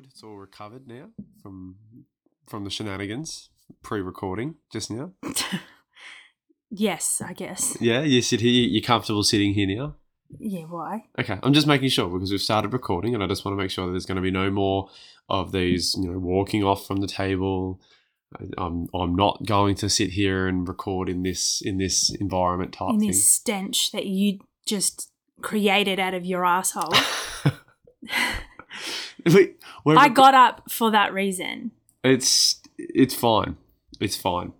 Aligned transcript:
good. 0.00 0.10
It's 0.10 0.22
all 0.22 0.36
recovered 0.36 0.86
now 0.86 1.10
from 1.42 1.76
from 2.46 2.64
the 2.64 2.70
shenanigans 2.70 3.50
pre-recording 3.82 4.56
just 4.72 4.90
now. 4.90 5.12
yes, 6.70 7.22
I 7.24 7.32
guess. 7.32 7.76
Yeah, 7.80 8.02
you 8.02 8.22
sit 8.22 8.40
here. 8.40 8.50
You're 8.50 8.82
comfortable 8.82 9.22
sitting 9.22 9.54
here 9.54 9.66
now. 9.66 9.96
Yeah, 10.38 10.62
why? 10.62 11.04
Okay, 11.18 11.38
I'm 11.42 11.52
just 11.52 11.66
making 11.66 11.88
sure 11.88 12.08
because 12.08 12.30
we've 12.30 12.40
started 12.40 12.72
recording, 12.72 13.14
and 13.14 13.22
I 13.22 13.26
just 13.26 13.44
want 13.44 13.56
to 13.56 13.62
make 13.62 13.70
sure 13.70 13.86
that 13.86 13.92
there's 13.92 14.06
going 14.06 14.16
to 14.16 14.22
be 14.22 14.30
no 14.30 14.50
more 14.50 14.88
of 15.28 15.52
these, 15.52 15.96
you 15.98 16.10
know, 16.10 16.18
walking 16.18 16.62
off 16.64 16.86
from 16.86 16.98
the 16.98 17.08
table. 17.08 17.80
I'm 18.56 18.86
I'm 18.94 19.16
not 19.16 19.44
going 19.44 19.74
to 19.76 19.88
sit 19.88 20.10
here 20.10 20.46
and 20.46 20.66
record 20.66 21.08
in 21.08 21.22
this 21.24 21.60
in 21.64 21.78
this 21.78 22.14
environment 22.20 22.72
type 22.72 22.90
In 22.90 23.00
thing. 23.00 23.08
this 23.08 23.28
stench 23.28 23.90
that 23.92 24.06
you 24.06 24.38
just 24.66 25.10
created 25.42 25.98
out 25.98 26.14
of 26.14 26.24
your 26.24 26.44
asshole. 26.44 26.94
Wait, 29.34 29.56
I 29.86 30.08
got 30.08 30.34
up 30.34 30.70
for 30.70 30.90
that 30.90 31.12
reason. 31.12 31.72
It's 32.04 32.60
it's 32.78 33.14
fine. 33.14 33.56
It's 34.00 34.16
fine. 34.16 34.52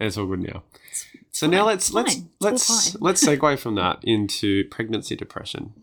It's 0.00 0.16
all 0.16 0.26
good 0.26 0.40
now. 0.40 0.64
So 1.30 1.46
now 1.46 1.66
let's 1.66 1.92
let's 1.92 2.14
Fine. 2.14 2.30
Let's 2.40 2.96
let's 3.00 3.24
segue 3.24 3.58
from 3.58 3.74
that 3.76 4.00
into 4.02 4.64
pregnancy 4.70 5.16
depression. 5.16 5.72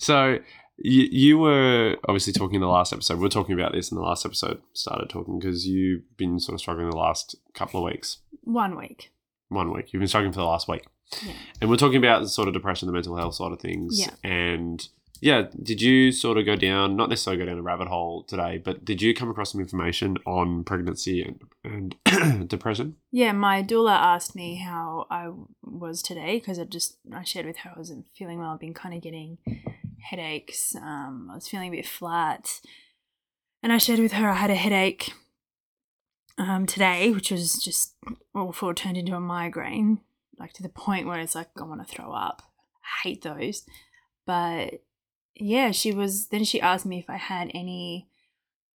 So 0.00 0.38
you 0.78 1.08
you 1.10 1.38
were 1.38 1.96
obviously 2.08 2.32
talking 2.32 2.54
in 2.54 2.62
the 2.62 2.66
last 2.66 2.92
episode. 2.92 3.18
We 3.18 3.26
are 3.26 3.30
talking 3.30 3.54
about 3.54 3.72
this 3.72 3.92
in 3.92 3.96
the 3.96 4.02
last 4.02 4.24
episode. 4.24 4.62
Started 4.72 5.10
talking 5.10 5.38
because 5.38 5.66
you've 5.66 6.16
been 6.16 6.40
sort 6.40 6.54
of 6.54 6.60
struggling 6.60 6.88
the 6.88 6.96
last 6.96 7.36
couple 7.52 7.80
of 7.80 7.92
weeks. 7.92 8.16
One 8.42 8.78
week. 8.78 9.12
One 9.50 9.72
week. 9.72 9.92
You've 9.92 10.00
been 10.00 10.08
struggling 10.08 10.32
for 10.32 10.40
the 10.40 10.46
last 10.46 10.68
week. 10.68 10.86
Yeah. 11.22 11.32
And 11.60 11.70
we're 11.70 11.76
talking 11.76 11.98
about 11.98 12.22
the 12.22 12.28
sort 12.28 12.48
of 12.48 12.54
depression, 12.54 12.86
the 12.86 12.92
mental 12.92 13.16
health 13.16 13.34
side 13.34 13.52
of 13.52 13.60
things. 13.60 13.98
Yeah. 13.98 14.10
And 14.22 14.86
yeah, 15.20 15.48
did 15.62 15.82
you 15.82 16.12
sort 16.12 16.38
of 16.38 16.46
go 16.46 16.56
down, 16.56 16.96
not 16.96 17.10
necessarily 17.10 17.42
go 17.42 17.46
down 17.46 17.58
a 17.58 17.62
rabbit 17.62 17.88
hole 17.88 18.22
today, 18.24 18.58
but 18.58 18.84
did 18.84 19.02
you 19.02 19.14
come 19.14 19.28
across 19.28 19.52
some 19.52 19.60
information 19.60 20.16
on 20.24 20.64
pregnancy 20.64 21.22
and, 21.22 21.94
and 22.08 22.48
depression? 22.48 22.96
Yeah, 23.10 23.32
my 23.32 23.62
doula 23.62 23.92
asked 23.92 24.34
me 24.34 24.56
how 24.56 25.06
I 25.10 25.30
was 25.62 26.00
today 26.00 26.38
because 26.38 26.58
I 26.58 26.64
just 26.64 26.96
I 27.12 27.22
shared 27.22 27.46
with 27.46 27.58
her 27.58 27.72
I 27.74 27.78
wasn't 27.78 28.06
feeling 28.16 28.38
well. 28.38 28.52
I've 28.52 28.60
been 28.60 28.74
kind 28.74 28.94
of 28.94 29.02
getting 29.02 29.38
headaches. 30.00 30.74
Um, 30.74 31.28
I 31.30 31.34
was 31.34 31.48
feeling 31.48 31.68
a 31.68 31.76
bit 31.76 31.86
flat, 31.86 32.60
and 33.62 33.72
I 33.72 33.78
shared 33.78 34.00
with 34.00 34.12
her 34.12 34.30
I 34.30 34.34
had 34.34 34.50
a 34.50 34.54
headache 34.54 35.12
um, 36.38 36.64
today, 36.64 37.10
which 37.10 37.30
was 37.30 37.62
just 37.62 37.94
awful. 38.34 38.72
Turned 38.72 38.96
into 38.96 39.14
a 39.14 39.20
migraine, 39.20 40.00
like 40.40 40.52
to 40.54 40.62
the 40.62 40.68
point 40.68 41.06
where 41.06 41.20
it's 41.20 41.34
like 41.36 41.48
I 41.56 41.62
want 41.64 41.86
to 41.86 41.94
throw 41.94 42.12
up. 42.12 42.42
I 42.82 43.08
hate 43.08 43.22
those, 43.22 43.64
but 44.26 44.82
yeah, 45.36 45.70
she 45.70 45.92
was. 45.92 46.28
Then 46.28 46.44
she 46.44 46.60
asked 46.60 46.86
me 46.86 46.98
if 46.98 47.08
I 47.08 47.16
had 47.16 47.50
any. 47.54 48.08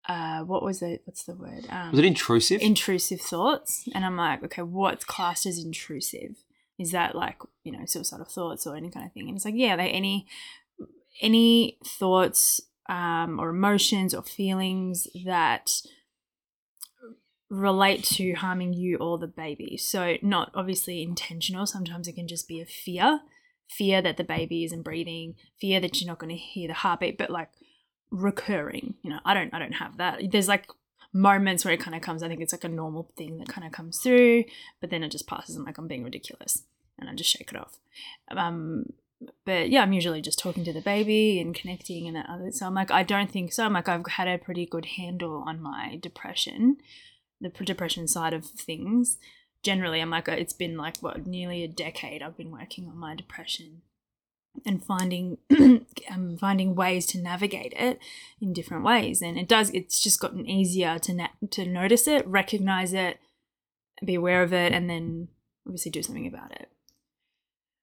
Uh, 0.07 0.41
what 0.41 0.61
was 0.63 0.81
it? 0.83 1.01
What's 1.05 1.23
the 1.23 1.33
word? 1.35 1.65
Um, 1.69 1.89
Was 1.89 1.99
it 1.99 2.05
intrusive? 2.05 2.61
intrusive 2.61 3.19
thoughts 3.19 3.89
and 3.95 4.05
i'm 4.05 4.15
like 4.15 4.43
okay 4.43 4.61
what's 4.61 5.03
classed 5.03 5.47
as 5.47 5.57
intrusive 5.57 6.35
is 6.77 6.91
that 6.91 7.15
like 7.15 7.37
you 7.63 7.71
know 7.71 7.85
suicidal 7.85 8.25
thoughts 8.27 8.67
or 8.67 8.75
any 8.75 8.91
kind 8.91 9.03
of 9.07 9.11
thing 9.13 9.27
and 9.27 9.35
it's 9.35 9.45
like 9.45 9.55
yeah 9.57 9.73
are 9.73 9.77
they 9.77 9.89
any 9.89 10.27
any 11.21 11.79
thoughts 11.83 12.61
um, 12.87 13.39
or 13.39 13.49
emotions 13.49 14.13
or 14.13 14.21
feelings 14.21 15.07
that 15.25 15.71
relate 17.49 18.03
to 18.03 18.33
harming 18.33 18.73
you 18.73 18.97
or 18.97 19.17
the 19.17 19.27
baby. 19.27 19.77
So 19.77 20.17
not 20.21 20.51
obviously 20.53 21.01
intentional. 21.01 21.65
Sometimes 21.65 22.07
it 22.07 22.13
can 22.13 22.27
just 22.27 22.47
be 22.47 22.61
a 22.61 22.65
fear 22.65 23.21
fear 23.69 24.01
that 24.01 24.17
the 24.17 24.23
baby 24.23 24.63
isn't 24.63 24.83
breathing 24.83 25.35
fear 25.59 25.79
that 25.79 25.99
you're 25.99 26.07
not 26.07 26.19
going 26.19 26.29
to 26.29 26.35
hear 26.35 26.67
the 26.67 26.73
heartbeat 26.73 27.17
but 27.17 27.29
like 27.29 27.49
recurring 28.11 28.93
you 29.01 29.09
know 29.09 29.19
i 29.25 29.33
don't 29.33 29.53
i 29.53 29.59
don't 29.59 29.73
have 29.73 29.97
that. 29.97 30.21
There's 30.31 30.47
like 30.47 30.67
moments 31.13 31.63
where 31.63 31.73
it 31.73 31.79
kind 31.79 31.95
of 31.95 32.01
comes 32.01 32.21
i 32.23 32.27
think 32.27 32.41
it's 32.41 32.53
like 32.53 32.63
a 32.63 32.69
normal 32.69 33.11
thing 33.17 33.37
that 33.37 33.47
kind 33.47 33.65
of 33.65 33.73
comes 33.73 33.99
through 33.99 34.43
but 34.81 34.89
then 34.89 35.03
it 35.03 35.11
just 35.11 35.27
passes 35.27 35.55
and 35.55 35.65
like 35.65 35.77
i'm 35.77 35.87
being 35.87 36.03
ridiculous 36.03 36.63
and 36.99 37.09
i 37.09 37.13
just 37.13 37.29
shake 37.29 37.51
it 37.51 37.57
off. 37.59 37.77
Um 38.29 38.85
but 39.45 39.69
yeah 39.69 39.81
i'm 39.81 39.93
usually 39.93 40.21
just 40.21 40.37
talking 40.37 40.65
to 40.65 40.73
the 40.73 40.81
baby 40.81 41.39
and 41.39 41.55
connecting 41.55 42.05
and 42.05 42.15
that 42.15 42.29
other 42.29 42.51
so 42.51 42.67
i'm 42.67 42.73
like 42.73 42.91
i 42.91 43.01
don't 43.01 43.31
think 43.31 43.53
so. 43.53 43.65
I'm 43.65 43.73
like 43.73 43.87
i've 43.87 44.05
had 44.05 44.27
a 44.27 44.37
pretty 44.37 44.65
good 44.65 44.85
handle 44.97 45.43
on 45.47 45.61
my 45.61 45.97
depression 46.01 46.77
the 47.49 47.65
depression 47.65 48.07
side 48.07 48.33
of 48.33 48.45
things 48.45 49.17
generally 49.63 50.01
i'm 50.01 50.09
like 50.09 50.27
it's 50.27 50.53
been 50.53 50.77
like 50.77 50.97
what 50.97 51.25
nearly 51.25 51.63
a 51.63 51.67
decade 51.67 52.21
i've 52.21 52.37
been 52.37 52.51
working 52.51 52.87
on 52.87 52.97
my 52.97 53.15
depression 53.15 53.81
and 54.65 54.83
finding 54.83 55.37
um, 56.11 56.37
finding 56.39 56.75
ways 56.75 57.05
to 57.07 57.17
navigate 57.17 57.73
it 57.75 57.99
in 58.39 58.53
different 58.53 58.83
ways. 58.83 59.21
And 59.21 59.37
it 59.37 59.47
does 59.47 59.69
it's 59.71 59.99
just 59.99 60.19
gotten 60.19 60.47
easier 60.47 60.99
to 60.99 61.13
na- 61.13 61.27
to 61.51 61.65
notice 61.65 62.07
it 62.07 62.27
recognize 62.27 62.93
it 62.93 63.19
be 64.03 64.15
aware 64.15 64.43
of 64.43 64.53
it 64.53 64.73
and 64.73 64.89
then 64.89 65.29
obviously 65.65 65.91
do 65.91 66.03
something 66.03 66.27
about 66.27 66.51
it. 66.51 66.69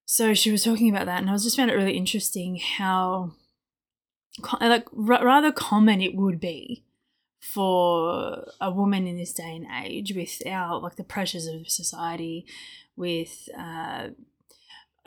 So 0.05 0.35
she 0.35 0.51
was 0.51 0.65
talking 0.65 0.95
about 0.95 1.07
that 1.07 1.21
and 1.21 1.31
i 1.31 1.33
was 1.33 1.45
just 1.45 1.57
found 1.57 1.71
it 1.71 1.75
really 1.75 1.97
interesting 1.97 2.57
how 2.57 3.33
like 4.61 4.87
rather 4.93 5.53
common 5.53 6.01
it 6.03 6.15
would 6.15 6.39
be 6.39 6.85
for 7.43 8.47
a 8.61 8.71
woman 8.71 9.07
in 9.07 9.17
this 9.17 9.33
day 9.33 9.57
and 9.57 9.67
age 9.85 10.15
without 10.15 10.83
like 10.83 10.97
the 10.97 11.05
pressures 11.05 11.47
of 11.47 11.69
society 11.69 12.47
with 12.97 13.49
uh 13.59 14.09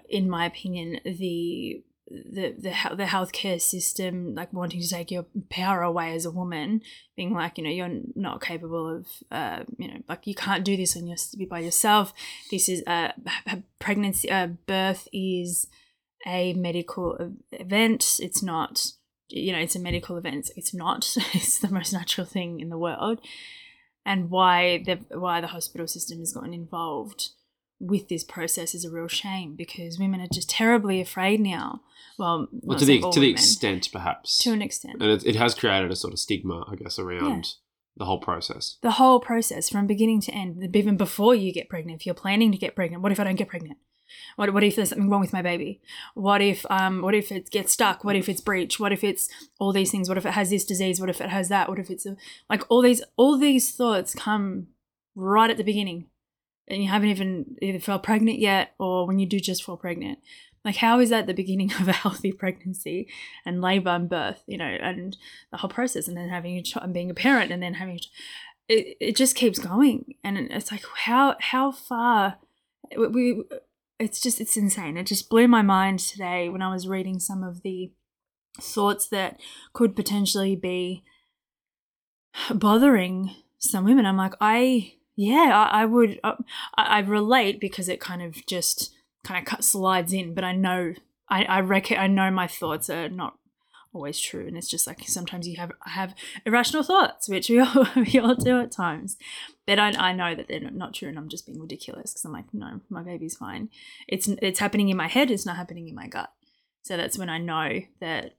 in 0.10 0.30
my 0.30 0.46
opinion, 0.46 1.00
the 1.04 1.84
the 2.08 2.54
the 2.58 2.72
he- 2.72 2.96
the 2.96 3.06
healthcare 3.06 3.60
system 3.60 4.36
like 4.36 4.54
wanting 4.54 4.80
to 4.80 4.88
take 4.88 5.10
your 5.10 5.26
power 5.50 5.82
away 5.82 6.14
as 6.14 6.26
a 6.26 6.32
woman, 6.32 6.82
being 7.16 7.34
like 7.34 7.58
you 7.58 7.64
know 7.64 7.70
you're 7.70 8.02
not 8.16 8.42
capable 8.42 8.98
of 8.98 9.08
uh 9.32 9.64
you 9.78 9.88
know 9.88 10.02
like 10.08 10.28
you 10.28 10.36
can't 10.36 10.64
do 10.64 10.78
this 10.78 10.96
on 10.96 11.08
your 11.08 11.18
be 11.38 11.46
by 11.46 11.60
yourself. 11.60 12.14
This 12.52 12.70
is 12.70 12.84
a, 12.86 13.14
a 13.48 13.64
pregnancy, 13.80 14.28
a 14.28 14.56
birth 14.68 15.08
is 15.12 15.68
a 16.28 16.54
medical 16.54 17.34
event. 17.52 18.20
It's 18.20 18.44
not 18.44 18.92
you 19.30 19.52
know 19.52 19.60
it's 19.60 19.76
a 19.76 19.80
medical 19.80 20.18
event. 20.18 20.50
It's 20.56 20.74
not. 20.74 21.16
It's 21.34 21.60
the 21.60 21.70
most 21.70 21.94
natural 21.94 22.26
thing 22.28 22.60
in 22.60 22.70
the 22.70 22.78
world, 22.78 23.20
and 24.06 24.30
why 24.30 24.84
the 24.86 25.00
why 25.18 25.42
the 25.42 25.48
hospital 25.48 25.88
system 25.88 26.20
has 26.20 26.34
gotten 26.34 26.54
involved 26.54 27.30
with 27.80 28.08
this 28.08 28.24
process 28.24 28.74
is 28.74 28.86
a 28.86 28.90
real 28.92 29.08
shame 29.08 29.54
because 29.56 30.00
women 30.00 30.22
are 30.22 30.28
just 30.32 30.50
terribly 30.50 31.02
afraid 31.02 31.42
now. 31.42 31.82
Well, 32.18 32.48
Well, 32.52 32.80
to 32.80 32.86
the 32.86 33.02
to 33.02 33.10
the 33.20 33.20
women, 33.20 33.32
extent, 33.32 33.90
perhaps, 33.92 34.38
to 34.40 34.54
an 34.54 34.62
extent. 34.62 35.02
and 35.02 35.12
it, 35.12 35.26
it 35.26 35.36
has 35.36 35.54
created 35.54 35.92
a 35.92 35.96
sort 35.96 36.14
of 36.14 36.20
stigma, 36.20 36.64
I 36.72 36.76
guess, 36.76 36.98
around 36.98 37.56
the 37.98 38.06
whole 38.06 38.20
process. 38.20 38.78
The 38.82 38.92
whole 38.92 39.20
process 39.20 39.70
from 39.70 39.88
beginning 39.88 40.22
to 40.22 40.32
end, 40.32 40.76
even 40.76 40.96
before 40.98 41.36
you 41.36 41.52
get 41.52 41.68
pregnant, 41.70 42.00
if 42.02 42.06
you're 42.06 42.16
planning 42.16 42.52
to 42.54 42.58
get 42.58 42.76
pregnant, 42.76 43.04
what 43.04 43.12
if 43.12 43.20
I 43.20 43.26
don't 43.26 43.36
get 43.36 43.50
pregnant? 43.50 43.78
What, 44.36 44.54
what 44.54 44.64
if 44.64 44.76
there's 44.76 44.90
something 44.90 45.10
wrong 45.10 45.22
with 45.22 45.34
my 45.34 45.42
baby? 45.42 45.82
What 46.14 46.42
if 46.42 46.66
um 46.70 47.02
what 47.02 47.16
if 47.16 47.32
it 47.32 47.50
gets 47.50 47.74
stuck? 47.74 48.04
What 48.04 48.16
if 48.16 48.30
it's 48.30 48.42
breech? 48.42 48.80
What 48.80 48.92
if 48.92 49.04
it's 49.04 49.30
all 49.60 49.74
these 49.74 49.92
things? 49.92 50.10
What 50.10 50.18
if 50.18 50.26
it 50.26 50.34
has 50.34 50.50
this 50.50 50.66
disease? 50.66 51.00
What 51.00 51.10
if 51.10 51.22
it 51.22 51.30
has 51.30 51.50
that? 51.50 51.70
What 51.70 51.80
if 51.80 51.90
it's 51.90 52.06
a, 52.06 52.16
like 52.50 52.64
all 52.70 52.82
these 52.82 53.02
all 53.18 53.38
these 53.38 53.72
thoughts 53.72 54.14
come 54.14 54.68
right 55.16 55.50
at 55.50 55.58
the 55.58 55.64
beginning, 55.64 56.06
and 56.68 56.84
you 56.84 56.90
haven't 56.90 57.10
even 57.10 57.56
either 57.62 57.80
felt 57.80 58.04
pregnant 58.04 58.40
yet, 58.40 58.74
or 58.80 59.08
when 59.08 59.20
you 59.20 59.26
do 59.26 59.40
just 59.40 59.64
fall 59.64 59.78
pregnant. 59.78 60.20
Like 60.64 60.78
how 60.78 61.00
is 61.00 61.12
that 61.12 61.28
the 61.28 61.34
beginning 61.34 61.72
of 61.80 61.88
a 61.88 61.94
healthy 61.94 62.32
pregnancy 62.40 63.08
and 63.46 63.62
labor 63.62 63.92
and 63.92 64.10
birth? 64.10 64.44
You 64.48 64.58
know, 64.58 64.66
and 64.66 65.16
the 65.52 65.58
whole 65.58 65.70
process, 65.70 66.08
and 66.08 66.18
then 66.18 66.30
having 66.30 66.58
a 66.58 66.64
child 66.64 66.86
and 66.86 66.94
being 66.94 67.12
a 67.12 67.16
parent, 67.16 67.52
and 67.52 67.62
then 67.62 67.76
having 67.76 68.00
it, 68.68 68.98
it 69.00 69.16
just 69.16 69.36
keeps 69.36 69.60
going 69.60 70.16
and 70.24 70.38
it's 70.38 70.72
like 70.72 70.84
how 71.06 71.36
how 71.40 71.72
far 71.72 72.38
we 72.98 73.44
it's 74.00 74.20
just 74.20 74.42
it's 74.42 74.58
insane. 74.58 74.98
It 74.98 75.06
just 75.06 75.30
blew 75.30 75.48
my 75.48 75.62
mind 75.62 76.00
today 76.00 76.50
when 76.50 76.62
i 76.62 76.72
was 76.72 76.88
reading 76.88 77.20
some 77.20 77.44
of 77.44 77.62
the 77.62 77.92
thoughts 78.60 79.08
that 79.10 79.40
could 79.74 79.96
potentially 79.96 80.56
be 80.56 81.04
bothering 82.54 83.36
some 83.58 83.86
women. 83.86 84.06
I'm 84.06 84.18
like 84.18 84.34
i 84.40 84.94
yeah 85.16 85.70
i, 85.72 85.82
I 85.82 85.86
would 85.86 86.20
uh, 86.24 86.36
I, 86.78 86.98
I 86.98 87.00
relate 87.00 87.60
because 87.60 87.90
it 87.90 88.00
kind 88.00 88.22
of 88.22 88.46
just 88.46 88.94
kind 89.24 89.48
of 89.48 89.64
slides 89.64 90.14
in 90.14 90.34
but 90.34 90.44
i 90.44 90.52
know 90.52 90.94
i 91.30 91.44
i 91.46 91.60
reckon 91.62 91.98
i 91.98 92.08
know 92.08 92.30
my 92.30 92.48
thoughts 92.48 92.90
are 92.90 93.10
not 93.10 93.38
always 93.96 94.20
true 94.20 94.46
and 94.46 94.58
it's 94.58 94.68
just 94.68 94.86
like 94.86 95.02
sometimes 95.08 95.48
you 95.48 95.56
have 95.56 95.72
have 95.86 96.14
irrational 96.46 96.84
thoughts 96.84 97.30
which 97.30 97.50
we 97.50 97.60
all, 97.62 97.88
we 97.96 98.20
all 98.20 98.36
do 98.36 98.60
at 98.60 98.72
times. 98.72 99.18
But 99.66 99.80
I, 99.80 99.90
I 100.10 100.14
know 100.14 100.36
that 100.36 100.48
they're 100.48 100.60
not- 100.60 100.94
true 100.94 101.10
and 101.10 101.18
i'm 101.18 101.30
just 101.30 101.46
being 101.46 101.60
ridiculous 101.60 102.12
because 102.14 102.26
i'm 102.26 102.34
like 102.34 102.54
no 102.54 102.82
my 102.90 103.02
baby's 103.02 103.38
fine. 103.38 103.70
It's 104.08 104.28
it's 104.28 104.60
happening 104.60 104.90
in 104.90 104.98
my 104.98 105.08
head 105.08 105.32
it's 105.32 105.46
not 105.46 105.56
happening 105.58 105.88
in 105.88 105.96
my 105.96 106.08
gut. 106.08 106.32
So 106.84 106.98
that's 106.98 107.18
when 107.18 107.30
i 107.30 107.38
know 107.40 107.82
that 108.02 108.36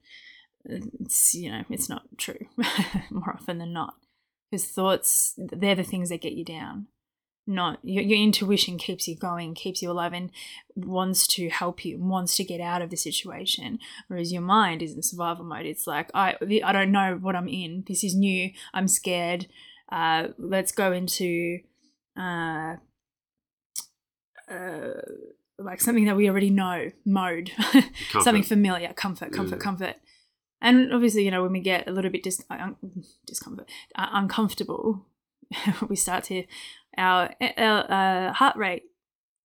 it's 0.65 1.35
you 1.35 1.51
know 1.51 1.63
it's 1.71 1.89
not 1.89 2.03
true 2.19 2.47
more 3.11 3.31
often 3.31 3.59
than 3.59 3.73
not 3.73 3.95
because 4.51 4.67
thoughts 4.67 5.35
they're 5.39 5.75
the 5.75 5.83
things 5.83 6.09
that 6.09 6.21
get 6.21 6.33
you 6.33 6.45
down 6.45 6.87
not 7.47 7.79
your, 7.83 8.03
your 8.03 8.19
intuition 8.19 8.77
keeps 8.79 9.07
you 9.07 9.17
going, 9.17 9.55
keeps 9.55 9.81
you 9.83 9.91
alive, 9.91 10.13
and 10.13 10.31
wants 10.75 11.27
to 11.29 11.49
help 11.49 11.85
you, 11.85 11.99
wants 11.99 12.37
to 12.37 12.45
get 12.45 12.61
out 12.61 12.83
of 12.83 12.91
the 12.91 12.97
situation. 12.97 13.79
Whereas 14.09 14.33
your 14.33 14.43
mind 14.43 14.83
is 14.83 14.95
in 14.95 15.03
survival 15.03 15.45
mode. 15.45 15.67
It's 15.67 15.87
like 15.87 16.11
I 16.15 16.35
I 16.65 16.73
don't 16.73 16.93
know 16.93 17.19
what 17.21 17.37
I'm 17.37 17.49
in. 17.49 17.85
This 17.87 18.03
is 18.03 18.15
new. 18.15 18.51
I'm 18.75 18.89
scared. 18.89 19.47
Uh, 19.93 20.29
let's 20.39 20.73
go 20.73 20.93
into 20.93 21.61
uh, 22.19 22.77
uh, 24.51 25.01
like 25.59 25.81
something 25.81 26.05
that 26.07 26.17
we 26.17 26.29
already 26.29 26.51
know 26.51 26.91
mode, 27.05 27.51
something 28.21 28.43
familiar, 28.43 28.93
comfort, 28.93 29.33
comfort, 29.33 29.57
Yeah. 29.57 29.63
comfort. 29.63 29.97
And 30.61 30.93
obviously, 30.93 31.25
you 31.25 31.31
know, 31.31 31.43
when 31.43 31.53
we 31.53 31.61
get 31.61 31.87
a 31.87 31.93
little 31.93 32.11
bit 32.11 32.23
dis- 32.23 32.45
un- 32.51 32.77
discomfort, 33.27 33.69
uh, 33.95 34.09
uncomfortable, 34.13 35.07
we 35.89 35.97
start 35.97 36.25
to 36.25 36.45
our, 36.97 37.31
our 37.57 37.91
uh, 37.91 38.33
heart 38.33 38.57
rate 38.57 38.85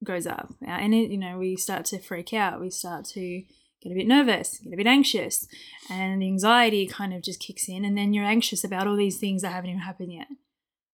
goes 0.03 0.25
up, 0.25 0.53
our, 0.65 0.79
and 0.79 0.93
it, 0.93 1.11
you 1.11 1.17
know 1.17 1.37
we 1.37 1.55
start 1.55 1.85
to 1.85 1.99
freak 1.99 2.33
out. 2.33 2.61
We 2.61 2.69
start 2.69 3.05
to 3.05 3.43
get 3.81 3.91
a 3.91 3.95
bit 3.95 4.07
nervous, 4.07 4.59
get 4.59 4.73
a 4.73 4.77
bit 4.77 4.87
anxious, 4.87 5.47
and 5.89 6.21
the 6.21 6.27
anxiety 6.27 6.87
kind 6.87 7.13
of 7.13 7.21
just 7.21 7.39
kicks 7.39 7.67
in, 7.67 7.85
and 7.85 7.97
then 7.97 8.13
you're 8.13 8.25
anxious 8.25 8.63
about 8.63 8.87
all 8.87 8.95
these 8.95 9.17
things 9.17 9.41
that 9.41 9.51
haven't 9.51 9.69
even 9.69 9.81
happened 9.81 10.13
yet. 10.13 10.27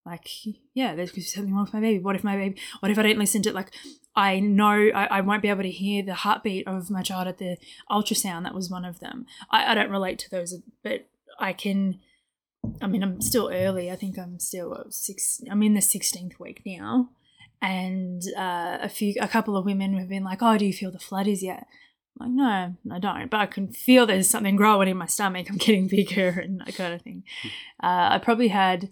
Like, 0.05 0.29
yeah, 0.73 0.95
there's 0.95 1.11
something 1.33 1.53
wrong 1.53 1.65
with 1.65 1.73
my 1.73 1.81
baby. 1.81 1.99
What 1.99 2.15
if 2.15 2.23
my 2.23 2.37
baby? 2.37 2.57
What 2.79 2.91
if 2.91 2.97
I 2.97 3.03
don't 3.03 3.19
listen 3.19 3.41
to 3.43 3.49
it? 3.49 3.55
like? 3.55 3.73
I 4.15 4.39
know 4.39 4.89
I, 4.95 5.07
I 5.11 5.21
won't 5.21 5.43
be 5.43 5.49
able 5.49 5.63
to 5.63 5.69
hear 5.69 6.01
the 6.01 6.15
heartbeat 6.15 6.67
of 6.67 6.89
my 6.89 7.03
child 7.03 7.27
at 7.27 7.37
the 7.37 7.57
ultrasound. 7.91 8.43
That 8.43 8.55
was 8.55 8.69
one 8.69 8.85
of 8.85 8.99
them. 8.99 9.27
I, 9.51 9.71
I 9.71 9.75
don't 9.75 9.91
relate 9.91 10.17
to 10.19 10.31
those, 10.31 10.55
but 10.83 11.07
I 11.39 11.53
can. 11.53 11.99
I 12.81 12.87
mean, 12.87 13.03
I'm 13.03 13.21
still 13.21 13.49
early. 13.51 13.91
I 13.91 13.95
think 13.95 14.17
I'm 14.17 14.39
still 14.39 14.85
six. 14.89 15.41
I'm 15.49 15.63
in 15.63 15.73
the 15.73 15.79
16th 15.79 16.39
week 16.39 16.61
now, 16.65 17.09
and 17.61 18.21
uh, 18.37 18.77
a 18.81 18.89
few, 18.89 19.15
a 19.19 19.27
couple 19.27 19.57
of 19.57 19.65
women 19.65 19.97
have 19.97 20.09
been 20.09 20.23
like, 20.23 20.39
"Oh, 20.41 20.57
do 20.57 20.65
you 20.65 20.73
feel 20.73 20.91
the 20.91 20.99
flutters 20.99 21.41
yet?" 21.43 21.67
I'm 22.19 22.35
like, 22.35 22.75
no, 22.83 22.95
I 22.95 22.99
don't. 22.99 23.29
But 23.29 23.39
I 23.39 23.45
can 23.45 23.67
feel 23.67 24.05
there's 24.05 24.29
something 24.29 24.55
growing 24.55 24.87
in 24.87 24.97
my 24.97 25.05
stomach. 25.05 25.47
I'm 25.49 25.57
getting 25.57 25.87
bigger 25.87 26.29
and 26.43 26.59
that 26.61 26.75
kind 26.75 26.93
of 26.93 27.01
thing. 27.01 27.23
Uh, 27.81 28.09
I 28.11 28.19
probably 28.19 28.49
had 28.49 28.89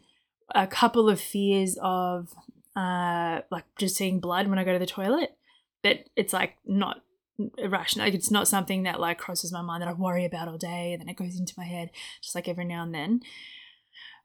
a 0.54 0.68
couple 0.68 1.10
of 1.10 1.20
fears 1.20 1.78
of 1.82 2.34
uh, 2.76 3.42
like 3.50 3.66
just 3.78 3.96
seeing 3.96 4.20
blood 4.20 4.48
when 4.48 4.60
I 4.60 4.64
go 4.64 4.74
to 4.74 4.80
the 4.80 4.86
toilet, 4.86 5.36
but 5.82 6.06
it's 6.16 6.34
like 6.34 6.58
not 6.66 7.02
irrational. 7.58 8.06
Like 8.06 8.14
it's 8.14 8.32
not 8.32 8.48
something 8.48 8.84
that 8.84 9.00
like 9.00 9.18
crosses 9.18 9.52
my 9.52 9.62
mind 9.62 9.82
that 9.82 9.90
I 9.90 9.94
worry 9.94 10.26
about 10.26 10.48
all 10.48 10.58
day, 10.58 10.94
and 10.94 11.02
then 11.02 11.10
it 11.10 11.18
goes 11.18 11.40
into 11.40 11.54
my 11.58 11.66
head 11.66 11.92
just 12.22 12.36
like 12.36 12.48
every 12.48 12.66
now 12.66 12.84
and 12.84 12.94
then. 12.94 13.22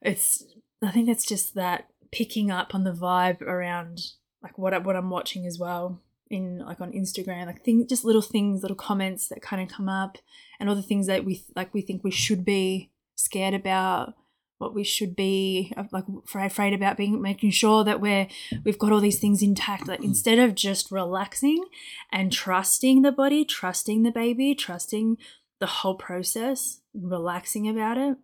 It's 0.02 0.44
I 0.82 0.90
think 0.90 1.08
it's 1.08 1.26
just 1.26 1.54
that 1.54 1.88
picking 2.10 2.50
up 2.50 2.74
on 2.74 2.84
the 2.84 2.92
vibe 2.92 3.42
around 3.42 4.00
like 4.42 4.58
what 4.58 4.74
I, 4.74 4.78
what 4.78 4.96
I'm 4.96 5.10
watching 5.10 5.46
as 5.46 5.58
well 5.58 6.00
in 6.30 6.60
like 6.60 6.80
on 6.80 6.92
Instagram, 6.92 7.46
like 7.46 7.64
things, 7.64 7.86
just 7.86 8.04
little 8.04 8.22
things, 8.22 8.62
little 8.62 8.76
comments 8.76 9.28
that 9.28 9.42
kind 9.42 9.62
of 9.62 9.74
come 9.74 9.88
up, 9.88 10.18
and 10.58 10.68
all 10.68 10.76
the 10.76 10.82
things 10.82 11.06
that 11.06 11.24
we 11.24 11.44
like 11.56 11.74
we 11.74 11.82
think 11.82 12.02
we 12.04 12.10
should 12.10 12.44
be 12.44 12.90
scared 13.16 13.54
about, 13.54 14.14
what 14.58 14.74
we 14.74 14.84
should 14.84 15.16
be 15.16 15.72
uh, 15.76 15.84
like 15.90 16.04
afraid 16.34 16.72
about 16.72 16.96
being, 16.96 17.20
making 17.20 17.50
sure 17.50 17.82
that 17.82 18.00
we're 18.00 18.28
we've 18.64 18.78
got 18.78 18.92
all 18.92 19.00
these 19.00 19.18
things 19.18 19.42
intact. 19.42 19.88
Like 19.88 20.04
instead 20.04 20.38
of 20.38 20.54
just 20.54 20.90
relaxing 20.90 21.64
and 22.12 22.32
trusting 22.32 23.02
the 23.02 23.12
body, 23.12 23.44
trusting 23.44 24.02
the 24.02 24.12
baby, 24.12 24.54
trusting 24.54 25.18
the 25.58 25.66
whole 25.66 25.96
process, 25.96 26.80
relaxing 26.94 27.68
about 27.68 27.98
it, 27.98 28.16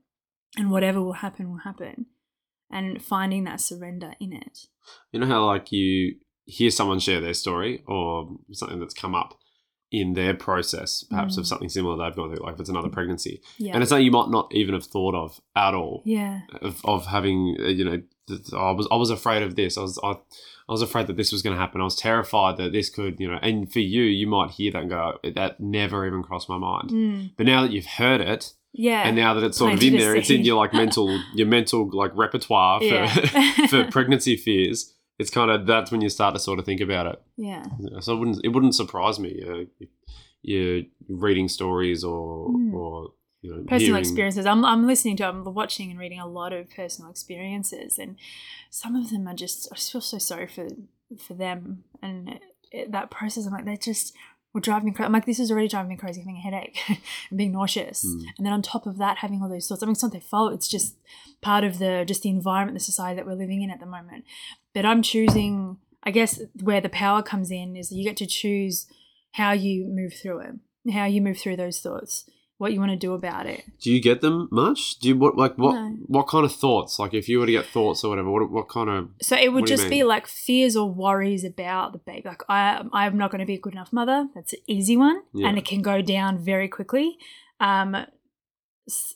and 0.56 0.70
whatever 0.70 1.00
will 1.02 1.14
happen 1.14 1.50
will 1.50 1.58
happen, 1.60 2.06
and 2.70 3.02
finding 3.02 3.44
that 3.44 3.60
surrender 3.60 4.12
in 4.20 4.32
it. 4.32 4.66
You 5.12 5.20
know 5.20 5.26
how 5.26 5.44
like 5.46 5.72
you 5.72 6.16
hear 6.44 6.70
someone 6.70 6.98
share 7.00 7.20
their 7.20 7.34
story 7.34 7.82
or 7.86 8.28
something 8.52 8.78
that's 8.80 8.94
come 8.94 9.14
up 9.14 9.38
in 9.92 10.14
their 10.14 10.34
process, 10.34 11.04
perhaps 11.04 11.36
of 11.36 11.44
Mm. 11.44 11.46
something 11.46 11.68
similar 11.68 11.96
they've 11.96 12.16
gone 12.16 12.34
through, 12.34 12.44
like 12.44 12.54
if 12.54 12.60
it's 12.60 12.68
another 12.68 12.88
pregnancy, 12.88 13.40
Yeah. 13.58 13.72
and 13.72 13.82
it's 13.82 13.90
something 13.90 14.04
you 14.04 14.10
might 14.10 14.30
not 14.30 14.52
even 14.52 14.74
have 14.74 14.84
thought 14.84 15.14
of 15.14 15.40
at 15.54 15.74
all. 15.74 16.02
yeah. 16.04 16.40
Of, 16.60 16.84
of 16.84 17.06
having, 17.06 17.56
uh, 17.60 17.68
you 17.68 17.84
know, 17.84 18.02
I 18.58 18.72
was 18.72 18.88
I 18.90 18.96
was 18.96 19.10
afraid 19.10 19.44
of 19.44 19.54
this. 19.54 19.78
I 19.78 19.82
was 19.82 20.00
I, 20.02 20.10
I 20.68 20.72
was 20.72 20.82
afraid 20.82 21.06
that 21.06 21.16
this 21.16 21.30
was 21.30 21.42
going 21.42 21.54
to 21.54 21.60
happen. 21.60 21.80
I 21.80 21.84
was 21.84 21.94
terrified 21.94 22.56
that 22.56 22.72
this 22.72 22.90
could, 22.90 23.20
you 23.20 23.28
know. 23.30 23.38
And 23.40 23.72
for 23.72 23.78
you, 23.78 24.02
you 24.02 24.26
might 24.26 24.50
hear 24.50 24.72
that 24.72 24.80
and 24.82 24.90
go, 24.90 25.18
"That 25.22 25.60
never 25.60 26.04
even 26.04 26.24
crossed 26.24 26.48
my 26.48 26.58
mind." 26.58 26.90
Mm. 26.90 27.30
But 27.36 27.46
now 27.46 27.62
that 27.62 27.70
you've 27.70 27.86
heard 27.86 28.20
it, 28.20 28.54
Yeah. 28.78 29.06
and 29.06 29.16
now 29.16 29.34
that 29.34 29.42
it's 29.44 29.56
sort 29.56 29.72
of 29.72 29.82
in 29.82 29.96
there, 29.96 30.14
it's 30.14 30.30
in 30.30 30.42
your 30.44 30.56
like 30.56 30.72
mental, 30.74 31.08
your 31.34 31.46
mental 31.46 31.88
like 31.92 32.12
repertoire 32.14 32.80
for 32.80 32.84
Yeah. 32.86 33.66
for 33.68 33.84
pregnancy 33.90 34.36
fears. 34.36 34.92
It's 35.18 35.30
kind 35.30 35.50
of 35.50 35.66
that's 35.66 35.90
when 35.90 36.02
you 36.02 36.10
start 36.10 36.34
to 36.34 36.40
sort 36.40 36.58
of 36.58 36.64
think 36.66 36.80
about 36.82 37.06
it. 37.06 37.22
yeah. 37.36 37.64
So 38.00 38.14
it 38.14 38.18
wouldn't 38.18 38.40
it 38.44 38.48
wouldn't 38.48 38.74
surprise 38.74 39.18
me. 39.18 39.42
Uh, 39.48 39.86
you're 40.42 40.82
reading 41.08 41.48
stories 41.48 42.04
or 42.04 42.48
Mm. 42.50 42.72
or 42.74 43.12
you 43.42 43.50
know 43.50 43.62
personal 43.62 43.78
hearing- 43.80 44.00
experiences. 44.00 44.46
I'm, 44.46 44.64
I'm 44.64 44.86
listening 44.86 45.16
to, 45.18 45.28
I'm 45.28 45.44
watching 45.54 45.90
and 45.90 45.98
reading 45.98 46.20
a 46.20 46.26
lot 46.26 46.52
of 46.52 46.68
personal 46.70 47.10
experiences, 47.10 47.98
and 47.98 48.16
some 48.70 48.94
of 48.96 49.10
them 49.10 49.26
are 49.28 49.34
just, 49.34 49.68
I 49.72 49.76
just 49.76 49.90
feel 49.92 50.00
so 50.00 50.18
sorry 50.18 50.46
for 50.48 50.68
for 51.26 51.34
them 51.34 51.84
and 52.02 52.40
it, 52.72 52.92
that 52.92 53.10
process. 53.10 53.46
I'm 53.46 53.52
like, 53.52 53.64
they're 53.64 53.76
just 53.76 54.14
will 54.56 54.62
drive 54.62 54.82
me 54.84 54.90
crazy. 54.90 55.06
I'm 55.06 55.12
like, 55.12 55.26
this 55.26 55.38
is 55.38 55.50
already 55.50 55.68
driving 55.68 55.90
me 55.90 55.96
crazy, 55.96 56.20
having 56.22 56.36
a 56.38 56.40
headache 56.40 56.78
and 56.88 57.36
being 57.38 57.52
nauseous, 57.52 58.04
Mm. 58.04 58.24
and 58.38 58.46
then 58.46 58.52
on 58.54 58.62
top 58.62 58.86
of 58.86 58.96
that, 58.98 59.18
having 59.18 59.42
all 59.42 59.48
those 59.50 59.68
thoughts. 59.68 59.82
I 59.82 59.86
mean, 59.86 59.92
it's 59.92 60.02
not 60.02 60.12
their 60.12 60.20
fault. 60.20 60.54
It's 60.54 60.66
just 60.68 60.96
part 61.42 61.62
of 61.62 61.78
the 61.78 62.04
just 62.06 62.22
the 62.22 62.30
environment, 62.30 62.76
the 62.78 62.84
society 62.84 63.16
that 63.16 63.26
we're 63.26 63.34
living 63.34 63.60
in 63.62 63.70
at 63.70 63.80
the 63.80 63.86
moment. 63.86 64.24
But 64.74 64.86
I'm 64.86 65.02
choosing. 65.02 65.76
I 66.02 66.10
guess 66.10 66.40
where 66.62 66.80
the 66.80 66.88
power 66.88 67.20
comes 67.22 67.50
in 67.50 67.76
is 67.76 67.90
you 67.92 68.04
get 68.04 68.16
to 68.18 68.26
choose 68.26 68.86
how 69.32 69.52
you 69.52 69.84
move 69.86 70.14
through 70.14 70.38
it, 70.40 70.92
how 70.92 71.04
you 71.04 71.20
move 71.20 71.36
through 71.38 71.56
those 71.56 71.80
thoughts, 71.80 72.24
what 72.58 72.72
you 72.72 72.80
want 72.80 72.90
to 72.92 72.96
do 72.96 73.12
about 73.12 73.46
it. 73.46 73.64
Do 73.80 73.90
you 73.92 74.00
get 74.00 74.20
them 74.22 74.48
much? 74.50 74.98
Do 74.98 75.08
you 75.08 75.16
what 75.16 75.36
like 75.36 75.56
what 75.58 75.74
No. 75.74 75.96
what 76.06 76.26
kind 76.28 76.44
of 76.44 76.52
thoughts? 76.52 76.98
Like 76.98 77.12
if 77.14 77.28
you 77.28 77.38
were 77.38 77.46
to 77.46 77.52
get 77.52 77.66
thoughts 77.66 78.02
or 78.04 78.10
whatever, 78.10 78.30
what 78.30 78.50
what 78.50 78.68
kind 78.68 78.88
of 78.88 79.08
So 79.20 79.36
it 79.36 79.52
would 79.52 79.62
What 79.62 79.66
do 79.66 79.72
you 79.72 79.76
just 79.78 79.90
be 79.90 80.02
like 80.04 80.26
fears 80.26 80.76
or 80.76 80.90
worries 80.90 81.44
about 81.44 81.92
the 81.92 81.98
baby. 81.98 82.22
Like 82.28 82.42
I, 82.48 82.82
I'm 82.92 83.16
not 83.18 83.30
going 83.30 83.40
to 83.40 83.46
be 83.46 83.54
a 83.54 83.60
good 83.60 83.74
enough 83.74 83.92
mother. 83.92 84.28
That's 84.34 84.52
an 84.54 84.60
easy 84.66 84.96
one, 84.96 85.22
Yeah. 85.34 85.48
and 85.48 85.58
it 85.58 85.64
can 85.64 85.82
go 85.82 86.00
down 86.02 86.38
very 86.38 86.68
quickly. 86.68 87.18
Um, 87.60 87.96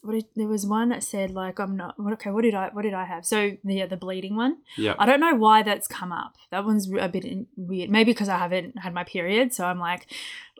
what 0.02 0.14
did, 0.14 0.24
there 0.34 0.48
was 0.48 0.66
one 0.66 0.88
that 0.88 1.04
said 1.04 1.30
like 1.30 1.60
I'm 1.60 1.76
not. 1.76 1.98
What, 1.98 2.12
okay, 2.14 2.30
what 2.30 2.42
did 2.42 2.54
I 2.54 2.70
what 2.72 2.82
did 2.82 2.94
I 2.94 3.04
have? 3.04 3.24
So 3.24 3.52
the 3.64 3.84
the 3.86 3.96
bleeding 3.96 4.34
one. 4.36 4.58
yeah 4.76 4.94
I 4.98 5.06
don't 5.06 5.20
know 5.20 5.34
why 5.34 5.62
that's 5.62 5.86
come 5.86 6.10
up. 6.12 6.34
That 6.50 6.64
one's 6.64 6.90
a 6.92 7.08
bit 7.08 7.24
weird. 7.56 7.88
Maybe 7.90 8.10
because 8.12 8.28
I 8.28 8.38
haven't 8.38 8.78
had 8.80 8.92
my 8.92 9.04
period, 9.04 9.54
so 9.54 9.64
I'm 9.66 9.78
like, 9.78 10.06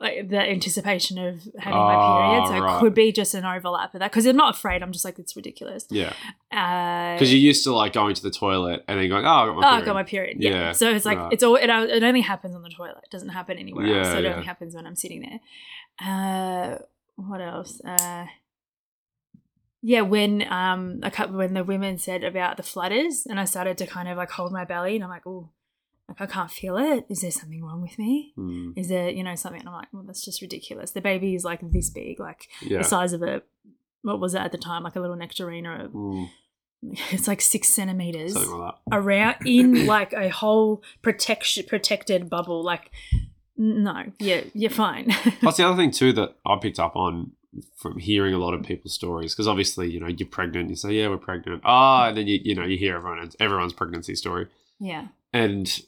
like 0.00 0.28
the 0.28 0.38
anticipation 0.40 1.18
of 1.18 1.42
having 1.58 1.78
my 1.78 1.94
period. 1.96 2.42
Ah, 2.42 2.46
So 2.46 2.58
right. 2.60 2.76
it 2.76 2.80
could 2.80 2.94
be 2.94 3.10
just 3.10 3.34
an 3.34 3.44
overlap 3.44 3.94
of 3.94 3.98
that. 3.98 4.12
Because 4.12 4.26
I'm 4.26 4.36
not 4.36 4.54
afraid. 4.56 4.80
I'm 4.82 4.92
just 4.92 5.04
like 5.04 5.18
it's 5.18 5.34
ridiculous. 5.34 5.86
yeah 5.90 6.12
Uh, 6.52 7.14
because 7.14 7.32
you're 7.32 7.40
used 7.40 7.64
to 7.64 7.72
like 7.74 7.92
going 7.92 8.14
to 8.14 8.22
the 8.22 8.30
toilet 8.30 8.84
and 8.86 8.98
then 9.00 9.08
going 9.08 9.24
oh 9.26 9.28
I 9.28 9.46
got 9.46 9.56
my 9.56 9.62
Oh, 9.62 9.66
I 9.66 9.70
period. 9.70 9.86
got 9.86 9.94
my 9.94 10.02
period. 10.04 10.36
Yeah. 10.40 10.50
Yeah, 10.50 10.72
So 10.72 10.88
it's 10.94 11.04
like 11.04 11.18
right. 11.18 11.32
it's 11.32 11.42
all 11.42 11.56
it, 11.56 11.68
it 11.68 12.02
only 12.04 12.20
happens 12.20 12.54
on 12.54 12.62
the 12.62 12.70
toilet. 12.70 12.98
It 13.02 13.10
doesn't 13.10 13.30
happen 13.30 13.58
anywhere 13.58 13.86
else. 13.86 14.08
So 14.12 14.18
it 14.18 14.24
yeah. 14.24 14.34
only 14.34 14.46
happens 14.46 14.74
when 14.76 14.86
I'm 14.86 14.94
sitting 14.96 15.20
there. 15.22 15.40
Uh, 16.08 16.78
what 17.16 17.40
else? 17.40 17.80
Uh, 17.84 18.26
yeah, 19.82 20.00
when 20.02 20.46
um 20.52 21.00
a 21.02 21.10
couple 21.10 21.36
when 21.36 21.54
the 21.54 21.64
women 21.64 21.98
said 21.98 22.24
about 22.24 22.56
the 22.56 22.62
flutters, 22.62 23.26
and 23.28 23.38
I 23.40 23.44
started 23.44 23.78
to 23.78 23.86
kind 23.86 24.08
of 24.08 24.16
like 24.16 24.30
hold 24.30 24.52
my 24.52 24.64
belly, 24.64 24.94
and 24.94 25.04
I'm 25.04 25.10
like, 25.10 25.26
oh, 25.26 25.50
like 26.08 26.20
I 26.20 26.26
can't 26.26 26.50
feel 26.50 26.76
it. 26.76 27.06
Is 27.08 27.20
there 27.22 27.30
something 27.30 27.62
wrong 27.64 27.80
with 27.82 27.98
me? 27.98 28.32
Hmm, 28.36 28.72
Is 28.76 28.88
there 28.88 29.10
you 29.10 29.22
know 29.24 29.34
something? 29.36 29.60
And 29.60 29.68
I'm 29.68 29.74
like, 29.74 29.88
well, 29.92 30.02
that's 30.02 30.24
just 30.24 30.42
ridiculous. 30.42 30.90
The 30.90 31.00
baby 31.00 31.34
is 31.34 31.44
like 31.44 31.60
this 31.72 31.90
big, 31.90 32.20
like 32.20 32.48
yeah 32.62 32.78
the 32.78 32.84
size 32.84 33.12
of 33.12 33.22
a 33.22 33.42
what 34.02 34.18
was 34.20 34.34
it 34.34 34.40
at 34.40 34.52
the 34.52 34.58
time, 34.58 34.82
like 34.82 34.96
a 34.96 35.00
little 35.00 35.16
nectarine, 35.16 35.66
or 35.66 35.74
a, 35.84 35.88
Hmm, 35.88 36.24
it's 37.10 37.28
like 37.28 37.40
six 37.40 37.68
centimeters 37.68 38.34
like 38.34 38.46
that. 38.46 38.74
around 38.90 39.36
in 39.44 39.86
like 39.86 40.12
a 40.14 40.30
whole 40.30 40.82
protection 41.02 41.64
protected 41.68 42.30
bubble 42.30 42.62
like 42.64 42.90
no 43.58 44.04
yeah 44.18 44.40
you're 44.54 44.70
fine 44.70 45.08
That's 45.42 45.58
the 45.58 45.66
other 45.68 45.76
thing 45.76 45.90
too 45.90 46.14
that 46.14 46.36
I 46.46 46.56
picked 46.58 46.78
up 46.80 46.96
on 46.96 47.32
from 47.76 47.98
hearing 47.98 48.32
a 48.32 48.38
lot 48.38 48.54
of 48.54 48.62
people's 48.62 48.94
stories 48.94 49.34
because 49.34 49.48
obviously 49.48 49.90
you 49.90 49.98
know 49.98 50.06
you're 50.06 50.28
pregnant 50.28 50.70
you 50.70 50.76
say 50.76 50.92
yeah 50.92 51.08
we're 51.08 51.18
pregnant. 51.18 51.60
Ah 51.64 52.08
and 52.08 52.16
then 52.16 52.26
you 52.26 52.40
you 52.42 52.54
know 52.54 52.64
you 52.64 52.78
hear 52.78 52.96
everyone 52.96 53.30
everyone's 53.40 53.72
pregnancy 53.72 54.14
story. 54.14 54.46
Yeah. 54.78 55.08
And 55.32 55.80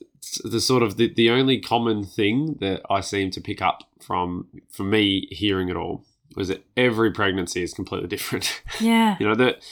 the 0.45 0.61
sort 0.61 0.83
of 0.83 0.97
the, 0.97 1.13
the 1.13 1.31
only 1.31 1.61
common 1.61 2.05
thing 2.05 2.57
that 2.61 2.83
I 2.89 3.01
seem 3.01 3.31
to 3.33 3.41
pick 3.41 3.61
up 3.63 3.85
from 4.01 4.47
from 4.71 4.91
me 4.91 5.27
hearing 5.31 5.69
it 5.69 5.77
all 5.77 6.05
was 6.37 6.49
that 6.49 6.65
every 6.77 7.13
pregnancy 7.13 7.63
is 7.63 7.75
completely 7.75 8.09
different. 8.09 8.63
yeah. 8.81 9.17
You 9.21 9.29
know 9.29 9.35
that 9.35 9.63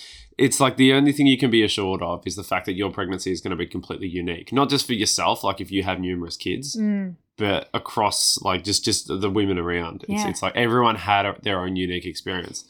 it's 0.41 0.59
like 0.59 0.77
the 0.77 0.93
only 0.95 1.13
thing 1.13 1.27
you 1.27 1.37
can 1.37 1.51
be 1.51 1.63
assured 1.63 2.03
of 2.03 2.27
is 2.27 2.35
the 2.35 2.43
fact 2.43 2.65
that 2.67 2.73
your 2.73 2.91
pregnancy 2.91 3.31
is 3.31 3.43
going 3.43 3.51
to 3.51 3.57
be 3.57 3.67
completely 3.67 4.09
unique, 4.09 4.53
not 4.53 4.71
just 4.71 4.87
for 4.87 4.95
yourself, 4.95 5.45
like 5.45 5.61
if 5.61 5.71
you 5.71 5.83
have 5.83 6.01
numerous 6.01 6.37
kids, 6.37 6.77
Mm, 6.77 7.17
but 7.41 7.69
across 7.75 8.41
like 8.43 8.63
just 8.63 8.85
just 8.85 9.09
the 9.09 9.31
women 9.31 9.59
around. 9.59 10.03
It's, 10.05 10.23
Yeah. 10.23 10.29
it's 10.29 10.43
like 10.43 10.55
everyone 10.57 10.95
had 10.95 11.27
a, 11.27 11.35
their 11.43 11.59
own 11.65 11.75
unique 11.75 12.07
experience. 12.07 12.65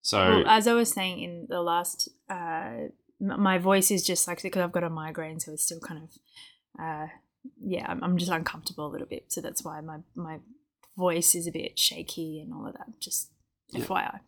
So 0.00 0.18
well, 0.18 0.46
as 0.46 0.66
i 0.68 0.72
was 0.72 0.90
saying 0.90 1.20
in 1.20 1.46
the 1.48 1.60
last 1.60 2.08
uh 2.30 2.88
my 3.20 3.58
voice 3.58 3.90
is 3.90 4.06
just 4.06 4.28
like 4.28 4.40
because 4.40 4.62
i've 4.62 4.70
got 4.78 4.84
a 4.84 4.90
migraine 4.90 5.40
so 5.40 5.52
it's 5.52 5.64
still 5.64 5.80
kind 5.80 6.00
of 6.04 6.08
uh, 6.80 7.08
yeah, 7.60 7.86
I'm, 7.88 8.02
I'm 8.04 8.16
just 8.18 8.30
uncomfortable 8.30 8.86
a 8.86 8.92
little 8.92 9.06
bit. 9.06 9.24
So 9.28 9.40
that's 9.40 9.64
why 9.64 9.80
my 9.80 9.98
my 10.14 10.38
voice 10.96 11.34
is 11.34 11.46
a 11.46 11.52
bit 11.52 11.78
shaky 11.78 12.40
and 12.40 12.52
all 12.52 12.66
of 12.66 12.74
that. 12.74 12.88
Just 13.00 13.30
Yeah. 13.70 13.84
FYI. 13.84 14.20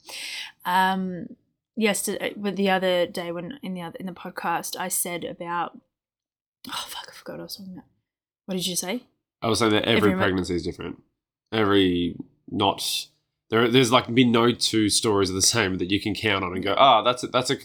Um, 0.65 1.37
yesterday, 1.77 2.33
but 2.37 2.57
the 2.57 2.71
other 2.71 3.07
day 3.07 3.31
when 3.33 3.59
in 3.63 3.75
the 3.75 3.83
other 3.83 3.97
in 4.01 4.07
the 4.07 4.13
podcast, 4.13 4.77
I 4.79 4.89
said 4.89 5.25
about 5.25 5.79
oh 6.69 6.85
fuck, 6.89 7.07
I 7.09 7.13
forgot 7.13 7.35
what 7.35 7.41
I 7.41 7.43
was 7.45 7.57
talking 7.57 7.73
about. 7.75 7.85
What 8.47 8.55
did 8.57 8.67
you 8.67 8.77
say? 8.77 9.05
I 9.43 9.49
was 9.49 9.59
saying 9.61 9.73
that 9.73 9.85
every 9.85 10.11
Every 10.11 10.15
pregnancy 10.15 10.55
is 10.55 10.63
different. 10.63 11.03
Every 11.53 12.17
not 12.51 13.07
there. 13.51 13.69
There's 13.69 13.93
like 13.93 14.13
been 14.15 14.33
no 14.33 14.53
two 14.53 14.89
stories 14.89 15.31
are 15.31 15.35
the 15.35 15.43
same 15.43 15.79
that 15.79 15.91
you 15.91 16.01
can 16.01 16.15
count 16.15 16.45
on 16.45 16.55
and 16.55 16.65
go, 16.65 16.75
ah, 16.77 17.03
that's 17.03 17.23
a, 17.25 17.29
that's 17.29 17.51
a 17.51 17.57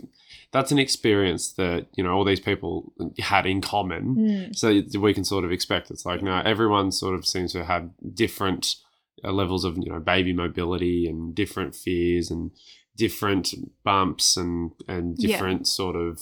that's 0.52 0.72
an 0.72 0.80
experience 0.80 1.54
that 1.54 1.88
you 1.96 2.04
know 2.04 2.12
all 2.14 2.24
these 2.24 2.40
people 2.40 2.94
had 3.20 3.46
in 3.46 3.60
common. 3.62 4.16
Mm, 4.16 4.56
So 4.56 5.00
we 5.00 5.14
can 5.14 5.24
sort 5.26 5.46
of 5.46 5.52
expect 5.52 5.90
it's 5.92 6.06
like 6.06 6.22
no, 6.22 6.42
everyone 6.46 6.92
sort 6.92 7.16
of 7.16 7.26
seems 7.26 7.54
to 7.54 7.66
have 7.66 7.90
different 8.14 8.76
uh, 9.24 9.32
levels 9.32 9.64
of 9.66 9.78
you 9.78 9.90
know 9.92 10.00
baby 10.00 10.34
mobility 10.34 11.08
and 11.08 11.34
different 11.34 11.76
fears 11.76 12.30
and 12.30 12.52
different 12.96 13.54
bumps 13.84 14.38
and 14.38 14.72
and 14.88 15.18
Yeah. 15.18 15.28
different 15.28 15.68
sort 15.68 15.96
of 15.96 16.22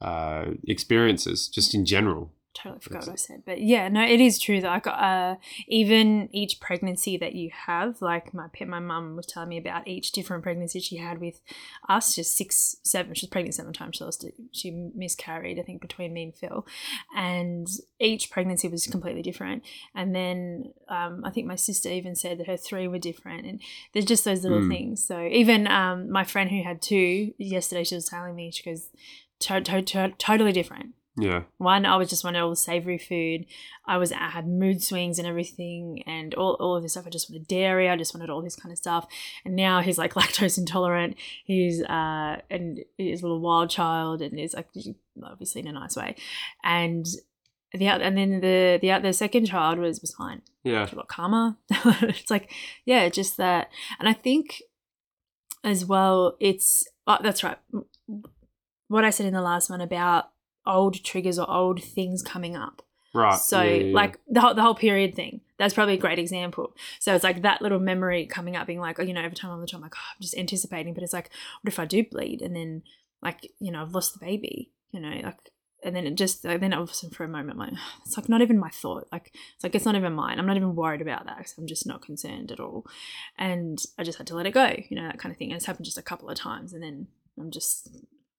uh, 0.00 0.52
experiences 0.66 1.48
just 1.48 1.74
in 1.74 1.84
general. 1.84 2.32
Totally 2.56 2.80
forgot 2.80 3.00
That's 3.00 3.06
what 3.08 3.12
I 3.12 3.16
said, 3.16 3.42
but 3.44 3.60
yeah, 3.60 3.88
no, 3.88 4.02
it 4.02 4.20
is 4.20 4.38
true 4.38 4.60
that 4.62 4.70
I 4.70 4.80
got 4.80 4.98
uh, 4.98 5.36
even 5.68 6.28
each 6.32 6.58
pregnancy 6.58 7.16
that 7.18 7.34
you 7.34 7.50
have, 7.66 8.00
like 8.00 8.32
my 8.32 8.48
pet, 8.52 8.66
my 8.66 8.80
mum 8.80 9.14
was 9.14 9.26
telling 9.26 9.50
me 9.50 9.58
about 9.58 9.86
each 9.86 10.10
different 10.12 10.42
pregnancy 10.42 10.80
she 10.80 10.96
had 10.96 11.20
with 11.20 11.40
us, 11.88 12.14
just 12.14 12.36
six, 12.36 12.76
seven. 12.82 13.14
She 13.14 13.26
was 13.26 13.30
pregnant 13.30 13.54
seven 13.54 13.72
times. 13.72 13.96
She 13.96 14.04
lost 14.04 14.24
it. 14.24 14.34
She 14.52 14.70
miscarried, 14.94 15.58
I 15.58 15.62
think, 15.62 15.80
between 15.82 16.12
me 16.14 16.22
and 16.24 16.34
Phil, 16.34 16.66
and 17.14 17.68
each 18.00 18.30
pregnancy 18.30 18.68
was 18.68 18.86
completely 18.86 19.22
different. 19.22 19.62
And 19.94 20.14
then 20.14 20.72
um, 20.88 21.22
I 21.24 21.30
think 21.30 21.46
my 21.46 21.56
sister 21.56 21.88
even 21.90 22.14
said 22.14 22.38
that 22.38 22.46
her 22.46 22.56
three 22.56 22.88
were 22.88 22.98
different, 22.98 23.46
and 23.46 23.60
there's 23.92 24.06
just 24.06 24.24
those 24.24 24.42
little 24.42 24.56
Mm. 24.60 24.68
things. 24.70 25.04
So 25.06 25.20
even 25.30 25.66
um, 25.66 26.10
my 26.10 26.24
friend 26.24 26.50
who 26.50 26.62
had 26.62 26.80
two 26.80 27.34
yesterday, 27.38 27.84
she 27.84 27.94
was 27.94 28.08
telling 28.08 28.34
me 28.34 28.50
she 28.50 28.62
goes. 28.62 28.88
To- 29.40 29.60
to- 29.60 29.82
to- 29.82 30.14
totally 30.16 30.50
different. 30.52 30.94
Yeah, 31.18 31.44
One, 31.58 31.86
I 31.86 31.96
was 31.96 32.10
just 32.10 32.24
wanted 32.24 32.40
all 32.40 32.50
the 32.50 32.56
savory 32.56 32.98
food. 32.98 33.46
I 33.86 33.96
was 33.96 34.12
I 34.12 34.28
had 34.28 34.46
mood 34.46 34.82
swings 34.82 35.18
and 35.18 35.26
everything, 35.26 36.02
and 36.06 36.34
all, 36.34 36.54
all 36.60 36.76
of 36.76 36.82
this 36.82 36.92
stuff. 36.92 37.06
I 37.06 37.10
just 37.10 37.30
wanted 37.30 37.48
dairy. 37.48 37.88
I 37.88 37.96
just 37.96 38.14
wanted 38.14 38.28
all 38.28 38.42
this 38.42 38.56
kind 38.56 38.72
of 38.72 38.78
stuff. 38.78 39.06
And 39.44 39.56
now 39.56 39.80
he's 39.80 39.98
like 39.98 40.14
lactose 40.14 40.58
intolerant. 40.58 41.16
He's 41.44 41.82
uh 41.82 42.40
and 42.50 42.80
he's 42.98 43.20
a 43.20 43.24
little 43.24 43.40
wild 43.40 43.70
child, 43.70 44.20
and 44.20 44.38
he's 44.38 44.54
like 44.54 44.68
obviously 45.24 45.62
in 45.62 45.68
a 45.68 45.72
nice 45.72 45.96
way. 45.96 46.16
And 46.62 47.06
the 47.72 47.88
oth- 47.88 48.02
and 48.02 48.16
then 48.18 48.40
the 48.40 48.78
the 48.82 48.98
the 49.02 49.12
second 49.12 49.46
child 49.46 49.78
was 49.78 50.00
was 50.00 50.14
fine 50.14 50.42
yeah, 50.66 50.88
a 50.92 50.96
lot 50.96 51.08
calmer. 51.08 51.56
it's 51.70 52.30
like, 52.30 52.50
yeah, 52.84 53.08
just 53.08 53.36
that. 53.36 53.70
And 54.00 54.08
I 54.08 54.12
think 54.12 54.62
as 55.62 55.84
well, 55.84 56.36
it's, 56.40 56.84
oh, 57.06 57.18
that's 57.22 57.44
right. 57.44 57.56
What 58.88 59.04
I 59.04 59.10
said 59.10 59.26
in 59.26 59.32
the 59.32 59.40
last 59.40 59.70
one 59.70 59.80
about 59.80 60.30
old 60.66 61.02
triggers 61.04 61.38
or 61.38 61.50
old 61.50 61.82
things 61.82 62.22
coming 62.22 62.56
up. 62.56 62.82
right. 63.14 63.38
So, 63.38 63.62
yeah, 63.62 63.84
yeah, 63.84 63.94
like 63.94 64.18
the 64.28 64.40
whole, 64.40 64.54
the 64.54 64.62
whole 64.62 64.74
period 64.74 65.14
thing, 65.14 65.40
that's 65.58 65.74
probably 65.74 65.94
a 65.94 65.98
great 65.98 66.18
example. 66.18 66.74
So, 67.00 67.14
it's 67.14 67.24
like 67.24 67.42
that 67.42 67.62
little 67.62 67.78
memory 67.78 68.26
coming 68.26 68.56
up, 68.56 68.66
being 68.66 68.80
like, 68.80 68.98
oh, 68.98 69.02
you 69.02 69.14
know, 69.14 69.22
every 69.22 69.36
time 69.36 69.50
I'm 69.50 69.60
the 69.60 69.66
time, 69.66 69.78
I'm 69.78 69.82
like, 69.82 69.94
oh, 69.96 70.10
I'm 70.14 70.20
just 70.20 70.36
anticipating. 70.36 70.94
But 70.94 71.02
it's 71.02 71.12
like, 71.12 71.30
what 71.62 71.72
if 71.72 71.78
I 71.78 71.84
do 71.84 72.04
bleed? 72.04 72.42
And 72.42 72.54
then, 72.54 72.82
like, 73.22 73.50
you 73.58 73.72
know, 73.72 73.82
I've 73.82 73.94
lost 73.94 74.12
the 74.14 74.24
baby, 74.24 74.70
you 74.90 75.00
know, 75.00 75.20
like, 75.22 75.38
and 75.84 75.94
then 75.94 76.06
it 76.06 76.16
just, 76.16 76.44
like, 76.44 76.60
then 76.60 76.72
all 76.72 76.82
of 76.82 76.90
a 76.90 76.94
sudden 76.94 77.14
for 77.14 77.24
a 77.24 77.28
moment, 77.28 77.52
I'm 77.52 77.58
like, 77.58 77.72
it's 78.04 78.16
like 78.16 78.28
not 78.28 78.42
even 78.42 78.58
my 78.58 78.70
thought. 78.70 79.08
Like, 79.12 79.32
it's 79.54 79.62
like, 79.62 79.74
it's 79.74 79.84
not 79.84 79.94
even 79.94 80.14
mine. 80.14 80.38
I'm 80.38 80.46
not 80.46 80.56
even 80.56 80.74
worried 80.74 81.02
about 81.02 81.26
that 81.26 81.52
I'm 81.58 81.66
just 81.66 81.86
not 81.86 82.02
concerned 82.02 82.50
at 82.50 82.60
all. 82.60 82.86
And 83.38 83.80
I 83.98 84.02
just 84.02 84.18
had 84.18 84.26
to 84.28 84.34
let 84.34 84.46
it 84.46 84.54
go, 84.54 84.74
you 84.88 84.96
know, 84.96 85.06
that 85.06 85.18
kind 85.18 85.32
of 85.32 85.38
thing. 85.38 85.50
And 85.50 85.56
it's 85.56 85.66
happened 85.66 85.84
just 85.84 85.98
a 85.98 86.02
couple 86.02 86.28
of 86.28 86.36
times. 86.36 86.72
And 86.72 86.82
then 86.82 87.06
I'm 87.38 87.50
just 87.50 87.90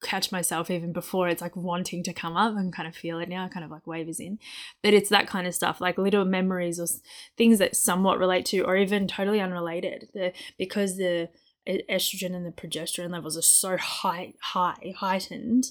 catch 0.04 0.32
myself 0.32 0.70
even 0.70 0.94
before 0.94 1.28
it's 1.28 1.42
like 1.42 1.56
wanting 1.56 2.04
to 2.04 2.14
come 2.14 2.38
up 2.38 2.56
and 2.56 2.74
kind 2.74 2.88
of 2.88 2.96
feel 2.96 3.20
it 3.20 3.30
now, 3.30 3.48
kind 3.48 3.66
of 3.66 3.72
like 3.72 3.88
wavers 3.88 4.20
in. 4.20 4.40
But 4.84 4.94
it's 4.94 5.10
that 5.10 5.28
kind 5.28 5.48
of 5.48 5.56
stuff, 5.56 5.82
like 5.82 5.98
little 5.98 6.26
memories 6.26 6.80
or 6.80 6.88
things 7.38 7.60
that 7.60 7.76
somewhat 7.76 8.20
relate 8.20 8.46
to, 8.48 8.62
or 8.62 8.78
even 8.78 9.08
totally 9.08 9.40
unrelated. 9.40 10.10
The 10.14 10.34
because 10.58 10.98
the 10.98 11.30
estrogen 11.68 12.34
and 12.36 12.46
the 12.46 12.52
progesterone 12.52 13.12
levels 13.12 13.38
are 13.38 13.42
so 13.42 13.78
high, 13.78 14.34
high, 14.40 14.94
heightened 14.98 15.66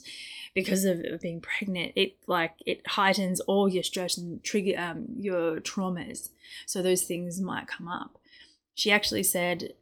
because 0.54 0.85
of 0.85 1.02
being 1.21 1.40
pregnant. 1.40 1.92
It 1.97 2.16
like 2.26 2.52
it 2.64 2.87
heightens 2.87 3.40
all 3.40 3.68
your 3.68 3.83
stress 3.83 4.16
and 4.18 4.42
trigger 4.42 4.78
um, 4.78 5.06
your 5.16 5.61
traumas. 5.61 6.30
So 6.66 6.83
those 6.83 7.02
things 7.02 7.40
might 7.40 7.66
come 7.66 7.88
up. 7.88 8.18
She 8.75 8.90
actually 8.90 9.23
said 9.23 9.73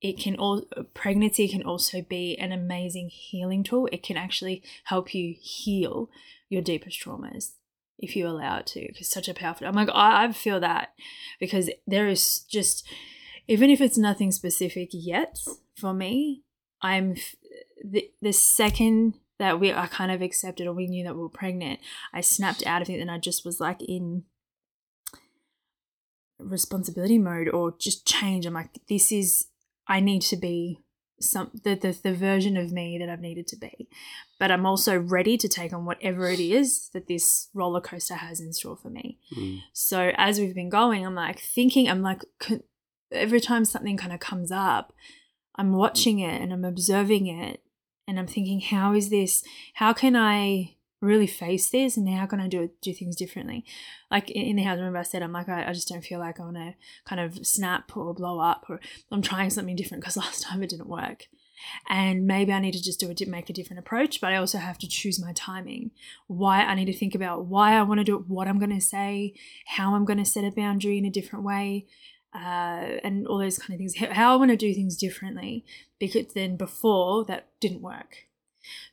it 0.00 0.18
can 0.18 0.36
all 0.36 0.64
pregnancy 0.94 1.48
can 1.48 1.62
also 1.62 2.02
be 2.02 2.36
an 2.38 2.52
amazing 2.52 3.10
healing 3.10 3.62
tool. 3.62 3.88
It 3.92 4.02
can 4.02 4.16
actually 4.16 4.62
help 4.84 5.14
you 5.14 5.34
heal 5.38 6.10
your 6.48 6.62
deepest 6.62 7.00
traumas 7.00 7.52
if 7.98 8.16
you 8.16 8.26
allow 8.26 8.58
it 8.58 8.66
to. 8.68 8.86
Because 8.86 9.10
such 9.10 9.28
a 9.28 9.34
powerful. 9.34 9.66
I'm 9.66 9.74
like 9.74 9.90
I, 9.92 10.24
I 10.24 10.32
feel 10.32 10.60
that 10.60 10.94
because 11.38 11.70
there 11.86 12.08
is 12.08 12.40
just 12.50 12.88
even 13.46 13.68
if 13.68 13.80
it's 13.80 13.98
nothing 13.98 14.32
specific 14.32 14.88
yet 14.92 15.38
for 15.76 15.92
me, 15.92 16.44
I'm 16.80 17.16
the 17.84 18.10
the 18.22 18.32
second 18.32 19.14
that 19.38 19.60
we 19.60 19.72
I 19.72 19.86
kind 19.86 20.12
of 20.12 20.22
accepted 20.22 20.66
or 20.66 20.72
we 20.72 20.86
knew 20.86 21.04
that 21.04 21.14
we 21.14 21.22
were 21.22 21.28
pregnant, 21.28 21.80
I 22.12 22.20
snapped 22.22 22.66
out 22.66 22.82
of 22.82 22.88
it 22.88 23.00
and 23.00 23.10
I 23.10 23.18
just 23.18 23.44
was 23.44 23.60
like 23.60 23.82
in 23.82 24.24
responsibility 26.38 27.18
mode 27.18 27.48
or 27.48 27.74
just 27.78 28.06
change. 28.06 28.46
I'm 28.46 28.54
like, 28.54 28.78
this 28.88 29.12
is 29.12 29.46
I 29.90 29.98
need 30.00 30.22
to 30.22 30.36
be 30.36 30.80
some 31.20 31.50
the, 31.64 31.74
the 31.74 31.98
the 32.02 32.14
version 32.14 32.56
of 32.56 32.72
me 32.72 32.96
that 32.96 33.10
I've 33.10 33.20
needed 33.20 33.46
to 33.48 33.56
be. 33.56 33.88
But 34.38 34.50
I'm 34.50 34.64
also 34.64 34.96
ready 34.96 35.36
to 35.36 35.48
take 35.48 35.72
on 35.72 35.84
whatever 35.84 36.30
it 36.30 36.40
is 36.40 36.88
that 36.94 37.08
this 37.08 37.48
roller 37.52 37.80
coaster 37.80 38.14
has 38.14 38.40
in 38.40 38.54
store 38.54 38.76
for 38.76 38.88
me. 38.88 39.18
Mm. 39.36 39.62
So 39.74 40.12
as 40.16 40.38
we've 40.38 40.54
been 40.54 40.70
going, 40.70 41.04
I'm 41.04 41.16
like 41.16 41.40
thinking, 41.40 41.90
I'm 41.90 42.02
like 42.02 42.22
every 43.12 43.40
time 43.40 43.64
something 43.64 43.96
kind 43.96 44.12
of 44.12 44.20
comes 44.20 44.52
up, 44.52 44.94
I'm 45.56 45.72
watching 45.72 46.20
it 46.20 46.40
and 46.40 46.52
I'm 46.52 46.64
observing 46.64 47.26
it 47.26 47.60
and 48.06 48.18
I'm 48.18 48.28
thinking, 48.28 48.60
how 48.60 48.94
is 48.94 49.10
this? 49.10 49.42
How 49.74 49.92
can 49.92 50.16
I 50.16 50.76
really 51.00 51.26
face 51.26 51.70
this 51.70 51.96
and 51.96 52.08
how 52.08 52.26
can 52.26 52.40
I 52.40 52.48
do 52.48 52.70
do 52.82 52.92
things 52.92 53.16
differently? 53.16 53.64
Like 54.10 54.30
in, 54.30 54.56
the 54.56 54.62
house, 54.62 54.76
remember 54.78 54.98
I 54.98 55.02
said, 55.02 55.22
I'm 55.22 55.32
like, 55.32 55.48
I, 55.48 55.68
I 55.68 55.72
just 55.72 55.88
don't 55.88 56.04
feel 56.04 56.18
like 56.18 56.38
I 56.38 56.44
want 56.44 56.56
to 56.56 56.74
kind 57.04 57.20
of 57.20 57.46
snap 57.46 57.96
or 57.96 58.12
blow 58.14 58.38
up 58.40 58.66
or 58.68 58.80
I'm 59.10 59.22
trying 59.22 59.50
something 59.50 59.76
different 59.76 60.02
because 60.02 60.16
last 60.24 60.42
time 60.42 60.62
it 60.62 60.70
didn't 60.70 60.88
work. 60.88 61.26
And 61.90 62.26
maybe 62.26 62.52
I 62.52 62.58
need 62.58 62.72
to 62.72 62.82
just 62.82 63.00
do 63.00 63.10
it, 63.10 63.28
make 63.28 63.50
a 63.50 63.52
different 63.52 63.80
approach, 63.80 64.20
but 64.20 64.32
I 64.32 64.36
also 64.36 64.56
have 64.56 64.78
to 64.78 64.88
choose 64.88 65.20
my 65.22 65.32
timing. 65.34 65.90
Why 66.26 66.62
I 66.62 66.74
need 66.74 66.86
to 66.86 66.96
think 66.96 67.14
about 67.14 67.44
why 67.46 67.74
I 67.74 67.82
want 67.82 67.98
to 68.00 68.04
do 68.04 68.16
it, 68.16 68.28
what 68.28 68.48
I'm 68.48 68.58
going 68.58 68.74
to 68.74 68.80
say, 68.80 69.34
how 69.66 69.94
I'm 69.94 70.06
going 70.06 70.18
to 70.18 70.24
set 70.24 70.44
a 70.44 70.50
boundary 70.50 70.96
in 70.96 71.04
a 71.04 71.10
different 71.10 71.44
way, 71.44 71.86
uh, 72.34 72.96
and 73.04 73.26
all 73.26 73.38
those 73.38 73.58
kind 73.58 73.74
of 73.74 73.78
things. 73.78 73.96
How- 73.98 74.14
How 74.14 74.32
I 74.32 74.36
want 74.36 74.50
to 74.52 74.56
do 74.56 74.72
things 74.72 74.96
differently 74.96 75.64
because 75.98 76.32
then 76.32 76.56
before 76.56 77.24
that 77.26 77.48
didn't 77.60 77.82
work. 77.82 78.28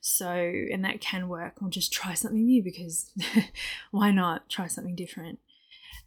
So, 0.02 0.30
and 0.30 0.84
that 0.86 1.02
can 1.02 1.28
work. 1.28 1.54
I'll 1.62 1.70
just 1.70 1.92
try 1.94 2.14
something 2.14 2.46
new 2.46 2.64
because 2.64 3.12
why 3.92 4.12
not 4.12 4.50
try 4.50 4.68
something 4.68 4.96
different? 4.96 5.40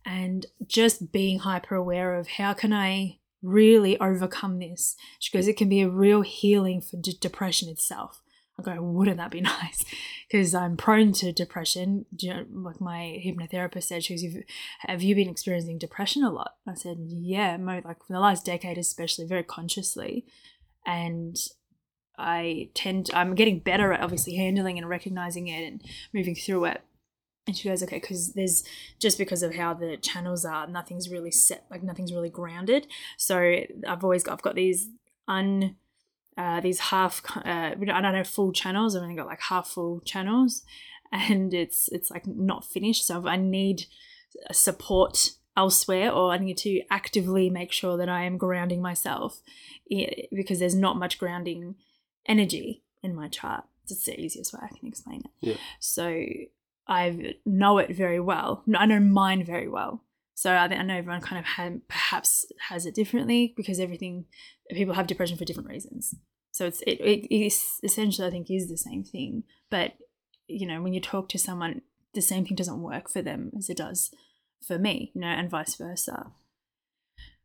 And 0.05 0.47
just 0.67 1.13
being 1.13 1.41
hyper 1.41 1.75
aware 1.75 2.15
of 2.15 2.29
how 2.29 2.55
can 2.55 2.73
I 2.73 3.19
really 3.43 3.99
overcome 4.01 4.59
this? 4.59 4.97
She 5.19 5.37
goes, 5.37 5.49
it 5.49 5.57
can 5.57 5.69
be 5.69 5.81
a 5.83 5.89
real 5.89 6.23
healing 6.23 6.81
for 6.81 6.97
d- 6.97 7.17
depression 7.21 7.69
itself. 7.69 8.23
I 8.59 8.63
go, 8.63 8.83
wouldn't 8.83 9.17
that 9.19 9.31
be 9.31 9.41
nice? 9.41 9.85
Because 10.31 10.55
I'm 10.55 10.77
prone 10.77 11.13
to 11.15 11.33
depression. 11.33 12.07
You 12.19 12.35
know, 12.35 12.47
like 12.53 12.81
my 12.81 13.21
hypnotherapist 13.25 13.85
said, 13.85 14.05
she 14.05 14.15
goes, 14.15 14.23
"You've- 14.23 14.45
have 14.81 15.03
you 15.03 15.15
been 15.15 15.29
experiencing 15.29 15.79
depression 15.79 16.23
a 16.25 16.31
lot? 16.31 16.57
I 16.67 16.75
said, 16.75 16.99
yeah, 17.09 17.57
like 17.61 17.85
for 18.05 18.13
the 18.13 18.21
last 18.21 18.45
decade, 18.45 18.79
especially 18.79 19.27
very 19.27 19.43
consciously. 19.45 20.25
And 20.87 21.37
I 22.21 22.69
tend, 22.75 23.11
I'm 23.15 23.35
getting 23.35 23.59
better 23.59 23.93
at 23.93 24.01
obviously 24.01 24.35
handling 24.37 24.79
and 24.79 24.89
recognizing 24.89 25.49
it 25.49 25.67
and 25.67 25.83
moving 26.13 26.35
through 26.35 26.67
it. 26.67 26.83
And 27.47 27.57
she 27.57 27.69
goes, 27.69 27.83
okay, 27.83 27.99
because 27.99 28.35
there's 28.35 28.63
just 28.99 29.19
because 29.19 29.43
of 29.43 29.55
how 29.55 29.75
the 29.75 29.97
channels 29.97 30.45
are, 30.45 30.67
nothing's 30.67 31.11
really 31.11 31.31
set, 31.31 31.65
like 31.71 31.83
nothing's 31.83 32.13
really 32.13 32.29
grounded. 32.29 32.87
So 33.17 33.63
I've 33.89 34.05
always 34.05 34.23
got, 34.23 34.35
I've 34.35 34.43
got 34.43 34.55
these 34.55 34.89
un, 35.27 35.77
uh, 36.37 36.61
these 36.61 36.79
half, 36.79 37.23
uh, 37.37 37.41
I 37.45 37.75
don't 37.75 38.13
know, 38.13 38.25
full 38.25 38.53
channels. 38.53 38.95
I've 38.95 39.03
only 39.03 39.17
got 39.17 39.27
like 39.27 39.41
half 39.41 39.69
full 39.69 40.01
channels, 40.01 40.63
and 41.13 41.53
it's 41.53 41.89
it's 41.91 42.11
like 42.11 42.27
not 42.27 42.65
finished. 42.65 43.07
So 43.07 43.27
I 43.27 43.37
need 43.37 43.87
support 44.53 45.33
elsewhere, 45.57 46.13
or 46.13 46.33
I 46.33 46.39
need 46.39 46.57
to 46.59 46.83
actively 46.91 47.51
make 47.51 47.73
sure 47.73 47.97
that 47.97 48.09
I 48.09 48.25
am 48.25 48.39
grounding 48.39 48.81
myself, 48.81 49.41
because 50.33 50.61
there's 50.61 50.75
not 50.75 50.97
much 50.97 51.19
grounding 51.19 51.75
energy 52.27 52.83
in 53.03 53.15
my 53.15 53.29
chart. 53.29 53.65
It's 53.85 54.05
the 54.05 54.19
easiest 54.19 54.53
way 54.53 54.61
I 54.63 54.69
can 54.69 54.87
explain 54.87 55.23
it. 55.25 55.31
Yeah. 55.41 55.57
So 55.81 56.25
I 56.87 57.35
know 57.45 57.79
it 57.79 57.95
very 57.95 58.21
well. 58.21 58.63
I 58.77 58.87
know 58.87 59.01
mine 59.01 59.45
very 59.45 59.69
well. 59.69 60.05
So 60.35 60.53
I, 60.53 60.65
I 60.65 60.83
know 60.83 60.97
everyone 60.97 61.21
kind 61.21 61.39
of 61.39 61.45
had, 61.45 61.87
perhaps 61.89 62.47
has 62.69 62.87
it 62.87 62.95
differently 62.95 63.53
because 63.57 63.81
everything 63.81 64.27
people 64.71 64.95
have 64.95 65.07
depression 65.07 65.37
for 65.37 65.45
different 65.45 65.69
reasons. 65.69 66.15
So 66.53 66.67
it's 66.67 66.83
it, 66.83 67.01
it 67.01 67.35
is 67.35 67.79
essentially 67.83 68.27
I 68.27 68.31
think 68.31 68.51
is 68.51 68.69
the 68.69 68.77
same 68.77 69.05
thing, 69.05 69.45
but 69.71 69.93
you 70.49 70.67
know 70.67 70.83
when 70.83 70.93
you 70.93 71.01
talk 71.01 71.29
to 71.31 71.39
someone, 71.39 71.83
the 72.15 72.21
same 72.21 72.45
thing 72.45 72.57
doesn't 72.57 72.83
work 72.83 73.09
for 73.09 73.23
them 73.23 73.53
as 73.57 73.71
it 73.71 73.77
does 73.77 74.11
for 74.67 74.79
me, 74.79 75.13
you 75.15 75.21
know, 75.21 75.29
and 75.29 75.49
vice 75.49 75.77
versa. 75.77 76.33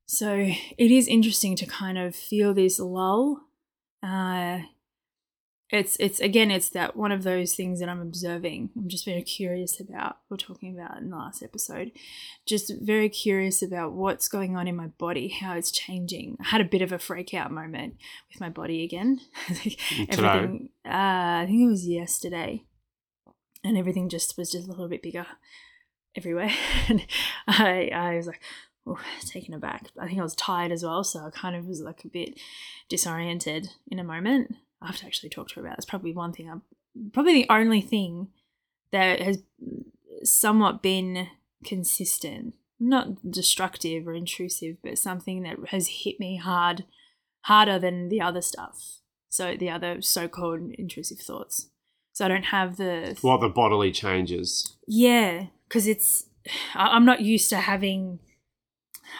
So 0.08 0.34
it 0.78 0.92
is 0.92 1.08
interesting 1.08 1.56
to 1.58 1.66
kind 1.66 1.98
of 1.98 2.16
feel 2.16 2.54
this 2.54 2.80
lull. 2.80 3.42
Uh, 4.06 4.60
it's 5.72 5.98
it's 6.00 6.20
again 6.20 6.52
it's 6.52 6.70
that 6.70 6.96
one 6.96 7.12
of 7.12 7.24
those 7.24 7.56
things 7.56 7.80
that 7.80 7.90
I'm 7.90 8.02
observing. 8.02 8.70
I'm 8.78 8.88
just 8.88 9.04
very 9.04 9.24
curious 9.24 9.80
about. 9.80 10.18
We're 10.30 10.38
talking 10.38 10.78
about 10.78 11.00
in 11.00 11.10
the 11.10 11.16
last 11.16 11.42
episode, 11.42 11.92
just 12.46 12.72
very 12.82 13.10
curious 13.10 13.64
about 13.64 13.94
what's 13.94 14.28
going 14.28 14.56
on 14.56 14.68
in 14.68 14.76
my 14.76 14.88
body, 14.88 15.30
how 15.30 15.56
it's 15.56 15.72
changing. 15.72 16.38
I 16.40 16.50
had 16.50 16.62
a 16.62 16.66
bit 16.66 16.84
of 16.84 16.92
a 16.92 17.00
freak 17.00 17.34
out 17.34 17.52
moment 17.52 17.96
with 18.32 18.40
my 18.40 18.50
body 18.50 18.84
again. 18.84 19.22
everything. 20.10 20.70
Uh, 20.86 21.42
I 21.42 21.46
think 21.48 21.62
it 21.62 21.68
was 21.68 21.88
yesterday, 21.88 22.64
and 23.64 23.76
everything 23.76 24.08
just 24.08 24.38
was 24.38 24.52
just 24.52 24.68
a 24.68 24.72
little 24.72 24.88
bit 24.88 25.02
bigger 25.02 25.26
everywhere, 26.16 26.52
and 26.90 27.06
I 27.48 27.90
I 27.92 28.16
was 28.18 28.28
like. 28.28 28.42
Taken 29.26 29.54
aback. 29.54 29.88
I 30.00 30.08
think 30.08 30.20
I 30.20 30.24
was 30.24 30.36
tired 30.36 30.72
as 30.72 30.84
well, 30.84 31.04
so 31.04 31.26
I 31.26 31.30
kind 31.32 31.56
of 31.56 31.66
was 31.66 31.82
like 31.82 32.06
a 32.06 32.08
bit 32.08 32.40
disoriented 32.90 33.70
in 33.88 34.00
a 34.00 34.04
moment 34.04 34.56
I 34.82 34.88
have 34.88 34.98
to 34.98 35.06
actually 35.06 35.30
talk 35.30 35.50
to 35.50 35.56
her 35.56 35.62
about. 35.66 35.78
It's 35.78 35.86
probably 35.86 36.14
one 36.14 36.32
thing 36.32 36.50
I'm 36.50 36.62
probably 37.12 37.34
the 37.34 37.50
only 37.50 37.82
thing 37.82 38.30
that 38.92 39.20
has 39.20 39.40
somewhat 40.24 40.82
been 40.82 41.28
consistent, 41.64 42.54
not 42.80 43.30
destructive 43.30 44.08
or 44.08 44.14
intrusive, 44.14 44.78
but 44.84 44.98
something 44.98 45.44
that 45.44 45.58
has 45.70 45.88
hit 46.04 46.20
me 46.20 46.38
hard, 46.38 46.86
harder 47.42 47.80
than 47.80 48.10
the 48.10 48.22
other 48.22 48.42
stuff. 48.42 49.00
So 49.30 49.56
the 49.58 49.70
other 49.70 50.02
so-called 50.02 50.72
intrusive 50.78 51.20
thoughts. 51.20 51.70
So 52.14 52.26
I 52.26 52.28
don't 52.30 52.46
have 52.46 52.78
the 52.78 53.18
what 53.22 53.42
the 53.42 53.50
bodily 53.50 53.92
changes. 53.92 54.78
Yeah, 54.88 55.48
because 55.68 55.88
it's 55.88 56.26
I'm 56.76 57.06
not 57.06 57.22
used 57.22 57.50
to 57.50 57.58
having. 57.58 58.20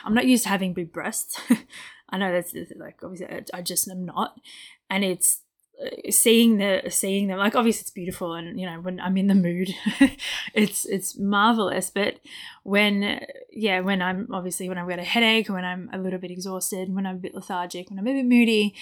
I'm 0.04 0.14
not 0.14 0.26
used 0.26 0.44
to 0.44 0.50
having 0.50 0.74
big 0.74 0.92
breasts. 0.92 1.40
I 2.10 2.18
know 2.18 2.32
that's 2.32 2.54
like 2.78 3.00
obviously 3.04 3.44
I 3.54 3.62
just 3.62 3.88
am 3.88 4.06
not, 4.06 4.40
and 4.90 5.04
it's 5.04 5.42
uh, 5.82 6.10
seeing 6.10 6.58
the 6.58 6.84
seeing 6.90 7.28
them 7.28 7.38
like 7.38 7.54
obviously 7.54 7.82
it's 7.82 7.92
beautiful 7.92 8.34
and 8.34 8.58
you 8.58 8.66
know 8.66 8.80
when 8.80 8.98
i'm 9.02 9.18
in 9.18 9.28
the 9.28 9.36
mood 9.36 9.76
it's 10.54 10.86
it's 10.86 11.18
marvelous. 11.18 11.90
But 11.90 12.20
when 12.64 13.20
yeah 13.52 13.82
when 13.82 14.02
i'm 14.02 14.30
obviously 14.32 14.70
when 14.70 14.78
i've 14.78 14.88
got 14.88 15.00
a 15.00 15.04
headache 15.04 15.50
when 15.50 15.66
i'm 15.66 15.90
a 15.92 15.98
little 15.98 16.20
bit 16.20 16.32
exhausted 16.32 16.94
when 16.96 17.06
i'm 17.06 17.18
a 17.18 17.20
bit 17.20 17.36
lethargic 17.36 17.90
when 17.90 18.00
i'm 18.00 18.08
a 18.08 18.14
bit 18.14 18.26
moody 18.26 18.74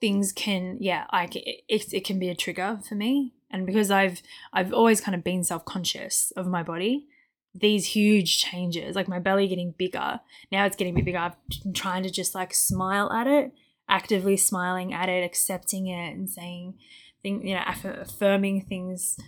things 0.00 0.32
can 0.32 0.76
yeah 0.80 1.04
i 1.10 1.28
it, 1.32 1.92
it 1.92 2.04
can 2.04 2.18
be 2.18 2.28
a 2.28 2.34
trigger 2.34 2.80
for 2.88 2.96
me. 2.96 3.32
And 3.48 3.64
because 3.64 3.92
i've 3.92 4.20
i've 4.52 4.72
always 4.72 5.00
kind 5.00 5.14
of 5.14 5.22
been 5.22 5.44
self-conscious 5.44 6.32
of 6.36 6.48
my 6.48 6.64
body 6.64 7.06
these 7.54 7.86
huge 7.86 8.38
changes 8.38 8.96
like 8.96 9.08
my 9.08 9.18
belly 9.18 9.46
getting 9.46 9.74
bigger 9.78 10.20
now 10.50 10.64
it's 10.66 10.76
getting 10.76 10.94
bit 10.94 11.04
bigger 11.04 11.18
i'm 11.18 11.72
trying 11.72 12.02
to 12.02 12.10
just 12.10 12.34
like 12.34 12.52
smile 12.52 13.12
at 13.12 13.26
it 13.26 13.52
actively 13.88 14.36
smiling 14.36 14.92
at 14.92 15.08
it, 15.08 15.24
accepting 15.24 15.86
it, 15.86 16.12
and 16.12 16.28
saying, 16.28 16.74
thing, 17.22 17.46
you 17.46 17.54
know, 17.54 17.62
affirming 17.84 18.62
things 18.62 19.18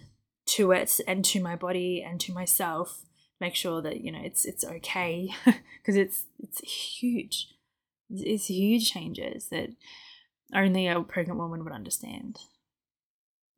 to 0.46 0.72
it 0.72 1.00
and 1.06 1.24
to 1.24 1.42
my 1.42 1.56
body 1.56 2.04
and 2.06 2.20
to 2.20 2.32
myself. 2.32 3.02
Make 3.38 3.54
sure 3.54 3.82
that 3.82 4.00
you 4.00 4.10
know 4.10 4.20
it's 4.22 4.46
it's 4.46 4.64
okay 4.64 5.28
because 5.44 5.96
it's 5.96 6.24
it's 6.38 6.60
huge. 6.60 7.48
It's 8.08 8.46
huge 8.46 8.90
changes 8.90 9.48
that 9.48 9.70
only 10.54 10.86
a 10.86 11.00
pregnant 11.02 11.38
woman 11.38 11.62
would 11.64 11.72
understand. 11.72 12.38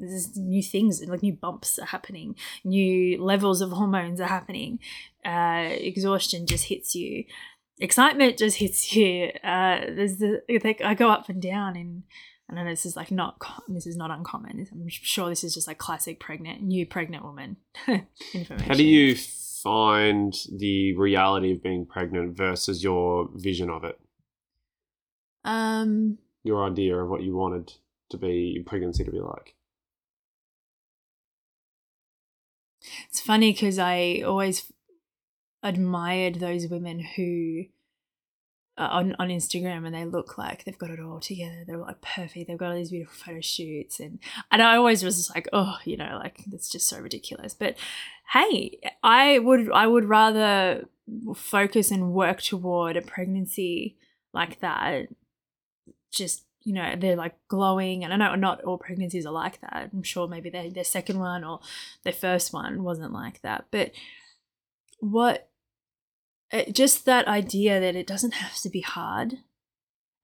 There's 0.00 0.36
new 0.36 0.62
things, 0.62 1.04
like 1.06 1.22
new 1.22 1.32
bumps 1.32 1.78
are 1.78 1.86
happening, 1.86 2.36
new 2.64 3.22
levels 3.22 3.60
of 3.60 3.72
hormones 3.72 4.20
are 4.20 4.28
happening. 4.28 4.78
Uh, 5.24 5.68
exhaustion 5.70 6.46
just 6.46 6.64
hits 6.64 6.94
you 6.94 7.24
excitement 7.80 8.38
just 8.38 8.56
hits 8.56 8.94
you. 8.94 9.30
Uh, 9.42 9.80
there's 9.88 10.18
the 10.18 10.42
like 10.64 10.80
I 10.80 10.94
go 10.94 11.10
up 11.10 11.28
and 11.28 11.40
down 11.40 11.76
and 11.76 12.02
I 12.50 12.54
know 12.54 12.64
this 12.64 12.86
is 12.86 12.96
like 12.96 13.10
not 13.10 13.42
this 13.68 13.86
is 13.86 13.96
not 13.96 14.10
uncommon. 14.10 14.66
I'm 14.70 14.88
sure 14.88 15.28
this 15.28 15.44
is 15.44 15.54
just 15.54 15.66
like 15.66 15.78
classic 15.78 16.20
pregnant 16.20 16.62
new 16.62 16.86
pregnant 16.86 17.24
woman 17.24 17.56
information. 18.34 18.58
How 18.60 18.74
do 18.74 18.84
you 18.84 19.16
find 19.16 20.34
the 20.56 20.94
reality 20.94 21.52
of 21.52 21.62
being 21.62 21.86
pregnant 21.86 22.36
versus 22.36 22.82
your 22.82 23.28
vision 23.34 23.70
of 23.70 23.84
it? 23.84 23.98
Um, 25.44 26.18
your 26.42 26.64
idea 26.64 26.96
of 26.96 27.08
what 27.08 27.22
you 27.22 27.36
wanted 27.36 27.72
to 28.10 28.16
be 28.16 28.62
pregnancy 28.66 29.04
to 29.04 29.10
be 29.10 29.20
like. 29.20 29.54
It's 33.08 33.20
funny 33.20 33.52
because 33.52 33.78
I 33.78 34.22
always 34.26 34.70
admired 35.62 36.36
those 36.36 36.68
women 36.68 37.00
who 37.00 37.64
uh, 38.78 38.88
on 38.92 39.16
on 39.18 39.28
Instagram 39.28 39.84
and 39.84 39.94
they 39.94 40.04
look 40.04 40.38
like 40.38 40.64
they've 40.64 40.78
got 40.78 40.90
it 40.90 41.00
all 41.00 41.18
together. 41.18 41.64
They're 41.66 41.78
like 41.78 42.00
perfect. 42.00 42.46
They've 42.46 42.56
got 42.56 42.70
all 42.70 42.76
these 42.76 42.90
beautiful 42.90 43.16
photo 43.16 43.40
shoots 43.40 43.98
and 43.98 44.20
and 44.52 44.62
I 44.62 44.76
always 44.76 45.02
was 45.02 45.16
just 45.16 45.34
like, 45.34 45.48
oh, 45.52 45.78
you 45.84 45.96
know, 45.96 46.18
like 46.22 46.44
that's 46.46 46.70
just 46.70 46.88
so 46.88 47.00
ridiculous. 47.00 47.54
But 47.54 47.76
hey, 48.32 48.78
I 49.02 49.40
would 49.40 49.70
I 49.72 49.86
would 49.86 50.04
rather 50.04 50.86
focus 51.34 51.90
and 51.90 52.12
work 52.12 52.40
toward 52.40 52.96
a 52.96 53.02
pregnancy 53.02 53.96
like 54.32 54.60
that. 54.60 55.08
Just 56.12 56.44
you 56.68 56.74
know, 56.74 56.94
they're 56.98 57.16
like 57.16 57.34
glowing, 57.48 58.04
and 58.04 58.12
I 58.12 58.16
know 58.16 58.34
not 58.34 58.62
all 58.62 58.76
pregnancies 58.76 59.24
are 59.24 59.32
like 59.32 59.58
that. 59.62 59.88
I'm 59.90 60.02
sure 60.02 60.28
maybe 60.28 60.50
their 60.50 60.70
their 60.70 60.84
second 60.84 61.18
one 61.18 61.42
or 61.42 61.60
their 62.02 62.12
first 62.12 62.52
one 62.52 62.82
wasn't 62.82 63.14
like 63.14 63.40
that, 63.40 63.64
but 63.70 63.92
what 65.00 65.48
it, 66.50 66.74
just 66.74 67.06
that 67.06 67.26
idea 67.26 67.80
that 67.80 67.96
it 67.96 68.06
doesn't 68.06 68.34
have 68.34 68.56
to 68.56 68.68
be 68.68 68.80
hard 68.80 69.38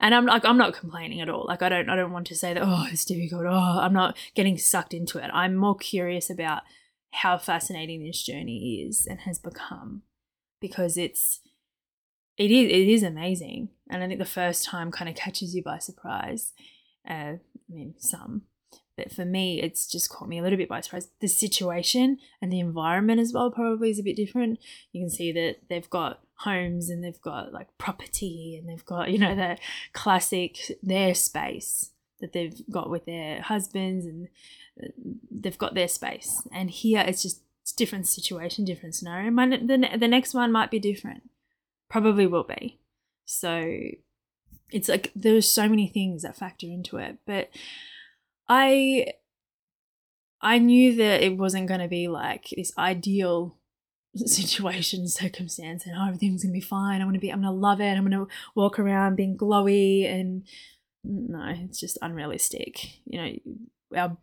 and 0.00 0.14
i'm 0.14 0.26
like 0.26 0.44
i'm 0.44 0.58
not 0.58 0.74
complaining 0.74 1.20
at 1.20 1.28
all. 1.28 1.46
Like 1.46 1.62
i 1.62 1.68
don't 1.68 1.88
i 1.88 1.96
don't 1.96 2.12
want 2.12 2.26
to 2.26 2.34
say 2.34 2.52
that 2.52 2.62
oh 2.62 2.86
it's 2.90 3.04
difficult. 3.04 3.46
Oh 3.46 3.78
i'm 3.80 3.94
not 3.94 4.16
getting 4.34 4.58
sucked 4.58 4.92
into 4.92 5.18
it. 5.18 5.30
I'm 5.32 5.54
more 5.54 5.76
curious 5.76 6.28
about 6.28 6.62
how 7.12 7.38
fascinating 7.38 8.04
this 8.04 8.22
journey 8.22 8.84
is 8.86 9.06
and 9.06 9.20
has 9.20 9.38
become 9.38 10.02
because 10.60 10.98
it's 10.98 11.40
it 12.36 12.50
is 12.50 12.70
it 12.70 12.88
is 12.88 13.02
amazing 13.02 13.68
and 13.90 14.02
i 14.02 14.06
think 14.06 14.18
the 14.18 14.24
first 14.24 14.64
time 14.64 14.90
kind 14.90 15.08
of 15.08 15.16
catches 15.16 15.54
you 15.54 15.62
by 15.62 15.78
surprise 15.78 16.52
uh, 17.08 17.34
i 17.34 17.38
mean 17.68 17.94
some 17.98 18.42
but 18.96 19.12
for 19.12 19.24
me, 19.24 19.60
it's 19.60 19.90
just 19.90 20.08
caught 20.08 20.28
me 20.28 20.38
a 20.38 20.42
little 20.42 20.56
bit 20.56 20.68
by 20.68 20.80
surprise. 20.80 21.08
The 21.20 21.26
situation 21.26 22.18
and 22.40 22.52
the 22.52 22.60
environment 22.60 23.20
as 23.20 23.32
well 23.32 23.50
probably 23.50 23.90
is 23.90 23.98
a 23.98 24.04
bit 24.04 24.16
different. 24.16 24.60
You 24.92 25.02
can 25.02 25.10
see 25.10 25.32
that 25.32 25.56
they've 25.68 25.88
got 25.90 26.20
homes 26.38 26.90
and 26.90 27.02
they've 27.02 27.20
got 27.20 27.52
like 27.52 27.76
property 27.76 28.56
and 28.56 28.68
they've 28.68 28.84
got, 28.84 29.10
you 29.10 29.18
know, 29.18 29.34
the 29.34 29.58
classic, 29.92 30.58
their 30.82 31.14
space 31.14 31.90
that 32.20 32.32
they've 32.32 32.54
got 32.70 32.88
with 32.88 33.04
their 33.04 33.42
husbands 33.42 34.06
and 34.06 34.28
uh, 34.82 34.88
they've 35.30 35.58
got 35.58 35.74
their 35.74 35.88
space. 35.88 36.46
And 36.52 36.70
here 36.70 37.04
it's 37.06 37.22
just 37.22 37.40
it's 37.62 37.72
different 37.72 38.06
situation, 38.06 38.64
different 38.64 38.94
scenario. 38.94 39.30
My, 39.30 39.48
the, 39.48 39.88
the 39.98 40.08
next 40.08 40.34
one 40.34 40.52
might 40.52 40.70
be 40.70 40.78
different. 40.78 41.22
Probably 41.94 42.26
will 42.26 42.42
be. 42.42 42.80
So 43.24 43.72
it's 44.72 44.88
like 44.88 45.12
there's 45.14 45.48
so 45.48 45.68
many 45.68 45.86
things 45.86 46.22
that 46.22 46.36
factor 46.36 46.66
into 46.66 46.96
it. 46.96 47.18
But 47.24 47.50
I 48.48 49.12
I 50.40 50.58
knew 50.58 50.96
that 50.96 51.22
it 51.22 51.36
wasn't 51.38 51.68
going 51.68 51.78
to 51.78 51.86
be 51.86 52.08
like 52.08 52.48
this 52.56 52.72
ideal 52.76 53.58
situation, 54.16 55.06
circumstance, 55.22 55.86
and 55.86 55.94
oh, 55.96 56.08
everything's 56.08 56.42
going 56.42 56.52
to 56.52 56.58
be 56.58 56.66
fine. 56.66 57.00
I'm 57.00 57.06
going 57.06 57.14
to 57.14 57.20
be, 57.20 57.30
I'm 57.30 57.42
going 57.42 57.54
to 57.54 57.60
love 57.60 57.80
it. 57.80 57.96
I'm 57.96 58.10
going 58.10 58.26
to 58.26 58.34
walk 58.56 58.80
around 58.80 59.14
being 59.14 59.38
glowy, 59.38 60.04
and 60.04 60.42
no, 61.04 61.44
it's 61.46 61.78
just 61.78 61.96
unrealistic. 62.02 63.04
You 63.04 63.22
know, 63.22 64.00
our 64.02 64.16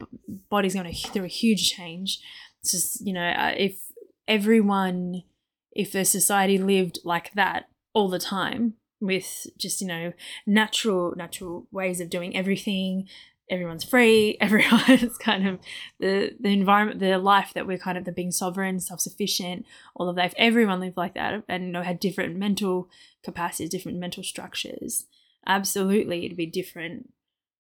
body's 0.50 0.74
going 0.74 0.94
to 0.94 1.10
through 1.10 1.24
a 1.24 1.30
huge 1.30 1.72
change. 1.72 2.20
It's 2.60 2.72
just, 2.72 3.08
you 3.08 3.14
know, 3.14 3.30
uh, 3.30 3.54
if 3.56 3.80
everyone, 4.28 5.24
if 5.72 5.92
the 5.92 6.06
society 6.06 6.58
lived 6.58 7.00
like 7.04 7.34
that 7.34 7.68
all 7.94 8.10
the 8.10 8.20
time, 8.20 8.76
with 9.00 9.48
just 9.58 9.82
you 9.82 9.88
know 9.88 10.14
natural 10.46 11.14
natural 11.16 11.68
ways 11.72 12.00
of 12.00 12.10
doing 12.10 12.36
everything 12.38 13.08
everyone's 13.50 13.84
free, 13.84 14.38
everyone's 14.42 15.18
kind 15.18 15.48
of 15.48 15.60
the 16.00 16.36
the 16.40 16.50
environment, 16.50 17.00
the 17.00 17.18
life 17.18 17.52
that 17.54 17.68
we're 17.68 17.78
kind 17.78 17.98
of 17.98 18.06
the 18.06 18.12
being 18.12 18.32
sovereign, 18.32 18.80
self 18.80 19.02
sufficient, 19.02 19.66
all 19.96 20.10
of 20.10 20.16
that. 20.16 20.28
If 20.28 20.34
everyone 20.38 20.80
lived 20.80 20.98
like 20.98 21.16
that 21.16 21.44
and 21.48 21.66
you 21.66 21.72
know 21.72 21.82
had 21.82 22.00
different 22.00 22.38
mental 22.38 22.90
capacities, 23.24 23.70
different 23.70 24.00
mental 24.00 24.24
structures, 24.24 25.06
absolutely 25.46 26.26
it'd 26.26 26.38
be 26.38 26.46
different 26.46 27.10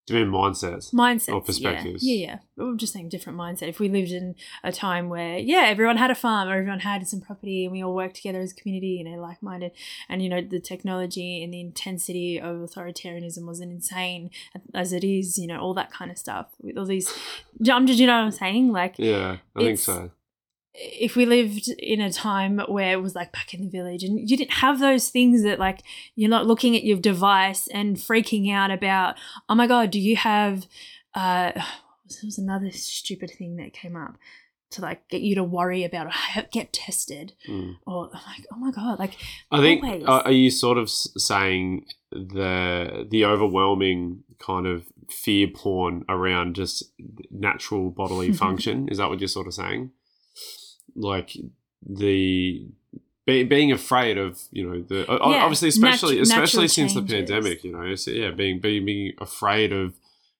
Do 0.07 0.17
you 0.17 0.25
mean 0.25 0.33
mindsets? 0.33 0.93
mindsets 0.93 1.33
Or 1.33 1.41
perspectives. 1.41 2.03
Yeah, 2.03 2.15
yeah, 2.15 2.39
yeah. 2.57 2.63
I'm 2.63 2.77
just 2.77 2.93
saying 2.93 3.09
different 3.09 3.37
mindset. 3.37 3.69
If 3.69 3.79
we 3.79 3.87
lived 3.87 4.11
in 4.11 4.35
a 4.63 4.71
time 4.71 5.09
where, 5.09 5.37
yeah, 5.37 5.65
everyone 5.65 5.97
had 5.97 6.09
a 6.09 6.15
farm 6.15 6.49
or 6.49 6.53
everyone 6.53 6.79
had 6.79 7.07
some 7.07 7.21
property 7.21 7.65
and 7.65 7.71
we 7.71 7.83
all 7.83 7.93
worked 7.93 8.15
together 8.15 8.39
as 8.39 8.51
a 8.51 8.55
community 8.55 8.99
and 8.99 9.07
they're 9.07 9.19
like 9.19 9.41
minded, 9.43 9.71
and 10.09 10.23
you 10.23 10.29
know, 10.29 10.41
the 10.41 10.59
technology 10.59 11.43
and 11.43 11.53
the 11.53 11.61
intensity 11.61 12.39
of 12.39 12.57
authoritarianism 12.57 13.45
wasn't 13.45 13.71
insane 13.71 14.31
as 14.73 14.91
it 14.91 15.03
is, 15.03 15.37
you 15.37 15.47
know, 15.47 15.59
all 15.59 15.73
that 15.75 15.91
kind 15.91 16.09
of 16.09 16.17
stuff. 16.17 16.47
With 16.61 16.77
all 16.77 16.85
these, 16.85 17.13
um, 17.71 17.85
did 17.85 17.99
you 17.99 18.07
know 18.07 18.17
what 18.17 18.25
I'm 18.25 18.31
saying? 18.31 18.71
Like, 18.71 18.95
Yeah, 18.97 19.37
I 19.55 19.59
think 19.59 19.79
so. 19.79 20.11
If 20.73 21.15
we 21.15 21.25
lived 21.25 21.67
in 21.79 21.99
a 21.99 22.11
time 22.11 22.59
where 22.67 22.93
it 22.93 23.01
was 23.01 23.15
like 23.15 23.31
back 23.31 23.53
in 23.53 23.61
the 23.61 23.69
village 23.69 24.03
and 24.03 24.17
you 24.19 24.37
didn't 24.37 24.53
have 24.53 24.79
those 24.79 25.09
things 25.09 25.43
that 25.43 25.59
like 25.59 25.81
you're 26.15 26.29
not 26.29 26.47
looking 26.47 26.75
at 26.75 26.83
your 26.83 26.97
device 26.97 27.67
and 27.67 27.97
freaking 27.97 28.51
out 28.53 28.71
about 28.71 29.15
oh 29.49 29.55
my 29.55 29.67
god 29.67 29.91
do 29.91 29.99
you 29.99 30.15
have 30.15 30.65
uh 31.13 31.51
there 31.55 32.25
was 32.25 32.37
another 32.37 32.71
stupid 32.71 33.29
thing 33.37 33.55
that 33.57 33.73
came 33.73 33.95
up 33.95 34.17
to 34.69 34.81
like 34.81 35.05
get 35.09 35.21
you 35.21 35.35
to 35.35 35.43
worry 35.43 35.83
about 35.83 36.07
or 36.07 36.43
get 36.51 36.71
tested 36.71 37.33
Mm. 37.49 37.75
or 37.85 38.05
I'm 38.13 38.21
like 38.27 38.45
oh 38.53 38.57
my 38.57 38.71
god 38.71 38.99
like 38.99 39.17
I 39.51 39.59
think 39.59 39.83
Always. 39.83 40.05
are, 40.05 40.21
are 40.23 40.31
you 40.31 40.49
sort 40.49 40.77
of 40.77 40.89
saying 40.89 41.85
the 42.11 43.05
the 43.09 43.25
overwhelming 43.25 44.23
kind 44.39 44.65
of 44.67 44.85
fear 45.09 45.47
porn 45.47 46.05
around 46.07 46.55
just 46.55 46.83
natural 47.29 47.89
bodily 47.89 48.31
function? 48.43 48.87
Is 48.87 48.97
that 48.97 49.09
what 49.09 49.19
you're 49.19 49.27
sort 49.27 49.47
of 49.47 49.53
saying? 49.53 49.91
Like 50.95 51.35
the 51.87 52.65
be, 53.25 53.43
being 53.43 53.71
afraid 53.71 54.17
of 54.17 54.41
you 54.51 54.67
know 54.67 54.81
the 54.81 55.05
Yeah, 55.07 55.17
obviously 55.43 55.69
especially 55.69 56.17
natu- 56.17 56.21
especially 56.21 56.67
since 56.67 56.93
the 56.93 57.01
pandemic 57.01 57.63
you 57.63 57.71
know 57.71 57.95
so 57.95 58.11
yeah 58.11 58.31
being 58.31 58.59
being, 58.59 58.85
being 58.85 59.13
afraid 59.19 59.71
of 59.73 59.93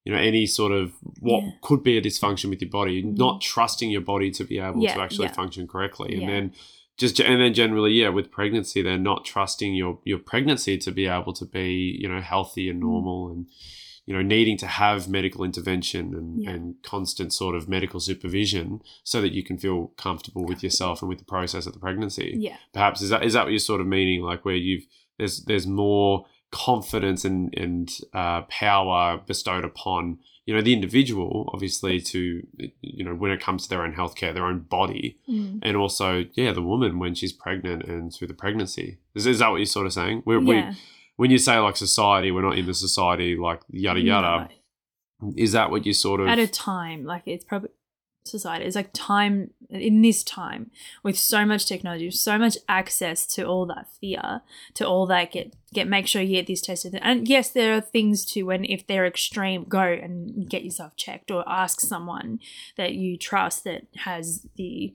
you 0.03 0.11
know 0.11 0.17
any 0.19 0.45
sort 0.45 0.71
of 0.71 0.91
what 1.19 1.43
Yeah. 1.43 1.51
could 1.61 1.83
be 1.83 1.97
a 1.97 2.01
dysfunction 2.01 2.49
with 2.49 2.61
your 2.61 2.69
body 2.71 3.03
Mhm. 3.03 3.17
not 3.17 3.41
trusting 3.41 3.91
your 3.91 4.01
body 4.01 4.31
to 4.31 4.43
be 4.43 4.57
able 4.59 4.81
Yeah, 4.83 4.95
to 4.95 5.01
actually 5.01 5.27
function 5.29 5.67
correctly 5.67 6.15
and 6.15 6.27
then 6.29 6.53
just 6.97 7.19
and 7.19 7.39
then 7.41 7.53
generally 7.53 7.93
yeah 7.93 8.09
with 8.09 8.31
pregnancy 8.31 8.81
they're 8.81 8.97
not 8.97 9.25
trusting 9.25 9.73
your 9.75 9.99
your 10.03 10.19
pregnancy 10.19 10.77
to 10.79 10.91
be 10.91 11.05
able 11.07 11.33
to 11.33 11.45
be 11.45 11.97
you 11.99 12.07
know 12.09 12.21
healthy 12.21 12.67
and 12.69 12.79
Mm. 12.79 12.87
normal 12.87 13.29
and 13.31 13.45
you 14.05 14.13
know 14.15 14.21
needing 14.21 14.57
to 14.57 14.67
have 14.67 15.07
medical 15.07 15.43
intervention 15.43 16.13
and, 16.15 16.41
Yeah. 16.43 16.49
and 16.51 16.75
constant 16.83 17.31
sort 17.33 17.55
of 17.55 17.69
medical 17.69 17.99
supervision 17.99 18.81
so 19.03 19.21
that 19.21 19.31
you 19.33 19.43
can 19.43 19.57
feel 19.57 19.87
comfortable 19.97 20.43
with 20.45 20.63
yourself 20.63 21.01
and 21.01 21.09
with 21.09 21.19
the 21.19 21.25
process 21.25 21.65
of 21.67 21.73
the 21.73 21.79
pregnancy. 21.79 22.33
Yeah. 22.37 22.57
Perhaps 22.73 23.01
is 23.01 23.09
that 23.09 23.23
is 23.23 23.33
that 23.33 23.43
what 23.43 23.51
you're 23.51 23.59
sort 23.59 23.81
of 23.81 23.87
meaning 23.87 24.21
like 24.21 24.43
where 24.45 24.55
you've 24.55 24.85
there's 25.17 25.43
there's 25.45 25.67
more 25.67 26.25
confidence 26.51 27.23
and 27.25 27.53
and 27.57 27.89
uh, 28.13 28.41
power 28.43 29.21
bestowed 29.25 29.63
upon 29.63 30.17
you 30.45 30.53
know 30.53 30.61
the 30.61 30.73
individual 30.73 31.49
obviously 31.53 31.99
to 31.99 32.45
you 32.81 33.03
know 33.05 33.13
when 33.15 33.31
it 33.31 33.39
comes 33.39 33.63
to 33.63 33.69
their 33.69 33.83
own 33.83 33.93
healthcare 33.93 34.33
their 34.33 34.45
own 34.45 34.59
body 34.59 35.17
Mm. 35.29 35.59
and 35.61 35.77
also 35.77 36.25
yeah 36.33 36.51
the 36.51 36.61
woman 36.61 36.99
when 36.99 37.13
she's 37.15 37.31
pregnant 37.31 37.83
and 37.83 38.13
through 38.13 38.27
the 38.27 38.33
pregnancy. 38.33 38.97
Is, 39.15 39.25
is 39.27 39.39
that 39.39 39.49
what 39.49 39.57
you're 39.57 39.65
sort 39.65 39.85
of 39.85 39.93
saying? 39.93 40.23
We're, 40.25 40.41
yeah. 40.41 40.69
we 40.71 40.77
when 41.17 41.31
you 41.31 41.37
say 41.37 41.57
like 41.59 41.77
society 41.77 42.31
we're 42.31 42.41
not 42.41 42.57
in 42.57 42.65
the 42.65 42.73
society 42.73 43.35
like 43.35 43.61
yada 43.69 43.99
yada 43.99 44.49
No. 45.21 45.33
is 45.37 45.51
that 45.51 45.69
what 45.71 45.85
you 45.85 45.93
sort 45.93 46.19
of 46.21 46.27
at 46.27 46.39
a 46.39 46.47
time 46.47 47.05
like 47.05 47.23
it's 47.25 47.43
probably 47.45 47.69
society 48.23 48.65
it's 48.65 48.75
like 48.75 48.91
time 48.93 49.49
in 49.71 50.03
this 50.03 50.23
time 50.23 50.69
with 51.01 51.17
so 51.17 51.43
much 51.43 51.65
technology 51.65 52.11
so 52.11 52.37
much 52.37 52.55
access 52.69 53.25
to 53.25 53.43
all 53.43 53.65
that 53.65 53.87
fear 53.99 54.41
to 54.75 54.87
all 54.87 55.07
that 55.07 55.31
get 55.31 55.55
get 55.73 55.87
make 55.87 56.05
sure 56.05 56.21
you 56.21 56.35
get 56.35 56.45
these 56.45 56.61
tested 56.61 56.97
and 57.01 57.27
yes 57.27 57.49
there 57.49 57.75
are 57.75 57.81
things 57.81 58.23
too 58.23 58.45
when 58.45 58.63
if 58.65 58.85
they're 58.85 59.07
extreme 59.07 59.63
go 59.63 59.81
and 59.81 60.47
get 60.47 60.63
yourself 60.63 60.95
checked 60.95 61.31
or 61.31 61.43
ask 61.49 61.79
someone 61.81 62.39
that 62.77 62.93
you 62.93 63.17
trust 63.17 63.63
that 63.63 63.87
has 64.05 64.45
the 64.55 64.93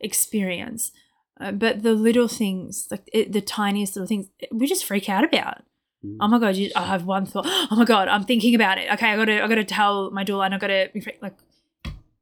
experience 0.00 0.92
uh, 1.40 1.52
but 1.52 1.82
the 1.82 1.94
little 1.94 2.28
things 2.28 2.88
like 2.90 3.08
it, 3.12 3.32
the 3.32 3.40
tiniest 3.40 3.96
little 3.96 4.06
things 4.06 4.26
we 4.52 4.66
just 4.66 4.84
freak 4.84 5.08
out 5.08 5.24
about. 5.24 5.62
Mm. 6.04 6.18
oh 6.20 6.28
my 6.28 6.38
god 6.38 6.54
you, 6.54 6.70
i 6.76 6.84
have 6.84 7.04
one 7.04 7.26
thought. 7.26 7.46
Oh 7.70 7.76
my 7.76 7.84
god 7.84 8.08
i'm 8.08 8.24
thinking 8.24 8.54
about 8.54 8.78
it. 8.78 8.90
Okay 8.92 9.10
i 9.10 9.16
gotta 9.16 9.42
i 9.42 9.48
gotta 9.48 9.64
tell 9.64 10.10
my 10.10 10.24
doula 10.24 10.46
and 10.46 10.54
i 10.54 10.58
gotta 10.58 10.90
be 10.94 11.02
like 11.20 11.34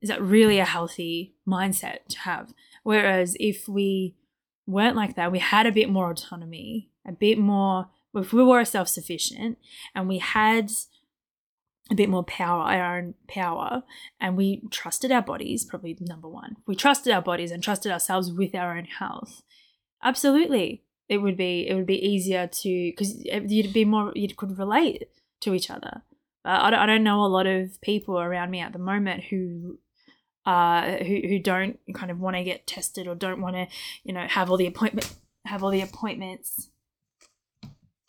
is 0.00 0.08
that 0.08 0.22
really 0.22 0.58
a 0.58 0.64
healthy 0.64 1.34
mindset 1.48 1.98
to 2.08 2.18
have? 2.20 2.52
Whereas 2.84 3.36
if 3.40 3.66
we 3.66 4.14
weren't 4.66 4.96
like 4.96 5.16
that 5.16 5.30
we 5.30 5.38
had 5.38 5.66
a 5.66 5.72
bit 5.72 5.88
more 5.88 6.10
autonomy 6.10 6.90
a 7.06 7.12
bit 7.12 7.38
more 7.38 7.88
if 8.14 8.32
we 8.32 8.42
were 8.42 8.64
self-sufficient 8.64 9.58
and 9.94 10.08
we 10.08 10.18
had 10.18 10.70
a 11.90 11.94
bit 11.94 12.08
more 12.08 12.24
power 12.24 12.62
our 12.62 12.98
own 12.98 13.14
power 13.28 13.82
and 14.20 14.36
we 14.36 14.62
trusted 14.70 15.12
our 15.12 15.22
bodies 15.22 15.64
probably 15.64 15.96
number 16.00 16.28
one. 16.28 16.56
We 16.66 16.74
trusted 16.74 17.12
our 17.12 17.22
bodies 17.22 17.50
and 17.50 17.62
trusted 17.62 17.92
ourselves 17.92 18.32
with 18.32 18.54
our 18.54 18.76
own 18.76 18.86
health. 18.86 19.42
Absolutely. 20.02 20.82
It 21.08 21.18
would 21.18 21.36
be 21.36 21.68
it 21.68 21.74
would 21.74 21.86
be 21.86 22.04
easier 22.04 22.48
to 22.48 22.90
because 22.90 23.24
you'd 23.24 23.72
be 23.72 23.84
more 23.84 24.12
you 24.16 24.28
could 24.34 24.58
relate 24.58 25.08
to 25.40 25.54
each 25.54 25.70
other. 25.70 26.02
Uh, 26.44 26.58
I, 26.62 26.70
don't, 26.70 26.80
I 26.80 26.86
don't 26.86 27.04
know 27.04 27.24
a 27.24 27.26
lot 27.26 27.46
of 27.46 27.80
people 27.80 28.18
around 28.18 28.50
me 28.50 28.60
at 28.60 28.72
the 28.72 28.78
moment 28.78 29.24
who 29.24 29.78
uh 30.44 30.98
who, 30.98 31.20
who 31.28 31.38
don't 31.38 31.78
kind 31.94 32.10
of 32.10 32.20
want 32.20 32.36
to 32.36 32.44
get 32.44 32.66
tested 32.66 33.06
or 33.06 33.14
don't 33.14 33.40
want 33.40 33.56
to 33.56 33.66
you 34.04 34.12
know 34.12 34.26
have 34.28 34.50
all 34.50 34.56
the 34.56 34.66
appointment 34.66 35.12
have 35.44 35.62
all 35.62 35.70
the 35.70 35.80
appointments. 35.80 36.70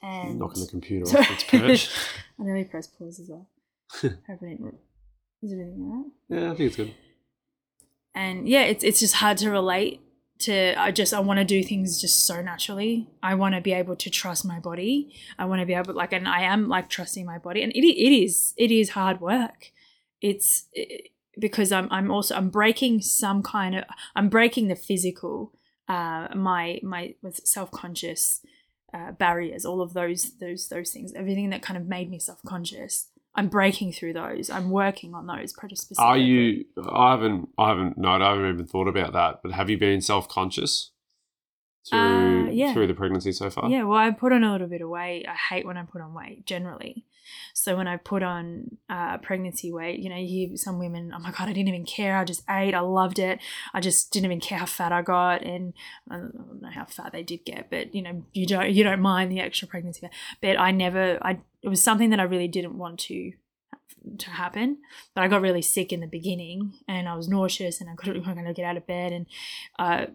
And 0.02 0.40
knocking 0.40 0.62
the 0.62 0.70
computer 0.70 1.18
off 1.18 1.32
its 1.32 1.44
perch. 1.44 1.90
I 2.40 2.44
nearly 2.44 2.64
pressed 2.64 2.98
pause 2.98 3.20
as 3.20 3.30
well. 3.30 3.48
Hope 3.92 4.12
I 4.28 4.46
didn't. 4.46 4.76
Is 5.42 5.52
everything 5.54 5.82
alright? 5.92 6.12
yeah 6.30 6.52
i 6.52 6.56
think 6.56 6.68
it's 6.68 6.76
good 6.76 6.94
And 8.16 8.50
yeah, 8.50 8.64
it's 8.64 8.84
it's 8.84 9.00
just 9.00 9.16
hard 9.16 9.38
to 9.40 9.52
relate 9.52 10.02
to. 10.40 10.74
I 10.82 10.92
just 10.92 11.14
I 11.14 11.20
want 11.20 11.38
to 11.40 11.46
do 11.46 11.64
things 11.64 12.02
just 12.02 12.26
so 12.26 12.42
naturally. 12.42 13.08
I 13.22 13.36
want 13.36 13.54
to 13.54 13.62
be 13.62 13.74
able 13.74 13.96
to 13.96 14.10
trust 14.10 14.44
my 14.44 14.60
body. 14.60 15.14
I 15.38 15.46
want 15.46 15.60
to 15.62 15.68
be 15.68 15.76
able 15.76 15.94
like, 15.94 16.14
and 16.14 16.28
I 16.28 16.42
am 16.42 16.68
like 16.68 16.90
trusting 16.90 17.26
my 17.28 17.38
body. 17.38 17.62
And 17.62 17.72
it 17.74 17.86
it 17.86 18.14
is 18.24 18.54
it 18.58 18.72
is 18.72 18.90
hard 18.90 19.22
work. 19.22 19.72
It's 20.20 20.66
it, 20.74 21.12
because 21.40 21.72
I'm 21.72 21.88
I'm 21.92 22.10
also 22.10 22.36
I'm 22.36 22.50
breaking 22.50 23.02
some 23.02 23.44
kind 23.44 23.76
of 23.76 23.84
I'm 24.16 24.30
breaking 24.30 24.68
the 24.68 24.76
physical 24.76 25.54
uh 25.88 26.30
my 26.34 26.80
my 26.82 27.14
with 27.22 27.38
self 27.46 27.70
conscious 27.70 28.42
uh, 28.96 29.12
barriers, 29.12 29.64
all 29.64 29.82
of 29.82 29.94
those 29.94 30.32
those 30.40 30.70
those 30.70 30.90
things, 30.92 31.14
everything 31.14 31.52
that 31.52 31.62
kind 31.62 31.78
of 31.78 31.86
made 31.86 32.10
me 32.10 32.18
self 32.20 32.42
conscious. 32.44 33.10
I'm 33.38 33.48
breaking 33.50 33.94
through 33.94 34.14
those. 34.14 34.50
I'm 34.50 34.72
working 34.72 35.14
on 35.14 35.28
those 35.28 35.54
pretty 35.54 35.76
specifically. 35.76 36.04
Are 36.06 36.18
you? 36.18 36.66
I 36.92 37.12
haven't. 37.12 37.50
I 37.58 37.70
haven't. 37.70 37.98
No, 37.98 38.10
I 38.10 38.30
haven't 38.30 38.50
even 38.50 38.66
thought 38.66 38.88
about 38.88 39.14
that. 39.14 39.42
But 39.44 39.52
have 39.54 39.70
you 39.70 39.78
been 39.78 40.02
self-conscious 40.02 40.92
through 41.88 42.00
Uh, 42.00 42.50
yeah. 42.52 42.74
through 42.74 42.88
the 42.88 42.94
pregnancy 42.96 43.32
so 43.32 43.50
far? 43.52 43.70
Yeah, 43.70 43.84
well, 43.84 44.00
I 44.00 44.10
put 44.12 44.34
on 44.34 44.44
a 44.44 44.52
little 44.52 44.68
bit 44.68 44.82
of 44.82 44.90
weight. 44.90 45.26
I 45.30 45.36
hate 45.36 45.66
when 45.68 45.78
I 45.78 45.84
put 45.84 46.02
on 46.02 46.14
weight 46.16 46.46
generally. 46.46 47.06
So 47.54 47.76
when 47.76 47.88
I 47.88 47.98
put 47.98 48.24
on 48.24 48.78
uh, 48.90 49.18
pregnancy 49.18 49.72
weight, 49.72 50.00
you 50.00 50.10
know, 50.10 50.16
you 50.16 50.28
hear 50.48 50.58
some 50.58 50.80
women, 50.80 51.12
oh 51.16 51.20
my 51.20 51.32
God, 51.32 51.50
I 51.50 51.54
didn't 51.54 51.70
even 51.70 51.86
care. 51.86 52.18
I 52.18 52.24
just 52.24 52.44
ate. 52.50 52.74
I 52.74 52.80
loved 52.80 53.20
it. 53.20 53.40
I 53.74 53.80
just 53.80 54.12
didn't 54.12 54.26
even 54.26 54.40
care 54.40 54.60
how 54.60 54.66
fat 54.66 54.92
I 54.92 55.02
got. 55.02 55.44
And 55.44 55.74
I 56.10 56.18
don't 56.18 56.62
know 56.62 56.70
how 56.70 56.86
fat 56.86 57.12
they 57.12 57.24
did 57.24 57.46
get, 57.46 57.70
but 57.70 57.94
you 57.94 58.02
know, 58.02 58.24
you 58.34 58.46
don't, 58.46 58.72
you 58.72 58.84
don't 58.84 59.02
mind 59.02 59.32
the 59.32 59.40
extra 59.40 59.68
pregnancy. 59.68 60.08
But 60.42 60.60
I 60.60 60.72
never, 60.72 61.18
I, 61.22 61.40
it 61.62 61.70
was 61.70 61.82
something 61.82 62.10
that 62.12 62.20
I 62.20 62.24
really 62.24 62.48
didn't 62.48 62.78
want 62.78 63.00
to 63.02 63.34
to 64.20 64.30
happen 64.30 64.78
but 65.14 65.22
i 65.22 65.28
got 65.28 65.42
really 65.42 65.62
sick 65.62 65.92
in 65.92 66.00
the 66.00 66.08
beginning 66.08 66.72
and 66.88 67.10
i 67.10 67.16
was 67.16 67.28
nauseous 67.28 67.82
and 67.82 67.90
i 67.90 67.96
couldn't 67.96 68.24
kind 68.24 68.48
of 68.48 68.56
get 68.56 68.64
out 68.64 68.78
of 68.78 68.88
bed 68.88 69.12
and 69.12 69.26
uh, 69.80 70.06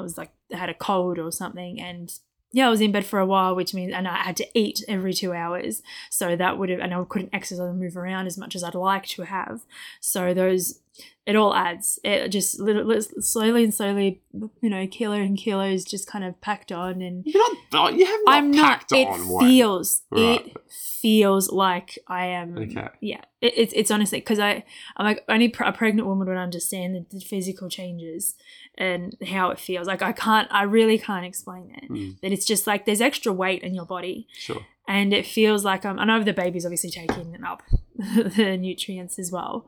I 0.00 0.02
was 0.02 0.18
like 0.18 0.32
I 0.52 0.56
had 0.56 0.70
a 0.70 0.74
cold 0.74 1.18
or 1.18 1.30
something 1.30 1.80
and 1.80 2.12
yeah, 2.52 2.66
I 2.66 2.70
was 2.70 2.80
in 2.80 2.92
bed 2.92 3.06
for 3.06 3.18
a 3.18 3.26
while, 3.26 3.54
which 3.54 3.74
means 3.74 3.92
and 3.92 4.08
I 4.08 4.16
had 4.16 4.36
to 4.38 4.46
eat 4.54 4.82
every 4.88 5.14
two 5.14 5.32
hours. 5.32 5.82
So 6.10 6.34
that 6.34 6.58
would 6.58 6.68
have 6.68 6.80
and 6.80 6.92
I 6.92 7.04
couldn't 7.08 7.30
exercise 7.32 7.60
and 7.60 7.78
move 7.78 7.96
around 7.96 8.26
as 8.26 8.36
much 8.36 8.56
as 8.56 8.64
I'd 8.64 8.74
like 8.74 9.06
to 9.08 9.22
have. 9.22 9.62
So 10.00 10.34
those 10.34 10.80
it 11.26 11.36
all 11.36 11.54
adds. 11.54 11.98
It 12.02 12.28
just 12.28 12.58
little, 12.58 13.00
slowly 13.20 13.64
and 13.64 13.72
slowly, 13.74 14.22
you 14.60 14.68
know, 14.70 14.86
kilo 14.86 15.14
and 15.16 15.36
kilos 15.38 15.84
just 15.84 16.08
kind 16.08 16.24
of 16.24 16.40
packed 16.40 16.72
on 16.72 17.00
and 17.02 17.22
You're 17.24 17.42
not. 17.72 17.94
You 17.94 18.06
have 18.06 18.20
not 18.24 18.34
I'm 18.34 18.50
not 18.50 18.64
packed 18.80 18.92
it 18.92 19.06
on 19.08 19.28
weight. 19.28 19.46
feels 19.46 20.02
Right. 20.10 20.46
it 20.46 20.56
feels 20.70 21.50
like 21.52 21.98
I 22.08 22.26
am 22.26 22.56
Okay. 22.58 22.88
yeah, 23.00 23.22
it, 23.40 23.52
it's 23.56 23.72
it's 23.74 23.90
honestly 23.90 24.18
because 24.20 24.38
I 24.38 24.64
I'm 24.96 25.06
like 25.06 25.24
only 25.28 25.48
pr- 25.48 25.64
a 25.64 25.72
pregnant 25.72 26.06
woman 26.08 26.26
would 26.28 26.36
understand 26.36 26.94
the, 26.94 27.06
the 27.10 27.20
physical 27.24 27.68
changes 27.68 28.34
and 28.76 29.14
how 29.28 29.50
it 29.50 29.58
feels. 29.58 29.86
Like 29.86 30.02
I 30.02 30.12
can't, 30.12 30.48
I 30.50 30.62
really 30.62 30.98
can't 30.98 31.24
explain 31.26 31.72
it. 31.76 31.90
Mm, 31.90 32.20
That 32.22 32.32
it's 32.32 32.46
just 32.46 32.66
like 32.66 32.86
there's 32.86 33.00
extra 33.00 33.32
weight 33.32 33.62
in 33.62 33.74
your 33.74 33.84
body, 33.86 34.26
sure. 34.32 34.64
and 34.88 35.12
it 35.12 35.26
feels 35.26 35.64
like 35.64 35.84
I'm. 35.84 35.98
I 35.98 36.04
know 36.04 36.22
the 36.22 36.32
baby's 36.32 36.64
obviously 36.66 36.90
taking 36.90 37.36
up 37.44 37.62
the 37.96 38.56
nutrients 38.58 39.18
as 39.18 39.30
well, 39.30 39.66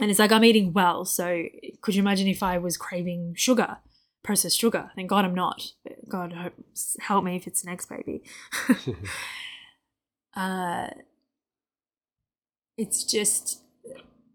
and 0.00 0.10
it's 0.10 0.18
like 0.18 0.32
I'm 0.32 0.44
eating 0.44 0.72
well. 0.72 1.04
So 1.04 1.44
could 1.80 1.94
you 1.94 2.02
imagine 2.02 2.28
if 2.28 2.42
I 2.42 2.58
was 2.58 2.76
craving 2.76 3.34
sugar? 3.36 3.78
Processed 4.22 4.58
sugar. 4.58 4.90
Thank 4.94 5.10
God 5.10 5.24
I'm 5.24 5.34
not. 5.34 5.72
God 6.08 6.32
hope, 6.32 6.54
help 7.00 7.24
me 7.24 7.36
if 7.36 7.46
it's 7.46 7.64
next 7.64 7.88
baby. 7.88 8.22
uh, 10.36 10.88
it's 12.76 13.04
just 13.04 13.60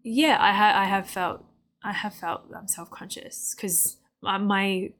yeah 0.02 0.38
i 0.40 0.52
ha- 0.52 0.74
i 0.74 0.84
have 0.84 1.08
felt 1.08 1.44
i 1.82 1.92
have 1.92 2.14
felt 2.14 2.42
i'm 2.56 2.68
self-conscious 2.68 3.54
because 3.54 3.98
my 4.22 4.90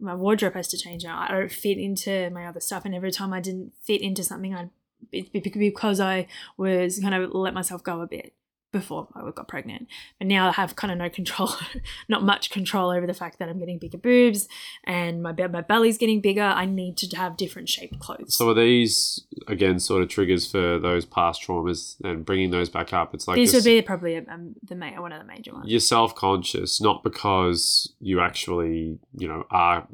my 0.00 0.14
wardrobe 0.14 0.54
has 0.54 0.68
to 0.68 0.78
change 0.78 1.04
now 1.04 1.20
i 1.20 1.30
don't 1.30 1.52
fit 1.52 1.78
into 1.78 2.30
my 2.30 2.46
other 2.46 2.60
stuff 2.60 2.84
and 2.84 2.94
every 2.94 3.10
time 3.10 3.32
i 3.32 3.40
didn't 3.40 3.72
fit 3.82 4.00
into 4.00 4.22
something 4.24 4.54
i'd 4.54 4.70
it, 5.12 5.30
because 5.32 6.00
i 6.00 6.26
was 6.56 6.98
kind 7.00 7.14
of 7.14 7.30
let 7.32 7.54
myself 7.54 7.82
go 7.82 8.00
a 8.00 8.06
bit 8.06 8.34
before 8.72 9.08
I 9.14 9.30
got 9.30 9.48
pregnant. 9.48 9.88
But 10.18 10.26
now 10.26 10.48
I 10.48 10.52
have 10.52 10.76
kind 10.76 10.92
of 10.92 10.98
no 10.98 11.08
control, 11.08 11.50
not 12.08 12.22
much 12.22 12.50
control 12.50 12.90
over 12.90 13.06
the 13.06 13.14
fact 13.14 13.38
that 13.38 13.48
I'm 13.48 13.58
getting 13.58 13.78
bigger 13.78 13.98
boobs 13.98 14.48
and 14.84 15.22
my 15.22 15.32
my 15.32 15.62
belly's 15.62 15.98
getting 15.98 16.20
bigger. 16.20 16.42
I 16.42 16.66
need 16.66 16.96
to 16.98 17.16
have 17.16 17.36
different 17.36 17.68
shaped 17.68 17.98
clothes. 17.98 18.36
So 18.36 18.50
are 18.50 18.54
these 18.54 19.24
again 19.46 19.78
sort 19.78 20.02
of 20.02 20.08
triggers 20.08 20.50
for 20.50 20.78
those 20.78 21.04
past 21.04 21.42
traumas 21.42 21.96
and 22.04 22.24
bringing 22.24 22.50
those 22.50 22.68
back 22.68 22.92
up? 22.92 23.14
It's 23.14 23.26
like 23.26 23.36
these 23.36 23.54
would 23.54 23.64
be 23.64 23.80
probably 23.82 24.16
um, 24.16 24.54
the 24.62 24.74
ma- 24.74 25.00
one 25.00 25.12
of 25.12 25.20
the 25.20 25.26
major 25.26 25.52
ones. 25.52 25.66
You're 25.68 25.80
self 25.80 26.14
conscious, 26.14 26.80
not 26.80 27.02
because 27.02 27.92
you 28.00 28.20
actually 28.20 28.98
you 29.16 29.28
know 29.28 29.44
are 29.50 29.86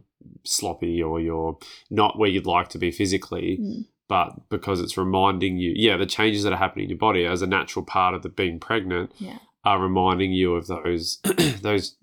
sloppy 0.44 1.02
or 1.02 1.20
you're 1.20 1.58
not 1.90 2.18
where 2.18 2.28
you'd 2.28 2.46
like 2.46 2.68
to 2.70 2.78
be 2.78 2.90
physically. 2.90 3.58
Mm 3.60 3.84
but 4.08 4.48
because 4.50 4.80
it's 4.80 4.96
reminding 4.96 5.56
you, 5.56 5.72
yeah, 5.74 5.96
the 5.96 6.06
changes 6.06 6.42
that 6.42 6.52
are 6.52 6.58
happening 6.58 6.84
in 6.84 6.90
your 6.90 6.98
body 6.98 7.24
as 7.24 7.42
a 7.42 7.46
natural 7.46 7.84
part 7.84 8.14
of 8.14 8.22
the 8.22 8.28
being 8.28 8.60
pregnant 8.60 9.12
yeah. 9.18 9.38
are 9.64 9.80
reminding 9.80 10.32
you 10.32 10.54
of 10.54 10.66
those 10.66 11.20
those 11.62 11.96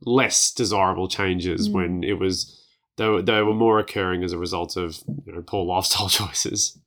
less 0.00 0.52
desirable 0.52 1.08
changes 1.08 1.68
mm. 1.68 1.72
when 1.74 2.04
it 2.04 2.14
was 2.14 2.58
they 2.96 3.08
were, 3.08 3.22
they 3.22 3.42
were 3.42 3.54
more 3.54 3.78
occurring 3.78 4.24
as 4.24 4.32
a 4.32 4.38
result 4.38 4.76
of 4.76 5.02
you 5.26 5.32
know 5.32 5.42
poor 5.42 5.64
lifestyle 5.64 6.08
choices. 6.08 6.78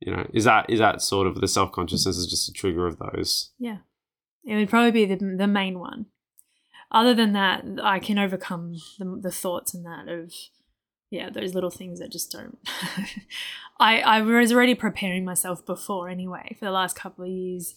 You 0.00 0.16
know, 0.16 0.26
is 0.32 0.44
that 0.44 0.66
is 0.68 0.78
that 0.78 1.02
sort 1.02 1.26
of 1.26 1.40
the 1.40 1.48
self 1.48 1.72
consciousness 1.72 2.16
is 2.16 2.26
just 2.26 2.48
a 2.48 2.52
trigger 2.52 2.86
of 2.86 2.98
those? 2.98 3.50
Yeah, 3.58 3.78
it 4.44 4.56
would 4.56 4.70
probably 4.70 4.92
be 4.92 5.04
the 5.04 5.16
the 5.16 5.46
main 5.46 5.78
one. 5.78 6.06
Other 6.90 7.14
than 7.14 7.34
that, 7.34 7.64
I 7.82 8.00
can 8.00 8.18
overcome 8.18 8.76
the 8.98 9.18
the 9.22 9.30
thoughts 9.30 9.74
and 9.74 9.84
that 9.84 10.08
of 10.08 10.32
yeah, 11.10 11.28
those 11.28 11.54
little 11.54 11.70
things 11.70 11.98
that 11.98 12.10
just 12.10 12.30
don't. 12.30 12.58
I 13.80 14.00
I 14.00 14.20
was 14.22 14.52
already 14.52 14.74
preparing 14.74 15.24
myself 15.24 15.64
before 15.66 16.08
anyway 16.08 16.56
for 16.58 16.64
the 16.64 16.70
last 16.70 16.96
couple 16.96 17.24
of 17.24 17.30
years. 17.30 17.74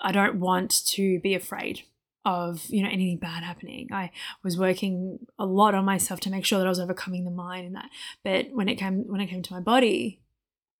I 0.00 0.12
don't 0.12 0.40
want 0.40 0.86
to 0.86 1.20
be 1.20 1.34
afraid 1.34 1.82
of 2.24 2.66
you 2.68 2.82
know 2.82 2.88
anything 2.88 3.18
bad 3.18 3.42
happening. 3.42 3.88
I 3.92 4.10
was 4.42 4.58
working 4.58 5.20
a 5.38 5.46
lot 5.46 5.74
on 5.74 5.84
myself 5.84 6.20
to 6.20 6.30
make 6.30 6.44
sure 6.44 6.58
that 6.58 6.66
I 6.66 6.70
was 6.70 6.80
overcoming 6.80 7.24
the 7.24 7.30
mind 7.30 7.66
and 7.66 7.76
that. 7.76 7.90
But 8.22 8.48
when 8.52 8.68
it 8.68 8.76
came 8.76 9.04
when 9.08 9.20
it 9.20 9.28
came 9.28 9.42
to 9.42 9.52
my 9.54 9.60
body, 9.60 10.20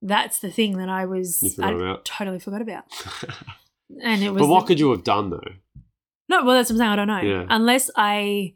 that's 0.02 0.38
the 0.38 0.50
thing 0.50 0.76
that 0.78 0.88
I 0.88 1.06
was 1.06 1.58
I 1.60 1.70
about. 1.70 2.04
totally 2.04 2.40
forgot 2.40 2.60
about. 2.60 2.84
and 4.02 4.22
it 4.22 4.30
was. 4.30 4.40
But 4.40 4.48
what 4.48 4.60
the, 4.60 4.66
could 4.68 4.80
you 4.80 4.90
have 4.90 5.04
done 5.04 5.30
though? 5.30 5.40
No, 6.28 6.44
well, 6.44 6.56
that's 6.56 6.70
what 6.70 6.74
I'm 6.74 6.78
saying. 6.78 6.90
I 6.90 6.96
don't 6.96 7.08
know. 7.08 7.20
Yeah. 7.20 7.46
Unless 7.48 7.90
I 7.96 8.54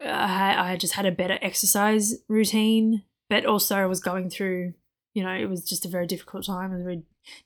I, 0.00 0.72
I 0.72 0.76
just 0.76 0.94
had 0.94 1.06
a 1.06 1.12
better 1.12 1.38
exercise 1.42 2.16
routine, 2.28 3.04
but 3.28 3.46
also 3.46 3.76
I 3.76 3.86
was 3.86 4.00
going 4.00 4.30
through, 4.30 4.74
you 5.14 5.22
know, 5.22 5.32
it 5.32 5.48
was 5.48 5.64
just 5.64 5.84
a 5.84 5.88
very 5.88 6.06
difficult 6.06 6.44
time, 6.44 6.72
a 6.72 6.82
very 6.82 7.02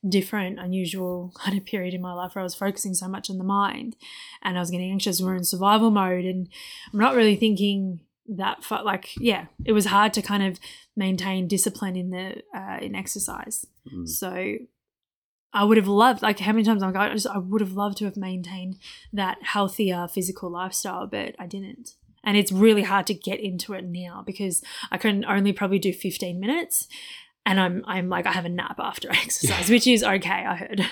different, 0.09 0.59
unusual 0.59 1.33
kind 1.39 1.57
of 1.57 1.65
period 1.65 1.95
in 1.95 2.03
my 2.03 2.13
life 2.13 2.35
where 2.35 2.41
I 2.41 2.45
was 2.45 2.55
focusing 2.55 2.95
so 2.95 3.09
much 3.09 3.31
on 3.31 3.39
the 3.39 3.45
mind 3.45 3.97
and 4.43 4.57
I 4.57 4.61
was 4.61 4.71
getting 4.71 4.91
anxious. 4.91 5.21
We 5.21 5.29
are 5.29 5.37
in 5.37 5.45
survival 5.45 5.91
mode, 5.91 6.25
and 6.25 6.49
I'm 6.93 6.99
not 6.99 7.15
really 7.15 7.37
thinking 7.37 8.01
that 8.33 8.63
for, 8.63 8.81
like 8.83 9.09
yeah 9.17 9.47
it 9.65 9.73
was 9.73 9.87
hard 9.87 10.13
to 10.13 10.23
kind 10.23 10.45
of 10.45 10.61
maintain 10.97 11.49
discipline 11.49 11.97
in 11.97 12.11
the 12.11 12.43
uh, 12.57 12.79
in 12.81 12.95
exercise 12.95 13.67
mm. 13.93 14.09
so 14.09 14.57
I 15.53 15.65
would 15.65 15.79
have 15.79 15.89
loved, 15.89 16.23
like, 16.23 16.39
how 16.39 16.53
many 16.53 16.65
times 16.65 16.83
I'm 16.83 16.93
like, 16.93 17.11
I, 17.11 17.13
just, 17.13 17.27
I 17.27 17.39
would 17.39 17.61
have 17.61 17.73
loved 17.73 17.99
to 17.99 18.05
have 18.05 18.17
maintained 18.17 18.79
that 19.13 19.43
healthier 19.43 20.07
physical 20.07 20.49
lifestyle, 20.49 21.09
but 21.09 21.35
I 21.39 21.47
didn't 21.47 21.97
and 22.25 22.37
it's 22.37 22.53
really 22.53 22.83
hard 22.83 23.07
to 23.07 23.15
get 23.15 23.41
into 23.41 23.73
it 23.73 23.85
now 23.85 24.23
because 24.25 24.63
I 24.91 24.99
can 24.99 25.25
only 25.25 25.53
probably 25.53 25.79
do 25.79 25.93
15 25.93 26.39
minutes 26.39 26.87
and 27.47 27.59
I'm 27.59 27.83
I'm 27.87 28.09
like 28.09 28.27
I 28.27 28.33
have 28.33 28.45
a 28.45 28.51
nap 28.51 28.79
after 28.79 29.11
exercise, 29.13 29.71
which 29.71 29.87
is 29.87 30.05
okay. 30.05 30.29
I 30.31 30.57
heard. 30.57 30.87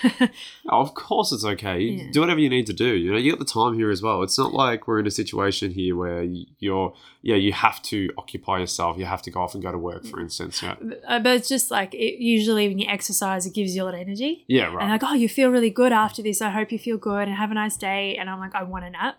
oh, 0.69 0.81
of 0.81 0.93
course, 0.95 1.31
it's 1.31 1.45
okay. 1.45 1.79
Yeah. 1.79 2.11
Do 2.11 2.21
whatever 2.21 2.39
you 2.39 2.49
need 2.49 2.65
to 2.67 2.73
do. 2.73 2.95
You 2.95 3.11
know, 3.11 3.17
you 3.17 3.31
got 3.31 3.39
the 3.39 3.45
time 3.45 3.75
here 3.75 3.91
as 3.91 4.01
well. 4.01 4.23
It's 4.23 4.37
not 4.37 4.53
like 4.53 4.87
we're 4.87 4.99
in 4.99 5.07
a 5.07 5.11
situation 5.11 5.71
here 5.71 5.95
where 5.95 6.23
you're 6.59 6.93
yeah 7.21 7.35
you 7.35 7.53
have 7.53 7.81
to 7.83 8.09
occupy 8.17 8.59
yourself. 8.59 8.97
You 8.97 9.05
have 9.05 9.21
to 9.23 9.31
go 9.31 9.41
off 9.41 9.53
and 9.53 9.61
go 9.61 9.71
to 9.71 9.77
work, 9.77 10.05
for 10.05 10.19
instance. 10.19 10.61
Yeah. 10.63 10.75
Uh, 11.07 11.19
but 11.19 11.37
it's 11.37 11.47
just 11.47 11.69
like 11.69 11.93
it, 11.93 12.21
usually 12.21 12.67
when 12.67 12.79
you 12.79 12.89
exercise, 12.89 13.45
it 13.45 13.53
gives 13.53 13.75
you 13.75 13.83
a 13.83 13.85
lot 13.85 13.93
of 13.93 13.99
energy. 13.99 14.45
Yeah, 14.47 14.73
right. 14.73 14.81
And 14.81 14.91
like, 14.91 15.03
oh, 15.03 15.13
you 15.13 15.29
feel 15.29 15.49
really 15.49 15.69
good 15.69 15.93
after 15.93 16.23
this. 16.23 16.41
I 16.41 16.49
hope 16.49 16.71
you 16.71 16.79
feel 16.79 16.97
good 16.97 17.27
and 17.27 17.37
have 17.37 17.51
a 17.51 17.55
nice 17.55 17.77
day. 17.77 18.17
And 18.17 18.29
I'm 18.29 18.39
like, 18.39 18.55
I 18.55 18.63
want 18.63 18.85
a 18.85 18.89
nap 18.89 19.17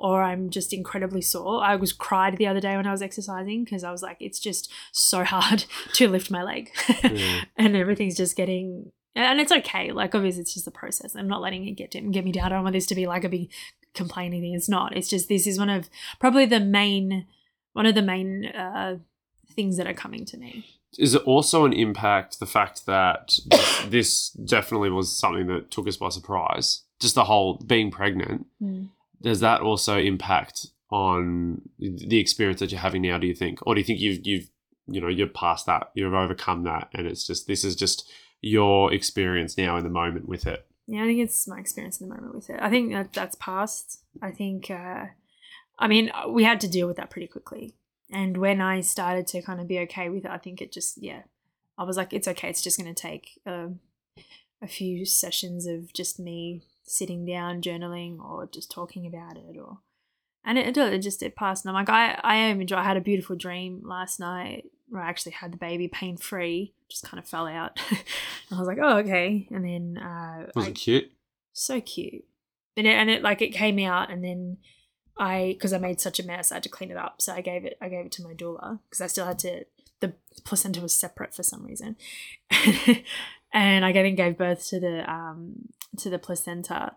or 0.00 0.22
I'm 0.22 0.50
just 0.50 0.72
incredibly 0.72 1.20
sore. 1.20 1.62
I 1.62 1.76
was 1.76 1.92
cried 1.92 2.38
the 2.38 2.46
other 2.46 2.60
day 2.60 2.76
when 2.76 2.86
I 2.86 2.90
was 2.90 3.02
exercising 3.02 3.64
because 3.64 3.84
I 3.84 3.92
was 3.92 4.02
like, 4.02 4.16
it's 4.18 4.40
just 4.40 4.72
so 4.92 5.22
hard 5.24 5.64
to 5.94 6.08
lift 6.08 6.30
my 6.30 6.42
leg, 6.42 6.70
yeah. 7.04 7.42
and 7.56 7.76
everything's 7.76 8.16
just 8.16 8.36
getting. 8.36 8.90
And 9.14 9.40
it's 9.40 9.52
okay. 9.52 9.92
Like 9.92 10.14
obviously, 10.14 10.42
it's 10.42 10.54
just 10.54 10.64
the 10.64 10.70
process. 10.70 11.14
I'm 11.14 11.28
not 11.28 11.42
letting 11.42 11.66
it 11.68 11.72
get 11.72 11.90
to, 11.92 12.00
get 12.00 12.24
me 12.24 12.32
down. 12.32 12.46
I 12.46 12.48
don't 12.50 12.62
want 12.62 12.74
this 12.74 12.86
to 12.86 12.94
be 12.94 13.06
like 13.06 13.24
a 13.24 13.28
big 13.28 13.50
complaining 13.94 14.40
thing. 14.40 14.54
It's 14.54 14.68
not. 14.68 14.96
It's 14.96 15.08
just 15.08 15.28
this 15.28 15.46
is 15.46 15.58
one 15.58 15.68
of 15.70 15.90
probably 16.18 16.46
the 16.46 16.60
main 16.60 17.26
one 17.72 17.86
of 17.86 17.94
the 17.94 18.02
main 18.02 18.46
uh, 18.46 18.96
things 19.52 19.76
that 19.76 19.86
are 19.86 19.94
coming 19.94 20.24
to 20.26 20.36
me. 20.36 20.64
Is 20.98 21.14
it 21.14 21.22
also 21.22 21.64
an 21.64 21.72
impact 21.72 22.40
the 22.40 22.46
fact 22.46 22.86
that 22.86 23.38
this, 23.46 23.84
this 23.86 24.30
definitely 24.30 24.90
was 24.90 25.16
something 25.16 25.46
that 25.46 25.70
took 25.70 25.86
us 25.86 25.96
by 25.96 26.08
surprise? 26.08 26.82
Just 26.98 27.14
the 27.14 27.24
whole 27.24 27.54
being 27.64 27.90
pregnant. 27.90 28.46
Mm 28.62 28.88
does 29.22 29.40
that 29.40 29.60
also 29.60 29.98
impact 29.98 30.66
on 30.90 31.62
the 31.78 32.18
experience 32.18 32.60
that 32.60 32.72
you're 32.72 32.80
having 32.80 33.02
now? 33.02 33.18
Do 33.18 33.26
you 33.26 33.34
think, 33.34 33.60
or 33.66 33.74
do 33.74 33.80
you 33.80 33.84
think 33.84 34.00
you've 34.00 34.26
you've 34.26 34.50
you 34.86 35.00
know 35.00 35.08
you're 35.08 35.28
past 35.28 35.66
that, 35.66 35.90
you've 35.94 36.14
overcome 36.14 36.64
that, 36.64 36.88
and 36.94 37.06
it's 37.06 37.26
just 37.26 37.46
this 37.46 37.64
is 37.64 37.76
just 37.76 38.10
your 38.40 38.92
experience 38.92 39.56
now 39.56 39.76
in 39.76 39.84
the 39.84 39.90
moment 39.90 40.28
with 40.28 40.46
it? 40.46 40.66
Yeah, 40.90 41.04
I 41.04 41.06
think 41.06 41.20
it's 41.20 41.46
my 41.46 41.60
experience 41.60 42.00
in 42.00 42.08
the 42.08 42.14
moment 42.16 42.34
with 42.34 42.50
it. 42.50 42.58
I 42.60 42.68
think 42.68 42.92
that 42.92 43.12
that's 43.12 43.36
past. 43.36 44.00
I 44.20 44.32
think, 44.32 44.72
uh, 44.72 45.04
I 45.78 45.86
mean, 45.86 46.10
we 46.28 46.42
had 46.42 46.60
to 46.62 46.68
deal 46.68 46.88
with 46.88 46.96
that 46.96 47.10
pretty 47.10 47.28
quickly. 47.28 47.76
And 48.10 48.36
when 48.36 48.60
I 48.60 48.80
started 48.80 49.28
to 49.28 49.40
kind 49.40 49.60
of 49.60 49.68
be 49.68 49.78
okay 49.80 50.08
with 50.08 50.24
it, 50.24 50.30
I 50.32 50.38
think 50.38 50.60
it 50.60 50.72
just, 50.72 51.00
yeah, 51.00 51.22
I 51.78 51.84
was 51.84 51.96
like, 51.96 52.12
it's 52.12 52.26
okay. 52.26 52.48
It's 52.48 52.60
just 52.60 52.76
going 52.76 52.92
to 52.92 53.00
take 53.00 53.40
uh, 53.46 53.68
a 54.60 54.66
few 54.66 55.04
sessions 55.04 55.64
of 55.64 55.92
just 55.92 56.18
me 56.18 56.62
sitting 56.90 57.24
down 57.24 57.62
journaling 57.62 58.18
or 58.18 58.48
just 58.52 58.70
talking 58.70 59.06
about 59.06 59.36
it 59.36 59.56
or 59.56 59.78
and 60.44 60.58
it, 60.58 60.76
it 60.76 60.98
just 60.98 61.22
it 61.22 61.36
passed 61.36 61.64
and 61.64 61.70
I'm 61.70 61.74
like 61.74 61.88
I, 61.88 62.18
I 62.22 62.34
am 62.36 62.60
enjoy 62.60 62.76
I 62.76 62.84
had 62.84 62.96
a 62.96 63.02
beautiful 63.02 63.36
dream 63.36 63.82
last 63.84 64.18
night 64.18 64.64
where 64.88 65.02
I 65.02 65.08
actually 65.08 65.32
had 65.32 65.52
the 65.52 65.56
baby 65.58 65.86
pain 65.86 66.16
free 66.16 66.74
just 66.88 67.04
kind 67.04 67.20
of 67.20 67.28
fell 67.28 67.46
out. 67.46 67.78
I 68.50 68.58
was 68.58 68.66
like 68.66 68.78
oh 68.82 68.98
okay 68.98 69.46
and 69.50 69.64
then 69.64 70.02
uh 70.02 70.46
was 70.54 70.66
I, 70.66 70.70
it 70.70 70.74
cute? 70.74 71.12
So 71.52 71.80
cute. 71.80 72.24
And 72.76 72.86
it, 72.86 72.94
and 72.94 73.10
it 73.10 73.22
like 73.22 73.40
it 73.42 73.50
came 73.50 73.78
out 73.78 74.10
and 74.10 74.24
then 74.24 74.56
I 75.16 75.54
because 75.56 75.72
I 75.72 75.78
made 75.78 76.00
such 76.00 76.18
a 76.18 76.26
mess 76.26 76.50
I 76.50 76.56
had 76.56 76.62
to 76.64 76.68
clean 76.68 76.90
it 76.90 76.96
up 76.96 77.22
so 77.22 77.32
I 77.32 77.40
gave 77.40 77.64
it 77.64 77.76
I 77.80 77.88
gave 77.88 78.06
it 78.06 78.12
to 78.12 78.22
my 78.22 78.34
doula 78.34 78.80
because 78.88 79.00
I 79.00 79.06
still 79.06 79.26
had 79.26 79.38
to 79.40 79.64
the 80.00 80.14
placenta 80.44 80.80
was 80.80 80.94
separate 80.94 81.34
for 81.34 81.42
some 81.42 81.64
reason. 81.64 81.96
And 83.52 83.84
I 83.84 83.92
then 83.92 84.14
gave 84.14 84.38
birth 84.38 84.66
to 84.68 84.80
the 84.80 85.10
um 85.10 85.68
to 85.98 86.10
the 86.10 86.18
placenta, 86.18 86.92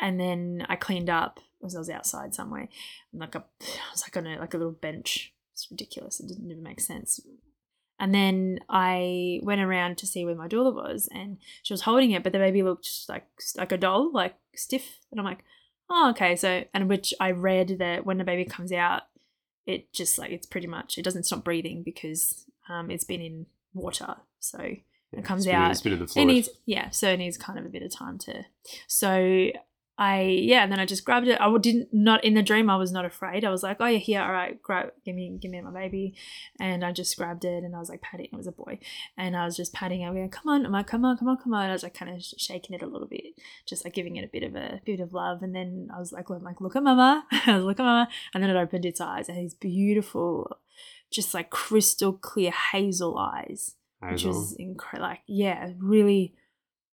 and 0.00 0.18
then 0.20 0.66
I 0.68 0.76
cleaned 0.76 1.10
up 1.10 1.40
as 1.64 1.76
I 1.76 1.78
was 1.78 1.90
outside 1.90 2.34
somewhere, 2.34 2.68
like 3.12 3.34
a 3.34 3.44
I 3.60 3.92
was 3.92 4.02
like 4.02 4.16
on 4.16 4.26
a 4.26 4.38
like 4.38 4.54
a 4.54 4.58
little 4.58 4.72
bench. 4.72 5.32
It's 5.52 5.70
ridiculous. 5.70 6.20
It 6.20 6.28
didn't 6.28 6.50
even 6.50 6.62
make 6.62 6.80
sense. 6.80 7.20
And 7.98 8.14
then 8.14 8.60
I 8.70 9.40
went 9.42 9.60
around 9.60 9.98
to 9.98 10.06
see 10.06 10.24
where 10.24 10.34
my 10.34 10.48
doula 10.48 10.74
was, 10.74 11.08
and 11.12 11.36
she 11.62 11.74
was 11.74 11.82
holding 11.82 12.12
it, 12.12 12.22
but 12.22 12.32
the 12.32 12.38
baby 12.38 12.62
looked 12.62 12.88
like 13.08 13.26
like 13.56 13.72
a 13.72 13.76
doll, 13.76 14.10
like 14.12 14.36
stiff. 14.54 15.00
And 15.10 15.20
I'm 15.20 15.26
like, 15.26 15.44
oh, 15.90 16.10
okay. 16.10 16.34
So, 16.36 16.64
and 16.72 16.88
which 16.88 17.12
I 17.20 17.32
read 17.32 17.76
that 17.78 18.06
when 18.06 18.16
the 18.16 18.24
baby 18.24 18.46
comes 18.46 18.72
out, 18.72 19.02
it 19.66 19.92
just 19.92 20.18
like 20.18 20.30
it's 20.30 20.46
pretty 20.46 20.66
much 20.66 20.96
it 20.96 21.02
doesn't 21.02 21.24
stop 21.24 21.44
breathing 21.44 21.82
because 21.82 22.46
um, 22.70 22.90
it's 22.90 23.04
been 23.04 23.20
in 23.20 23.46
water. 23.74 24.16
So 24.38 24.76
it 25.12 25.24
comes 25.24 25.46
it's 25.46 25.54
out. 25.54 25.70
It's 25.70 25.80
been 25.80 25.94
in 25.94 25.98
the 25.98 26.12
It 26.16 26.24
needs, 26.24 26.48
yeah, 26.66 26.90
so 26.90 27.10
it 27.10 27.16
needs 27.16 27.36
kind 27.36 27.58
of 27.58 27.66
a 27.66 27.68
bit 27.68 27.82
of 27.82 27.92
time 27.92 28.18
to. 28.18 28.44
So 28.86 29.50
I 30.00 30.22
yeah, 30.22 30.62
and 30.62 30.72
then 30.72 30.80
I 30.80 30.86
just 30.86 31.04
grabbed 31.04 31.28
it. 31.28 31.38
I 31.38 31.58
didn't 31.58 31.88
not 31.92 32.24
in 32.24 32.32
the 32.32 32.42
dream. 32.42 32.70
I 32.70 32.76
was 32.76 32.90
not 32.90 33.04
afraid. 33.04 33.44
I 33.44 33.50
was 33.50 33.62
like, 33.62 33.76
oh 33.80 33.86
yeah, 33.86 33.98
here, 33.98 34.22
all 34.22 34.32
right, 34.32 34.60
grab, 34.62 34.92
give 35.04 35.14
me, 35.14 35.36
give 35.38 35.50
me 35.50 35.60
my 35.60 35.70
baby, 35.70 36.14
and 36.58 36.82
I 36.82 36.90
just 36.90 37.18
grabbed 37.18 37.44
it 37.44 37.64
and 37.64 37.76
I 37.76 37.80
was 37.80 37.90
like 37.90 38.00
patting. 38.00 38.28
It 38.32 38.36
was 38.36 38.46
a 38.46 38.52
boy, 38.52 38.78
and 39.18 39.36
I 39.36 39.44
was 39.44 39.58
just 39.58 39.74
patting 39.74 40.00
it. 40.00 40.06
Going, 40.10 40.30
come 40.30 40.48
on, 40.48 40.64
I'm 40.64 40.72
like, 40.72 40.86
come 40.86 41.04
on, 41.04 41.18
come 41.18 41.28
on, 41.28 41.36
come 41.36 41.52
on. 41.52 41.68
I 41.68 41.72
was 41.72 41.82
like 41.82 41.92
kind 41.92 42.16
of 42.16 42.22
shaking 42.22 42.74
it 42.74 42.82
a 42.82 42.86
little 42.86 43.08
bit, 43.08 43.34
just 43.66 43.84
like 43.84 43.92
giving 43.92 44.16
it 44.16 44.24
a 44.24 44.28
bit 44.28 44.42
of 44.42 44.56
a 44.56 44.80
bit 44.86 45.00
of 45.00 45.12
love. 45.12 45.42
And 45.42 45.54
then 45.54 45.90
I 45.94 45.98
was 45.98 46.12
like, 46.12 46.30
look, 46.30 46.42
like 46.42 46.62
look 46.62 46.76
at 46.76 46.82
mama. 46.82 47.26
I 47.46 47.56
was 47.56 47.64
look 47.64 47.78
at 47.78 47.84
mama, 47.84 48.08
and 48.32 48.42
then 48.42 48.48
it 48.48 48.58
opened 48.58 48.86
its 48.86 49.02
eyes 49.02 49.28
and 49.28 49.36
these 49.36 49.52
beautiful, 49.52 50.56
just 51.10 51.34
like 51.34 51.50
crystal 51.50 52.14
clear 52.14 52.52
hazel 52.52 53.18
eyes 53.18 53.74
which 54.02 54.24
was 54.24 54.54
incredible. 54.58 55.08
Like, 55.08 55.20
yeah, 55.26 55.70
really 55.78 56.34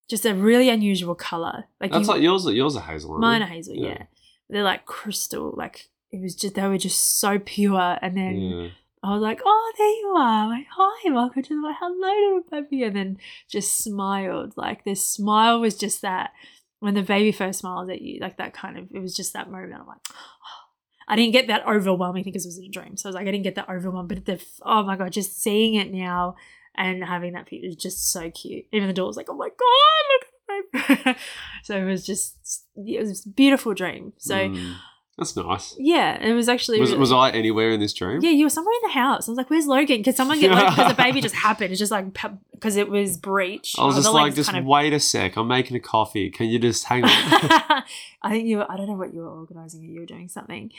just 0.09 0.25
a 0.25 0.33
really 0.33 0.69
unusual 0.69 1.15
color. 1.15 1.65
Like 1.81 1.91
That's 1.91 2.07
you, 2.07 2.13
like 2.13 2.21
yours. 2.21 2.45
Yours 2.45 2.75
are 2.77 2.81
hazel. 2.81 3.11
aren't 3.11 3.21
mine 3.21 3.41
are 3.41 3.47
hazel, 3.47 3.75
Yeah. 3.75 3.87
yeah. 3.89 4.03
They're 4.49 4.63
like 4.63 4.85
crystal. 4.85 5.53
Like 5.57 5.89
it 6.11 6.21
was 6.21 6.35
just 6.35 6.55
they 6.55 6.67
were 6.67 6.77
just 6.77 7.19
so 7.19 7.39
pure. 7.39 7.97
And 8.01 8.15
then 8.15 8.35
Yeah. 8.35 8.67
I 9.03 9.13
was 9.13 9.21
like, 9.21 9.41
oh, 9.45 9.73
there 9.77 9.87
you 9.87 10.13
are. 10.17 10.47
Like, 10.49 10.65
hi, 10.71 11.11
welcome 11.11 11.43
to 11.43 11.61
the 11.61 11.73
hello, 11.79 12.35
little 12.35 12.43
baby. 12.49 12.83
And 12.83 12.95
then 12.95 13.17
just 13.49 13.77
smiled. 13.77 14.53
Like 14.55 14.83
this 14.85 15.03
smile 15.05 15.59
was 15.59 15.75
just 15.75 16.01
that 16.01 16.31
when 16.79 16.93
the 16.93 17.03
baby 17.03 17.31
first 17.31 17.59
smiles 17.59 17.89
at 17.89 18.01
you, 18.01 18.19
like 18.21 18.37
that 18.37 18.53
kind 18.53 18.77
of, 18.77 18.87
it 18.93 18.99
was 18.99 19.15
just 19.15 19.33
that 19.33 19.51
moment. 19.51 19.73
I'm 19.73 19.87
like, 19.87 19.97
I 21.09 21.15
didn't 21.15 21.33
get 21.33 21.47
that 21.47 21.65
overwhelming 21.67 22.23
because 22.23 22.45
it 22.45 22.49
was 22.49 22.59
a 22.59 22.67
dream. 22.69 22.97
So 22.97 23.07
I 23.07 23.09
was 23.09 23.15
like, 23.15 23.27
I 23.27 23.31
didn't 23.31 23.43
get 23.45 23.55
that 23.55 23.69
overwhelming. 23.69 24.07
But 24.07 24.25
the, 24.25 24.45
oh 24.63 24.83
my 24.83 24.95
God, 24.97 25.11
just 25.11 25.41
seeing 25.41 25.75
it 25.75 25.91
now 25.93 26.35
and 26.77 27.03
having 27.03 27.33
that 27.33 27.47
picture 27.47 27.67
is 27.67 27.75
just 27.75 28.11
so 28.11 28.29
cute. 28.31 28.65
Even 28.71 28.87
the 28.87 28.93
door 28.93 29.07
was 29.07 29.17
like, 29.17 29.29
oh 29.29 29.35
my 29.35 29.49
God, 29.49 30.03
look 30.11 30.21
at 30.23 30.95
the 30.95 31.03
baby. 31.13 31.19
so 31.63 31.77
it 31.77 31.83
was 31.85 32.05
just, 32.05 32.63
it 32.75 32.99
was 32.99 33.25
a 33.25 33.29
beautiful 33.29 33.73
dream. 33.73 34.13
So 34.17 34.35
Mm. 34.35 34.75
that's 35.17 35.35
nice. 35.35 35.75
yeah, 35.79 36.21
it 36.23 36.33
was 36.33 36.47
actually. 36.47 36.79
Was, 36.79 36.91
really- 36.91 36.99
was 36.99 37.11
I 37.11 37.31
anywhere 37.31 37.71
in 37.71 37.79
this 37.79 37.93
dream? 37.93 38.19
yeah, 38.21 38.29
you 38.29 38.45
were 38.45 38.49
somewhere 38.51 38.73
in 38.83 38.87
the 38.89 38.93
house. 38.93 39.27
I 39.27 39.31
was 39.31 39.37
like, 39.37 39.49
"Where's 39.49 39.65
Logan?" 39.65 39.97
Because 39.97 40.15
someone 40.15 40.39
get 40.39 40.51
Logan 40.51 40.69
because 40.75 40.91
the 40.95 41.01
baby 41.03 41.21
just 41.21 41.33
happened. 41.47 41.71
It's 41.71 41.79
just 41.79 41.91
like 41.91 42.05
because 42.51 42.75
it 42.75 42.87
was 42.89 43.17
breech. 43.17 43.75
I 43.79 43.85
was 43.85 43.95
just 43.95 44.07
the 44.07 44.11
like, 44.11 44.35
just 44.35 44.51
kind 44.51 44.59
of- 44.63 44.67
wait 44.67 44.93
a 44.93 44.99
sec. 44.99 45.35
I'm 45.35 45.47
making 45.47 45.75
a 45.75 45.79
coffee. 45.79 46.29
Can 46.29 46.47
you 46.47 46.59
just 46.59 46.83
hang 46.85 47.03
on? 47.03 47.09
I 48.21 48.29
think 48.29 48.45
you. 48.47 48.57
Were, 48.59 48.71
I 48.71 48.77
don't 48.77 48.87
know 48.87 48.93
what 48.93 49.11
you 49.13 49.21
were 49.21 49.29
organizing. 49.29 49.81
Or 49.81 49.85
you 49.85 49.99
were 50.01 50.05
doing 50.05 50.29
something. 50.29 50.71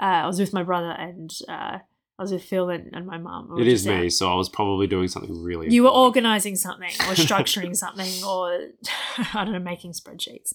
Uh, 0.00 0.04
I 0.24 0.26
was 0.26 0.38
with 0.38 0.52
my 0.52 0.62
brother 0.62 0.90
and 0.92 1.30
uh, 1.48 1.78
I 2.20 2.22
was 2.22 2.32
with 2.32 2.44
Phil 2.44 2.68
and, 2.68 2.90
and 2.92 3.06
my 3.06 3.16
mum. 3.16 3.48
We 3.50 3.62
it 3.62 3.68
is 3.68 3.88
out. 3.88 3.98
me, 3.98 4.10
so 4.10 4.30
I 4.30 4.34
was 4.34 4.50
probably 4.50 4.86
doing 4.86 5.08
something 5.08 5.42
really. 5.42 5.70
You 5.70 5.84
were 5.84 5.88
organizing 5.88 6.54
something 6.54 6.90
or 6.90 7.14
structuring 7.14 7.74
something 7.74 8.22
or 8.22 8.68
I 9.32 9.44
don't 9.44 9.54
know, 9.54 9.58
making 9.58 9.92
spreadsheets. 9.92 10.52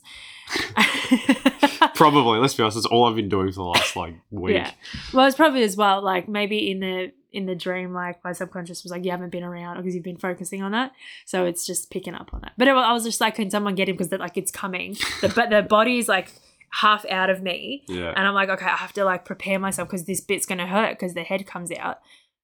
Probably. 1.95 2.37
Let's 2.37 2.53
be 2.53 2.61
honest. 2.61 2.75
That's 2.75 2.85
all 2.85 3.05
I've 3.05 3.15
been 3.15 3.29
doing 3.29 3.47
for 3.47 3.55
the 3.55 3.63
last 3.63 3.95
like 3.95 4.13
week. 4.29 4.53
Yeah. 4.53 4.73
Well, 5.11 5.25
it's 5.25 5.35
probably 5.35 5.63
as 5.63 5.75
well. 5.75 6.03
Like 6.03 6.29
maybe 6.29 6.69
in 6.69 6.81
the 6.81 7.11
in 7.31 7.47
the 7.47 7.55
dream, 7.55 7.93
like 7.93 8.23
my 8.23 8.33
subconscious 8.33 8.83
was 8.83 8.91
like, 8.91 9.03
"You 9.03 9.09
haven't 9.09 9.31
been 9.31 9.43
around 9.43 9.77
because 9.77 9.95
you've 9.95 10.03
been 10.03 10.17
focusing 10.17 10.61
on 10.61 10.71
that." 10.73 10.91
So 11.25 11.45
it's 11.45 11.65
just 11.65 11.89
picking 11.89 12.13
up 12.13 12.31
on 12.31 12.41
that. 12.41 12.51
But 12.59 12.67
it, 12.67 12.75
I 12.75 12.93
was 12.93 13.05
just 13.05 13.19
like, 13.19 13.37
"Can 13.37 13.49
someone 13.49 13.73
get 13.73 13.89
him?" 13.89 13.97
Because 13.97 14.11
like 14.11 14.37
it's 14.37 14.51
coming. 14.51 14.97
The 15.21 15.29
but 15.29 15.49
the 15.49 15.63
body's 15.63 16.07
like 16.07 16.31
half 16.81 17.05
out 17.09 17.29
of 17.29 17.41
me, 17.41 17.83
Yeah. 17.87 18.13
and 18.15 18.27
I'm 18.27 18.33
like, 18.33 18.49
"Okay, 18.49 18.65
I 18.65 18.75
have 18.77 18.93
to 18.93 19.03
like 19.05 19.25
prepare 19.25 19.59
myself 19.59 19.87
because 19.89 20.05
this 20.05 20.21
bit's 20.21 20.45
gonna 20.45 20.67
hurt 20.67 20.91
because 20.91 21.13
the 21.13 21.23
head 21.23 21.45
comes 21.45 21.71
out." 21.71 21.99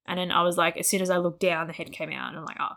And 0.08 0.18
then 0.20 0.32
I 0.32 0.42
was 0.44 0.58
like, 0.58 0.78
as 0.78 0.88
soon 0.88 1.02
as 1.02 1.10
I 1.10 1.18
looked 1.18 1.40
down, 1.42 1.68
the 1.68 1.74
head 1.74 1.92
came 1.92 2.12
out, 2.12 2.30
and 2.30 2.38
I'm 2.40 2.46
like, 2.46 2.58
"Oh." 2.60 2.76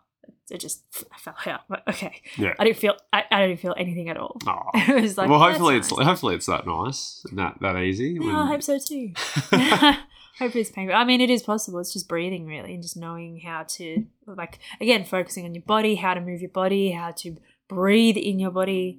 It 0.50 0.58
just 0.60 0.82
f- 0.94 1.20
fell 1.22 1.36
out. 1.54 1.60
But 1.70 1.82
okay, 1.88 2.20
Yeah. 2.36 2.52
I 2.58 2.64
didn't 2.64 2.76
feel. 2.76 2.96
I, 3.14 3.24
I 3.30 3.46
didn't 3.46 3.60
feel 3.60 3.74
anything 3.78 4.10
at 4.10 4.18
all. 4.18 4.36
Aw. 4.46 4.70
it 4.90 5.00
was 5.00 5.16
like, 5.16 5.30
well, 5.30 5.38
hopefully 5.38 5.76
it's 5.78 5.90
nice." 5.90 6.04
hopefully 6.06 6.34
it's 6.34 6.44
that 6.46 6.66
nice 6.66 7.24
and 7.30 7.38
that 7.38 7.56
that 7.62 7.76
easy. 7.78 8.18
Yeah, 8.20 8.40
I 8.42 8.46
hope 8.48 8.62
so 8.62 8.78
too. 8.78 9.12
Hopefully 10.38 10.62
it's 10.62 10.70
painful. 10.70 10.96
I 10.96 11.04
mean, 11.04 11.20
it 11.20 11.30
is 11.30 11.42
possible. 11.44 11.78
It's 11.78 11.92
just 11.92 12.08
breathing, 12.08 12.44
really, 12.44 12.74
and 12.74 12.82
just 12.82 12.96
knowing 12.96 13.38
how 13.40 13.62
to, 13.68 14.04
like, 14.26 14.58
again, 14.80 15.04
focusing 15.04 15.44
on 15.44 15.54
your 15.54 15.62
body, 15.62 15.94
how 15.94 16.12
to 16.12 16.20
move 16.20 16.40
your 16.40 16.50
body, 16.50 16.90
how 16.90 17.12
to 17.12 17.36
breathe 17.68 18.16
in 18.16 18.40
your 18.40 18.50
body, 18.50 18.98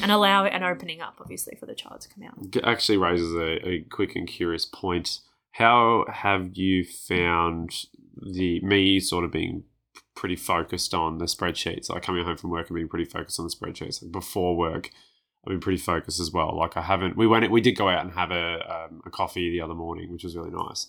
and 0.00 0.10
allow 0.10 0.44
an 0.44 0.62
opening 0.62 1.00
up, 1.00 1.16
obviously, 1.20 1.56
for 1.58 1.66
the 1.66 1.74
child 1.74 2.00
to 2.02 2.08
come 2.08 2.24
out. 2.24 2.64
Actually 2.64 2.98
raises 2.98 3.34
a, 3.34 3.68
a 3.68 3.80
quick 3.90 4.16
and 4.16 4.26
curious 4.26 4.64
point. 4.66 5.20
How 5.52 6.04
have 6.12 6.56
you 6.56 6.84
found 6.84 7.86
the 8.16 8.60
me 8.60 9.00
sort 9.00 9.24
of 9.24 9.30
being 9.30 9.64
pretty 10.14 10.36
focused 10.36 10.92
on 10.94 11.18
the 11.18 11.24
spreadsheets? 11.26 11.88
Like 11.88 12.02
coming 12.02 12.24
home 12.24 12.36
from 12.36 12.50
work 12.50 12.68
and 12.68 12.74
being 12.74 12.88
pretty 12.88 13.06
focused 13.06 13.40
on 13.40 13.46
the 13.46 13.54
spreadsheets. 13.54 14.02
Like 14.02 14.12
before 14.12 14.56
work, 14.56 14.90
I've 15.46 15.50
been 15.50 15.60
pretty 15.60 15.78
focused 15.78 16.20
as 16.20 16.30
well. 16.30 16.56
Like 16.56 16.76
I 16.76 16.82
haven't. 16.82 17.16
We 17.16 17.26
went. 17.26 17.50
We 17.50 17.60
did 17.60 17.76
go 17.76 17.88
out 17.88 18.04
and 18.04 18.12
have 18.14 18.30
a 18.30 18.88
um, 18.90 19.02
a 19.06 19.10
coffee 19.10 19.50
the 19.50 19.60
other 19.60 19.74
morning, 19.74 20.12
which 20.12 20.24
was 20.24 20.36
really 20.36 20.50
nice. 20.50 20.88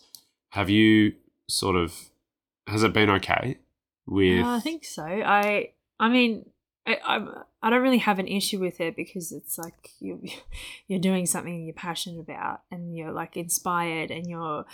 Have 0.50 0.70
you 0.70 1.14
sort 1.48 1.76
of? 1.76 2.10
Has 2.68 2.84
it 2.84 2.92
been 2.92 3.10
okay? 3.10 3.60
With 4.06 4.44
Uh, 4.44 4.56
I 4.56 4.60
think 4.60 4.84
so. 4.84 5.04
I, 5.04 5.72
I 6.00 6.10
mean, 6.10 6.50
I, 6.88 6.98
I'm, 7.06 7.30
I 7.62 7.70
don't 7.70 7.82
really 7.84 7.98
have 8.00 8.18
an 8.20 8.28
issue 8.28 8.60
with 8.60 8.80
it 8.82 8.96
because 8.96 9.32
it's 9.32 9.58
like 9.58 9.92
you, 10.00 10.22
you're 10.88 11.00
doing 11.00 11.26
something 11.26 11.66
you're 11.66 11.74
passionate 11.74 12.20
about, 12.22 12.62
and 12.72 12.96
you're 12.96 13.12
like 13.12 13.36
inspired, 13.38 14.10
and 14.10 14.26
you're, 14.26 14.66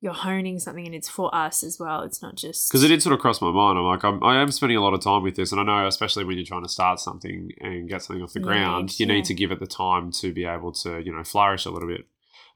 you're 0.00 0.12
honing 0.12 0.58
something, 0.58 0.84
and 0.84 0.94
it's 0.94 1.08
for 1.08 1.34
us 1.34 1.64
as 1.64 1.78
well. 1.80 2.02
It's 2.02 2.20
not 2.20 2.34
just 2.36 2.70
because 2.70 2.84
it 2.84 2.88
did 2.88 3.02
sort 3.02 3.14
of 3.14 3.20
cross 3.20 3.40
my 3.40 3.50
mind. 3.50 3.78
I'm 3.78 3.84
like, 3.84 4.04
I'm, 4.04 4.22
I 4.22 4.40
am 4.42 4.50
spending 4.50 4.76
a 4.76 4.82
lot 4.82 4.94
of 4.94 5.00
time 5.00 5.22
with 5.22 5.36
this, 5.36 5.50
and 5.52 5.60
I 5.60 5.64
know, 5.64 5.86
especially 5.86 6.24
when 6.24 6.36
you're 6.36 6.44
trying 6.46 6.64
to 6.64 6.68
start 6.68 7.00
something 7.00 7.50
and 7.60 7.88
get 7.88 8.02
something 8.02 8.22
off 8.22 8.32
the 8.34 8.40
You 8.40 8.44
ground, 8.46 8.86
need- 8.88 9.00
you 9.00 9.06
yeah. 9.06 9.14
need 9.14 9.24
to 9.26 9.34
give 9.34 9.50
it 9.50 9.58
the 9.60 9.66
time 9.66 10.10
to 10.12 10.32
be 10.32 10.44
able 10.44 10.72
to, 10.72 11.00
you 11.00 11.12
know, 11.12 11.24
flourish 11.24 11.64
a 11.64 11.70
little 11.70 11.88
bit. 11.88 12.06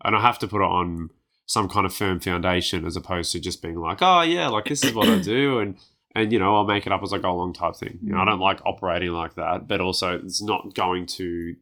And 0.05 0.15
I 0.15 0.21
have 0.21 0.39
to 0.41 0.47
put 0.47 0.61
it 0.61 0.65
on 0.71 1.11
some 1.47 1.69
kind 1.69 1.87
of 1.87 1.95
firm 1.95 2.19
foundation 2.21 2.85
as 2.85 2.97
opposed 2.97 3.31
to 3.33 3.41
just 3.41 3.63
being 3.63 3.77
like, 3.77 3.99
oh 4.03 4.21
yeah, 4.23 4.49
like 4.49 4.65
this 4.67 4.85
is 4.85 4.93
what 4.93 5.09
I 5.09 5.19
do, 5.21 5.61
and 5.61 5.77
and 6.17 6.33
you 6.33 6.39
know, 6.39 6.57
I'll 6.57 6.65
make 6.65 6.87
it 6.87 6.93
up 6.93 7.03
as 7.03 7.13
I 7.13 7.19
go 7.19 7.31
along 7.31 7.53
type 7.55 7.77
thing. 7.77 7.99
You 8.03 8.13
know, 8.13 8.19
I 8.19 8.23
Mm. 8.25 8.27
don't 8.31 8.41
like 8.41 8.61
operating 8.67 9.11
like 9.11 9.35
that, 9.37 9.69
but 9.69 9.81
also 9.81 10.19
it's 10.19 10.43
not 10.43 10.75
going 10.75 11.07
to. 11.19 11.55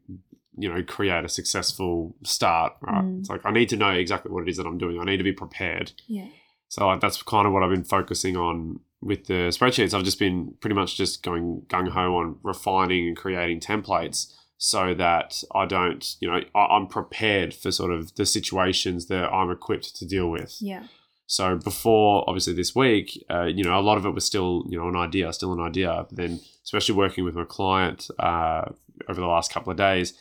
You 0.57 0.73
know, 0.73 0.81
create 0.83 1.25
a 1.25 1.27
successful 1.27 2.15
start, 2.23 2.71
right? 2.79 3.03
Mm. 3.03 3.19
It's 3.19 3.29
like 3.29 3.41
I 3.45 3.51
need 3.51 3.67
to 3.69 3.75
know 3.75 3.89
exactly 3.89 4.31
what 4.31 4.43
it 4.43 4.49
is 4.49 4.55
that 4.55 4.65
I'm 4.65 4.77
doing. 4.77 5.01
I 5.01 5.03
need 5.03 5.17
to 5.17 5.23
be 5.25 5.33
prepared. 5.33 5.91
yeah, 6.07 6.27
So 6.69 6.87
like, 6.87 7.01
that's 7.01 7.21
kind 7.23 7.45
of 7.45 7.51
what 7.51 7.61
I've 7.61 7.71
been 7.71 7.83
focusing 7.83 8.37
on 8.37 8.79
with 9.01 9.25
the 9.25 9.49
spreadsheets. 9.51 9.93
I've 9.93 10.05
just 10.05 10.17
been 10.17 10.53
pretty 10.61 10.73
much 10.75 10.95
just 10.95 11.23
going 11.23 11.63
gung 11.67 11.89
ho 11.89 12.15
on 12.15 12.37
refining 12.41 13.05
and 13.09 13.17
creating 13.17 13.59
templates 13.59 14.33
so 14.57 14.93
that 14.93 15.43
I 15.53 15.65
don't, 15.65 16.15
you 16.21 16.31
know, 16.31 16.39
I, 16.55 16.59
I'm 16.77 16.87
prepared 16.87 17.53
for 17.53 17.69
sort 17.69 17.91
of 17.91 18.15
the 18.15 18.25
situations 18.25 19.07
that 19.07 19.25
I'm 19.33 19.51
equipped 19.51 19.93
to 19.97 20.05
deal 20.05 20.29
with. 20.29 20.55
yeah, 20.61 20.83
So 21.27 21.57
before, 21.57 22.23
obviously, 22.27 22.53
this 22.53 22.75
week, 22.75 23.23
uh, 23.29 23.45
you 23.45 23.63
know, 23.63 23.79
a 23.79 23.81
lot 23.81 23.97
of 23.97 24.05
it 24.05 24.11
was 24.11 24.25
still, 24.25 24.63
you 24.69 24.77
know, 24.77 24.87
an 24.87 24.95
idea, 24.95 25.33
still 25.33 25.53
an 25.53 25.59
idea. 25.59 26.05
But 26.07 26.15
then, 26.17 26.39
especially 26.63 26.95
working 26.95 27.23
with 27.23 27.35
my 27.35 27.45
client 27.45 28.07
uh, 28.19 28.65
over 29.09 29.19
the 29.19 29.27
last 29.27 29.51
couple 29.51 29.71
of 29.71 29.77
days, 29.77 30.13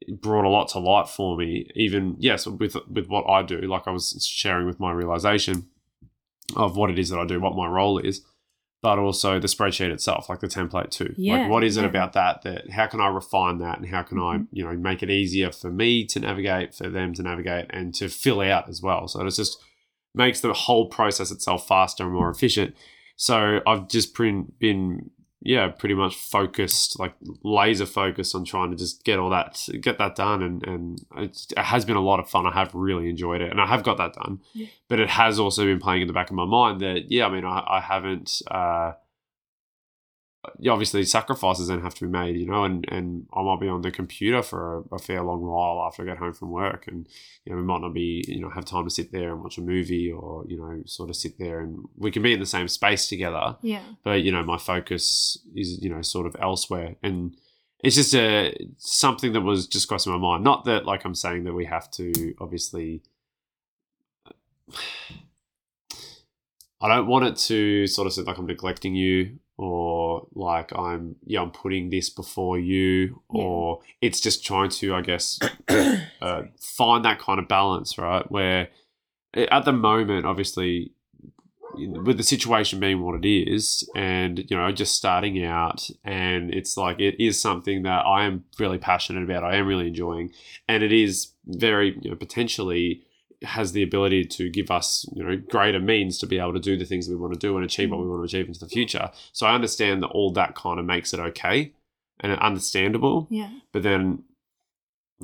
it 0.00 0.22
brought 0.22 0.46
a 0.46 0.48
lot 0.48 0.68
to 0.70 0.78
light 0.78 1.08
for 1.08 1.36
me. 1.36 1.68
Even 1.74 2.16
yes, 2.18 2.46
with 2.46 2.76
with 2.88 3.08
what 3.08 3.28
I 3.28 3.42
do, 3.42 3.60
like 3.62 3.86
I 3.86 3.90
was 3.90 4.24
sharing 4.26 4.66
with 4.66 4.80
my 4.80 4.90
realization 4.92 5.68
of 6.56 6.76
what 6.76 6.90
it 6.90 6.98
is 6.98 7.10
that 7.10 7.18
I 7.18 7.26
do, 7.26 7.40
what 7.40 7.54
my 7.54 7.66
role 7.66 7.98
is, 7.98 8.24
but 8.80 8.98
also 8.98 9.38
the 9.38 9.48
spreadsheet 9.48 9.90
itself, 9.90 10.30
like 10.30 10.40
the 10.40 10.46
template 10.46 10.90
too. 10.90 11.14
Yeah, 11.18 11.34
like 11.42 11.50
what 11.50 11.62
is 11.62 11.76
it 11.76 11.84
about 11.84 12.14
that? 12.14 12.40
That 12.42 12.70
how 12.70 12.86
can 12.86 13.02
I 13.02 13.08
refine 13.08 13.58
that, 13.58 13.78
and 13.80 13.86
how 13.88 14.02
can 14.02 14.18
I, 14.18 14.38
Mhm. 14.38 14.46
you 14.50 14.64
know, 14.64 14.72
make 14.72 15.02
it 15.02 15.10
easier 15.10 15.52
for 15.52 15.70
me 15.70 16.06
to 16.06 16.20
navigate, 16.20 16.74
for 16.74 16.88
them 16.88 17.12
to 17.14 17.22
navigate, 17.22 17.66
and 17.68 17.94
to 17.96 18.08
fill 18.08 18.40
out 18.40 18.66
as 18.70 18.80
well. 18.80 19.08
So 19.08 19.26
it's 19.26 19.36
just 19.36 19.58
makes 20.18 20.40
the 20.40 20.52
whole 20.52 20.86
process 20.88 21.30
itself 21.30 21.66
faster 21.66 22.04
and 22.04 22.12
more 22.12 22.28
efficient. 22.28 22.76
So 23.16 23.60
I've 23.66 23.88
just 23.88 24.14
been, 24.16 24.52
been 24.58 25.10
yeah, 25.40 25.68
pretty 25.68 25.94
much 25.94 26.16
focused, 26.16 26.98
like 26.98 27.14
laser 27.42 27.86
focused 27.86 28.34
on 28.34 28.44
trying 28.44 28.70
to 28.72 28.76
just 28.76 29.04
get 29.04 29.18
all 29.18 29.30
that, 29.30 29.66
get 29.80 29.96
that 29.98 30.16
done. 30.16 30.42
And, 30.42 30.66
and 30.66 31.06
it's, 31.16 31.46
it 31.56 31.58
has 31.58 31.84
been 31.84 31.96
a 31.96 32.02
lot 32.02 32.20
of 32.20 32.28
fun. 32.28 32.46
I 32.46 32.52
have 32.52 32.74
really 32.74 33.08
enjoyed 33.08 33.40
it 33.40 33.50
and 33.50 33.60
I 33.60 33.66
have 33.66 33.84
got 33.84 33.96
that 33.98 34.12
done. 34.12 34.40
Yeah. 34.52 34.66
But 34.88 35.00
it 35.00 35.08
has 35.08 35.38
also 35.38 35.64
been 35.64 35.78
playing 35.78 36.02
in 36.02 36.08
the 36.08 36.12
back 36.12 36.28
of 36.28 36.36
my 36.36 36.44
mind 36.44 36.80
that, 36.80 37.10
yeah, 37.10 37.26
I 37.26 37.30
mean, 37.30 37.44
I, 37.44 37.64
I 37.66 37.80
haven't, 37.80 38.42
uh, 38.50 38.92
obviously 40.68 41.04
sacrifices 41.04 41.68
then 41.68 41.82
have 41.82 41.94
to 41.94 42.06
be 42.06 42.10
made, 42.10 42.36
you 42.36 42.46
know, 42.46 42.64
and, 42.64 42.86
and 42.88 43.26
I 43.32 43.42
might 43.42 43.60
be 43.60 43.68
on 43.68 43.82
the 43.82 43.90
computer 43.90 44.42
for 44.42 44.78
a, 44.90 44.94
a 44.94 44.98
fair 44.98 45.22
long 45.22 45.42
while 45.42 45.84
after 45.86 46.02
I 46.02 46.06
get 46.06 46.18
home 46.18 46.32
from 46.32 46.50
work, 46.50 46.86
and 46.86 47.08
you 47.44 47.52
know, 47.52 47.58
we 47.58 47.64
might 47.64 47.80
not 47.80 47.92
be, 47.92 48.24
you 48.28 48.40
know, 48.40 48.50
have 48.50 48.64
time 48.64 48.84
to 48.84 48.90
sit 48.90 49.10
there 49.12 49.32
and 49.32 49.42
watch 49.42 49.58
a 49.58 49.62
movie, 49.62 50.10
or 50.10 50.44
you 50.46 50.56
know, 50.56 50.82
sort 50.86 51.10
of 51.10 51.16
sit 51.16 51.38
there 51.38 51.60
and 51.60 51.84
we 51.96 52.10
can 52.10 52.22
be 52.22 52.32
in 52.32 52.40
the 52.40 52.46
same 52.46 52.68
space 52.68 53.08
together, 53.08 53.56
yeah. 53.62 53.82
but 54.04 54.22
you 54.22 54.30
know, 54.30 54.44
my 54.44 54.58
focus 54.58 55.38
is, 55.54 55.82
you 55.82 55.90
know, 55.90 56.02
sort 56.02 56.26
of 56.26 56.36
elsewhere, 56.40 56.94
and 57.02 57.36
it's 57.80 57.96
just 57.96 58.14
a 58.14 58.54
something 58.78 59.32
that 59.32 59.40
was 59.40 59.66
just 59.66 59.88
crossing 59.88 60.12
my 60.12 60.18
mind. 60.18 60.44
Not 60.44 60.64
that 60.66 60.86
like 60.86 61.04
I'm 61.04 61.14
saying 61.14 61.44
that 61.44 61.54
we 61.54 61.64
have 61.64 61.90
to 61.92 62.34
obviously. 62.40 63.02
I 66.80 66.86
don't 66.86 67.08
want 67.08 67.24
it 67.24 67.36
to 67.48 67.88
sort 67.88 68.06
of 68.06 68.12
seem 68.12 68.24
like 68.24 68.38
I'm 68.38 68.46
neglecting 68.46 68.94
you 68.94 69.40
or 69.58 70.26
like 70.34 70.72
I'm 70.74 71.16
yeah 71.26 71.42
I'm 71.42 71.50
putting 71.50 71.90
this 71.90 72.08
before 72.08 72.58
you 72.58 73.20
Yeah. 73.34 73.42
or 73.42 73.80
it's 74.00 74.20
just 74.20 74.46
trying 74.46 74.70
to 74.70 74.94
I 74.94 75.02
guess 75.02 75.38
uh, 75.68 76.42
find 76.60 77.04
that 77.04 77.18
kind 77.18 77.38
of 77.40 77.48
balance 77.48 77.98
right 77.98 78.28
where 78.30 78.68
at 79.34 79.64
the 79.64 79.72
moment 79.72 80.24
obviously 80.24 80.92
with 81.74 82.16
the 82.16 82.22
situation 82.22 82.80
being 82.80 83.02
what 83.02 83.22
it 83.22 83.28
is 83.28 83.88
and 83.94 84.38
you 84.48 84.56
know 84.56 84.72
just 84.72 84.94
starting 84.94 85.44
out 85.44 85.90
and 86.04 86.54
it's 86.54 86.76
like 86.76 86.98
it 86.98 87.22
is 87.22 87.40
something 87.40 87.82
that 87.82 88.06
I 88.06 88.24
am 88.24 88.44
really 88.58 88.78
passionate 88.78 89.22
about 89.24 89.44
I 89.44 89.56
am 89.56 89.66
really 89.66 89.88
enjoying 89.88 90.32
and 90.66 90.82
it 90.82 90.92
is 90.92 91.32
very 91.46 91.98
you 92.00 92.10
know 92.10 92.16
potentially 92.16 93.02
has 93.42 93.72
the 93.72 93.82
ability 93.82 94.24
to 94.24 94.50
give 94.50 94.70
us 94.70 95.06
you 95.14 95.22
know 95.22 95.36
greater 95.48 95.78
means 95.78 96.18
to 96.18 96.26
be 96.26 96.38
able 96.38 96.52
to 96.52 96.58
do 96.58 96.76
the 96.76 96.84
things 96.84 97.08
we 97.08 97.14
want 97.16 97.32
to 97.32 97.38
do 97.38 97.56
and 97.56 97.64
achieve 97.64 97.90
what 97.90 98.00
we 98.00 98.08
want 98.08 98.20
to 98.20 98.24
achieve 98.24 98.48
into 98.48 98.58
the 98.60 98.68
future 98.68 99.10
so 99.32 99.46
I 99.46 99.54
understand 99.54 100.02
that 100.02 100.08
all 100.08 100.32
that 100.32 100.54
kind 100.56 100.80
of 100.80 100.84
makes 100.86 101.14
it 101.14 101.20
okay 101.20 101.72
and 102.20 102.32
understandable. 102.40 103.28
Yeah. 103.30 103.50
But 103.72 103.82
then 103.82 104.24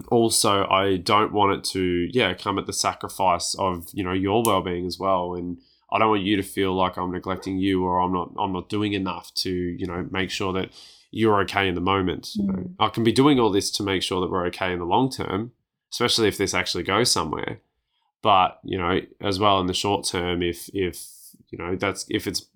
also, 0.09 0.67
I 0.67 0.97
don't 0.97 1.33
want 1.33 1.59
it 1.59 1.65
to, 1.73 2.09
yeah, 2.13 2.35
come 2.35 2.59
at 2.59 2.67
the 2.67 2.73
sacrifice 2.73 3.55
of 3.59 3.89
you 3.93 4.03
know 4.03 4.13
your 4.13 4.43
well 4.45 4.63
being 4.63 4.87
as 4.87 4.99
well. 4.99 5.35
And 5.35 5.59
I 5.93 5.99
don't 5.99 6.09
want 6.09 6.23
you 6.23 6.37
to 6.37 6.43
feel 6.43 6.75
like 6.75 6.97
I'm 6.97 7.13
neglecting 7.13 7.59
you 7.59 7.85
or 7.85 8.01
I'm 8.01 8.13
not 8.13 8.33
I'm 8.39 8.53
not 8.53 8.69
doing 8.69 8.93
enough 8.93 9.33
to 9.35 9.51
you 9.51 9.87
know 9.87 10.07
make 10.11 10.31
sure 10.31 10.53
that 10.53 10.71
you're 11.11 11.41
okay 11.43 11.69
in 11.69 11.75
the 11.75 11.81
moment. 11.81 12.31
You 12.35 12.47
know, 12.47 12.53
Mm. 12.55 12.75
I 12.81 12.89
can 12.89 13.05
be 13.05 13.13
doing 13.13 13.39
all 13.39 13.51
this 13.51 13.71
to 13.73 13.83
make 13.83 14.03
sure 14.03 14.21
that 14.21 14.31
we're 14.31 14.47
okay 14.47 14.73
in 14.73 14.81
the 14.81 14.85
long 14.85 15.11
term, 15.11 15.53
especially 15.93 16.29
if 16.29 16.37
this 16.39 16.55
actually 16.55 16.83
goes 16.85 17.11
somewhere. 17.11 17.61
But 18.25 18.59
you 18.65 18.79
know, 18.79 19.01
as 19.21 19.39
well 19.39 19.61
in 19.61 19.67
the 19.67 19.75
short 19.75 20.07
term, 20.07 20.43
if 20.43 20.71
if 20.73 21.07
you 21.51 21.59
know 21.59 21.77
that's 21.77 22.07
if 22.09 22.27
it's 22.27 22.47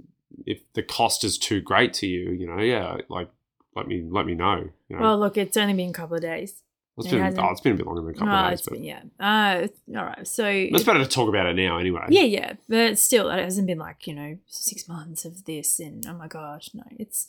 if 0.46 0.60
the 0.72 0.82
cost 0.82 1.24
is 1.24 1.36
too 1.36 1.60
great 1.60 1.92
to 1.94 2.06
you, 2.06 2.30
you 2.30 2.46
know, 2.46 2.58
yeah, 2.58 2.96
like 3.10 3.28
let 3.76 3.86
me 3.86 4.02
let 4.08 4.24
me 4.24 4.34
know. 4.34 4.70
You 4.88 4.96
know, 4.96 5.02
Well, 5.02 5.18
look, 5.18 5.36
it's 5.36 5.58
only 5.58 5.74
been 5.74 5.90
a 5.90 5.92
couple 5.92 6.16
of 6.16 6.22
days. 6.22 6.62
it's 6.96 7.06
it 7.08 7.10
been 7.10 7.38
oh, 7.38 7.50
it's 7.50 7.60
been 7.60 7.74
a 7.74 7.76
bit 7.76 7.86
longer 7.86 8.00
than 8.00 8.10
a 8.12 8.14
couple 8.14 8.32
oh, 8.32 8.36
of 8.36 8.50
days, 8.50 8.60
it's 8.60 8.68
but 8.68 8.74
been 8.76 8.84
yeah. 8.84 9.02
Uh, 9.20 9.68
all 9.94 10.04
right. 10.06 10.26
So 10.26 10.46
it's 10.46 10.84
better 10.84 11.04
to 11.04 11.06
talk 11.06 11.28
about 11.28 11.44
it 11.44 11.54
now 11.54 11.76
anyway. 11.76 12.06
yeah, 12.08 12.22
yeah, 12.22 12.52
but 12.66 12.98
still, 12.98 13.28
it 13.28 13.38
hasn't 13.38 13.66
been 13.66 13.78
like 13.78 14.06
you 14.06 14.14
know 14.14 14.38
six 14.46 14.88
months 14.88 15.26
of 15.26 15.44
this, 15.44 15.80
and 15.80 16.06
oh 16.06 16.14
my 16.14 16.28
gosh, 16.28 16.70
no, 16.72 16.84
it's 16.98 17.28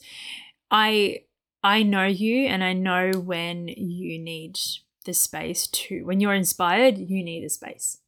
I 0.70 1.24
I 1.62 1.82
know 1.82 2.06
you, 2.06 2.46
and 2.46 2.64
I 2.64 2.72
know 2.72 3.12
when 3.12 3.68
you 3.68 4.18
need 4.18 4.58
the 5.04 5.12
space 5.12 5.66
to 5.66 6.06
when 6.06 6.20
you're 6.20 6.34
inspired, 6.34 6.96
you 6.96 7.22
need 7.22 7.44
the 7.44 7.50
space, 7.50 7.98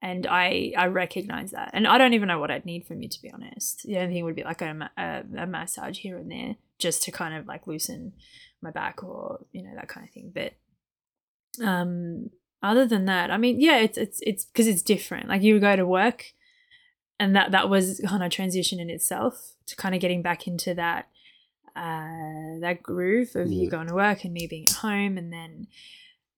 and 0.00 0.26
I 0.26 0.72
I 0.76 0.86
recognize 0.86 1.50
that, 1.52 1.70
and 1.72 1.86
I 1.86 1.98
don't 1.98 2.14
even 2.14 2.28
know 2.28 2.38
what 2.38 2.50
I'd 2.50 2.66
need 2.66 2.86
from 2.86 3.02
you 3.02 3.08
to 3.08 3.22
be 3.22 3.30
honest. 3.32 3.82
The 3.84 3.98
only 3.98 4.14
thing 4.14 4.24
would 4.24 4.36
be 4.36 4.44
like 4.44 4.62
a, 4.62 4.90
a, 4.96 5.22
a 5.38 5.46
massage 5.46 5.98
here 5.98 6.16
and 6.16 6.30
there, 6.30 6.56
just 6.78 7.02
to 7.04 7.10
kind 7.10 7.34
of 7.34 7.46
like 7.46 7.66
loosen 7.66 8.12
my 8.60 8.70
back 8.70 9.02
or 9.02 9.44
you 9.52 9.62
know 9.62 9.74
that 9.74 9.88
kind 9.88 10.06
of 10.06 10.12
thing, 10.12 10.32
but 10.34 10.54
um 11.64 12.30
other 12.62 12.86
than 12.86 13.04
that 13.04 13.30
i 13.30 13.36
mean 13.36 13.60
yeah 13.60 13.78
it's 13.78 13.96
it's 13.96 14.20
it's 14.22 14.44
because 14.44 14.66
it's 14.66 14.82
different. 14.82 15.28
Like 15.28 15.42
you 15.42 15.58
go 15.60 15.76
to 15.76 15.86
work 15.86 16.32
and 17.18 17.34
that 17.36 17.50
that 17.52 17.68
was 17.68 18.00
kind 18.06 18.22
of 18.22 18.30
transition 18.30 18.80
in 18.80 18.90
itself 18.90 19.54
to 19.66 19.76
kind 19.76 19.94
of 19.94 20.00
getting 20.00 20.22
back 20.22 20.46
into 20.46 20.74
that 20.74 21.08
uh 21.76 22.58
that 22.60 22.82
groove 22.82 23.34
of 23.34 23.50
you 23.50 23.70
going 23.70 23.88
to 23.88 23.94
work 23.94 24.24
and 24.24 24.32
me 24.32 24.46
being 24.46 24.64
at 24.64 24.76
home 24.76 25.18
and 25.18 25.32
then 25.32 25.66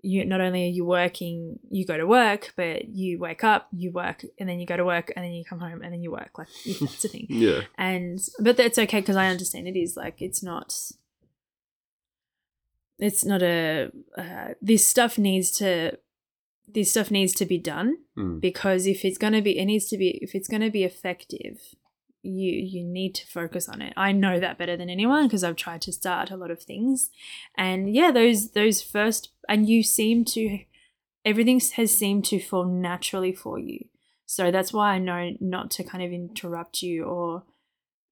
you 0.02 0.24
not 0.24 0.40
only 0.40 0.64
are 0.64 0.70
you 0.70 0.84
working 0.84 1.58
you 1.70 1.84
go 1.84 1.96
to 1.96 2.06
work 2.06 2.52
but 2.56 2.88
you 2.88 3.18
wake 3.18 3.44
up 3.44 3.68
you 3.72 3.90
work 3.92 4.24
and 4.38 4.48
then 4.48 4.58
you 4.60 4.66
go 4.66 4.76
to 4.76 4.84
work 4.84 5.12
and 5.14 5.24
then 5.24 5.32
you 5.32 5.44
come 5.44 5.60
home 5.60 5.82
and 5.82 5.92
then 5.92 6.02
you 6.02 6.10
work 6.10 6.38
like 6.38 6.48
that's 6.80 7.02
the 7.02 7.08
thing 7.08 7.26
Yeah. 7.30 7.62
and 7.76 8.18
but 8.38 8.56
that's 8.56 8.78
okay 8.78 9.00
because 9.00 9.16
I 9.16 9.28
understand 9.28 9.68
it 9.68 9.76
is 9.76 9.96
like 9.96 10.22
it's 10.22 10.42
not 10.42 10.74
it's 12.98 13.24
not 13.24 13.42
a 13.42 13.90
uh, 14.16 14.48
this 14.60 14.86
stuff 14.86 15.18
needs 15.18 15.50
to 15.52 15.96
this 16.72 16.90
stuff 16.90 17.10
needs 17.10 17.32
to 17.34 17.46
be 17.46 17.58
done 17.58 17.96
Mm. 18.18 18.40
because 18.40 18.86
if 18.86 19.04
it's 19.04 19.18
going 19.18 19.32
to 19.32 19.40
be 19.40 19.58
it 19.58 19.64
needs 19.64 19.86
to 19.86 19.96
be 19.96 20.18
if 20.20 20.34
it's 20.34 20.48
going 20.48 20.60
to 20.62 20.70
be 20.70 20.84
effective 20.84 21.58
you 22.22 22.52
you 22.52 22.84
need 22.84 23.14
to 23.14 23.26
focus 23.26 23.68
on 23.68 23.80
it. 23.82 23.92
I 23.96 24.12
know 24.12 24.38
that 24.40 24.58
better 24.58 24.76
than 24.76 24.90
anyone 24.90 25.26
because 25.26 25.44
i've 25.44 25.56
tried 25.56 25.82
to 25.82 25.92
start 25.92 26.30
a 26.30 26.36
lot 26.36 26.50
of 26.50 26.62
things. 26.62 27.10
And 27.56 27.94
yeah 27.94 28.10
those 28.10 28.52
those 28.52 28.82
first 28.82 29.30
and 29.48 29.68
you 29.68 29.82
seem 29.82 30.24
to 30.26 30.60
everything 31.24 31.60
has 31.76 31.96
seemed 31.96 32.24
to 32.26 32.40
fall 32.40 32.64
naturally 32.64 33.32
for 33.32 33.58
you. 33.58 33.86
So 34.26 34.50
that's 34.50 34.72
why 34.72 34.92
i 34.92 34.98
know 34.98 35.36
not 35.40 35.70
to 35.72 35.84
kind 35.84 36.04
of 36.04 36.12
interrupt 36.12 36.82
you 36.82 37.04
or 37.04 37.44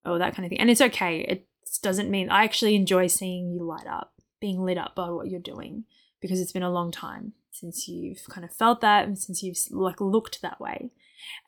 or 0.04 0.18
that 0.18 0.34
kind 0.34 0.46
of 0.46 0.50
thing. 0.50 0.61
And 0.61 0.70
it's 0.70 0.80
okay. 0.80 1.20
It 1.20 1.48
doesn't 1.82 2.11
mean 2.11 2.30
i 2.30 2.44
actually 2.44 2.74
enjoy 2.74 3.06
seeing 3.06 3.50
you 3.50 3.62
light 3.62 3.86
up 3.86 4.12
being 4.40 4.64
lit 4.64 4.78
up 4.78 4.94
by 4.94 5.11
what 5.11 5.28
you're 5.28 5.40
doing 5.40 5.84
because 6.20 6.40
it's 6.40 6.52
been 6.52 6.62
a 6.62 6.70
long 6.70 6.90
time 6.90 7.32
since 7.50 7.88
you've 7.88 8.24
kind 8.28 8.44
of 8.44 8.52
felt 8.52 8.80
that 8.80 9.06
and 9.06 9.18
since 9.18 9.42
you've 9.42 9.59
like 9.70 10.00
looked 10.00 10.40
that 10.42 10.61
way 10.61 10.90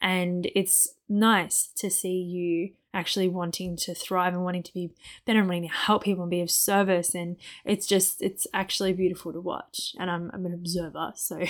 and 0.00 0.50
it's 0.54 0.88
nice 1.08 1.68
to 1.76 1.90
see 1.90 2.16
you 2.16 2.70
actually 2.92 3.28
wanting 3.28 3.76
to 3.76 3.94
thrive 3.94 4.34
and 4.34 4.42
wanting 4.42 4.62
to 4.64 4.74
be 4.74 4.90
better 5.24 5.38
and 5.38 5.48
wanting 5.48 5.68
to 5.68 5.74
help 5.74 6.02
people 6.02 6.24
and 6.24 6.30
be 6.30 6.40
of 6.40 6.50
service. 6.50 7.14
And 7.14 7.36
it's 7.64 7.86
just 7.86 8.20
it's 8.20 8.46
actually 8.52 8.92
beautiful 8.92 9.32
to 9.32 9.40
watch. 9.40 9.94
And 9.98 10.10
i'm, 10.10 10.30
I'm 10.32 10.46
an 10.46 10.54
observer. 10.54 11.12
So 11.20 11.44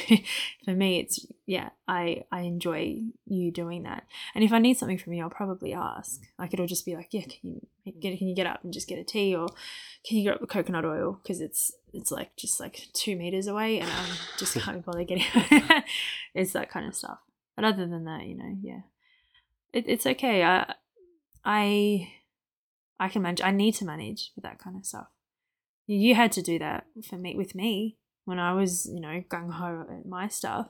for 0.64 0.72
me 0.72 1.00
it's 1.00 1.26
yeah 1.46 1.70
i 1.88 2.24
i 2.30 2.40
enjoy 2.40 3.02
you 3.26 3.50
doing 3.50 3.84
that. 3.84 4.04
And 4.34 4.44
if 4.44 4.52
i 4.52 4.58
need 4.58 4.76
something 4.76 4.98
from 4.98 5.12
you 5.12 5.22
i'll 5.22 5.30
probably 5.30 5.72
ask. 5.72 6.20
Like 6.38 6.52
it'll 6.52 6.66
just 6.66 6.84
be 6.84 6.96
like 6.96 7.08
yeah 7.12 7.22
can 7.22 7.60
you 7.84 7.92
get 8.00 8.18
can 8.18 8.28
you 8.28 8.34
get 8.34 8.46
up 8.46 8.62
and 8.62 8.72
just 8.72 8.88
get 8.88 8.98
a 8.98 9.04
tea? 9.04 9.34
Or 9.34 9.48
can 10.04 10.18
you 10.18 10.24
get 10.24 10.34
up 10.34 10.40
the 10.40 10.46
coconut 10.46 10.84
oil? 10.84 11.20
Because 11.22 11.40
it's 11.40 11.72
it's 11.92 12.10
like 12.10 12.36
just 12.36 12.60
like 12.60 12.88
two 12.92 13.16
meters 13.16 13.46
away 13.46 13.80
and 13.80 13.90
i 13.90 14.06
just 14.38 14.54
can't 14.54 14.76
be 14.76 14.82
bothered 14.82 15.08
getting 15.08 15.24
it's 16.34 16.52
that 16.52 16.70
kind 16.70 16.86
of 16.86 16.94
stuff 16.94 17.18
but 17.60 17.66
other 17.74 17.86
than 17.86 18.04
that 18.04 18.26
you 18.26 18.36
know 18.36 18.56
yeah 18.62 18.80
it, 19.72 19.84
it's 19.86 20.06
okay 20.06 20.42
i 20.42 20.74
i 21.44 22.08
i 22.98 23.08
can 23.08 23.22
manage 23.22 23.40
i 23.42 23.50
need 23.50 23.74
to 23.74 23.84
manage 23.84 24.32
with 24.34 24.42
that 24.44 24.58
kind 24.58 24.76
of 24.76 24.84
stuff 24.86 25.08
you 25.86 26.14
had 26.14 26.32
to 26.32 26.42
do 26.42 26.58
that 26.58 26.86
for 27.08 27.16
me 27.16 27.34
with 27.34 27.54
me 27.54 27.96
when 28.24 28.38
i 28.38 28.52
was 28.52 28.86
you 28.86 29.00
know 29.00 29.22
gung-ho 29.28 29.86
at 29.90 30.06
my 30.06 30.28
stuff 30.28 30.68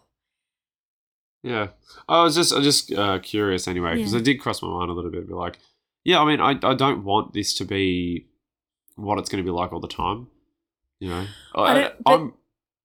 Yeah, 1.43 1.68
I 2.07 2.22
was 2.22 2.34
just, 2.34 2.53
I 2.53 2.57
was 2.59 2.66
just 2.66 2.93
uh, 2.93 3.18
curious 3.20 3.66
anyway 3.66 3.97
because 3.97 4.12
Yeah. 4.12 4.18
it 4.20 4.24
did 4.24 4.41
cross 4.41 4.61
my 4.62 4.68
mind 4.68 4.91
a 4.91 4.95
little 4.95 5.11
bit. 5.11 5.26
But 5.28 5.36
like, 5.36 5.59
yeah, 6.05 6.20
I 6.20 6.26
mean, 6.26 6.38
I, 6.41 6.51
I 6.62 6.74
don't 6.74 7.03
want 7.03 7.32
this 7.32 7.55
to 7.55 7.64
be 7.64 8.26
what 8.97 9.18
it's 9.18 9.30
going 9.30 9.43
to 9.43 9.49
be 9.51 9.55
like 9.61 9.72
all 9.72 9.80
the 9.80 9.88
time. 9.88 10.26
You 10.99 11.09
know, 11.09 11.26
I 11.55 11.62
I, 11.84 11.93
I'm 12.12 12.34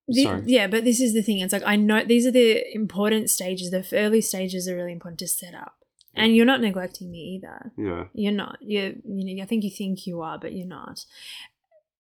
The- 0.08 0.44
yeah, 0.46 0.68
but 0.68 0.84
this 0.84 1.00
is 1.00 1.14
the 1.14 1.22
thing. 1.22 1.40
It's 1.40 1.54
like 1.54 1.64
I 1.66 1.76
know 1.76 2.04
these 2.04 2.28
are 2.28 2.32
the 2.32 2.64
important 2.76 3.30
stages. 3.30 3.72
The 3.72 3.86
early 3.94 4.22
stages 4.22 4.68
are 4.68 4.76
really 4.76 4.92
important 4.92 5.20
to 5.20 5.28
set 5.28 5.56
up, 5.56 5.76
and 6.14 6.36
you're 6.36 6.46
not 6.46 6.62
neglecting 6.62 7.12
me 7.12 7.20
either. 7.36 7.72
Yeah, 7.78 8.06
You're 8.14 8.32
not. 8.32 8.58
You 8.62 9.02
you 9.04 9.36
know. 9.36 9.44
I 9.44 9.46
think 9.46 9.64
you 9.64 9.72
think 9.72 10.06
you 10.06 10.22
are, 10.22 10.38
but 10.38 10.54
you're 10.54 10.68
not. 10.68 11.06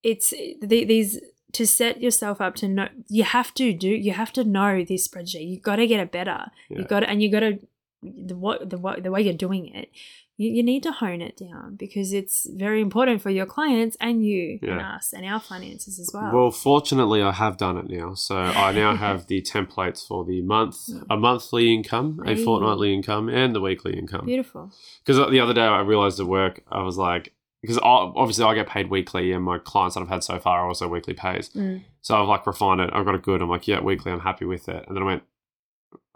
It's 0.03 0.29
the, 0.29 0.85
these 0.85 1.19
to 1.53 1.65
set 1.65 2.01
yourself 2.01 2.41
up 2.41 2.55
to 2.55 2.67
know. 2.67 2.89
You 3.07 3.23
have 3.23 3.53
to 3.55 3.73
do. 3.73 3.89
You 3.89 4.11
have 4.11 4.31
to 4.33 4.43
know 4.43 4.83
this 4.83 5.07
spreadsheet. 5.07 5.49
You've 5.49 5.63
got 5.63 5.77
to 5.77 5.87
get 5.87 5.99
it 5.99 6.11
better. 6.11 6.51
Yeah. 6.69 6.79
You 6.79 6.85
got 6.85 6.99
to, 7.01 7.09
and 7.09 7.23
you 7.23 7.31
got 7.31 7.39
to 7.39 7.59
the 8.03 8.35
what 8.35 8.69
the 8.69 8.77
what 8.77 9.01
the 9.03 9.09
way 9.11 9.21
you're 9.21 9.33
doing 9.33 9.67
it. 9.73 9.89
You, 10.37 10.49
you 10.51 10.63
need 10.63 10.83
to 10.83 10.91
hone 10.91 11.21
it 11.21 11.37
down 11.37 11.75
because 11.77 12.11
it's 12.11 12.45
very 12.53 12.81
important 12.81 13.21
for 13.21 13.29
your 13.29 13.45
clients 13.45 13.95
and 14.01 14.25
you 14.25 14.59
and 14.61 14.81
us 14.81 15.13
and 15.13 15.25
our 15.25 15.39
finances 15.39 15.97
as 15.97 16.11
well. 16.13 16.31
Well, 16.33 16.51
fortunately, 16.51 17.21
I 17.21 17.31
have 17.31 17.55
done 17.57 17.77
it 17.77 17.89
now. 17.89 18.15
So 18.15 18.35
I 18.37 18.73
now 18.73 18.95
have 19.05 19.27
the 19.27 19.41
templates 19.41 20.05
for 20.05 20.25
the 20.25 20.41
month, 20.41 20.77
a 21.09 21.15
monthly 21.15 21.73
income, 21.73 22.21
a 22.25 22.35
Hey. 22.35 22.43
fortnightly 22.43 22.93
income, 22.93 23.29
and 23.29 23.55
the 23.55 23.61
weekly 23.61 23.97
income. 23.97 24.25
Beautiful. 24.25 24.71
Because 25.05 25.31
the 25.31 25.39
other 25.39 25.53
day 25.53 25.61
I 25.61 25.79
realized 25.81 26.19
at 26.19 26.25
work, 26.25 26.61
I 26.69 26.81
was 26.81 26.97
like, 26.97 27.31
because 27.61 27.79
obviously 27.81 28.43
I 28.43 28.53
get 28.55 28.67
paid 28.67 28.89
weekly, 28.89 29.31
and 29.31 29.43
my 29.43 29.57
clients 29.57 29.95
that 29.95 30.01
I've 30.01 30.09
had 30.09 30.23
so 30.23 30.37
far 30.39 30.59
are 30.59 30.67
also 30.67 30.87
weekly 30.87 31.13
pays. 31.13 31.49
Mm. 31.49 31.83
So 32.01 32.21
I've 32.21 32.27
like 32.27 32.45
refined 32.45 32.81
it. 32.81 32.89
I've 32.93 33.05
got 33.05 33.15
it 33.15 33.23
good. 33.23 33.41
I'm 33.41 33.49
like, 33.49 33.67
yeah, 33.67 33.79
weekly. 33.79 34.11
I'm 34.11 34.19
happy 34.19 34.45
with 34.45 34.67
it. 34.69 34.83
And 34.85 34.95
then 34.95 35.01
I 35.01 35.05
went, 35.05 35.23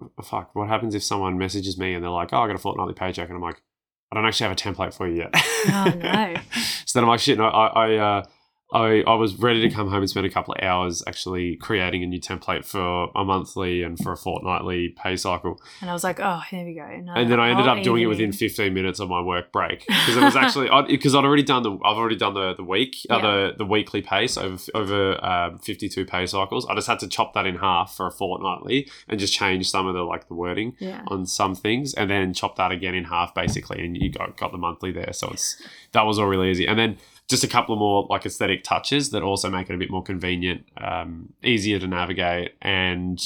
"Oh, 0.01 0.23
fuck. 0.23 0.53
What 0.55 0.67
happens 0.67 0.93
if 0.93 1.03
someone 1.03 1.37
messages 1.37 1.77
me 1.77 1.93
and 1.95 2.03
they're 2.03 2.11
like, 2.11 2.33
oh, 2.33 2.39
I 2.41 2.47
got 2.47 2.55
a 2.55 2.59
fortnightly 2.59 2.93
paycheck, 2.93 3.29
and 3.29 3.35
I'm 3.37 3.41
like, 3.41 3.63
I 4.11 4.15
don't 4.15 4.25
actually 4.25 4.47
have 4.49 4.53
a 4.57 4.59
template 4.59 4.93
for 4.93 5.07
you 5.07 5.17
yet. 5.17 5.35
Oh, 5.71 5.93
no. 6.01 6.35
so 6.85 6.97
then 6.97 7.03
I'm 7.03 7.09
like, 7.09 7.19
shit. 7.19 7.37
No, 7.37 7.45
I 7.45 7.67
I 7.67 7.95
uh, 7.97 8.23
I 8.71 9.03
I 9.07 9.15
was 9.15 9.35
ready 9.39 9.61
to 9.67 9.69
come 9.73 9.89
home 9.89 10.01
and 10.01 10.09
spend 10.09 10.25
a 10.27 10.29
couple 10.29 10.53
of 10.53 10.63
hours 10.63 11.01
actually 11.07 11.55
creating 11.55 12.03
a 12.03 12.05
new 12.05 12.19
template 12.19 12.65
for 12.65 13.09
a 13.15 13.25
monthly 13.25 13.81
and 13.81 13.97
for 13.97 14.11
a 14.11 14.17
fortnightly 14.17 14.89
pay 14.89 15.15
cycle. 15.15 15.59
And 15.81 15.89
I 15.89 15.93
was 15.93 16.03
like, 16.03 16.19
oh, 16.19 16.41
here 16.51 16.63
we 16.65 16.75
go. 16.75 16.87
No, 17.03 17.13
And 17.13 17.31
then 17.31 17.39
I 17.39 17.49
ended 17.49 17.67
up 17.67 17.81
doing 17.83 18.03
it 18.03 18.05
within 18.05 18.31
15 18.31 18.71
minutes 18.73 18.99
of 18.99 19.09
my 19.09 19.21
work 19.21 19.51
break 19.51 19.87
because 19.87 20.17
it 20.17 20.23
was 20.23 20.35
actually 20.35 20.69
because 20.87 21.15
I'd 21.15 21.25
already 21.25 21.41
done 21.43 21.63
the 21.63 21.71
I've 21.83 21.97
already 21.97 22.15
done 22.15 22.35
the 22.35 22.53
the 22.53 22.63
week 22.63 22.95
uh, 23.09 23.19
the 23.21 23.53
the 23.57 23.65
weekly 23.65 24.01
pace 24.01 24.37
over 24.37 24.61
over 24.75 25.25
um, 25.25 25.57
52 25.59 26.05
pay 26.05 26.27
cycles. 26.27 26.67
I 26.67 26.75
just 26.75 26.87
had 26.87 26.99
to 26.99 27.07
chop 27.07 27.33
that 27.33 27.47
in 27.47 27.55
half 27.55 27.95
for 27.95 28.05
a 28.07 28.11
fortnightly 28.11 28.87
and 29.07 29.19
just 29.19 29.33
change 29.33 29.69
some 29.69 29.87
of 29.87 29.95
the 29.95 30.03
like 30.03 30.27
the 30.27 30.35
wording 30.35 30.75
Yeah. 30.79 31.01
on 31.07 31.25
some 31.25 31.55
things 31.55 31.95
and 31.95 32.09
then 32.09 32.33
chop 32.35 32.55
that 32.57 32.71
again 32.71 32.93
in 32.93 33.05
half 33.05 33.33
basically 33.33 33.83
and 33.83 33.97
you 33.97 34.11
got 34.11 34.37
got 34.37 34.51
the 34.51 34.59
monthly 34.59 34.91
there. 34.91 35.13
So 35.13 35.29
it's 35.31 35.59
that 35.93 36.03
was 36.03 36.19
all 36.19 36.27
really 36.27 36.51
easy. 36.51 36.67
And 36.67 36.77
then 36.77 36.97
just 37.29 37.43
a 37.43 37.47
couple 37.47 37.73
of 37.73 37.79
more 37.79 38.07
like 38.09 38.25
aesthetic 38.25 38.63
touches 38.63 39.11
that 39.11 39.21
also 39.21 39.49
make 39.49 39.69
it 39.69 39.73
a 39.75 39.77
bit 39.77 39.91
more 39.91 40.03
convenient, 40.03 40.65
um, 40.77 41.33
easier 41.43 41.79
to 41.79 41.87
navigate, 41.87 42.55
and 42.61 43.19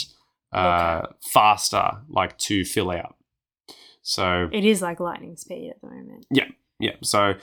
uh, 0.51 1.07
faster, 1.31 1.89
like 2.09 2.37
to 2.37 2.65
fill 2.65 2.91
out. 2.91 3.15
So 4.01 4.49
It 4.51 4.65
is 4.65 4.81
like 4.81 4.99
lightning 4.99 5.37
speed 5.37 5.69
at 5.69 5.81
the 5.81 5.87
moment. 5.87 6.25
yeah, 6.29 6.47
yeah. 6.79 6.95
so 7.01 7.33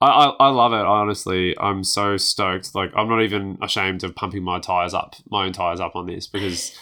I, 0.00 0.06
I, 0.06 0.26
I 0.40 0.48
love 0.48 0.72
it. 0.72 0.84
Honestly, 0.84 1.56
I'm 1.58 1.84
so 1.84 2.16
stoked. 2.16 2.74
Like 2.74 2.90
I'm 2.96 3.08
not 3.08 3.22
even 3.22 3.58
ashamed 3.62 4.02
of 4.02 4.14
pumping 4.16 4.42
my 4.42 4.58
tires 4.58 4.92
up, 4.92 5.14
my 5.30 5.46
own 5.46 5.52
tires 5.52 5.78
up 5.78 5.94
on 5.94 6.06
this 6.06 6.26
because 6.26 6.76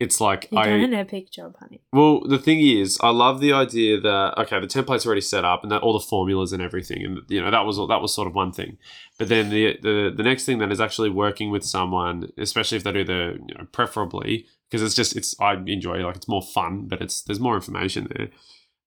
it's 0.00 0.20
like 0.20 0.48
You're 0.50 0.60
I 0.60 0.64
doing 0.66 0.84
an 0.84 0.94
epic 0.94 1.30
job, 1.30 1.56
honey. 1.60 1.80
well, 1.92 2.20
the 2.26 2.38
thing 2.38 2.60
is, 2.60 2.98
I 3.00 3.10
love 3.10 3.40
the 3.40 3.52
idea 3.52 4.00
that 4.00 4.38
okay, 4.38 4.60
the 4.60 4.66
template's 4.66 5.06
already 5.06 5.20
set 5.20 5.44
up 5.44 5.62
and 5.62 5.70
that 5.70 5.82
all 5.82 5.92
the 5.92 6.04
formulas 6.04 6.52
and 6.52 6.62
everything, 6.62 7.04
and 7.04 7.20
you 7.28 7.40
know 7.40 7.50
that 7.50 7.64
was 7.64 7.76
that 7.76 8.00
was 8.02 8.12
sort 8.12 8.26
of 8.26 8.34
one 8.34 8.52
thing. 8.52 8.76
But 9.18 9.28
then 9.28 9.50
the 9.50 9.78
the 9.80 10.12
the 10.14 10.22
next 10.22 10.44
thing 10.44 10.58
then 10.58 10.72
is 10.72 10.80
actually 10.80 11.10
working 11.10 11.50
with 11.50 11.64
someone, 11.64 12.30
especially 12.38 12.76
if 12.76 12.84
they 12.84 12.92
do 12.92 13.04
the 13.04 13.38
you 13.48 13.54
know, 13.54 13.66
preferably 13.72 14.46
because 14.68 14.82
it's 14.82 14.94
just 14.94 15.16
it's 15.16 15.38
I 15.40 15.54
enjoy 15.54 15.98
like 15.98 16.16
it's 16.16 16.28
more 16.28 16.42
fun, 16.42 16.88
but 16.88 17.00
it's 17.00 17.22
there's 17.22 17.40
more 17.40 17.54
information 17.54 18.08
there. 18.16 18.30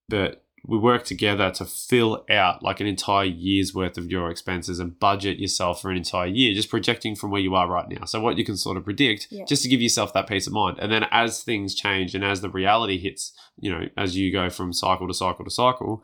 But 0.10 0.44
we 0.68 0.78
work 0.78 1.06
together 1.06 1.50
to 1.52 1.64
fill 1.66 2.26
out 2.30 2.62
like 2.62 2.80
an 2.82 2.88
entire 2.88 3.26
year's 3.26 3.74
worth 3.74 3.98
of 3.98 4.12
your 4.12 4.30
expenses 4.30 4.80
and 4.80 5.00
budget 5.00 5.40
yourself 5.40 5.82
for 5.82 5.90
an 5.90 5.98
entire 5.98 6.28
year, 6.28 6.54
just 6.54 6.70
projecting 6.70 7.16
from 7.16 7.32
where 7.32 7.40
you 7.42 7.56
are 7.56 7.68
right 7.70 7.88
now. 7.88 8.04
So 8.06 8.20
what 8.20 8.38
you 8.38 8.44
can 8.44 8.58
sort 8.58 8.76
of 8.78 8.84
predict, 8.84 9.28
Yeah. 9.32 9.46
just 9.46 9.64
to 9.64 9.70
give 9.70 9.82
yourself 9.82 10.12
that 10.14 10.28
peace 10.28 10.46
of 10.46 10.52
mind. 10.54 10.78
And 10.80 10.92
then 10.92 11.06
as 11.10 11.42
things 11.42 11.74
change 11.74 12.14
and 12.14 12.24
as 12.24 12.42
the 12.42 12.50
reality 12.50 12.98
hits, 12.98 13.32
you 13.58 13.72
know, 13.72 13.88
as 13.96 14.18
you 14.18 14.32
go 14.32 14.50
from 14.50 14.74
cycle 14.74 15.08
to 15.08 15.14
cycle 15.14 15.46
to 15.46 15.52
cycle, 15.52 16.04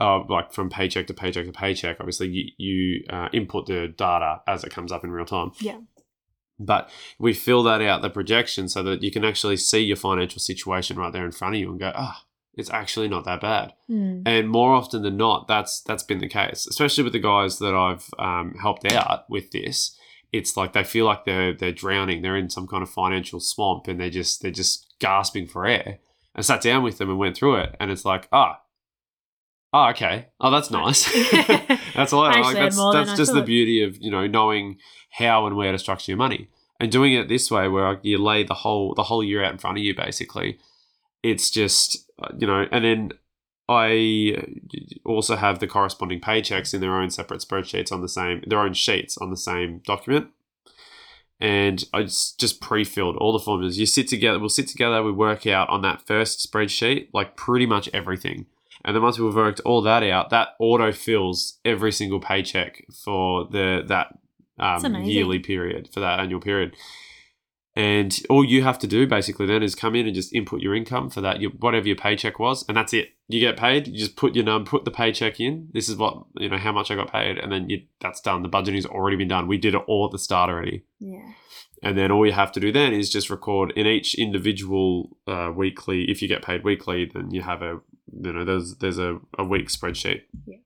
uh, 0.00 0.22
like 0.28 0.52
from 0.52 0.70
paycheck 0.70 1.06
to 1.08 1.14
paycheck 1.14 1.46
to 1.46 1.52
paycheck, 1.52 1.96
obviously 1.98 2.28
you, 2.28 2.44
you 2.58 3.04
uh, 3.10 3.28
input 3.32 3.66
the 3.66 3.88
data 3.88 4.40
as 4.46 4.62
it 4.62 4.70
comes 4.70 4.92
up 4.92 5.02
in 5.04 5.10
real 5.10 5.24
time. 5.26 5.50
Yeah. 5.60 5.78
But 6.58 6.90
we 7.18 7.34
fill 7.34 7.62
that 7.64 7.82
out, 7.82 8.02
the 8.02 8.08
projection, 8.10 8.68
so 8.68 8.82
that 8.84 9.02
you 9.02 9.10
can 9.10 9.24
actually 9.24 9.56
see 9.58 9.80
your 9.80 9.96
financial 9.96 10.38
situation 10.40 10.96
right 10.96 11.12
there 11.12 11.24
in 11.26 11.32
front 11.32 11.54
of 11.54 11.60
you 11.60 11.70
and 11.70 11.78
go, 11.80 11.92
ah, 11.94 12.22
it's 12.56 12.70
actually 12.70 13.08
not 13.08 13.24
that 13.24 13.40
bad. 13.40 13.74
Mm. 13.90 14.22
And 14.24 14.48
more 14.48 14.74
often 14.74 15.02
than 15.02 15.16
not, 15.16 15.46
that's 15.46 15.80
that's 15.82 16.02
been 16.02 16.18
the 16.18 16.28
case, 16.28 16.66
especially 16.66 17.04
with 17.04 17.12
the 17.12 17.18
guys 17.18 17.58
that 17.58 17.74
I've 17.74 18.08
um, 18.18 18.54
helped 18.60 18.90
out 18.90 19.28
with 19.28 19.50
this. 19.50 19.96
It's 20.32 20.56
like 20.56 20.72
they 20.72 20.82
feel 20.82 21.04
like 21.04 21.24
they're 21.24 21.52
they're 21.52 21.72
drowning. 21.72 22.22
They're 22.22 22.36
in 22.36 22.50
some 22.50 22.66
kind 22.66 22.82
of 22.82 22.90
financial 22.90 23.40
swamp, 23.40 23.88
and 23.88 24.00
they're 24.00 24.10
just 24.10 24.40
they're 24.40 24.50
just 24.50 24.94
gasping 24.98 25.46
for 25.46 25.66
air. 25.66 25.98
I 26.34 26.40
sat 26.40 26.62
down 26.62 26.82
with 26.82 26.98
them 26.98 27.10
and 27.10 27.18
went 27.18 27.36
through 27.36 27.56
it, 27.56 27.76
and 27.78 27.90
it's 27.90 28.04
like, 28.04 28.28
ah, 28.32 28.60
oh, 29.72 29.88
okay, 29.90 30.28
oh, 30.40 30.50
that's 30.50 30.70
nice. 30.70 31.04
that's 31.94 32.12
a 32.12 32.16
lot. 32.16 32.36
I 32.36 32.40
Like, 32.40 32.56
that's 32.56 32.76
that's 32.92 33.16
just 33.16 33.34
the 33.34 33.42
beauty 33.42 33.82
of 33.82 33.98
you 34.00 34.10
know 34.10 34.26
knowing 34.26 34.78
how 35.10 35.46
and 35.46 35.56
where 35.56 35.72
to 35.72 35.78
structure 35.78 36.12
your 36.12 36.18
money 36.18 36.48
and 36.80 36.90
doing 36.90 37.12
it 37.12 37.28
this 37.28 37.50
way, 37.50 37.68
where 37.68 38.00
you 38.02 38.18
lay 38.18 38.44
the 38.44 38.54
whole 38.54 38.94
the 38.94 39.04
whole 39.04 39.22
year 39.22 39.44
out 39.44 39.52
in 39.52 39.58
front 39.58 39.76
of 39.76 39.84
you, 39.84 39.94
basically. 39.94 40.58
It's 41.22 41.50
just 41.50 42.10
uh, 42.22 42.28
you 42.38 42.46
know, 42.46 42.66
and 42.70 42.84
then 42.84 43.12
I 43.68 44.42
also 45.04 45.36
have 45.36 45.58
the 45.58 45.66
corresponding 45.66 46.20
paychecks 46.20 46.72
in 46.72 46.80
their 46.80 46.96
own 46.96 47.10
separate 47.10 47.40
spreadsheets 47.40 47.92
on 47.92 48.00
the 48.00 48.08
same 48.08 48.42
their 48.46 48.60
own 48.60 48.74
sheets 48.74 49.18
on 49.18 49.30
the 49.30 49.36
same 49.36 49.80
document. 49.84 50.28
And 51.38 51.84
I 51.92 52.04
just, 52.04 52.40
just 52.40 52.62
pre-filled 52.62 53.16
all 53.16 53.32
the 53.32 53.38
formulas. 53.38 53.78
You 53.78 53.84
sit 53.84 54.08
together, 54.08 54.38
we'll 54.38 54.48
sit 54.48 54.68
together, 54.68 55.02
we 55.02 55.12
work 55.12 55.46
out 55.46 55.68
on 55.68 55.82
that 55.82 56.06
first 56.06 56.50
spreadsheet, 56.50 57.08
like 57.12 57.36
pretty 57.36 57.66
much 57.66 57.90
everything. 57.92 58.46
And 58.86 58.96
then 58.96 59.02
once 59.02 59.18
we've 59.18 59.34
worked 59.34 59.60
all 59.60 59.82
that 59.82 60.02
out, 60.02 60.30
that 60.30 60.50
auto 60.58 60.92
fills 60.92 61.58
every 61.62 61.92
single 61.92 62.20
paycheck 62.20 62.86
for 63.04 63.46
the 63.50 63.82
that 63.88 64.16
um, 64.58 64.80
yearly 65.04 65.38
period, 65.38 65.90
for 65.92 66.00
that 66.00 66.20
annual 66.20 66.40
period. 66.40 66.74
And 67.76 68.18
all 68.30 68.42
you 68.42 68.62
have 68.62 68.78
to 68.78 68.86
do 68.86 69.06
basically 69.06 69.44
then 69.44 69.62
is 69.62 69.74
come 69.74 69.94
in 69.94 70.06
and 70.06 70.14
just 70.14 70.34
input 70.34 70.62
your 70.62 70.74
income 70.74 71.10
for 71.10 71.20
that, 71.20 71.42
your, 71.42 71.50
whatever 71.50 71.86
your 71.86 71.96
paycheck 71.96 72.38
was, 72.38 72.64
and 72.68 72.76
that's 72.76 72.94
it. 72.94 73.10
You 73.28 73.38
get 73.38 73.58
paid. 73.58 73.86
You 73.86 73.98
just 73.98 74.16
put 74.16 74.34
your 74.34 74.44
num, 74.46 74.64
put 74.64 74.86
the 74.86 74.90
paycheck 74.90 75.38
in. 75.40 75.68
This 75.74 75.88
is 75.90 75.96
what 75.96 76.24
you 76.38 76.48
know 76.48 76.56
how 76.56 76.72
much 76.72 76.90
I 76.90 76.94
got 76.94 77.12
paid, 77.12 77.36
and 77.36 77.52
then 77.52 77.68
you, 77.68 77.82
that's 78.00 78.22
done. 78.22 78.42
The 78.42 78.48
budgeting's 78.48 78.86
already 78.86 79.16
been 79.18 79.28
done. 79.28 79.46
We 79.46 79.58
did 79.58 79.74
it 79.74 79.82
all 79.86 80.06
at 80.06 80.12
the 80.12 80.18
start 80.18 80.48
already, 80.48 80.84
Yeah. 81.00 81.32
and 81.82 81.98
then 81.98 82.10
all 82.10 82.24
you 82.24 82.32
have 82.32 82.50
to 82.52 82.60
do 82.60 82.72
then 82.72 82.94
is 82.94 83.10
just 83.10 83.28
record 83.28 83.72
in 83.76 83.86
each 83.86 84.14
individual 84.14 85.18
uh, 85.26 85.52
weekly. 85.54 86.10
If 86.10 86.22
you 86.22 86.28
get 86.28 86.42
paid 86.42 86.64
weekly, 86.64 87.10
then 87.12 87.30
you 87.30 87.42
have 87.42 87.60
a 87.60 87.80
you 88.22 88.32
know 88.32 88.44
there's 88.46 88.76
there's 88.76 88.98
a, 88.98 89.18
a 89.36 89.44
week 89.44 89.68
spreadsheet. 89.68 90.22
Yeah. 90.46 90.58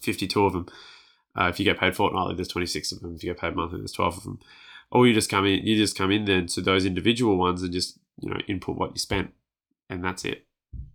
Fifty 0.00 0.26
two 0.26 0.44
of 0.44 0.54
them. 0.54 0.66
Uh, 1.38 1.44
if 1.48 1.58
you 1.60 1.64
get 1.64 1.78
paid 1.78 1.94
fortnightly, 1.96 2.34
there's 2.34 2.48
26 2.48 2.92
of 2.92 3.00
them. 3.00 3.14
If 3.14 3.22
you 3.24 3.30
get 3.32 3.40
paid 3.40 3.56
monthly, 3.56 3.78
there's 3.78 3.92
12 3.92 4.18
of 4.18 4.22
them. 4.24 4.38
Or 4.92 5.06
you 5.06 5.14
just 5.14 5.30
come 5.30 5.46
in, 5.46 5.66
you 5.66 5.76
just 5.76 5.96
come 5.96 6.10
in 6.10 6.26
then 6.26 6.46
to 6.48 6.60
those 6.60 6.84
individual 6.84 7.36
ones 7.38 7.62
and 7.62 7.72
just 7.72 7.98
you 8.20 8.30
know 8.30 8.38
input 8.46 8.76
what 8.76 8.92
you 8.92 8.98
spent, 8.98 9.32
and 9.88 10.04
that's 10.04 10.24
it. 10.24 10.46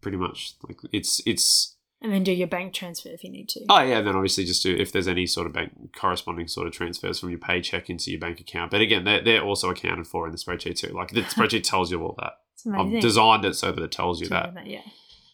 Pretty 0.02 0.18
much, 0.18 0.54
like 0.68 0.80
it's 0.94 1.22
it's. 1.26 1.76
And 2.00 2.14
then 2.14 2.24
do 2.24 2.32
your 2.32 2.48
bank 2.48 2.74
transfer 2.74 3.10
if 3.10 3.24
you 3.24 3.32
need 3.32 3.50
to. 3.50 3.66
Oh 3.70 3.82
yeah, 3.82 3.98
and 3.98 4.08
then 4.08 4.16
obviously 4.16 4.46
just 4.46 4.62
do 4.62 4.76
if 4.76 4.92
there's 4.92 5.08
any 5.08 5.26
sort 5.26 5.48
of 5.48 5.54
bank 5.54 5.96
corresponding 5.96 6.48
sort 6.48 6.68
of 6.68 6.74
transfers 6.74 7.20
from 7.20 7.32
your 7.32 7.40
paycheck 7.40 7.90
into 7.90 8.12
your 8.12 8.20
bank 8.20 8.40
account. 8.40 8.70
But 8.70 8.82
again, 8.82 9.04
they're, 9.04 9.24
they're 9.24 9.42
also 9.42 9.72
accounted 9.72 10.06
for 10.06 10.28
in 10.28 10.32
the 10.32 10.38
spreadsheet 10.38 10.78
too. 10.78 10.94
Like 10.94 11.10
the 11.10 11.22
spreadsheet 11.24 11.64
tells 11.64 11.90
you 11.92 12.04
all 12.04 12.16
that. 12.20 12.34
It's 12.54 12.68
I've 12.68 13.02
designed 13.02 13.46
it 13.46 13.56
so 13.56 13.72
that 13.72 13.84
it 13.84 13.92
tells 13.92 14.20
you 14.22 14.28
To 14.28 14.30
that. 14.30 14.68
Yeah. 14.68 14.82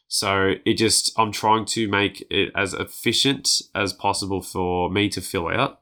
So 0.07 0.53
it 0.65 0.75
just 0.75 1.11
I'm 1.19 1.31
trying 1.33 1.65
to 1.65 1.89
make 1.89 2.25
it 2.29 2.51
as 2.55 2.73
efficient 2.73 3.61
as 3.75 3.91
possible 3.91 4.41
for 4.41 4.89
me 4.89 5.09
to 5.09 5.19
fill 5.19 5.49
out, 5.49 5.81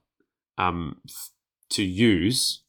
um, 0.58 0.98
f- 1.08 1.30
to 1.72 1.84
use, 1.84 2.61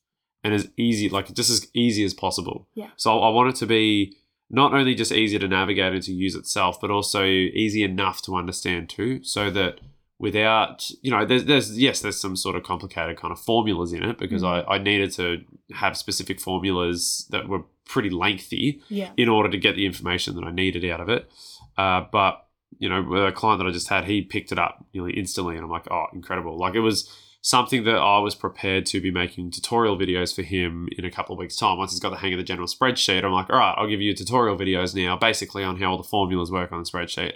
and 0.45 0.53
as 0.55 0.69
easy 0.77 1.09
like 1.09 1.33
just 1.35 1.51
as 1.51 1.67
easy 1.75 2.05
as 2.05 2.15
possible. 2.15 2.69
Yeah. 2.75 2.91
So 2.97 3.21
I 3.21 3.29
want 3.31 3.51
it 3.51 3.57
to 3.57 3.67
be 3.67 4.17
not 4.51 4.75
only 4.75 4.95
just 4.95 5.13
easy 5.13 5.39
to 5.39 5.49
navigate 5.49 5.93
and 5.95 6.03
to 6.03 6.13
use 6.13 6.35
itself, 6.35 6.81
but 6.81 6.91
also 6.91 7.25
easy 7.25 7.83
enough 7.83 8.21
to 8.23 8.37
understand 8.37 8.89
too, 8.91 9.23
so 9.23 9.51
that 9.51 9.81
without 10.19 10.89
you 11.03 11.11
know 11.11 11.25
there's 11.27 11.45
there's 11.47 11.79
yes 11.79 12.01
there's 12.01 12.21
some 12.21 12.37
sort 12.37 12.55
of 12.55 12.63
complicated 12.63 13.17
kind 13.17 13.33
of 13.33 13.41
formulas 13.41 13.93
in 13.93 14.03
it 14.05 14.19
because 14.19 14.43
Mhm. 14.43 14.65
I, 14.69 14.75
I 14.75 14.79
needed 14.79 15.11
to 15.13 15.43
have 15.75 15.97
specific 15.97 16.39
formulas 16.41 17.27
that 17.31 17.49
were 17.49 17.65
pretty 17.87 18.11
lengthy 18.11 18.81
Yeah. 18.89 19.11
in 19.17 19.29
order 19.29 19.49
to 19.51 19.59
get 19.59 19.75
the 19.75 19.85
information 19.87 20.35
that 20.37 20.45
I 20.45 20.53
needed 20.53 20.85
out 20.85 21.01
of 21.01 21.09
it. 21.09 21.31
Uh, 21.77 22.03
but 22.13 22.47
you 22.79 22.89
know, 22.89 23.03
with 23.03 23.25
a 23.25 23.33
client 23.33 23.59
that 23.61 23.67
I 23.69 23.71
just 23.73 23.89
had, 23.89 24.05
he 24.05 24.23
picked 24.23 24.51
it 24.53 24.59
up 24.59 24.85
nearly 24.95 25.13
instantly, 25.13 25.57
and 25.57 25.65
I'm 25.65 25.71
like, 25.71 25.91
oh, 25.91 26.07
incredible! 26.13 26.57
Like 26.59 26.75
it 26.75 26.81
was 26.81 27.11
something 27.43 27.83
that 27.85 27.97
I 27.97 28.21
was 28.21 28.37
prepared 28.37 28.87
to 28.87 29.01
be 29.01 29.11
making 29.11 29.51
tutorial 29.51 29.99
videos 29.99 30.35
for 30.35 30.43
him 30.43 30.89
in 30.97 31.05
a 31.05 31.11
couple 31.11 31.35
of 31.35 31.41
weeks' 31.41 31.57
time. 31.57 31.77
Once 31.77 31.91
he's 31.91 32.01
got 32.01 32.11
the 32.11 32.17
hang 32.17 32.33
of 32.33 32.39
the 32.39 32.45
general 32.45 32.69
spreadsheet, 32.69 33.25
I'm 33.25 33.33
like, 33.33 33.51
all 33.51 33.59
right, 33.59 33.75
I'll 33.77 33.89
give 33.89 34.01
you 34.01 34.15
tutorial 34.15 34.57
videos 34.57 34.95
now, 34.95 35.17
basically 35.17 35.65
on 35.65 35.77
how 35.79 35.91
all 35.91 35.97
the 35.99 36.05
formulas 36.05 36.53
work 36.53 36.71
on 36.71 36.83
the 36.83 36.89
spreadsheet. 36.89 37.35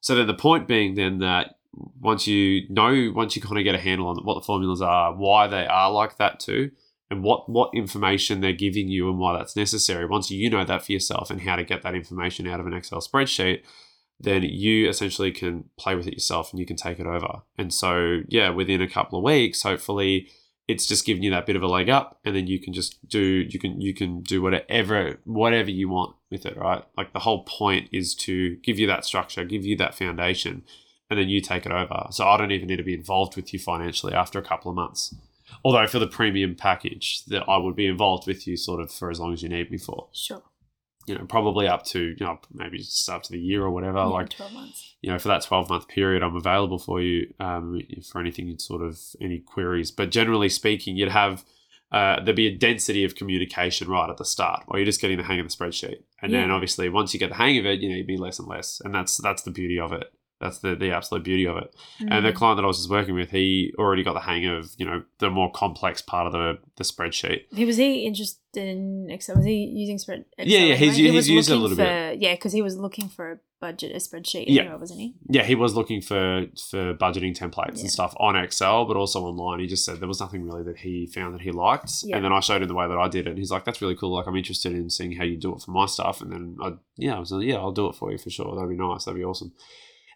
So 0.00 0.14
then 0.14 0.26
the 0.26 0.34
point 0.34 0.66
being 0.66 0.94
then 0.94 1.18
that 1.18 1.56
once 2.00 2.26
you 2.26 2.66
know, 2.70 3.12
once 3.14 3.36
you 3.36 3.42
kind 3.42 3.58
of 3.58 3.64
get 3.64 3.74
a 3.74 3.78
handle 3.78 4.06
on 4.06 4.16
what 4.24 4.34
the 4.34 4.40
formulas 4.40 4.80
are, 4.80 5.14
why 5.14 5.46
they 5.46 5.66
are 5.66 5.90
like 5.90 6.16
that 6.16 6.40
too, 6.40 6.70
and 7.10 7.22
what 7.22 7.48
what 7.48 7.70
information 7.74 8.40
they're 8.40 8.52
giving 8.52 8.88
you 8.88 9.10
and 9.10 9.18
why 9.18 9.36
that's 9.36 9.56
necessary. 9.56 10.06
Once 10.06 10.30
you 10.30 10.48
know 10.48 10.64
that 10.64 10.84
for 10.86 10.92
yourself 10.92 11.30
and 11.30 11.42
how 11.42 11.56
to 11.56 11.64
get 11.64 11.82
that 11.82 11.94
information 11.94 12.46
out 12.46 12.60
of 12.60 12.66
an 12.66 12.72
Excel 12.72 13.00
spreadsheet, 13.00 13.62
then 14.20 14.42
you 14.42 14.88
essentially 14.88 15.32
can 15.32 15.64
play 15.78 15.94
with 15.94 16.06
it 16.06 16.14
yourself 16.14 16.50
and 16.50 16.60
you 16.60 16.66
can 16.66 16.76
take 16.76 16.98
it 16.98 17.06
over. 17.06 17.42
And 17.58 17.72
so, 17.72 18.20
yeah, 18.28 18.50
within 18.50 18.80
a 18.80 18.88
couple 18.88 19.18
of 19.18 19.24
weeks, 19.24 19.62
hopefully 19.62 20.28
it's 20.66 20.86
just 20.86 21.04
giving 21.04 21.22
you 21.22 21.30
that 21.30 21.46
bit 21.46 21.56
of 21.56 21.62
a 21.62 21.66
leg 21.66 21.90
up 21.90 22.18
and 22.24 22.34
then 22.34 22.46
you 22.46 22.58
can 22.58 22.72
just 22.72 23.06
do 23.06 23.20
you 23.20 23.58
can 23.58 23.80
you 23.82 23.92
can 23.92 24.22
do 24.22 24.40
whatever 24.40 25.18
whatever 25.24 25.70
you 25.70 25.88
want 25.88 26.16
with 26.30 26.46
it, 26.46 26.56
right? 26.56 26.84
Like 26.96 27.12
the 27.12 27.18
whole 27.18 27.44
point 27.44 27.88
is 27.92 28.14
to 28.16 28.56
give 28.56 28.78
you 28.78 28.86
that 28.86 29.04
structure, 29.04 29.44
give 29.44 29.64
you 29.64 29.76
that 29.76 29.94
foundation 29.94 30.64
and 31.10 31.18
then 31.18 31.28
you 31.28 31.40
take 31.40 31.66
it 31.66 31.72
over. 31.72 32.06
So 32.10 32.26
I 32.26 32.38
don't 32.38 32.52
even 32.52 32.68
need 32.68 32.76
to 32.76 32.82
be 32.82 32.94
involved 32.94 33.36
with 33.36 33.52
you 33.52 33.58
financially 33.58 34.14
after 34.14 34.38
a 34.38 34.42
couple 34.42 34.70
of 34.70 34.76
months. 34.76 35.14
Although 35.62 35.86
for 35.86 35.98
the 35.98 36.06
premium 36.06 36.54
package, 36.54 37.24
that 37.26 37.48
I 37.48 37.58
would 37.58 37.76
be 37.76 37.86
involved 37.86 38.26
with 38.26 38.46
you 38.46 38.56
sort 38.56 38.80
of 38.80 38.90
for 38.90 39.10
as 39.10 39.20
long 39.20 39.32
as 39.32 39.42
you 39.42 39.48
need 39.48 39.70
me 39.70 39.78
for. 39.78 40.08
Sure. 40.12 40.42
You 41.06 41.16
know, 41.16 41.24
probably 41.26 41.66
up 41.68 41.84
to 41.86 42.00
you 42.00 42.24
know 42.26 42.38
maybe 42.52 42.78
just 42.78 43.08
up 43.08 43.22
to 43.24 43.32
the 43.32 43.38
year 43.38 43.62
or 43.62 43.70
whatever. 43.70 43.98
yeah, 43.98 44.04
like 44.04 44.30
12 44.30 44.52
months. 44.52 44.94
you 45.02 45.10
know, 45.12 45.18
for 45.18 45.28
that 45.28 45.42
twelve 45.42 45.68
month 45.68 45.88
period, 45.88 46.22
I'm 46.22 46.36
available 46.36 46.78
for 46.78 47.00
you 47.00 47.32
um, 47.40 47.80
for 48.10 48.20
anything 48.20 48.48
in 48.48 48.58
sort 48.58 48.82
of 48.82 48.98
any 49.20 49.38
queries. 49.40 49.90
But 49.90 50.10
generally 50.10 50.48
speaking, 50.48 50.96
you'd 50.96 51.10
have 51.10 51.44
uh, 51.92 52.20
there'd 52.24 52.34
be 52.34 52.46
a 52.48 52.56
density 52.56 53.04
of 53.04 53.14
communication 53.14 53.88
right 53.88 54.10
at 54.10 54.16
the 54.16 54.24
start, 54.24 54.64
or 54.68 54.78
you're 54.78 54.86
just 54.86 55.00
getting 55.00 55.18
the 55.18 55.22
hang 55.24 55.38
of 55.40 55.48
the 55.48 55.54
spreadsheet, 55.54 56.02
and 56.22 56.32
then 56.32 56.50
obviously 56.50 56.88
once 56.88 57.12
you 57.14 57.20
get 57.20 57.28
the 57.28 57.36
hang 57.36 57.58
of 57.58 57.66
it, 57.66 57.80
you 57.80 57.88
know, 57.88 57.94
you'd 57.96 58.06
be 58.06 58.16
less 58.16 58.38
and 58.38 58.48
less, 58.48 58.80
and 58.84 58.94
that's 58.94 59.16
that's 59.18 59.42
the 59.42 59.50
beauty 59.50 59.78
of 59.78 59.92
it. 59.92 60.12
That's 60.40 60.58
the 60.58 60.74
the 60.74 60.90
absolute 60.90 61.24
beauty 61.24 61.46
of 61.46 61.56
it. 61.56 61.74
And 62.00 62.24
the 62.24 62.32
Mm. 62.32 62.34
client 62.34 62.56
that 62.58 62.64
I 62.64 62.66
was 62.66 62.78
just 62.78 62.90
working 62.90 63.14
with, 63.14 63.30
he 63.30 63.72
already 63.78 64.02
got 64.02 64.14
the 64.14 64.20
hang 64.20 64.44
of 64.46 64.72
you 64.78 64.84
know 64.84 65.02
the 65.18 65.30
more 65.30 65.50
complex 65.52 66.02
part 66.02 66.26
of 66.26 66.32
the 66.32 66.58
the 66.76 66.84
spreadsheet. 66.84 67.42
He 67.54 67.64
was 67.64 67.76
he 67.76 68.00
interested 68.04 68.40
in 68.66 69.08
Excel? 69.10 69.36
Was 69.36 69.44
he 69.44 69.64
using 69.64 69.98
spread? 69.98 70.24
Excel 70.38 70.46
Yeah, 70.60 70.66
yeah, 70.66 70.74
he's-? 70.74 70.96
He 70.96 71.04
he's 71.04 71.12
was 71.14 71.28
used 71.30 71.50
it 71.50 71.54
a 71.54 71.56
little 71.56 71.76
for, 71.76 71.82
Yeah, 72.18 72.34
because 72.34 72.52
he 72.52 72.62
was 72.62 72.76
looking 72.76 73.08
for 73.08 73.32
a 73.32 73.38
budget, 73.60 73.92
a 73.92 73.96
spreadsheet. 73.98 74.44
Yeah. 74.48 74.62
Anyway, 74.62 74.76
wasn't 74.78 75.00
he? 75.00 75.14
Yeah, 75.28 75.42
he 75.44 75.54
was 75.54 75.74
looking 75.74 76.00
for 76.00 76.46
for 76.70 76.94
budgeting 76.94 77.34
templates 77.36 77.76
Yeah. 77.76 77.82
and 77.82 77.90
stuff 77.90 78.14
on 78.20 78.36
Excel, 78.36 78.84
but 78.84 78.96
also 78.96 79.22
online. 79.24 79.60
He 79.60 79.66
just 79.66 79.84
said 79.84 79.98
there 80.00 80.08
was 80.08 80.20
nothing 80.20 80.42
really 80.42 80.62
that 80.64 80.78
he 80.78 81.06
found 81.06 81.34
that 81.34 81.40
he 81.42 81.52
liked, 81.52 81.90
Yeah. 82.04 82.16
and 82.16 82.24
then 82.24 82.32
I 82.32 82.40
showed 82.40 82.60
him 82.62 82.68
the 82.68 82.74
way 82.74 82.86
that 82.88 82.98
I 82.98 83.08
did 83.08 83.26
it. 83.26 83.30
And 83.30 83.38
he's 83.38 83.50
like, 83.52 83.64
"That's 83.64 83.80
really 83.80 83.94
cool. 83.96 84.10
Like, 84.10 84.26
I'm 84.26 84.36
interested 84.36 84.72
in 84.72 84.90
seeing 84.90 85.12
how 85.12 85.24
you 85.24 85.36
do 85.36 85.54
it 85.54 85.62
for 85.62 85.70
my 85.70 85.86
stuff." 85.86 86.20
And 86.20 86.30
then 86.32 86.56
I, 86.60 86.72
yeah, 86.96 87.16
I 87.16 87.20
was 87.20 87.30
like, 87.32 87.46
"Yeah, 87.46 87.56
I'll 87.56 87.72
do 87.72 87.88
it 87.88 87.94
for 87.96 88.12
you 88.12 88.18
for 88.18 88.30
sure. 88.30 88.54
That'd 88.54 88.68
be 88.68 88.76
nice. 88.76 89.04
That'd 89.04 89.18
be 89.18 89.24
awesome." 89.24 89.52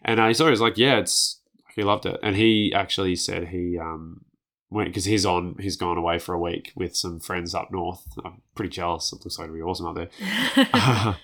And 0.03 0.19
uh, 0.19 0.27
he 0.27 0.33
saw, 0.33 0.47
it, 0.47 0.51
was 0.51 0.61
like, 0.61 0.77
"Yeah, 0.77 0.99
it's." 0.99 1.37
He 1.75 1.83
loved 1.83 2.05
it, 2.05 2.19
and 2.21 2.35
he 2.35 2.73
actually 2.73 3.15
said 3.15 3.49
he 3.49 3.77
um 3.77 4.25
went 4.69 4.89
because 4.89 5.05
he's 5.05 5.25
on, 5.25 5.55
he's 5.59 5.77
gone 5.77 5.97
away 5.97 6.19
for 6.19 6.33
a 6.33 6.39
week 6.39 6.71
with 6.75 6.95
some 6.95 7.19
friends 7.19 7.55
up 7.55 7.71
north. 7.71 8.05
I'm 8.23 8.41
pretty 8.55 8.69
jealous. 8.69 9.11
It 9.13 9.23
looks 9.23 9.39
like 9.39 9.45
it'll 9.45 9.55
be 9.55 9.61
awesome 9.61 9.85
up 9.85 9.95
there. 9.95 11.15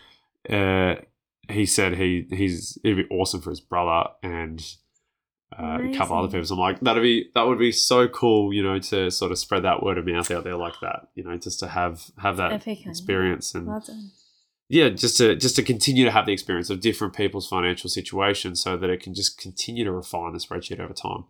uh, 0.97 1.01
he 1.49 1.65
said 1.65 1.95
he 1.95 2.25
he's 2.29 2.77
it'd 2.83 3.07
be 3.07 3.15
awesome 3.15 3.41
for 3.41 3.49
his 3.49 3.59
brother 3.59 4.09
and 4.23 4.63
uh, 5.57 5.79
a 5.81 5.95
couple 5.95 6.17
other 6.17 6.27
people. 6.27 6.45
So 6.45 6.55
I'm 6.55 6.59
like, 6.59 6.79
that'd 6.81 7.03
be 7.03 7.29
that 7.35 7.43
would 7.43 7.59
be 7.59 7.71
so 7.71 8.07
cool, 8.07 8.53
you 8.53 8.63
know, 8.63 8.79
to 8.79 9.11
sort 9.11 9.31
of 9.31 9.37
spread 9.37 9.63
that 9.63 9.83
word 9.83 9.97
of 9.97 10.05
mouth 10.05 10.29
out 10.31 10.43
there 10.43 10.57
like 10.57 10.79
that, 10.81 11.07
you 11.15 11.23
know, 11.23 11.37
just 11.37 11.59
to 11.59 11.67
have 11.67 12.11
have 12.17 12.37
that 12.37 12.53
Epic, 12.53 12.85
experience 12.85 13.53
and 13.53 13.67
Well. 13.67 13.83
Yeah, 14.67 14.89
just 14.89 15.17
to 15.17 15.35
just 15.35 15.55
to 15.57 15.63
continue 15.63 16.05
to 16.05 16.11
have 16.11 16.25
the 16.25 16.33
experience 16.33 16.69
of 16.69 16.81
different 16.81 17.15
people's 17.15 17.47
financial 17.47 17.89
situations, 17.89 18.61
so 18.61 18.77
that 18.77 18.89
it 18.89 19.01
can 19.01 19.13
just 19.13 19.37
continue 19.37 19.83
to 19.83 19.91
refine 19.91 20.33
the 20.33 20.39
spreadsheet 20.39 20.79
over 20.79 20.93
time. 20.93 21.25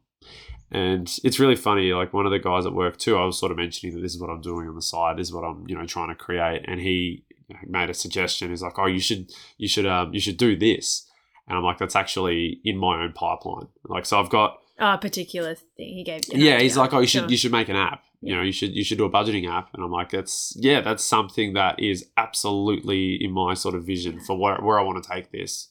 And 0.72 1.14
it's 1.24 1.40
really 1.40 1.56
funny. 1.56 1.94
Like 1.94 2.14
one 2.14 2.26
of 2.26 2.32
the 2.32 2.40
guys 2.40 2.66
at 2.66 2.74
work 2.74 2.98
too, 2.98 3.18
I 3.18 3.26
was 3.26 3.38
sort 3.38 3.52
of 3.52 3.58
mentioning 3.58 3.96
that 3.96 4.02
this 4.02 4.16
is 4.16 4.22
what 4.22 4.30
I'm 4.30 4.42
doing 4.42 4.68
on 4.68 4.76
the 4.76 4.82
side, 4.82 5.18
this 5.18 5.28
is 5.28 5.34
what 5.34 5.44
I'm 5.44 5.66
you 5.68 5.76
know 5.76 5.86
trying 5.86 6.10
to 6.10 6.16
create, 6.16 6.64
and 6.66 6.80
he 6.80 7.26
made 7.68 7.90
a 7.90 7.94
suggestion. 7.94 8.50
He's 8.50 8.64
like, 8.64 8.80
"Oh, 8.80 8.88
you 8.88 9.00
should 9.00 9.32
you 9.58 9.68
should 9.68 9.86
um 9.86 10.14
you 10.14 10.20
should 10.20 10.38
do 10.38 10.56
this," 10.56 11.10
and 11.48 11.58
I'm 11.58 11.64
like, 11.64 11.78
"That's 11.78 11.96
actually 11.96 12.62
in 12.64 12.78
my 12.78 13.04
own 13.04 13.12
pipeline." 13.12 13.68
Like, 13.84 14.06
so 14.06 14.20
I've 14.20 14.30
got 14.30 14.60
A 14.78 14.98
particular 14.98 15.56
thing 15.56 15.94
he 15.96 16.04
gave 16.04 16.22
yeah, 16.34 16.60
he's 16.60 16.76
like, 16.76 16.94
oh, 16.94 17.00
you 17.00 17.08
should 17.08 17.22
Sure. 17.22 17.30
you 17.30 17.38
should 17.38 17.52
make 17.52 17.70
an 17.70 17.78
app. 17.78 18.04
You 18.22 18.36
know, 18.36 18.42
you 18.42 18.52
should 18.52 18.76
you 18.76 18.84
should 18.84 18.98
do 18.98 19.06
a 19.06 19.10
budgeting 19.10 19.50
app. 19.50 19.74
And 19.74 19.84
I'm 19.84 19.92
like, 19.92 20.10
that's 20.10 20.54
yeah, 20.60 20.82
that's 20.82 21.04
something 21.04 21.54
that 21.54 21.80
is 21.80 22.06
absolutely 22.18 23.16
in 23.24 23.32
my 23.32 23.54
sort 23.54 23.76
of 23.76 23.86
vision 23.86 24.20
for 24.20 24.38
where 24.38 24.58
where 24.62 24.80
I 24.80 24.84
want 24.84 25.02
to 25.04 25.10
take 25.10 25.32
this. 25.32 25.70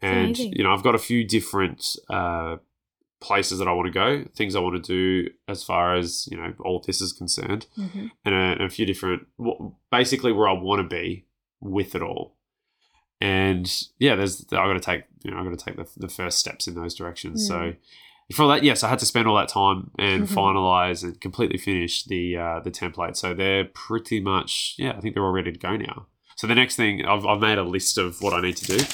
And 0.00 0.38
you 0.38 0.62
know, 0.62 0.72
I've 0.72 0.84
got 0.84 0.94
a 0.94 0.98
few 0.98 1.24
different 1.26 1.96
uh, 2.08 2.56
places 3.20 3.58
that 3.58 3.66
I 3.66 3.72
want 3.72 3.86
to 3.86 3.92
go, 3.92 4.24
things 4.36 4.54
I 4.54 4.60
want 4.60 4.84
to 4.84 4.86
do 5.26 5.30
as 5.48 5.64
far 5.64 5.96
as 5.96 6.28
you 6.30 6.36
know 6.36 6.52
all 6.60 6.80
this 6.86 7.00
is 7.00 7.12
concerned, 7.12 7.66
Mhm. 7.76 8.10
and 8.24 8.34
a, 8.34 8.38
and 8.38 8.62
a 8.62 8.70
few 8.70 8.86
different, 8.86 9.26
basically 9.90 10.30
where 10.32 10.46
I 10.48 10.52
want 10.52 10.80
to 10.82 10.86
be 10.88 11.24
with 11.60 11.96
it 11.96 12.02
all. 12.02 12.36
And 13.20 13.68
yeah, 13.98 14.14
there's 14.14 14.44
I 14.52 14.56
got 14.66 14.74
to 14.74 14.80
take 14.80 15.04
you 15.24 15.30
know 15.32 15.38
I 15.40 15.44
got 15.44 15.58
to 15.58 15.64
take 15.64 15.76
the, 15.76 15.88
the 15.96 16.08
first 16.08 16.38
steps 16.38 16.68
in 16.68 16.74
those 16.74 16.94
directions. 16.94 17.46
So 17.46 17.54
Mm. 17.58 17.76
For 18.34 18.46
that, 18.48 18.62
yes, 18.62 18.82
I 18.82 18.88
had 18.88 18.98
to 18.98 19.06
spend 19.06 19.26
all 19.26 19.36
that 19.36 19.48
time 19.48 19.90
and 19.98 20.24
Mhm. 20.28 20.34
finalize 20.34 21.02
and 21.02 21.18
completely 21.20 21.58
finish 21.58 22.04
the 22.04 22.36
uh, 22.36 22.60
the 22.60 22.70
template. 22.70 23.16
So 23.16 23.32
they're 23.34 23.64
pretty 23.64 24.20
much 24.20 24.74
yeah, 24.78 24.92
I 24.96 25.00
think 25.00 25.14
they're 25.14 25.24
all 25.24 25.32
ready 25.32 25.52
to 25.52 25.58
go 25.58 25.76
now. 25.76 26.06
So 26.36 26.46
the 26.46 26.54
next 26.54 26.76
thing 26.76 27.04
I've, 27.04 27.26
I've 27.26 27.40
made 27.40 27.58
a 27.58 27.64
list 27.64 27.98
of 27.98 28.20
what 28.22 28.32
I 28.34 28.40
need 28.40 28.56
to 28.58 28.78
do. 28.78 28.84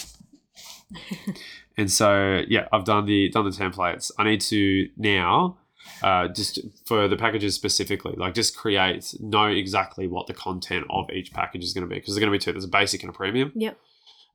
and 1.77 1.91
so 1.91 2.43
yeah, 2.49 2.69
I've 2.73 2.85
done 2.85 3.07
the 3.07 3.29
done 3.31 3.45
the 3.45 3.51
templates. 3.51 4.11
I 4.19 4.25
need 4.25 4.41
to 4.43 4.89
now 4.97 5.59
uh, 6.03 6.29
just 6.29 6.59
for 6.87 7.09
the 7.09 7.17
packages 7.17 7.55
specifically, 7.55 8.15
like 8.17 8.35
just 8.35 8.57
create 8.57 9.15
know 9.21 9.47
exactly 9.47 10.07
what 10.07 10.27
the 10.27 10.35
content 10.35 10.87
of 10.91 11.11
each 11.11 11.33
package 11.33 11.65
is 11.65 11.73
going 11.73 11.87
to 11.87 11.89
be 11.89 11.97
because 11.97 12.15
there's 12.15 12.21
going 12.21 12.33
to 12.33 12.39
be 12.39 12.43
two. 12.43 12.53
There's 12.53 12.65
a 12.65 12.69
basic 12.69 13.03
and 13.03 13.11
a 13.11 13.13
premium. 13.13 13.53
Yep. 13.55 13.79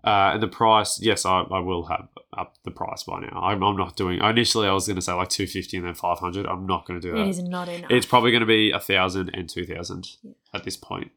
Uh, 0.03 0.31
and 0.33 0.41
the 0.41 0.47
price, 0.47 0.99
yes, 1.01 1.25
I, 1.25 1.41
I 1.41 1.59
will 1.59 1.85
have 1.87 2.07
up 2.37 2.55
the 2.63 2.71
price 2.71 3.03
by 3.03 3.19
now. 3.19 3.41
I'm, 3.43 3.61
I'm 3.61 3.75
not 3.75 3.97
doing. 3.97 4.19
Initially, 4.23 4.67
I 4.67 4.71
was 4.71 4.87
going 4.87 4.95
to 4.95 5.01
say 5.01 5.11
like 5.13 5.27
two 5.29 5.45
fifty 5.45 5.75
and 5.75 5.85
then 5.85 5.93
five 5.93 6.19
hundred. 6.19 6.45
I'm 6.45 6.65
not 6.65 6.85
going 6.85 7.01
to 7.01 7.05
do 7.05 7.13
that. 7.15 7.23
It 7.23 7.29
is 7.29 7.43
not 7.43 7.67
enough. 7.67 7.91
It's 7.91 8.05
probably 8.05 8.31
going 8.31 8.41
to 8.41 8.47
be 8.47 8.71
a 8.71 8.79
thousand 8.79 9.29
and 9.33 9.49
two 9.49 9.65
thousand 9.65 10.07
Yeah. 10.23 10.31
at 10.53 10.63
this 10.63 10.77
point, 10.77 11.11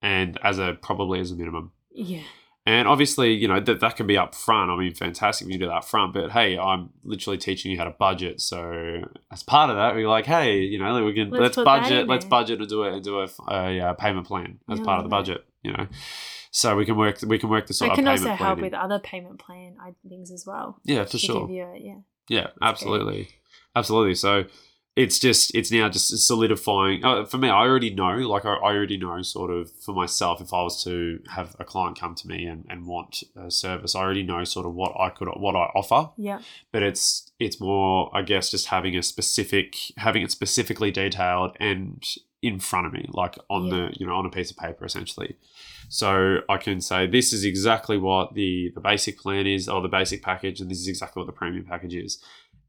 and 0.00 0.38
as 0.42 0.58
a 0.58 0.78
probably 0.80 1.20
as 1.20 1.30
a 1.30 1.36
minimum. 1.36 1.72
yeah. 1.92 2.22
And 2.64 2.86
obviously, 2.86 3.32
you 3.34 3.48
know 3.48 3.58
that 3.58 3.80
that 3.80 3.96
can 3.96 4.06
be 4.06 4.16
up 4.16 4.36
front. 4.36 4.70
I 4.70 4.76
mean, 4.76 4.94
fantastic 4.94 5.48
if 5.48 5.52
you 5.52 5.58
do 5.58 5.66
that 5.66 5.72
up 5.78 5.84
front. 5.84 6.14
But 6.14 6.30
hey, 6.30 6.56
I'm 6.56 6.90
literally 7.02 7.36
teaching 7.36 7.72
you 7.72 7.76
how 7.76 7.82
to 7.84 7.90
budget. 7.90 8.40
So 8.40 9.02
as 9.32 9.42
part 9.42 9.68
of 9.70 9.74
that, 9.76 9.96
we're 9.96 10.08
like, 10.08 10.26
hey, 10.26 10.60
you 10.60 10.78
know, 10.78 11.04
we 11.04 11.12
can 11.12 11.28
Let's 11.30 11.56
let's, 11.56 11.56
budget, 11.56 12.06
let's 12.06 12.24
budget 12.24 12.60
and 12.60 12.68
do 12.68 12.84
it 12.84 12.94
and 12.94 13.02
do 13.02 13.18
a, 13.18 13.28
a, 13.48 13.80
uh, 13.80 13.92
payment 13.94 14.28
plan 14.28 14.60
as 14.70 14.78
Yeah, 14.78 14.84
part 14.84 14.98
of 15.04 15.10
the 15.10 15.14
it. 15.16 15.18
budget. 15.18 15.44
You 15.64 15.72
know, 15.72 15.86
so 16.52 16.76
we 16.76 16.84
can 16.86 16.96
work 16.96 17.18
we 17.26 17.38
can 17.38 17.48
work 17.48 17.66
the 17.66 17.74
sort 17.74 17.90
I 17.90 17.94
can 17.96 18.06
also 18.06 18.30
help 18.34 18.58
in. 18.58 18.64
with 18.64 18.74
other 18.74 19.00
payment 19.00 19.40
plan 19.40 19.74
things 20.08 20.30
as 20.30 20.46
well. 20.46 20.78
Yeah, 20.84 21.04
for 21.04 21.18
sure. 21.18 21.48
A, 21.50 21.78
yeah. 21.78 21.96
Yeah, 22.28 22.46
absolutely, 22.60 23.30
absolutely. 23.74 24.14
So 24.14 24.44
it's 24.94 25.18
just 25.18 25.54
it's 25.54 25.72
now 25.72 25.88
just 25.88 26.08
solidifying. 26.26 27.02
Uh, 27.04 27.24
for 27.24 27.38
me, 27.38 27.48
I 27.48 27.62
already 27.66 27.92
know. 27.92 28.12
Like 28.28 28.44
I, 28.44 28.52
I 28.52 28.74
already 28.74 28.98
know, 28.98 29.20
sort 29.22 29.50
of 29.50 29.70
for 29.72 29.94
myself. 29.94 30.40
If 30.40 30.52
I 30.52 30.62
was 30.62 30.84
to 30.84 31.20
have 31.30 31.56
a 31.58 31.64
client 31.64 31.98
come 31.98 32.14
to 32.16 32.28
me 32.28 32.44
and, 32.44 32.66
and 32.68 32.86
want 32.86 33.22
a 33.34 33.50
service, 33.50 33.94
I 33.94 34.00
already 34.00 34.22
know 34.22 34.44
sort 34.44 34.66
of 34.66 34.74
what 34.74 34.92
I 35.00 35.08
could 35.08 35.28
what 35.28 35.56
I 35.56 35.70
offer. 35.74 36.10
Yeah. 36.18 36.40
But 36.70 36.82
it's 36.82 37.30
it's 37.40 37.58
more, 37.60 38.14
I 38.14 38.20
guess, 38.22 38.50
just 38.50 38.66
having 38.66 38.94
a 38.96 39.02
specific 39.02 39.76
having 39.96 40.22
it 40.22 40.30
specifically 40.30 40.90
detailed 40.90 41.56
and 41.58 42.04
in 42.42 42.58
front 42.58 42.86
of 42.86 42.92
me, 42.92 43.08
like 43.12 43.38
on 43.48 43.66
Yeah. 43.66 43.70
the 43.88 43.96
you 43.98 44.06
know 44.06 44.14
on 44.14 44.26
a 44.26 44.30
piece 44.30 44.50
of 44.50 44.58
paper, 44.58 44.84
essentially. 44.84 45.36
So 45.92 46.38
I 46.48 46.56
can 46.56 46.80
say 46.80 47.06
this 47.06 47.34
is 47.34 47.44
exactly 47.44 47.98
what 47.98 48.32
the 48.32 48.72
the 48.74 48.80
basic 48.80 49.18
plan 49.18 49.46
is, 49.46 49.68
or 49.68 49.82
the 49.82 49.88
basic 49.88 50.22
package, 50.22 50.58
and 50.60 50.70
this 50.70 50.80
is 50.80 50.88
exactly 50.88 51.20
what 51.20 51.26
the 51.26 51.32
premium 51.32 51.66
package 51.66 51.94
is. 51.94 52.18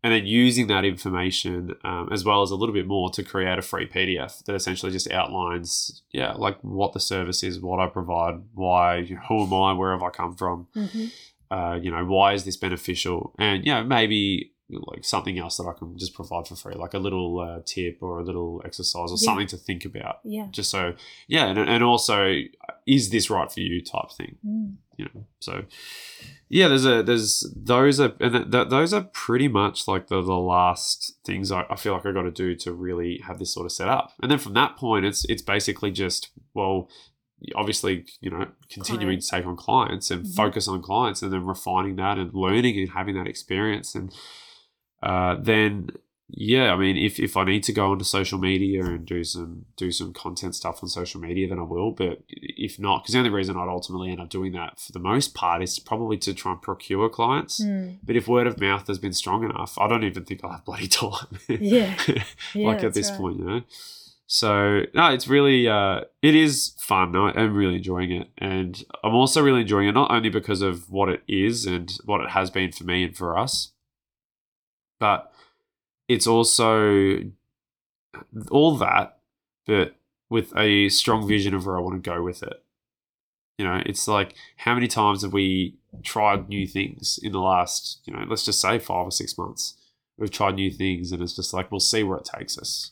And 0.04 0.12
then 0.12 0.26
using 0.26 0.68
that 0.68 0.84
information 0.84 1.76
um, 1.86 2.10
as 2.12 2.26
well 2.26 2.42
as 2.42 2.52
a 2.52 2.58
little 2.58 2.76
bit 2.76 2.86
more 2.86 3.10
to 3.12 3.24
create 3.24 3.58
a 3.58 3.62
free 3.62 3.88
PDF 3.88 4.44
that 4.44 4.54
essentially 4.54 4.92
just 4.92 5.10
outlines, 5.10 6.04
yeah, 6.12 6.34
like 6.34 6.58
what 6.62 6.92
the 6.92 7.00
service 7.00 7.44
is, 7.44 7.62
what 7.62 7.80
I 7.80 7.88
provide, 7.88 8.42
why, 8.54 9.06
who 9.30 9.44
am 9.44 9.54
I, 9.54 9.72
where 9.72 9.94
have 9.94 10.04
I 10.04 10.10
come 10.10 10.36
from, 10.36 10.68
hmm 10.74 11.06
uh, 11.54 11.76
you 11.80 11.92
know, 11.92 12.04
why 12.04 12.34
is 12.34 12.46
this 12.46 12.58
beneficial? 12.58 13.32
And, 13.38 13.64
you 13.64 13.72
know, 13.72 13.84
maybe 13.84 14.54
like 14.88 15.04
something 15.06 15.38
else 15.40 15.58
that 15.58 15.66
I 15.68 15.74
can 15.74 15.98
just 15.98 16.14
provide 16.14 16.48
for 16.48 16.56
free, 16.56 16.74
like 16.76 16.94
a 16.94 17.00
little 17.00 17.40
uh, 17.40 17.60
tip 17.66 17.98
or 18.02 18.20
a 18.20 18.24
little 18.24 18.62
exercise 18.66 19.10
or 19.12 19.18
Yeah. 19.20 19.26
something 19.26 19.48
to 19.48 19.58
think 19.58 19.86
about. 19.86 20.20
Yeah. 20.24 20.48
Just 20.52 20.70
so, 20.72 20.94
yeah, 21.28 21.48
and, 21.48 21.58
and 21.60 21.84
also, 21.84 22.42
is 22.86 23.10
this 23.10 23.30
right 23.30 23.52
for 23.52 23.60
you 23.62 23.82
type 23.84 24.12
thing, 24.12 24.38
Mm. 24.46 24.76
you 24.98 25.06
know? 25.14 25.26
So, 25.40 25.64
yeah, 26.50 26.68
there's 26.68 26.86
a, 26.86 27.02
there's 27.04 27.46
those 27.56 28.00
are, 28.00 28.14
and 28.20 28.34
th- 28.34 28.52
th- 28.52 28.70
those 28.70 28.94
are 28.94 29.04
pretty 29.14 29.48
much 29.48 29.88
like 29.88 30.08
the, 30.08 30.22
the 30.22 30.34
last 30.38 31.18
things 31.26 31.52
I, 31.52 31.66
I 31.70 31.76
feel 31.76 31.94
like 31.94 32.06
I 32.06 32.12
got 32.12 32.24
to 32.24 32.32
do 32.32 32.56
to 32.56 32.74
really 32.74 33.20
have 33.26 33.40
this 33.40 33.54
sort 33.54 33.66
of 33.66 33.72
set 33.72 33.88
up. 33.88 34.14
And 34.22 34.30
then 34.32 34.38
from 34.40 34.54
that 34.54 34.76
point, 34.78 35.06
it's, 35.06 35.26
it's 35.26 35.42
basically 35.42 35.92
just, 35.92 36.30
well, 36.54 36.90
obviously, 37.56 38.06
you 38.22 38.30
know, 38.30 38.48
continuing 38.70 39.20
to 39.20 39.28
take 39.28 39.46
on 39.46 39.58
clients 39.58 40.10
and 40.12 40.26
Mhm. 40.26 40.36
focus 40.36 40.68
on 40.68 40.82
clients 40.82 41.22
and 41.22 41.34
then 41.34 41.46
refining 41.46 41.98
that 41.98 42.18
and 42.18 42.34
learning 42.34 42.80
and 42.80 42.92
having 42.92 43.16
that 43.16 43.28
experience. 43.28 43.96
And 43.96 44.14
uh, 45.04 45.36
then, 45.40 45.90
yeah, 46.30 46.74
I 46.74 46.78
mean, 46.78 46.98
if, 46.98 47.20
if 47.20 47.36
I 47.36 47.44
need 47.44 47.64
to 47.64 47.74
go 47.74 47.92
onto 47.92 48.06
social 48.06 48.40
media 48.40 48.84
and 48.86 49.06
do 49.06 49.24
some 49.24 49.66
do 49.76 49.92
some 49.92 50.14
content 50.14 50.56
stuff 50.56 50.82
on 50.82 50.90
social 50.90 51.20
media, 51.20 51.48
then 51.48 51.60
I 51.60 51.64
will. 51.64 51.92
But 51.92 52.24
if 52.30 52.80
not, 52.80 53.04
because 53.04 53.14
the 53.14 53.20
only 53.20 53.30
reason 53.30 53.58
I'd 53.58 53.68
ultimately 53.68 54.10
end 54.10 54.22
up 54.22 54.30
doing 54.30 54.54
that 54.54 54.80
for 54.80 54.94
the 54.94 55.00
most 55.00 55.36
part 55.36 55.62
is 55.62 55.78
probably 55.78 56.18
to 56.20 56.34
try 56.34 56.54
and 56.54 56.62
procure 56.62 57.10
clients. 57.10 57.62
Mm. 57.62 58.00
But 58.02 58.16
if 58.16 58.28
word 58.28 58.48
of 58.48 58.60
mouth 58.60 58.88
has 58.88 58.98
been 58.98 59.14
strong 59.14 59.44
enough, 59.44 59.78
I 59.78 59.88
don't 59.88 60.06
even 60.06 60.24
think 60.24 60.42
I'll 60.44 60.52
have 60.52 60.66
bloody 60.66 60.88
time. 60.88 61.40
Yeah. 61.48 61.96
Yeah, 62.54 62.68
like 62.68 62.84
at 62.84 62.94
this 62.94 63.10
right. 63.10 63.20
point, 63.20 63.40
you 63.40 63.46
know. 63.46 63.62
So 64.28 64.84
no, 64.94 65.12
it's 65.12 65.28
really 65.28 65.68
uh, 65.68 66.02
it 66.22 66.36
is 66.36 66.74
fun. 66.80 67.16
I, 67.16 67.34
I'm 67.36 67.54
really 67.54 67.76
enjoying 67.76 68.12
it, 68.12 68.30
and 68.38 68.84
I'm 69.04 69.14
also 69.14 69.44
really 69.44 69.62
enjoying 69.62 69.90
it 69.90 69.92
not 69.92 70.12
only 70.12 70.30
because 70.30 70.62
of 70.62 70.90
what 70.90 71.10
it 71.10 71.22
is 71.28 71.66
and 71.66 71.92
what 72.06 72.22
it 72.22 72.30
has 72.30 72.50
been 72.50 72.72
for 72.72 72.84
me 72.84 73.04
and 73.04 73.16
for 73.16 73.38
us, 73.38 73.73
but 75.04 75.34
it's 76.08 76.26
also 76.26 77.24
all 78.50 78.78
that, 78.78 79.18
but 79.68 79.96
with 80.30 80.56
a 80.56 80.88
strong 80.88 81.28
vision 81.28 81.54
of 81.54 81.66
where 81.66 81.78
I 81.78 81.82
want 81.82 82.02
to 82.02 82.10
go 82.10 82.24
with 82.24 82.42
it. 82.42 82.64
You 83.58 83.66
know, 83.66 83.84
it's 83.86 84.08
like 84.08 84.34
how 84.56 84.74
many 84.74 84.88
times 84.88 85.24
have 85.24 85.34
we 85.34 85.76
tried 86.04 86.48
new 86.48 86.66
things 86.66 87.20
in 87.22 87.34
the 87.34 87.42
last, 87.42 88.00
you 88.06 88.14
know, 88.14 88.24
let's 88.30 88.46
just 88.46 88.62
say 88.62 88.80
five 88.80 89.08
or 89.08 89.12
six 89.12 89.38
months. 89.38 89.74
We've 90.18 90.32
tried 90.32 90.56
new 90.56 90.72
things, 90.72 91.12
and 91.12 91.22
it's 91.22 91.36
just 91.36 91.54
like 91.54 91.70
we'll 91.70 91.82
see 91.82 92.04
where 92.04 92.20
it 92.20 92.30
takes 92.34 92.58
us. 92.58 92.92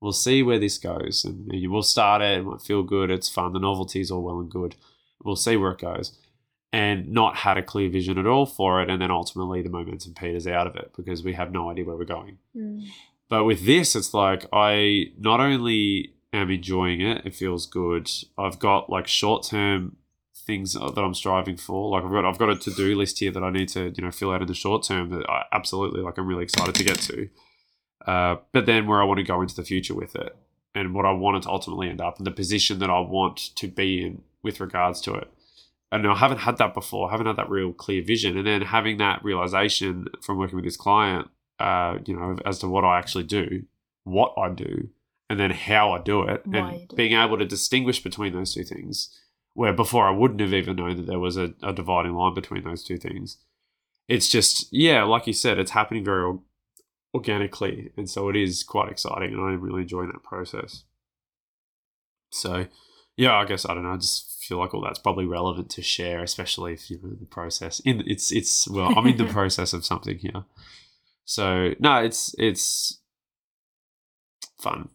We'll 0.00 0.12
see 0.12 0.42
where 0.42 0.58
this 0.58 0.78
goes, 0.78 1.26
and 1.26 1.52
you 1.52 1.70
will 1.70 1.82
start 1.82 2.22
it. 2.22 2.38
It 2.38 2.44
might 2.44 2.62
feel 2.62 2.82
good. 2.82 3.10
It's 3.10 3.28
fun. 3.28 3.52
The 3.52 3.58
novelty 3.58 4.00
is 4.00 4.10
all 4.10 4.22
well 4.22 4.40
and 4.40 4.50
good. 4.50 4.76
We'll 5.22 5.36
see 5.36 5.58
where 5.58 5.72
it 5.72 5.78
goes, 5.80 6.16
and 6.74 7.08
not 7.08 7.36
had 7.36 7.56
a 7.56 7.62
clear 7.62 7.88
vision 7.88 8.18
at 8.18 8.26
all 8.26 8.46
for 8.46 8.82
it, 8.82 8.90
and 8.90 9.00
then 9.00 9.08
ultimately 9.08 9.62
the 9.62 9.68
momentum 9.70 10.12
peters 10.12 10.44
out 10.44 10.66
of 10.66 10.74
it 10.74 10.90
because 10.96 11.22
we 11.22 11.32
have 11.32 11.52
no 11.52 11.70
idea 11.70 11.84
where 11.84 11.94
we're 11.94 12.04
going. 12.04 12.38
Mm. 12.56 12.88
But 13.28 13.44
with 13.44 13.64
this, 13.64 13.94
it's 13.94 14.12
like 14.12 14.46
I 14.52 15.12
not 15.16 15.38
only 15.38 16.14
am 16.32 16.50
enjoying 16.50 17.00
it, 17.00 17.24
it 17.24 17.32
feels 17.36 17.64
good. 17.64 18.10
I've 18.36 18.58
got 18.58 18.90
like 18.90 19.06
short 19.06 19.44
term 19.44 19.98
things 20.34 20.72
that 20.72 20.98
I'm 20.98 21.14
striving 21.14 21.56
for. 21.56 21.90
Like 21.90 22.02
I've 22.02 22.10
got 22.10 22.24
I've 22.24 22.38
got 22.38 22.50
a 22.50 22.56
to 22.56 22.72
do 22.72 22.96
list 22.96 23.20
here 23.20 23.30
that 23.30 23.44
I 23.44 23.50
need 23.50 23.68
to 23.68 23.92
you 23.96 24.02
know 24.02 24.10
fill 24.10 24.32
out 24.32 24.42
in 24.42 24.48
the 24.48 24.54
short 24.54 24.82
term 24.82 25.10
that 25.10 25.30
I 25.30 25.44
absolutely 25.52 26.00
like 26.00 26.18
I'm 26.18 26.26
really 26.26 26.42
excited 26.42 26.74
to 26.74 26.82
get 26.82 26.98
to. 27.02 27.28
Uh, 28.04 28.36
but 28.50 28.66
then 28.66 28.88
where 28.88 29.00
I 29.00 29.04
want 29.04 29.18
to 29.18 29.24
go 29.24 29.40
into 29.42 29.54
the 29.54 29.62
future 29.62 29.94
with 29.94 30.16
it, 30.16 30.36
and 30.74 30.92
what 30.92 31.06
I 31.06 31.12
want 31.12 31.36
it 31.36 31.42
to 31.44 31.50
ultimately 31.50 31.88
end 31.88 32.00
up, 32.00 32.18
and 32.18 32.26
the 32.26 32.32
position 32.32 32.80
that 32.80 32.90
I 32.90 32.98
want 32.98 33.54
to 33.54 33.68
be 33.68 34.04
in 34.04 34.22
with 34.42 34.58
regards 34.58 35.00
to 35.02 35.14
it. 35.14 35.30
And 35.94 36.06
I 36.06 36.16
haven't 36.16 36.38
had 36.38 36.58
that 36.58 36.74
before. 36.74 37.08
I 37.08 37.12
haven't 37.12 37.26
had 37.26 37.36
that 37.36 37.48
real 37.48 37.72
clear 37.72 38.02
vision, 38.02 38.36
and 38.36 38.46
then 38.46 38.62
having 38.62 38.98
that 38.98 39.24
realization 39.24 40.08
from 40.22 40.38
working 40.38 40.56
with 40.56 40.64
this 40.64 40.76
client 40.76 41.28
uh, 41.60 41.98
you 42.04 42.16
know, 42.16 42.36
as 42.44 42.58
to 42.58 42.68
what 42.68 42.84
I 42.84 42.98
actually 42.98 43.24
do 43.24 43.64
what 44.04 44.34
I 44.36 44.50
do 44.50 44.88
and 45.30 45.40
then 45.40 45.50
how 45.50 45.92
I 45.92 46.00
do 46.00 46.22
it 46.22 46.46
Why 46.46 46.58
and 46.58 46.88
do 46.88 46.96
being 46.96 47.12
able 47.12 47.38
to 47.38 47.46
distinguish 47.46 48.02
between 48.02 48.32
those 48.32 48.54
two 48.54 48.64
things 48.64 49.18
where 49.54 49.72
before 49.72 50.06
I 50.06 50.10
wouldn't 50.10 50.40
have 50.40 50.52
even 50.52 50.76
known 50.76 50.96
that 50.96 51.06
there 51.06 51.18
was 51.18 51.36
a, 51.36 51.54
a 51.62 51.72
dividing 51.72 52.14
line 52.14 52.34
between 52.34 52.64
those 52.64 52.82
two 52.82 52.98
things. 52.98 53.38
It's 54.08 54.28
just, 54.28 54.70
yeah, 54.72 55.04
like 55.04 55.26
you 55.26 55.32
said, 55.32 55.58
it's 55.58 55.70
happening 55.70 56.04
very 56.04 56.36
organically. 57.14 57.92
And 57.96 58.10
so 58.10 58.28
it 58.28 58.36
is 58.36 58.62
quite 58.62 58.90
exciting. 58.90 59.32
And 59.32 59.40
I'm 59.40 59.60
really 59.60 59.82
enjoying 59.82 60.08
that 60.08 60.22
process. 60.22 60.82
So, 62.30 62.66
yeah, 63.16 63.34
I 63.34 63.44
guess, 63.44 63.64
I 63.64 63.74
don't 63.74 63.84
know, 63.84 63.92
I 63.92 63.96
just 63.96 64.33
feel 64.46 64.58
like 64.58 64.74
all 64.74 64.80
that's 64.82 64.98
probably 64.98 65.26
relevant 65.26 65.70
to 65.70 65.82
share, 65.82 66.22
especially 66.22 66.72
if, 66.74 66.90
you 66.90 66.98
know, 67.02 67.14
the 67.18 67.26
process, 67.26 67.80
in 67.80 68.02
it's, 68.06 68.30
it's, 68.32 68.68
well, 68.68 68.92
I'm 68.96 69.06
in 69.06 69.16
the 69.16 69.24
process 69.38 69.72
of 69.72 69.84
something 69.84 70.18
here. 70.18 70.44
So, 71.24 71.74
no, 71.78 71.98
it's, 72.02 72.34
it's 72.38 73.00
fun. 74.60 74.88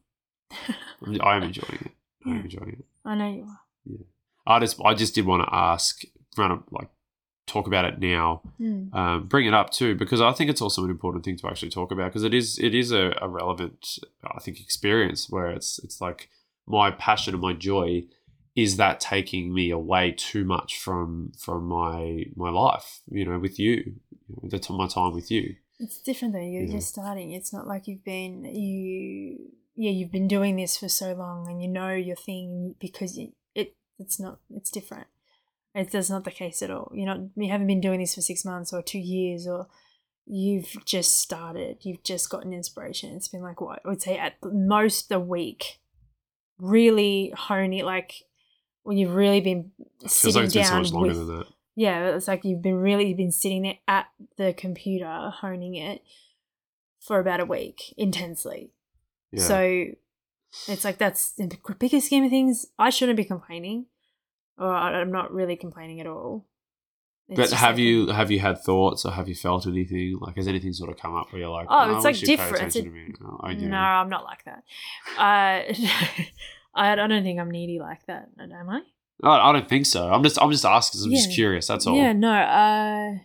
I 1.21 1.35
am 1.35 1.43
enjoying 1.43 1.79
it. 1.85 1.91
I 2.25 2.29
am 2.29 2.35
Yeah. 2.37 2.41
enjoying 2.43 2.69
it. 2.79 2.85
I 3.05 3.15
know 3.15 3.31
you 3.31 3.43
are. 3.43 3.59
Yeah. 3.85 3.97
I 4.47 4.59
just 4.59 4.79
I 4.83 4.93
just 4.93 5.13
did 5.15 5.25
want 5.25 5.43
to 5.47 5.53
ask, 5.53 6.01
run 6.37 6.51
a, 6.51 6.59
like 6.71 6.89
talk 7.45 7.67
about 7.67 7.85
it 7.85 7.99
now, 7.99 8.41
Mm. 8.59 8.93
um, 8.93 9.27
bring 9.27 9.45
it 9.45 9.53
up 9.53 9.69
too, 9.71 9.95
because 9.95 10.21
I 10.21 10.31
think 10.33 10.49
it's 10.49 10.61
also 10.61 10.83
an 10.83 10.89
important 10.89 11.23
thing 11.25 11.37
to 11.37 11.47
actually 11.47 11.69
talk 11.71 11.91
about 11.91 12.09
because 12.09 12.23
it 12.23 12.33
is 12.33 12.57
it 12.59 12.73
is 12.75 12.91
a, 12.91 13.15
a 13.21 13.27
relevant 13.27 13.99
I 14.23 14.39
think 14.39 14.59
experience 14.59 15.29
where 15.29 15.49
it's 15.51 15.79
it's 15.79 16.01
like 16.01 16.29
my 16.67 16.91
passion 16.91 17.33
and 17.33 17.41
my 17.41 17.53
joy 17.53 18.03
is 18.61 18.71
that 18.77 18.99
taking 18.99 19.45
me 19.53 19.65
away 19.81 20.05
too 20.29 20.43
much 20.55 20.71
from 20.83 21.31
from 21.37 21.61
my 21.79 22.25
my 22.35 22.49
life 22.49 22.87
you 23.17 23.25
know 23.25 23.39
with 23.45 23.57
you 23.59 23.75
the 24.43 24.59
my 24.81 24.87
time 24.87 25.13
with 25.13 25.29
you 25.35 25.45
It's 25.85 25.99
different 26.09 26.33
though. 26.33 26.49
You're 26.53 26.63
Yeah. 26.69 26.77
just 26.77 26.89
starting. 26.95 27.31
It's 27.31 27.53
not 27.57 27.65
like 27.71 27.87
you've 27.87 28.03
been 28.03 28.33
you. 28.63 29.51
Yeah, 29.83 29.91
you've 29.97 30.11
been 30.11 30.27
doing 30.27 30.53
this 30.57 30.73
for 30.81 30.89
so 30.89 31.13
long, 31.23 31.47
and 31.49 31.57
you 31.63 31.69
know 31.69 31.93
your 32.09 32.17
thing 32.27 32.75
because 32.85 33.17
it. 33.61 33.69
It's 34.03 34.19
not. 34.19 34.35
It's 34.57 34.71
different. 34.77 35.07
It's 35.75 35.91
that's 35.93 36.09
not 36.15 36.25
the 36.25 36.31
case 36.41 36.61
at 36.65 36.71
all. 36.75 36.87
You're 36.93 37.05
not. 37.13 37.21
You 37.41 37.49
haven't 37.53 37.67
been 37.73 37.85
doing 37.87 37.99
this 38.01 38.15
for 38.15 38.21
six 38.31 38.43
months 38.51 38.73
or 38.73 38.81
two 38.81 38.99
years, 39.17 39.47
or 39.47 39.67
you've 40.25 40.73
just 40.85 41.11
started. 41.25 41.73
You've 41.85 42.03
just 42.03 42.29
gotten 42.29 42.51
inspiration. 42.53 43.15
It's 43.15 43.31
been 43.33 43.41
like 43.49 43.59
what 43.61 43.81
I 43.83 43.87
would 43.89 44.01
say 44.01 44.17
at 44.17 44.33
most 44.43 45.11
a 45.11 45.19
week. 45.37 45.79
Really 46.57 47.31
honing 47.47 47.85
like 47.85 48.11
when 48.83 48.97
you've 48.97 49.13
really 49.15 49.41
been 49.41 49.71
sitting 50.07 50.41
like 50.43 50.51
so 50.51 50.61
down 50.61 50.81
much 50.81 50.91
longer 50.91 51.09
with 51.09 51.27
than 51.27 51.37
that 51.39 51.47
yeah, 51.75 52.15
it's 52.15 52.27
like 52.27 52.43
you've 52.43 52.61
been 52.61 52.75
really 52.75 53.13
been 53.13 53.31
sitting 53.31 53.61
there 53.61 53.77
at 53.87 54.07
the 54.37 54.51
computer 54.53 55.31
honing 55.33 55.75
it 55.75 56.01
for 56.99 57.19
about 57.21 57.39
a 57.39 57.45
week 57.45 57.93
intensely. 57.97 58.71
yeah 59.31 59.43
So 59.43 59.85
it's 60.67 60.83
like 60.83 60.97
that's 60.97 61.33
in 61.37 61.47
the 61.47 61.57
bigger 61.79 62.01
scheme 62.01 62.25
of 62.25 62.31
things. 62.31 62.65
I 62.77 62.89
shouldn't 62.89 63.15
be 63.15 63.23
complaining, 63.23 63.85
or 64.57 64.67
I'm 64.75 65.11
not 65.11 65.31
really 65.31 65.55
complaining 65.55 66.01
at 66.01 66.07
all. 66.07 66.47
It's 67.29 67.39
but 67.39 67.51
have 67.57 67.75
like- 67.75 67.79
you 67.83 68.07
have 68.07 68.29
you 68.29 68.39
had 68.39 68.61
thoughts 68.61 69.05
or 69.05 69.11
have 69.11 69.29
you 69.29 69.35
felt 69.35 69.65
anything 69.65 70.17
like 70.19 70.35
has 70.35 70.49
anything 70.49 70.73
sort 70.73 70.89
of 70.89 70.97
come 70.97 71.15
up 71.15 71.31
where 71.31 71.39
you're 71.41 71.49
like 71.49 71.67
Oh, 71.69 71.95
it's 71.95 72.03
I 72.05 72.09
like 72.09 72.13
wish 72.13 72.21
you'd 72.23 72.27
pay 72.39 72.43
different. 72.43 72.65
It's 72.67 72.75
a- 72.75 72.79
attention 72.79 73.15
to 73.15 73.23
me. 73.23 73.29
Oh, 73.31 73.39
I. 73.41 73.53
No, 73.53 73.77
I'm 73.77 74.09
not 74.09 74.25
like 74.25 74.43
that. 74.43 74.63
Uh, 75.17 75.73
I, 76.73 76.91
I 76.91 76.95
don't 77.07 77.23
think 77.23 77.39
I'm 77.39 77.51
needy 77.51 77.79
like 77.79 78.05
that. 78.07 78.29
Am 78.39 78.69
I? 78.69 78.81
I, 79.23 79.49
I 79.49 79.51
don't 79.51 79.67
think 79.67 79.85
so. 79.85 80.09
I'm 80.11 80.23
just 80.23 80.41
I'm 80.41 80.51
just 80.51 80.65
asking. 80.65 80.99
'cause 80.99 81.05
I'm 81.05 81.11
just 81.11 81.31
curious. 81.33 81.67
That's 81.67 81.85
all. 81.87 81.95
Yeah, 81.97 82.13
no. 82.13 82.31
Uh, 82.31 83.17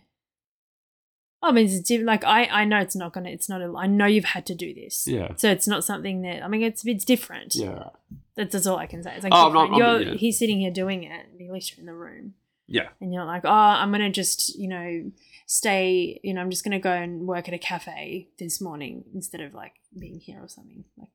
I 1.43 1.53
mean, 1.53 1.67
it's 1.67 1.81
different. 1.81 2.07
Like 2.07 2.25
I, 2.25 2.47
I 2.47 2.65
know 2.65 2.79
it's 2.79 2.97
not 2.97 3.13
gonna. 3.13 3.29
It's 3.31 3.49
not. 3.49 3.61
A, 3.61 3.73
I 3.77 3.87
know 3.87 4.07
you've 4.07 4.25
had 4.25 4.47
to 4.47 4.55
do 4.55 4.73
this. 4.75 5.07
Yeah. 5.07 5.29
So 5.37 5.51
it's 5.51 5.69
not 5.69 5.85
something 5.85 6.23
that 6.23 6.43
I 6.43 6.49
mean. 6.49 6.63
It's 6.63 6.85
it's 6.87 7.05
different. 7.05 7.55
Yeah. 7.55 7.91
That's, 8.37 8.53
that's 8.53 8.67
all 8.67 8.79
I 8.79 8.87
can 8.87 9.03
say. 9.03 9.15
It's 9.15 9.23
like 9.25 9.33
Oh, 9.35 9.47
I'm 9.49 9.53
not-. 9.53 9.71
I'm- 9.71 9.79
you're 9.79 10.13
yeah. 10.13 10.15
he's 10.19 10.39
sitting 10.39 10.59
here 10.61 10.71
doing 10.73 11.05
it. 11.05 11.13
At 11.13 11.53
least 11.53 11.73
you're 11.73 11.81
in 11.83 11.87
the 11.87 11.95
room. 11.95 12.35
Yeah. 12.67 12.89
And 13.01 13.13
you're 13.13 13.27
like, 13.27 13.43
oh, 13.45 13.51
I'm 13.51 13.93
gonna 13.93 14.11
just 14.11 14.57
you 14.59 14.69
know 14.69 15.11
stay. 15.47 16.19
You 16.25 16.33
know, 16.35 16.41
I'm 16.41 16.51
just 16.51 16.65
gonna 16.65 16.81
go 16.81 16.93
and 16.93 17.27
work 17.29 17.47
at 17.47 17.55
a 17.55 17.59
cafe 17.59 18.29
this 18.39 18.61
morning 18.61 19.05
instead 19.15 19.43
of 19.43 19.53
like 19.55 19.75
being 19.99 20.19
here 20.21 20.41
or 20.43 20.49
something. 20.49 20.85
Like, 20.97 21.11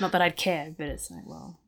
not 0.00 0.12
that 0.12 0.22
I'd 0.22 0.36
care, 0.36 0.74
but 0.76 0.86
it's 0.86 1.10
like, 1.10 1.26
well, 1.26 1.58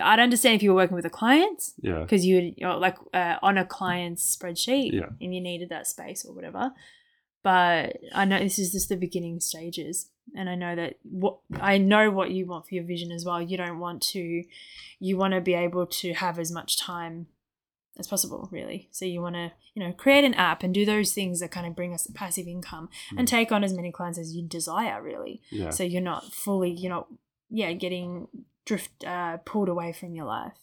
I'd 0.00 0.20
understand 0.20 0.54
if 0.56 0.62
you 0.62 0.70
were 0.70 0.76
working 0.76 0.94
with 0.96 1.04
a 1.04 1.10
client 1.10 1.62
Yeah. 1.80 2.00
because 2.00 2.24
you 2.24 2.36
would 2.36 2.44
you 2.56 2.66
know, 2.66 2.78
like 2.78 2.96
uh, 3.12 3.36
on 3.42 3.58
a 3.58 3.64
client's 3.64 4.36
spreadsheet 4.36 4.92
Yeah. 4.92 5.08
and 5.20 5.34
you 5.34 5.40
needed 5.40 5.68
that 5.68 5.86
space 5.86 6.24
or 6.24 6.34
whatever. 6.34 6.72
But 7.42 7.98
I 8.14 8.24
know 8.24 8.38
this 8.38 8.58
is 8.58 8.70
just 8.72 8.88
the 8.88 8.96
beginning 8.96 9.40
stages, 9.40 10.08
and 10.36 10.48
I 10.48 10.54
know 10.54 10.76
that 10.76 10.94
what 11.02 11.38
I 11.60 11.76
know 11.76 12.08
what 12.10 12.30
you 12.30 12.46
want 12.46 12.68
for 12.68 12.74
your 12.76 12.84
vision 12.84 13.10
as 13.10 13.24
well. 13.24 13.42
You 13.42 13.56
don't 13.56 13.80
want 13.80 14.00
to, 14.12 14.44
you 15.00 15.16
want 15.16 15.34
to 15.34 15.40
be 15.40 15.54
able 15.54 15.86
to 15.86 16.14
have 16.14 16.38
as 16.38 16.52
much 16.52 16.76
time 16.78 17.26
as 17.98 18.08
possible, 18.08 18.48
really. 18.50 18.88
So 18.90 19.04
you 19.04 19.20
want 19.20 19.34
to, 19.34 19.52
you 19.74 19.82
know, 19.82 19.92
create 19.92 20.24
an 20.24 20.34
app 20.34 20.62
and 20.62 20.72
do 20.72 20.84
those 20.86 21.12
things 21.12 21.40
that 21.40 21.50
kind 21.50 21.66
of 21.66 21.76
bring 21.76 21.92
us 21.92 22.06
passive 22.14 22.46
income 22.46 22.88
and 23.16 23.26
Mm. 23.28 23.30
take 23.30 23.52
on 23.52 23.62
as 23.64 23.74
many 23.74 23.92
clients 23.92 24.18
as 24.18 24.34
you 24.34 24.42
desire, 24.42 25.02
really. 25.02 25.42
Yeah. 25.50 25.70
So 25.70 25.82
you're 25.84 26.00
not 26.00 26.32
fully, 26.32 26.70
you're 26.70 26.90
not, 26.92 27.08
yeah, 27.50 27.72
getting 27.72 28.28
drift 28.64 29.04
uh, 29.04 29.36
pulled 29.38 29.68
away 29.68 29.92
from 29.92 30.14
your 30.14 30.24
life. 30.24 30.54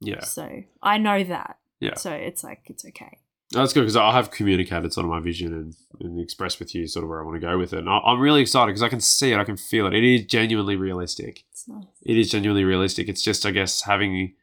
Yeah. 0.00 0.22
So 0.24 0.62
I 0.82 0.98
know 0.98 1.24
that. 1.24 1.58
Yeah. 1.80 1.94
So 1.94 2.12
it's 2.12 2.44
like 2.44 2.62
it's 2.66 2.84
okay. 2.84 3.18
That's 3.50 3.72
good 3.72 3.80
because 3.80 3.96
I 3.96 4.12
have 4.12 4.30
communicated 4.30 4.92
sort 4.92 5.06
of 5.06 5.10
my 5.10 5.20
vision 5.20 5.54
and, 5.54 5.74
and 6.00 6.20
expressed 6.20 6.58
with 6.58 6.74
you 6.74 6.86
sort 6.86 7.02
of 7.02 7.08
where 7.08 7.20
I 7.22 7.24
want 7.24 7.40
to 7.40 7.46
go 7.46 7.56
with 7.56 7.72
it. 7.72 7.78
And 7.78 7.88
I, 7.88 7.96
I'm 7.98 8.20
really 8.20 8.42
excited 8.42 8.66
because 8.66 8.82
I 8.82 8.90
can 8.90 9.00
see 9.00 9.32
it, 9.32 9.38
I 9.38 9.44
can 9.44 9.56
feel 9.56 9.86
it. 9.86 9.94
It 9.94 10.04
is 10.04 10.26
genuinely 10.26 10.76
realistic. 10.76 11.44
It's 11.50 11.66
nice. 11.66 11.86
It 12.02 12.18
is 12.18 12.30
genuinely 12.30 12.64
realistic. 12.64 13.08
It's 13.08 13.22
just, 13.22 13.46
I 13.46 13.50
guess, 13.52 13.82
having 13.82 14.34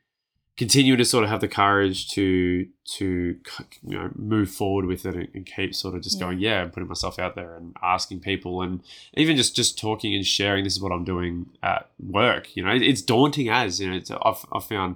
continue 0.58 0.96
to 0.96 1.04
sort 1.04 1.24
of 1.26 1.30
have 1.30 1.42
the 1.42 1.48
courage 1.48 2.10
to 2.12 2.66
to 2.98 3.38
you 3.84 3.98
know 3.98 4.10
move 4.16 4.50
forward 4.50 4.86
with 4.86 5.06
it 5.06 5.16
and, 5.34 5.46
keep 5.46 5.76
sort 5.76 5.96
of 5.96 6.02
just 6.02 6.18
Yeah. 6.20 6.26
going 6.26 6.40
yeah 6.40 6.62
and 6.64 6.72
putting 6.74 6.88
myself 6.88 7.20
out 7.20 7.36
there 7.36 7.56
and 7.56 7.76
asking 7.84 8.22
people 8.22 8.62
and 8.62 8.82
even 9.16 9.36
just 9.36 9.56
just 9.56 9.78
talking 9.78 10.16
and 10.16 10.26
sharing 10.26 10.64
this 10.64 10.74
is 10.74 10.82
what 10.82 10.92
I'm 10.94 11.04
doing 11.04 11.48
at 11.62 11.90
work 12.00 12.56
you 12.56 12.64
know 12.64 12.72
it's 12.72 13.02
daunting 13.02 13.50
as 13.50 13.80
you 13.82 13.90
know 13.90 13.98
it's, 13.98 14.12
I've, 14.12 14.46
I've 14.54 14.64
found 14.66 14.96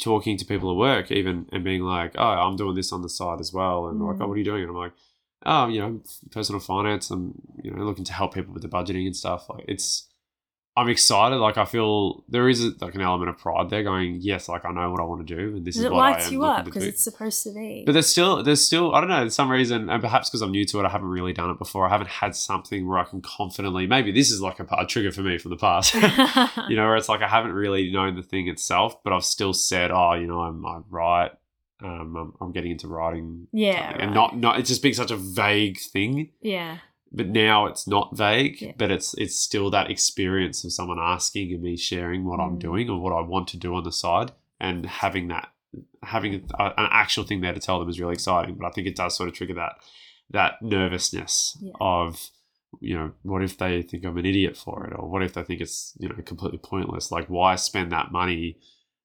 talking 0.00 0.36
to 0.38 0.44
people 0.44 0.70
at 0.70 0.76
work 0.76 1.10
even 1.10 1.46
and 1.52 1.64
being 1.64 1.82
like 1.82 2.12
oh 2.16 2.22
I'm 2.24 2.56
doing 2.56 2.74
this 2.76 2.92
on 2.92 3.02
the 3.02 3.08
side 3.08 3.40
as 3.40 3.52
well 3.52 3.88
and 3.88 4.00
like 4.00 4.16
Mm. 4.16 4.22
oh 4.22 4.28
what 4.28 4.34
are 4.34 4.38
you 4.38 4.44
doing 4.44 4.62
and 4.62 4.70
I'm 4.70 4.76
like 4.76 4.92
oh 5.44 5.66
you 5.68 5.80
know 5.80 6.00
personal 6.30 6.60
finance 6.60 7.10
I'm 7.10 7.34
you 7.62 7.70
know 7.72 7.82
looking 7.82 8.04
to 8.04 8.12
help 8.12 8.32
people 8.34 8.54
with 8.54 8.62
the 8.62 8.68
budgeting 8.68 9.06
and 9.06 9.16
stuff 9.16 9.48
like 9.50 9.64
it's 9.66 10.08
I'm 10.74 10.88
excited. 10.88 11.36
Like 11.36 11.58
I 11.58 11.66
feel 11.66 12.24
there 12.28 12.48
is 12.48 12.64
a, 12.64 12.72
like 12.80 12.94
an 12.94 13.02
element 13.02 13.28
of 13.28 13.36
pride 13.36 13.68
there, 13.68 13.82
going, 13.82 14.18
yes, 14.22 14.48
like 14.48 14.64
I 14.64 14.72
know 14.72 14.90
what 14.90 15.00
I 15.00 15.04
want 15.04 15.26
to 15.26 15.36
do, 15.36 15.56
and 15.56 15.66
this 15.66 15.76
is 15.76 15.84
it 15.84 15.92
what 15.92 16.00
I 16.00 16.12
lights 16.12 16.28
am 16.28 16.32
you 16.32 16.44
up 16.44 16.64
because 16.64 16.84
it's 16.84 17.04
supposed 17.04 17.42
to 17.42 17.52
be. 17.52 17.82
But 17.84 17.92
there's 17.92 18.06
still, 18.06 18.42
there's 18.42 18.64
still, 18.64 18.94
I 18.94 19.00
don't 19.00 19.10
know, 19.10 19.28
some 19.28 19.50
reason, 19.50 19.90
and 19.90 20.02
perhaps 20.02 20.30
because 20.30 20.40
I'm 20.40 20.50
new 20.50 20.64
to 20.64 20.80
it, 20.80 20.86
I 20.86 20.88
haven't 20.88 21.08
really 21.08 21.34
done 21.34 21.50
it 21.50 21.58
before. 21.58 21.86
I 21.86 21.90
haven't 21.90 22.08
had 22.08 22.34
something 22.34 22.88
where 22.88 22.98
I 22.98 23.04
can 23.04 23.20
confidently, 23.20 23.86
maybe 23.86 24.12
this 24.12 24.30
is 24.30 24.40
like 24.40 24.60
a, 24.60 24.66
a 24.78 24.86
trigger 24.86 25.12
for 25.12 25.20
me 25.20 25.36
from 25.36 25.50
the 25.50 25.58
past, 25.58 25.92
you 26.70 26.76
know, 26.76 26.86
where 26.86 26.96
it's 26.96 27.08
like 27.08 27.20
I 27.20 27.28
haven't 27.28 27.52
really 27.52 27.92
known 27.92 28.16
the 28.16 28.22
thing 28.22 28.48
itself, 28.48 29.02
but 29.04 29.12
I've 29.12 29.24
still 29.24 29.52
said, 29.52 29.90
oh, 29.90 30.14
you 30.14 30.26
know, 30.26 30.40
I'm, 30.40 30.64
I 30.64 30.80
write, 30.88 31.32
um, 31.82 32.16
I'm, 32.16 32.32
I'm 32.40 32.52
getting 32.52 32.70
into 32.70 32.88
writing, 32.88 33.46
yeah. 33.52 33.90
and 33.90 34.00
right. 34.00 34.14
not, 34.14 34.38
not, 34.38 34.58
it's 34.58 34.70
just 34.70 34.80
being 34.80 34.94
such 34.94 35.10
a 35.10 35.16
vague 35.16 35.78
thing 35.78 36.30
Yeah. 36.40 36.78
But 37.14 37.28
now 37.28 37.66
it's 37.66 37.86
not 37.86 38.16
vague 38.16 38.60
Yeah. 38.62 38.72
but 38.78 38.90
it's 38.90 39.14
it's 39.14 39.36
still 39.36 39.70
that 39.70 39.90
experience 39.90 40.64
of 40.64 40.72
someone 40.72 40.98
asking 41.00 41.52
and 41.52 41.62
me 41.62 41.76
sharing 41.76 42.24
what 42.24 42.40
i'm 42.40 42.56
Mm. 42.56 42.60
doing 42.60 42.90
or 42.90 42.98
what 43.00 43.12
i 43.12 43.20
want 43.20 43.48
to 43.48 43.56
do 43.56 43.74
on 43.74 43.84
the 43.84 43.92
side 43.92 44.32
and 44.60 44.86
having 44.86 45.28
that 45.28 45.48
having 46.02 46.34
a, 46.58 46.64
an 46.64 46.88
actual 46.90 47.24
thing 47.24 47.40
there 47.40 47.54
to 47.54 47.60
tell 47.60 47.78
them 47.78 47.88
is 47.88 48.00
really 48.00 48.14
exciting 48.14 48.54
but 48.56 48.66
i 48.66 48.70
think 48.70 48.86
it 48.86 48.96
does 48.96 49.16
sort 49.16 49.28
of 49.28 49.34
trigger 49.34 49.54
that 49.54 49.74
that 50.30 50.52
nervousness 50.62 51.56
Yeah. 51.60 51.72
of 51.80 52.30
you 52.80 52.94
know 52.96 53.12
what 53.22 53.42
if 53.42 53.58
they 53.58 53.82
think 53.82 54.04
i'm 54.04 54.16
an 54.18 54.26
idiot 54.26 54.56
for 54.56 54.86
it 54.86 54.92
or 54.98 55.08
what 55.08 55.22
if 55.22 55.34
they 55.34 55.42
think 55.42 55.60
it's 55.60 55.92
you 55.98 56.08
know 56.08 56.14
completely 56.24 56.58
pointless 56.58 57.10
like 57.12 57.26
why 57.28 57.54
spend 57.56 57.92
that 57.92 58.10
money 58.12 58.56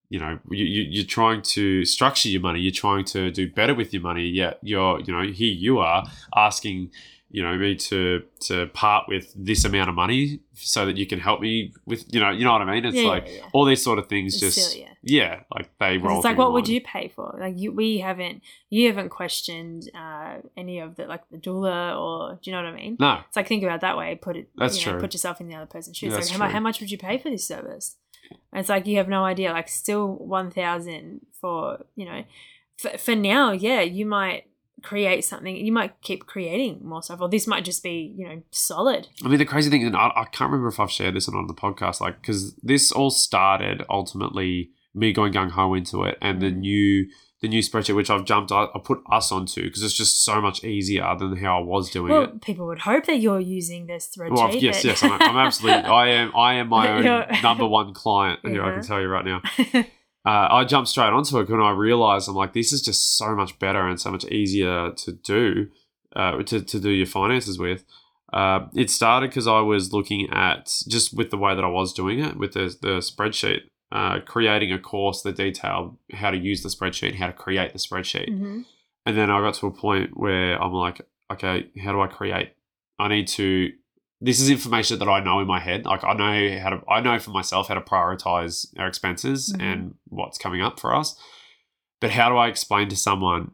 you 0.09 0.19
know 0.19 0.39
you, 0.49 0.63
you, 0.63 0.81
you're 0.89 1.05
trying 1.05 1.41
to 1.41 1.83
structure 1.83 2.29
your 2.29 2.39
money 2.41 2.59
you're 2.61 2.71
trying 2.71 3.03
to 3.03 3.29
do 3.29 3.49
better 3.51 3.75
with 3.75 3.91
your 3.93 4.01
money 4.01 4.25
yet 4.25 4.57
you're 4.61 5.01
you 5.01 5.11
know 5.13 5.21
here 5.23 5.53
you 5.53 5.79
are 5.79 6.05
asking 6.35 6.89
you 7.29 7.43
know 7.43 7.57
me 7.57 7.75
to 7.75 8.23
to 8.39 8.67
part 8.67 9.05
with 9.07 9.33
this 9.35 9.65
amount 9.65 9.89
of 9.89 9.95
money 9.95 10.39
so 10.53 10.85
that 10.85 10.97
you 10.97 11.05
can 11.05 11.19
help 11.19 11.41
me 11.41 11.73
with 11.85 12.05
you 12.13 12.19
know 12.19 12.31
you 12.31 12.43
know 12.43 12.53
what 12.53 12.61
I 12.61 12.71
mean 12.73 12.85
it's 12.85 12.95
yeah, 12.95 13.07
like 13.07 13.27
yeah, 13.27 13.33
yeah. 13.33 13.49
all 13.53 13.65
these 13.65 13.83
sort 13.83 13.99
of 13.99 14.07
things 14.07 14.41
It's 14.41 14.55
just 14.55 14.77
yeah. 15.09 15.41
like 15.53 15.69
they 15.79 15.97
roll 15.97 16.17
It's 16.17 16.25
like, 16.25 16.37
what 16.37 16.53
would 16.53 16.67
you 16.67 16.81
pay 16.81 17.07
for? 17.07 17.37
Like, 17.39 17.57
you, 17.57 17.71
we 17.71 17.99
haven't, 17.99 18.43
you 18.69 18.87
haven't 18.87 19.09
questioned 19.09 19.89
uh, 19.95 20.37
any 20.55 20.79
of 20.79 20.95
the 20.95 21.05
like 21.05 21.27
the 21.29 21.37
doula, 21.37 21.99
or 21.99 22.39
do 22.41 22.49
you 22.49 22.55
know 22.55 22.63
what 22.63 22.73
I 22.73 22.75
mean? 22.75 22.97
no 22.99 23.21
It's 23.27 23.35
like 23.35 23.47
think 23.47 23.63
about 23.63 23.75
it 23.75 23.81
that 23.81 23.97
way. 23.97 24.15
Put 24.15 24.37
it. 24.37 24.49
That's 24.55 24.79
you 24.79 24.85
know, 24.85 24.93
true. 24.93 25.01
Put 25.01 25.13
yourself 25.13 25.41
in 25.41 25.47
the 25.47 25.55
other 25.55 25.65
person's 25.65 25.97
shoes. 25.97 26.13
Like, 26.13 26.27
how, 26.27 26.37
true. 26.37 26.47
how 26.47 26.59
much 26.59 26.79
would 26.79 26.91
you 26.91 26.97
pay 26.97 27.17
for 27.17 27.29
this 27.29 27.47
service? 27.47 27.95
And 28.51 28.59
it's 28.59 28.69
like 28.69 28.87
you 28.87 28.97
have 28.97 29.07
no 29.07 29.23
idea. 29.23 29.51
Like, 29.51 29.69
still 29.69 30.15
one 30.15 30.51
thousand 30.51 31.21
for 31.39 31.85
you 31.95 32.05
know, 32.05 32.23
for, 32.77 32.97
for 32.97 33.15
now, 33.15 33.51
yeah, 33.51 33.81
you 33.81 34.05
might 34.05 34.45
create 34.83 35.25
something. 35.25 35.55
You 35.55 35.71
might 35.71 35.99
keep 36.01 36.25
creating 36.25 36.79
more 36.83 37.01
stuff, 37.01 37.21
or 37.21 37.29
this 37.29 37.47
might 37.47 37.65
just 37.65 37.83
be, 37.83 38.13
you 38.17 38.27
know, 38.27 38.41
solid. 38.51 39.07
I 39.23 39.27
mean, 39.27 39.39
the 39.39 39.45
crazy 39.45 39.69
thing, 39.69 39.85
and 39.85 39.95
I, 39.95 40.11
I 40.15 40.25
can't 40.25 40.51
remember 40.51 40.67
if 40.69 40.79
I've 40.79 40.91
shared 40.91 41.15
this 41.15 41.27
on 41.27 41.47
the 41.47 41.53
podcast, 41.53 41.99
like, 42.01 42.21
because 42.21 42.55
this 42.57 42.91
all 42.91 43.09
started 43.09 43.83
ultimately 43.89 44.71
me 44.93 45.13
going 45.13 45.33
gung 45.33 45.51
ho 45.51 45.73
into 45.73 46.03
it, 46.03 46.17
and 46.21 46.41
the 46.41 46.47
Mm. 46.51 46.57
new 46.59 47.07
the 47.39 47.47
new 47.47 47.61
spreadsheet, 47.61 47.95
which 47.95 48.09
I've 48.09 48.25
jumped, 48.25 48.51
I, 48.51 48.63
I 48.73 48.79
put 48.83 48.97
us 49.11 49.31
onto 49.31 49.61
because 49.61 49.83
it's 49.83 49.93
just 49.95 50.25
so 50.25 50.41
much 50.41 50.63
easier 50.63 51.03
than 51.19 51.37
how 51.37 51.59
I 51.59 51.61
was 51.61 51.91
doing 51.91 52.11
Well, 52.11 52.23
it. 52.23 52.41
people 52.41 52.65
would 52.65 52.79
hope 52.79 53.05
that 53.05 53.19
you're 53.19 53.39
using 53.39 53.85
this 53.85 54.09
spreadsheet. 54.17 54.31
Well, 54.31 54.55
yes, 54.55 54.83
yes, 54.83 55.03
I'm, 55.03 55.21
I'm 55.21 55.37
absolutely. 55.37 55.83
I 55.83 56.07
am. 56.07 56.35
I 56.35 56.55
am 56.55 56.67
my 56.77 56.89
own 56.93 57.41
number 57.43 57.67
one 57.67 57.93
client 57.93 58.39
here. 58.43 58.63
I 58.63 58.71
can 58.73 58.81
tell 58.81 58.99
you 58.99 59.07
right 59.07 59.23
now. 59.23 59.43
uh, 60.27 60.47
I 60.51 60.65
jumped 60.65 60.89
straight 60.89 61.13
onto 61.13 61.39
it 61.39 61.49
when 61.49 61.61
I 61.61 61.71
realized 61.71 62.27
I'm 62.27 62.35
like, 62.35 62.51
this 62.51 62.73
is 62.73 62.81
just 62.81 63.17
so 63.17 63.33
much 63.33 63.57
better 63.59 63.87
and 63.87 63.99
so 63.99 64.11
much 64.11 64.25
easier 64.25 64.91
to 64.91 65.11
do, 65.13 65.69
uh, 66.17 66.43
to, 66.43 66.61
to 66.61 66.79
do 66.79 66.89
your 66.89 67.05
finances 67.05 67.57
with. 67.57 67.85
Uh, 68.33 68.67
it 68.75 68.89
started 68.89 69.29
because 69.29 69.47
I 69.47 69.61
was 69.61 69.93
looking 69.93 70.29
at 70.31 70.65
just 70.89 71.15
with 71.15 71.29
the 71.29 71.37
way 71.37 71.55
that 71.55 71.63
I 71.63 71.69
was 71.69 71.93
doing 71.93 72.19
it 72.19 72.35
with 72.35 72.51
the, 72.53 72.75
the 72.81 72.97
spreadsheet, 72.97 73.61
uh, 73.93 74.19
creating 74.25 74.73
a 74.73 74.79
course 74.79 75.21
that 75.21 75.37
detailed 75.37 75.97
how 76.11 76.31
to 76.31 76.37
use 76.37 76.61
the 76.61 76.67
spreadsheet, 76.67 77.15
how 77.15 77.27
to 77.27 77.33
create 77.33 77.71
the 77.71 77.79
spreadsheet. 77.79 78.29
Mhm. 78.29 78.65
And 79.05 79.17
then 79.17 79.29
I 79.31 79.39
got 79.39 79.53
to 79.55 79.67
a 79.67 79.71
point 79.71 80.17
where 80.17 80.61
I'm 80.61 80.73
like, 80.73 80.99
okay, 81.31 81.67
how 81.81 81.93
do 81.93 82.01
I 82.01 82.07
create? 82.07 82.49
I 82.99 83.07
need 83.07 83.29
to. 83.29 83.71
This 84.19 84.39
is 84.39 84.49
information 84.49 84.97
that 84.99 85.07
I 85.07 85.19
know 85.23 85.39
in 85.39 85.47
my 85.47 85.59
head. 85.59 85.85
Like 85.85 86.03
I 86.03 86.13
know 86.13 86.59
how 86.59 86.69
to. 86.71 86.81
I 86.89 87.01
know 87.01 87.19
for 87.19 87.29
myself 87.31 87.67
how 87.67 87.75
to 87.75 87.81
prioritize 87.81 88.67
our 88.79 88.87
expenses 88.87 89.53
Mhm. 89.53 89.61
and 89.61 89.95
what's 90.09 90.37
coming 90.39 90.61
up 90.61 90.79
for 90.79 90.95
us. 90.95 91.19
But 91.99 92.11
how 92.11 92.29
do 92.29 92.35
I 92.35 92.47
explain 92.47 92.89
to 92.89 92.95
someone 92.95 93.51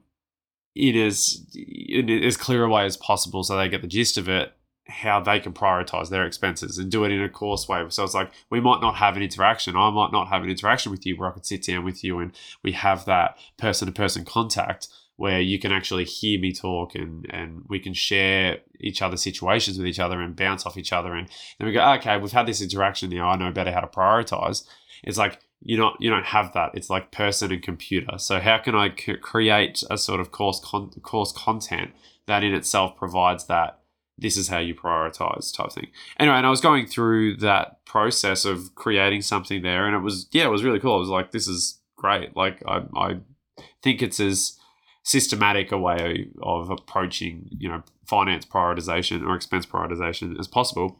in 0.76 0.96
as 0.96 1.46
in 1.54 2.10
as 2.10 2.38
clear 2.38 2.64
a 2.64 2.70
way 2.70 2.86
as 2.86 2.96
possible 2.98 3.44
so 3.44 3.58
they 3.58 3.68
get 3.68 3.82
the 3.82 3.88
gist 3.88 4.18
of 4.18 4.30
it? 4.30 4.54
How 4.88 5.20
they 5.22 5.40
can 5.40 5.54
prioritize 5.54 6.10
their 6.10 6.26
expenses 6.26 6.78
and 6.78 6.92
do 6.92 7.04
it 7.06 7.12
in 7.12 7.22
a 7.22 7.30
course 7.30 7.68
way. 7.70 7.86
So 7.90 8.04
it's 8.04 8.14
like 8.14 8.32
we 8.50 8.60
might 8.60 8.82
not 8.82 8.96
have 8.96 9.16
an 9.18 9.24
interaction. 9.24 9.76
I 9.78 9.90
might 9.90 10.12
not 10.12 10.28
have 10.30 10.44
an 10.44 10.50
interaction 10.50 10.92
with 10.92 11.06
you 11.06 11.16
where 11.18 11.30
I 11.30 11.34
could 11.34 11.46
sit 11.46 11.66
down 11.66 11.84
with 11.86 12.04
you 12.04 12.20
and 12.20 12.34
we 12.64 12.74
have 12.74 13.06
that 13.06 13.38
person 13.58 13.86
to 13.88 13.92
person 13.94 14.26
contact 14.26 14.88
where 15.16 15.40
you 15.40 15.60
can 15.60 15.72
actually 15.72 16.06
hear 16.06 16.40
me 16.40 16.52
talk 16.52 16.96
and 16.96 17.26
and 17.30 17.64
we 17.68 17.80
can 17.80 17.94
share 17.94 18.58
each 18.80 19.02
other's 19.02 19.22
situations 19.22 19.78
with 19.78 19.88
each 19.88 20.00
other 20.00 20.20
and 20.22 20.36
bounce 20.36 20.66
off 20.66 20.78
each 20.78 20.94
other. 20.94 21.14
And 21.14 21.28
then 21.58 21.68
we 21.68 21.74
go 21.74 21.94
okay 21.94 22.18
we've 22.18 22.32
had 22.32 22.48
this 22.48 22.62
interaction 22.62 23.10
now. 23.10 23.30
I 23.30 23.38
know 23.38 23.52
better 23.52 23.72
how 23.72 23.82
to 23.82 23.88
prioritize. 23.88 24.66
It's 25.04 25.18
like 25.18 25.40
you 25.62 25.78
not 25.78 25.98
you 26.00 26.10
don't 26.10 26.26
have 26.26 26.54
that. 26.54 26.72
It's 26.74 26.90
like 26.90 27.12
person 27.12 27.52
and 27.52 27.62
computer. 27.62 28.18
So 28.18 28.40
how 28.40 28.58
can 28.58 28.76
I 28.76 28.94
c- 28.96 29.18
create 29.18 29.84
a 29.90 29.98
sort 29.98 30.20
of 30.20 30.32
course 30.32 30.60
con- 30.64 30.92
course 31.04 31.32
content 31.32 31.92
that 32.26 32.44
in 32.44 32.54
itself 32.54 32.98
provides 32.98 33.46
that 33.46 33.80
this 34.18 34.38
is 34.38 34.48
how 34.48 34.60
you 34.60 34.76
prioritize 34.76 35.56
type 35.56 35.72
thing. 35.72 35.88
Anyway 36.20 36.38
and 36.38 36.48
I 36.48 36.50
was 36.50 36.62
going 36.62 36.88
through 36.88 37.38
that 37.38 37.86
process 37.86 38.46
of 38.46 38.74
creating 38.76 39.22
something 39.22 39.62
there 39.62 39.86
and 39.86 39.96
it 39.96 40.00
was 40.00 40.28
yeah 40.32 40.46
it 40.46 40.52
was 40.52 40.64
really 40.64 40.80
cool. 40.80 40.96
I 40.96 41.00
was 41.00 41.10
like 41.10 41.32
this 41.32 41.48
is 41.48 41.80
great. 41.96 42.36
Like 42.36 42.64
I, 42.68 42.82
I 42.98 43.20
think 43.84 44.02
it's 44.02 44.20
as 44.20 44.58
systematic 45.04 45.72
a 45.72 45.78
way 45.78 46.28
of 46.42 46.70
approaching 46.70 47.50
you 47.58 47.70
know 47.70 47.84
finance 48.06 48.46
prioritization 48.46 49.26
or 49.26 49.36
expense 49.36 49.66
prioritization 49.66 50.40
as 50.40 50.48
possible. 50.48 51.00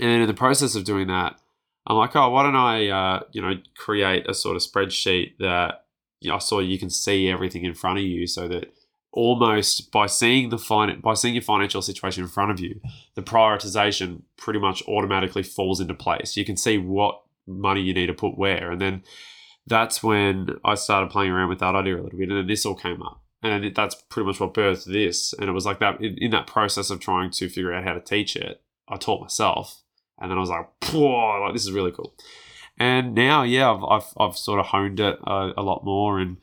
And 0.00 0.22
in 0.22 0.26
the 0.26 0.34
process 0.34 0.74
of 0.74 0.84
doing 0.84 1.08
that 1.08 1.38
i'm 1.86 1.96
like 1.96 2.14
oh 2.14 2.30
why 2.30 2.44
don't 2.44 2.56
i 2.56 2.88
uh, 2.88 3.20
you 3.32 3.42
know 3.42 3.54
create 3.76 4.26
a 4.28 4.32
sort 4.32 4.56
of 4.56 4.62
spreadsheet 4.62 5.36
that 5.38 5.82
you 6.22 6.30
know, 6.30 6.38
so 6.38 6.60
you 6.60 6.78
can 6.78 6.88
see 6.88 7.28
everything 7.28 7.64
in 7.64 7.74
front 7.74 7.98
of 7.98 8.04
you 8.04 8.26
so 8.26 8.46
that 8.48 8.72
almost 9.12 9.90
by 9.90 10.06
seeing 10.06 10.48
the 10.48 10.58
fin- 10.58 11.00
by 11.00 11.14
seeing 11.14 11.34
your 11.34 11.42
financial 11.42 11.82
situation 11.82 12.22
in 12.22 12.28
front 12.28 12.50
of 12.50 12.60
you 12.60 12.80
the 13.14 13.22
prioritization 13.22 14.22
pretty 14.36 14.58
much 14.58 14.82
automatically 14.88 15.42
falls 15.42 15.80
into 15.80 15.94
place. 15.94 16.36
You 16.36 16.44
can 16.44 16.56
see 16.56 16.78
what 16.78 17.20
money 17.46 17.82
you 17.82 17.92
need 17.92 18.06
to 18.06 18.14
put 18.14 18.38
where. 18.38 18.70
And 18.70 18.80
then 18.80 19.02
that's 19.66 20.02
when 20.02 20.58
I 20.64 20.74
started 20.74 21.10
playing 21.10 21.30
around 21.30 21.48
with 21.48 21.60
that 21.60 21.74
idea 21.74 21.96
a 21.96 22.02
little 22.02 22.18
bit, 22.18 22.28
and 22.28 22.38
then 22.38 22.46
this 22.46 22.66
all 22.66 22.74
came 22.74 23.02
up, 23.02 23.22
and 23.42 23.64
it, 23.64 23.74
that's 23.74 23.94
pretty 23.94 24.26
much 24.26 24.40
what 24.40 24.54
birthed 24.54 24.86
this. 24.86 25.32
And 25.34 25.48
it 25.48 25.52
was 25.52 25.66
like 25.66 25.78
that 25.80 26.00
in, 26.00 26.16
in 26.18 26.30
that 26.32 26.46
process 26.46 26.90
of 26.90 27.00
trying 27.00 27.30
to 27.32 27.48
figure 27.48 27.72
out 27.72 27.84
how 27.84 27.92
to 27.92 28.00
teach 28.00 28.36
it, 28.36 28.60
I 28.88 28.96
taught 28.96 29.20
myself, 29.20 29.82
and 30.20 30.30
then 30.30 30.38
I 30.38 30.40
was 30.40 30.50
like, 30.50 30.68
"Whoa, 30.92 31.40
like 31.42 31.52
this 31.52 31.64
is 31.64 31.72
really 31.72 31.92
cool." 31.92 32.14
And 32.78 33.14
now, 33.14 33.42
yeah, 33.42 33.72
I've 33.72 33.84
I've, 33.84 34.14
I've 34.18 34.36
sort 34.36 34.60
of 34.60 34.66
honed 34.66 35.00
it 35.00 35.18
a, 35.24 35.52
a 35.56 35.62
lot 35.62 35.84
more, 35.84 36.18
and 36.18 36.38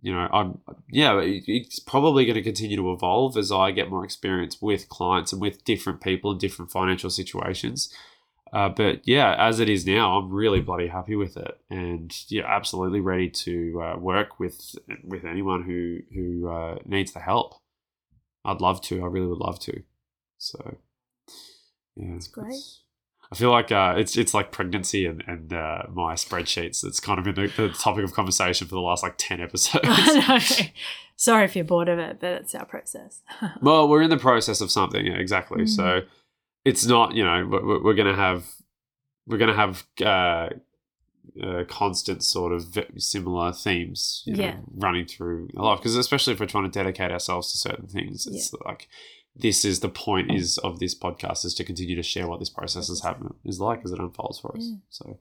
you 0.00 0.12
know, 0.12 0.28
I'm 0.32 0.58
yeah, 0.90 1.18
it, 1.20 1.44
it's 1.46 1.78
probably 1.78 2.24
going 2.24 2.34
to 2.36 2.42
continue 2.42 2.76
to 2.76 2.92
evolve 2.92 3.36
as 3.36 3.52
I 3.52 3.70
get 3.70 3.90
more 3.90 4.04
experience 4.04 4.60
with 4.60 4.88
clients 4.88 5.32
and 5.32 5.40
with 5.40 5.64
different 5.64 6.00
people 6.00 6.32
in 6.32 6.38
different 6.38 6.70
financial 6.70 7.10
situations. 7.10 7.92
Uh, 8.52 8.68
but 8.68 9.06
yeah, 9.06 9.34
as 9.38 9.58
it 9.58 9.68
is 9.68 9.86
now, 9.86 10.16
I'm 10.18 10.30
really 10.30 10.60
bloody 10.60 10.86
happy 10.86 11.16
with 11.16 11.36
it, 11.36 11.58
and 11.70 12.14
yeah, 12.28 12.44
absolutely 12.46 13.00
ready 13.00 13.28
to 13.30 13.82
uh, 13.82 13.96
work 13.98 14.38
with 14.38 14.76
with 15.02 15.24
anyone 15.24 15.64
who 15.64 15.98
who 16.14 16.48
uh, 16.48 16.78
needs 16.84 17.12
the 17.12 17.20
help. 17.20 17.56
I'd 18.44 18.60
love 18.60 18.80
to. 18.82 19.02
I 19.02 19.06
really 19.06 19.26
would 19.26 19.38
love 19.38 19.58
to. 19.60 19.82
So 20.38 20.76
yeah, 21.96 22.12
That's 22.12 22.28
great. 22.28 22.54
I 23.32 23.36
feel 23.36 23.50
like 23.50 23.72
uh, 23.72 23.94
it's 23.96 24.16
it's 24.16 24.34
like 24.34 24.52
pregnancy 24.52 25.06
and 25.06 25.24
and 25.26 25.52
uh, 25.52 25.82
my 25.92 26.14
spreadsheets. 26.14 26.84
It's 26.84 27.00
kind 27.00 27.18
of 27.18 27.24
been 27.24 27.34
the, 27.34 27.52
the 27.56 27.70
topic 27.70 28.04
of 28.04 28.12
conversation 28.12 28.68
for 28.68 28.74
the 28.74 28.80
last 28.80 29.02
like 29.02 29.14
ten 29.18 29.40
episodes. 29.40 30.62
Sorry 31.16 31.44
if 31.44 31.56
you're 31.56 31.64
bored 31.64 31.88
of 31.88 31.98
it, 31.98 32.18
but 32.20 32.32
it's 32.32 32.54
our 32.54 32.64
process. 32.64 33.22
Well, 33.60 33.88
we're 33.88 34.02
in 34.02 34.10
the 34.10 34.16
process 34.16 34.60
of 34.60 34.70
something, 34.70 35.06
yeah, 35.06 35.14
exactly. 35.14 35.62
Mm. 35.62 35.68
So 35.68 36.00
it's 36.64 36.86
not, 36.86 37.14
you 37.14 37.24
know, 37.24 37.46
we're, 37.50 37.82
we're 37.82 37.94
going 37.94 38.08
to 38.08 38.14
have 38.20 38.44
we're 39.26 39.38
going 39.38 39.50
to 39.50 39.56
have 39.56 39.84
uh, 40.02 40.48
uh, 41.42 41.64
constant 41.68 42.22
sort 42.22 42.52
of 42.52 42.78
similar 42.98 43.52
themes, 43.52 44.22
you 44.26 44.34
know, 44.36 44.42
Yeah. 44.44 44.56
running 44.76 45.06
through 45.06 45.48
a 45.56 45.62
lot. 45.62 45.76
Because 45.78 45.96
especially 45.96 46.34
if 46.34 46.40
we're 46.40 46.46
trying 46.46 46.70
to 46.70 46.78
dedicate 46.78 47.10
ourselves 47.10 47.50
to 47.52 47.58
certain 47.58 47.86
things, 47.86 48.26
it's 48.26 48.52
like 48.66 48.88
this 49.34 49.64
is 49.64 49.80
the 49.80 49.88
point 49.88 50.30
is 50.32 50.58
of 50.58 50.78
this 50.78 50.94
podcast 50.94 51.44
is 51.44 51.54
to 51.54 51.64
continue 51.64 51.96
to 51.96 52.02
share 52.02 52.28
what 52.28 52.38
this 52.38 52.50
process 52.50 52.88
is 52.88 53.02
happen 53.02 53.34
is 53.44 53.60
like 53.60 53.80
as 53.84 53.90
it 53.92 53.98
unfolds 53.98 54.38
for 54.40 54.56
us. 54.56 54.64
Yeah. 54.70 54.76
So, 54.90 55.18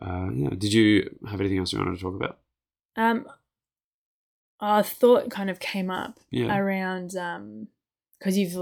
uh, 0.00 0.28
yeah. 0.34 0.48
Did 0.56 0.72
you 0.72 1.08
have 1.28 1.40
anything 1.40 1.58
else 1.58 1.72
you 1.72 1.78
wanted 1.78 1.96
to 1.96 2.02
talk 2.02 2.14
about? 2.16 2.38
Um, 2.96 3.26
a 4.60 4.82
thought 4.82 5.30
kind 5.30 5.50
of 5.50 5.60
came 5.60 5.90
up 5.90 6.18
Yeah. 6.30 6.56
around 6.56 7.14
um, 7.16 7.68
because 8.18 8.36
you've 8.38 8.56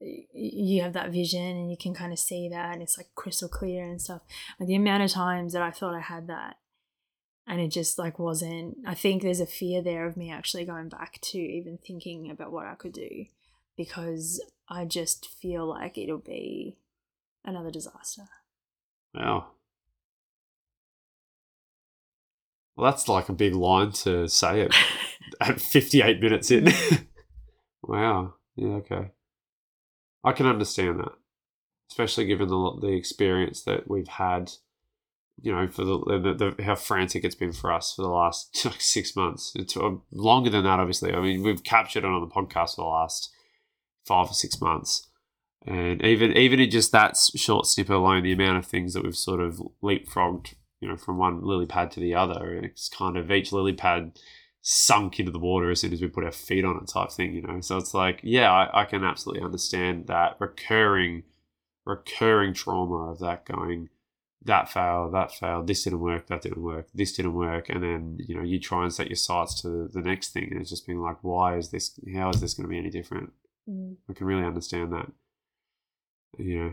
you 0.00 0.82
have 0.82 0.92
that 0.92 1.10
vision 1.10 1.42
and 1.42 1.70
you 1.70 1.76
can 1.76 1.94
kind 1.94 2.12
of 2.12 2.18
see 2.18 2.48
that 2.48 2.72
and 2.72 2.82
it's 2.82 2.98
like 2.98 3.08
crystal 3.14 3.48
clear 3.48 3.84
and 3.84 4.00
stuff. 4.00 4.22
Like 4.60 4.68
the 4.68 4.74
amount 4.74 5.02
of 5.02 5.10
times 5.10 5.52
that 5.52 5.62
I 5.62 5.70
thought 5.70 5.94
I 5.94 6.00
had 6.00 6.26
that 6.26 6.56
and 7.46 7.60
it 7.60 7.68
just 7.68 7.98
like 7.98 8.18
wasn't. 8.18 8.78
I 8.86 8.94
think 8.94 9.22
there's 9.22 9.40
a 9.40 9.46
fear 9.46 9.82
there 9.82 10.06
of 10.06 10.16
me 10.16 10.30
actually 10.30 10.64
going 10.64 10.88
back 10.88 11.18
to 11.22 11.38
even 11.38 11.78
thinking 11.78 12.30
about 12.30 12.52
what 12.52 12.66
I 12.66 12.74
could 12.74 12.92
do 12.92 13.26
because 13.76 14.42
I 14.68 14.84
just 14.84 15.28
feel 15.28 15.66
like 15.66 15.96
it'll 15.96 16.18
be 16.18 16.76
another 17.44 17.70
disaster. 17.70 18.22
Wow. 19.14 19.52
Well, 22.74 22.90
that's 22.90 23.08
like 23.08 23.28
a 23.28 23.32
big 23.32 23.54
line 23.54 23.92
to 23.92 24.28
say 24.28 24.60
it 24.60 24.74
at 25.40 25.60
58 25.60 26.20
minutes 26.20 26.50
in. 26.50 26.68
wow. 27.82 28.34
Yeah, 28.56 28.68
okay. 28.68 29.10
I 30.26 30.32
can 30.32 30.46
understand 30.46 30.98
that, 30.98 31.12
especially 31.90 32.26
given 32.26 32.48
the 32.48 32.78
the 32.80 32.92
experience 32.92 33.62
that 33.62 33.88
we've 33.88 34.08
had, 34.08 34.50
you 35.40 35.52
know, 35.52 35.68
for 35.68 35.84
the, 35.84 35.98
the, 35.98 36.54
the 36.56 36.64
how 36.64 36.74
frantic 36.74 37.24
it's 37.24 37.36
been 37.36 37.52
for 37.52 37.72
us 37.72 37.94
for 37.94 38.02
the 38.02 38.08
last 38.08 38.60
like 38.64 38.80
six 38.80 39.14
months. 39.14 39.52
It's 39.54 39.76
uh, 39.76 39.92
longer 40.10 40.50
than 40.50 40.64
that, 40.64 40.80
obviously. 40.80 41.14
I 41.14 41.20
mean, 41.20 41.44
we've 41.44 41.62
captured 41.62 42.04
it 42.04 42.10
on 42.10 42.20
the 42.20 42.26
podcast 42.26 42.74
for 42.74 42.82
the 42.82 42.88
last 42.88 43.32
five 44.04 44.28
or 44.28 44.34
six 44.34 44.60
months. 44.60 45.08
And 45.64 46.04
even 46.04 46.36
even 46.36 46.58
in 46.58 46.70
just 46.70 46.90
that 46.90 47.16
short 47.16 47.66
snippet 47.66 47.94
alone, 47.94 48.24
the 48.24 48.32
amount 48.32 48.58
of 48.58 48.66
things 48.66 48.94
that 48.94 49.04
we've 49.04 49.16
sort 49.16 49.40
of 49.40 49.62
leapfrogged, 49.80 50.54
you 50.80 50.88
know, 50.88 50.96
from 50.96 51.18
one 51.18 51.40
lily 51.44 51.66
pad 51.66 51.92
to 51.92 52.00
the 52.00 52.16
other, 52.16 52.52
it's 52.52 52.88
kind 52.88 53.16
of 53.16 53.30
each 53.30 53.52
lily 53.52 53.74
pad 53.74 54.18
sunk 54.68 55.20
into 55.20 55.30
the 55.30 55.38
water 55.38 55.70
as 55.70 55.78
soon 55.78 55.92
as 55.92 56.02
we 56.02 56.08
put 56.08 56.24
our 56.24 56.32
feet 56.32 56.64
on 56.64 56.76
it, 56.76 56.88
type 56.88 57.12
thing, 57.12 57.32
you 57.32 57.40
know. 57.40 57.60
So 57.60 57.76
it's 57.76 57.94
like, 57.94 58.18
yeah, 58.24 58.52
I, 58.52 58.82
I 58.82 58.84
can 58.84 59.04
absolutely 59.04 59.44
understand 59.44 60.08
that 60.08 60.34
recurring, 60.40 61.22
recurring 61.84 62.52
trauma 62.52 63.12
of 63.12 63.20
that 63.20 63.44
going, 63.46 63.90
that 64.44 64.68
failed, 64.68 65.14
that 65.14 65.30
failed, 65.30 65.68
this 65.68 65.84
didn't 65.84 66.00
work, 66.00 66.26
that 66.26 66.42
didn't 66.42 66.64
work, 66.64 66.88
this 66.92 67.12
didn't 67.12 67.34
work, 67.34 67.68
and 67.68 67.80
then 67.80 68.18
you 68.18 68.34
know 68.34 68.42
you 68.42 68.58
try 68.58 68.82
and 68.82 68.92
set 68.92 69.06
your 69.06 69.14
sights 69.14 69.62
to 69.62 69.86
the 69.86 70.02
next 70.02 70.32
thing, 70.32 70.48
and 70.50 70.60
it's 70.60 70.70
just 70.70 70.84
being 70.84 71.00
like, 71.00 71.18
why 71.22 71.56
is 71.56 71.68
this? 71.70 72.00
How 72.12 72.30
is 72.30 72.40
this 72.40 72.54
going 72.54 72.64
to 72.64 72.70
be 72.70 72.78
any 72.78 72.90
different? 72.90 73.30
Mm. 73.70 73.94
I 74.10 74.14
can 74.14 74.26
really 74.26 74.44
understand 74.44 74.92
that. 74.92 75.12
You 76.38 76.58
know, 76.58 76.72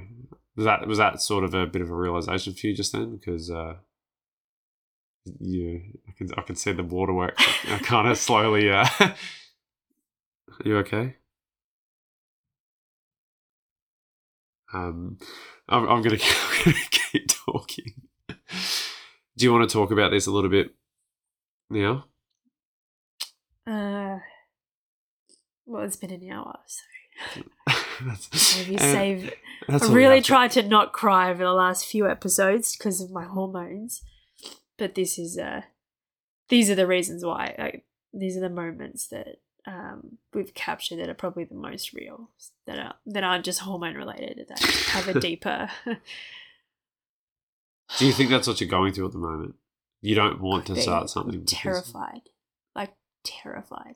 was 0.56 0.66
that 0.66 0.88
was 0.88 0.98
that 0.98 1.22
sort 1.22 1.44
of 1.44 1.54
a 1.54 1.68
bit 1.68 1.84
of 1.84 1.92
a 1.92 1.96
realization 1.96 2.54
for 2.56 2.66
you 2.66 2.76
just 2.76 2.92
then? 2.92 3.18
Because 3.18 3.52
uh, 3.52 3.76
you, 5.40 5.82
I 6.08 6.12
can 6.18 6.30
I 6.38 6.42
can 6.42 6.56
see 6.56 6.72
the 6.74 6.84
waterworks 6.84 7.44
kind 7.84 8.08
of 8.10 8.18
slowly 8.28 8.70
uh, 8.72 8.86
Are 9.00 9.16
you 10.66 10.78
okay? 10.80 11.16
Um, 14.74 15.18
I'm, 15.70 15.88
I'm 15.88 16.02
going 16.02 16.18
to 16.20 16.74
keep 16.92 17.28
talking. 17.46 17.94
Do 18.28 19.46
you 19.46 19.52
want 19.54 19.70
to 19.70 19.74
talk 19.74 19.92
about 19.92 20.12
this 20.12 20.28
a 20.28 20.32
little 20.32 20.50
bit 20.50 20.72
now? 21.70 22.06
Uh, 23.68 24.18
well, 25.66 25.84
it's 25.84 25.96
been 25.96 26.12
an 26.12 26.30
hour, 26.32 26.60
so 26.68 27.42
That's- 28.06 28.58
maybe 28.58 28.78
and 28.78 28.82
save. 28.82 29.34
that's 29.68 29.84
I 29.84 29.88
all 29.88 29.94
really 29.94 30.22
to- 30.22 30.28
tried 30.28 30.52
to 30.52 30.64
not 30.64 30.92
cry 30.92 31.30
over 31.30 31.44
the 31.44 31.54
last 31.54 31.86
few 31.86 32.10
episodes 32.10 32.76
because 32.76 33.00
of 33.00 33.12
my 33.12 33.24
hormones, 33.24 34.02
but 34.78 34.96
this 34.96 35.18
is 35.20 35.38
uh, 35.38 35.62
these 36.50 36.70
are 36.70 36.76
the 36.76 36.88
reasons 36.88 37.24
why. 37.26 37.56
Like, 37.58 37.86
these 38.14 38.38
are 38.38 38.42
the 38.42 38.50
moments 38.50 39.08
that 39.08 39.40
um 39.66 40.18
we've 40.34 40.54
captured 40.54 40.98
that 41.00 41.10
are 41.10 41.14
probably 41.14 41.46
the 41.46 41.56
most 41.56 41.94
real, 41.94 42.30
that 42.68 42.78
are 42.80 42.94
that 43.06 43.24
aren't 43.24 43.46
just 43.46 43.60
hormone 43.62 43.96
related, 43.96 44.46
that 44.50 44.60
have 44.60 45.08
a 45.16 45.20
deeper. 45.28 45.70
Do 47.98 48.06
you 48.08 48.14
think 48.14 48.30
that's 48.30 48.48
what 48.48 48.60
you're 48.60 48.70
going 48.70 48.94
through 48.94 49.06
at 49.08 49.12
the 49.12 49.18
moment? 49.20 49.56
You 50.02 50.16
don't 50.16 50.42
want 50.50 50.66
to 50.68 50.76
start 50.82 51.10
something. 51.10 51.42
because- 51.42 51.54
terrified 51.60 52.22
like 52.76 52.94
terrified 53.24 53.96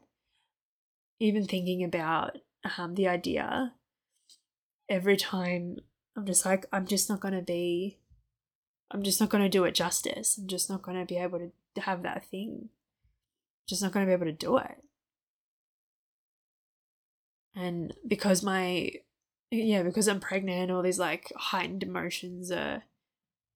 even 1.20 1.46
thinking 1.46 1.84
about 1.84 2.38
um, 2.78 2.94
the 2.96 3.08
idea 3.08 3.74
every 4.88 5.18
time 5.18 5.78
i'm 6.16 6.26
just 6.26 6.46
like 6.46 6.66
i'm 6.72 6.86
just 6.86 7.10
not 7.10 7.20
going 7.20 7.34
to 7.34 7.42
be 7.42 7.98
i'm 8.92 9.04
just 9.04 9.20
not 9.20 9.30
going 9.30 9.44
to 9.44 9.50
do 9.50 9.66
it 9.66 9.76
justice. 9.76 10.38
I'm 10.38 10.48
just 10.48 10.70
not 10.70 10.82
going 10.82 11.00
to 11.00 11.06
be 11.06 11.18
able 11.18 11.40
to 11.40 11.82
have 11.82 12.04
that 12.04 12.26
thing. 12.26 12.58
I'm 12.62 13.68
just 13.68 13.82
not 13.82 13.92
going 13.92 14.06
to 14.06 14.10
be 14.10 14.14
able 14.14 14.26
to 14.26 14.32
do 14.32 14.58
it. 14.58 14.84
And 17.56 17.94
because 18.08 18.44
my 18.44 18.92
yeah 19.50 19.82
because 19.82 20.10
i'm 20.10 20.20
pregnant 20.20 20.70
all 20.70 20.82
these 20.82 21.00
like 21.00 21.32
heightened 21.38 21.82
emotions 21.82 22.52
are 22.52 22.84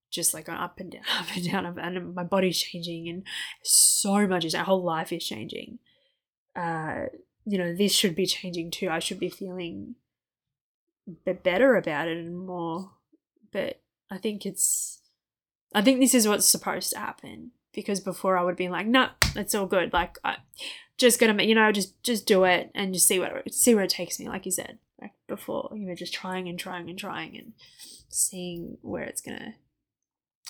just 0.10 0.34
like 0.34 0.48
up 0.48 0.80
and 0.80 0.90
down 0.90 1.02
up 1.20 1.26
and 1.36 1.46
down 1.46 1.66
and 1.78 2.16
my 2.16 2.24
body's 2.24 2.60
changing 2.60 3.10
and 3.10 3.24
so 3.62 4.26
much 4.26 4.46
is 4.46 4.56
our 4.56 4.64
whole 4.64 4.84
life 4.84 5.12
is 5.12 5.26
changing. 5.26 5.80
Uh 6.56 7.06
you 7.46 7.58
know 7.58 7.76
this 7.76 7.94
should 7.94 8.16
be 8.16 8.26
changing 8.26 8.72
too. 8.72 8.90
I 8.90 9.00
should 9.00 9.20
be 9.20 9.30
feeling 9.30 9.96
be- 11.26 11.34
better 11.34 11.76
about 11.76 12.08
it 12.08 12.18
and 12.18 12.38
more. 12.38 12.92
But 13.52 13.82
i 14.10 14.18
think 14.18 14.46
it's 14.46 15.01
i 15.74 15.82
think 15.82 16.00
this 16.00 16.14
is 16.14 16.28
what's 16.28 16.46
supposed 16.46 16.92
to 16.92 17.00
happen 17.00 17.52
because 17.74 18.00
before 18.00 18.38
i 18.38 18.44
would 18.44 18.52
have 18.52 18.58
been 18.58 18.72
like 18.72 18.88
no 18.88 19.10
it's 19.36 19.56
all 19.56 19.66
good 19.66 19.94
like 19.94 20.18
i 20.24 20.38
just 20.98 21.20
gonna 21.20 21.34
ma- 21.34 21.44
you 21.44 21.56
know 21.56 21.72
just 21.72 22.02
just 22.04 22.26
do 22.26 22.44
it 22.44 22.70
and 22.76 22.94
just 22.94 23.08
see 23.08 23.20
what 23.20 23.52
see 23.52 23.74
where 23.74 23.84
it 23.84 23.90
takes 23.90 24.20
me 24.20 24.28
like 24.28 24.46
you 24.46 24.52
said 24.52 24.78
like 25.02 25.14
before 25.28 25.70
you 25.74 25.88
know 25.88 25.96
just 25.96 26.14
trying 26.14 26.48
and 26.48 26.60
trying 26.60 26.90
and 26.90 27.00
trying 27.00 27.36
and 27.36 27.54
seeing 28.08 28.78
where 28.82 29.04
it's 29.04 29.22
gonna 29.22 29.56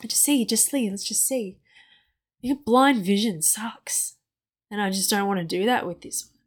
just 0.01 0.21
see 0.21 0.45
just 0.45 0.69
see 0.69 0.89
let's 0.89 1.07
just 1.07 1.25
see. 1.25 1.57
Your 2.41 2.57
blind 2.57 3.05
vision 3.05 3.41
sucks 3.41 4.15
and 4.69 4.81
i 4.81 4.89
just 4.89 5.09
don't 5.09 5.27
want 5.27 5.39
to 5.39 5.45
do 5.45 5.65
that 5.65 5.87
with 5.87 6.01
this 6.01 6.25
one. 6.25 6.39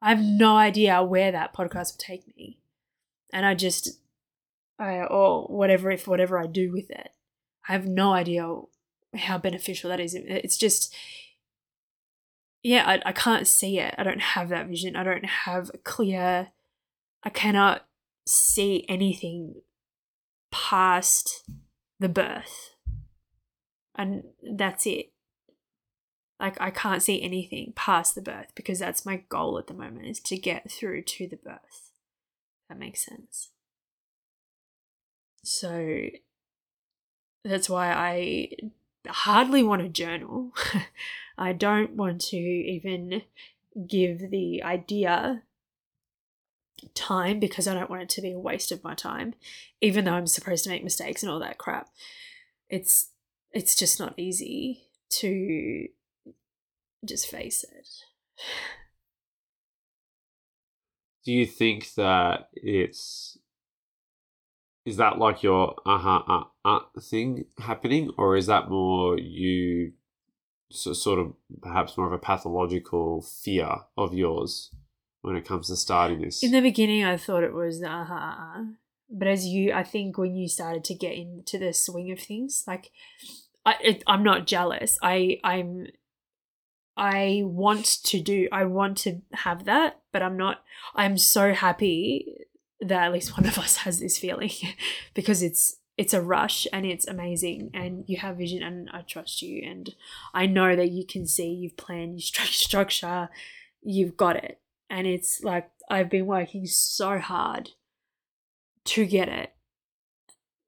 I 0.00 0.14
have 0.14 0.24
no 0.24 0.56
idea 0.56 1.02
where 1.02 1.30
that 1.30 1.54
podcast 1.54 1.92
will 1.92 1.98
take 1.98 2.36
me 2.36 2.58
and 3.32 3.46
i 3.46 3.54
just 3.54 4.00
i 4.78 4.96
or 5.02 5.44
whatever 5.44 5.90
if 5.90 6.08
whatever 6.08 6.38
i 6.38 6.46
do 6.46 6.72
with 6.72 6.90
it 6.90 7.10
i 7.68 7.72
have 7.72 7.86
no 7.86 8.12
idea 8.12 8.48
how 9.14 9.38
beneficial 9.38 9.90
that 9.90 10.00
is. 10.00 10.14
It's 10.14 10.56
just 10.56 10.94
yeah 12.62 12.84
I, 12.86 13.10
I 13.10 13.12
can't 13.12 13.46
see 13.46 13.78
it. 13.78 13.94
I 13.98 14.02
don't 14.04 14.20
have 14.20 14.48
that 14.50 14.68
vision. 14.68 14.96
I 14.96 15.04
don't 15.04 15.24
have 15.26 15.70
a 15.74 15.78
clear 15.78 16.48
i 17.24 17.30
cannot 17.30 17.86
see 18.26 18.84
anything 18.88 19.54
past 20.50 21.44
the 22.00 22.08
birth. 22.08 22.74
And 23.94 24.24
that's 24.56 24.86
it. 24.86 25.12
Like 26.40 26.60
i 26.60 26.70
can't 26.70 27.02
see 27.02 27.22
anything 27.22 27.72
past 27.76 28.14
the 28.14 28.22
birth 28.22 28.52
because 28.54 28.78
that's 28.78 29.06
my 29.06 29.22
goal 29.28 29.58
at 29.58 29.66
the 29.66 29.74
moment 29.74 30.06
is 30.06 30.20
to 30.20 30.36
get 30.36 30.70
through 30.70 31.02
to 31.02 31.28
the 31.28 31.36
birth. 31.36 31.92
That 32.68 32.78
makes 32.78 33.04
sense. 33.04 33.50
So 35.44 36.08
that's 37.44 37.68
why 37.68 37.92
i 37.92 38.48
hardly 39.08 39.62
want 39.62 39.82
to 39.82 39.88
journal 39.88 40.52
i 41.38 41.52
don't 41.52 41.92
want 41.92 42.20
to 42.20 42.36
even 42.36 43.22
give 43.88 44.30
the 44.30 44.62
idea 44.62 45.42
time 46.94 47.38
because 47.38 47.66
i 47.68 47.74
don't 47.74 47.90
want 47.90 48.02
it 48.02 48.08
to 48.08 48.20
be 48.20 48.32
a 48.32 48.38
waste 48.38 48.72
of 48.72 48.82
my 48.82 48.94
time 48.94 49.34
even 49.80 50.04
though 50.04 50.14
i'm 50.14 50.26
supposed 50.26 50.64
to 50.64 50.70
make 50.70 50.84
mistakes 50.84 51.22
and 51.22 51.30
all 51.30 51.38
that 51.38 51.58
crap 51.58 51.88
it's 52.68 53.10
it's 53.52 53.76
just 53.76 54.00
not 54.00 54.14
easy 54.16 54.84
to 55.10 55.88
just 57.04 57.28
face 57.28 57.64
it. 57.64 57.88
Do 61.24 61.32
you 61.32 61.46
think 61.46 61.94
that 61.94 62.48
it's 62.52 63.38
is 64.84 64.96
that 64.96 65.18
like 65.18 65.42
your 65.42 65.74
uh-huh 65.86 66.22
uh, 66.28 66.44
uh 66.64 66.80
thing 67.00 67.44
happening 67.58 68.10
or 68.16 68.36
is 68.36 68.46
that 68.46 68.68
more 68.68 69.18
you 69.18 69.92
so, 70.70 70.92
sort 70.92 71.18
of 71.18 71.34
perhaps 71.60 71.96
more 71.96 72.06
of 72.06 72.12
a 72.12 72.18
pathological 72.18 73.22
fear 73.22 73.68
of 73.96 74.14
yours 74.14 74.70
when 75.20 75.36
it 75.36 75.44
comes 75.44 75.68
to 75.68 75.76
starting 75.76 76.20
this 76.20 76.42
In 76.42 76.50
the 76.50 76.60
beginning, 76.60 77.04
I 77.04 77.16
thought 77.16 77.44
it 77.44 77.52
was 77.52 77.82
uh 77.82 78.04
huh, 78.04 78.14
uh-huh. 78.14 78.64
but 79.10 79.28
as 79.28 79.46
you, 79.46 79.72
I 79.72 79.84
think 79.84 80.18
when 80.18 80.34
you 80.34 80.48
started 80.48 80.84
to 80.84 80.94
get 80.94 81.14
into 81.14 81.58
the 81.58 81.72
swing 81.72 82.10
of 82.10 82.20
things, 82.20 82.64
like 82.66 82.90
I, 83.64 83.76
it, 83.82 84.02
I'm 84.06 84.24
not 84.24 84.46
jealous. 84.46 84.98
I, 85.02 85.38
I'm, 85.44 85.86
I 86.96 87.42
want 87.44 87.84
to 88.04 88.20
do. 88.20 88.48
I 88.50 88.64
want 88.64 88.98
to 88.98 89.22
have 89.32 89.64
that, 89.66 90.00
but 90.12 90.22
I'm 90.22 90.36
not. 90.36 90.62
I'm 90.94 91.16
so 91.16 91.54
happy 91.54 92.46
that 92.82 93.06
at 93.06 93.12
least 93.12 93.36
one 93.36 93.46
of 93.46 93.58
us 93.58 93.78
has 93.78 94.00
this 94.00 94.18
feeling 94.18 94.50
because 95.14 95.42
it's 95.42 95.76
it's 95.98 96.14
a 96.14 96.22
rush 96.22 96.66
and 96.72 96.86
it's 96.86 97.06
amazing 97.06 97.70
and 97.74 98.04
you 98.08 98.16
have 98.16 98.38
vision 98.38 98.62
and 98.62 98.88
I 98.92 99.02
trust 99.02 99.42
you 99.42 99.62
and 99.62 99.94
I 100.32 100.46
know 100.46 100.74
that 100.74 100.90
you 100.90 101.06
can 101.06 101.26
see 101.26 101.48
you've 101.48 101.76
planned 101.76 102.14
you 102.14 102.22
stru- 102.22 102.46
structure 102.46 103.28
you've 103.82 104.16
got 104.16 104.36
it. 104.36 104.60
And 104.88 105.06
it's 105.06 105.42
like 105.42 105.70
I've 105.90 106.10
been 106.10 106.26
working 106.26 106.66
so 106.66 107.18
hard 107.18 107.70
to 108.84 109.06
get 109.06 109.28
it. 109.28 109.52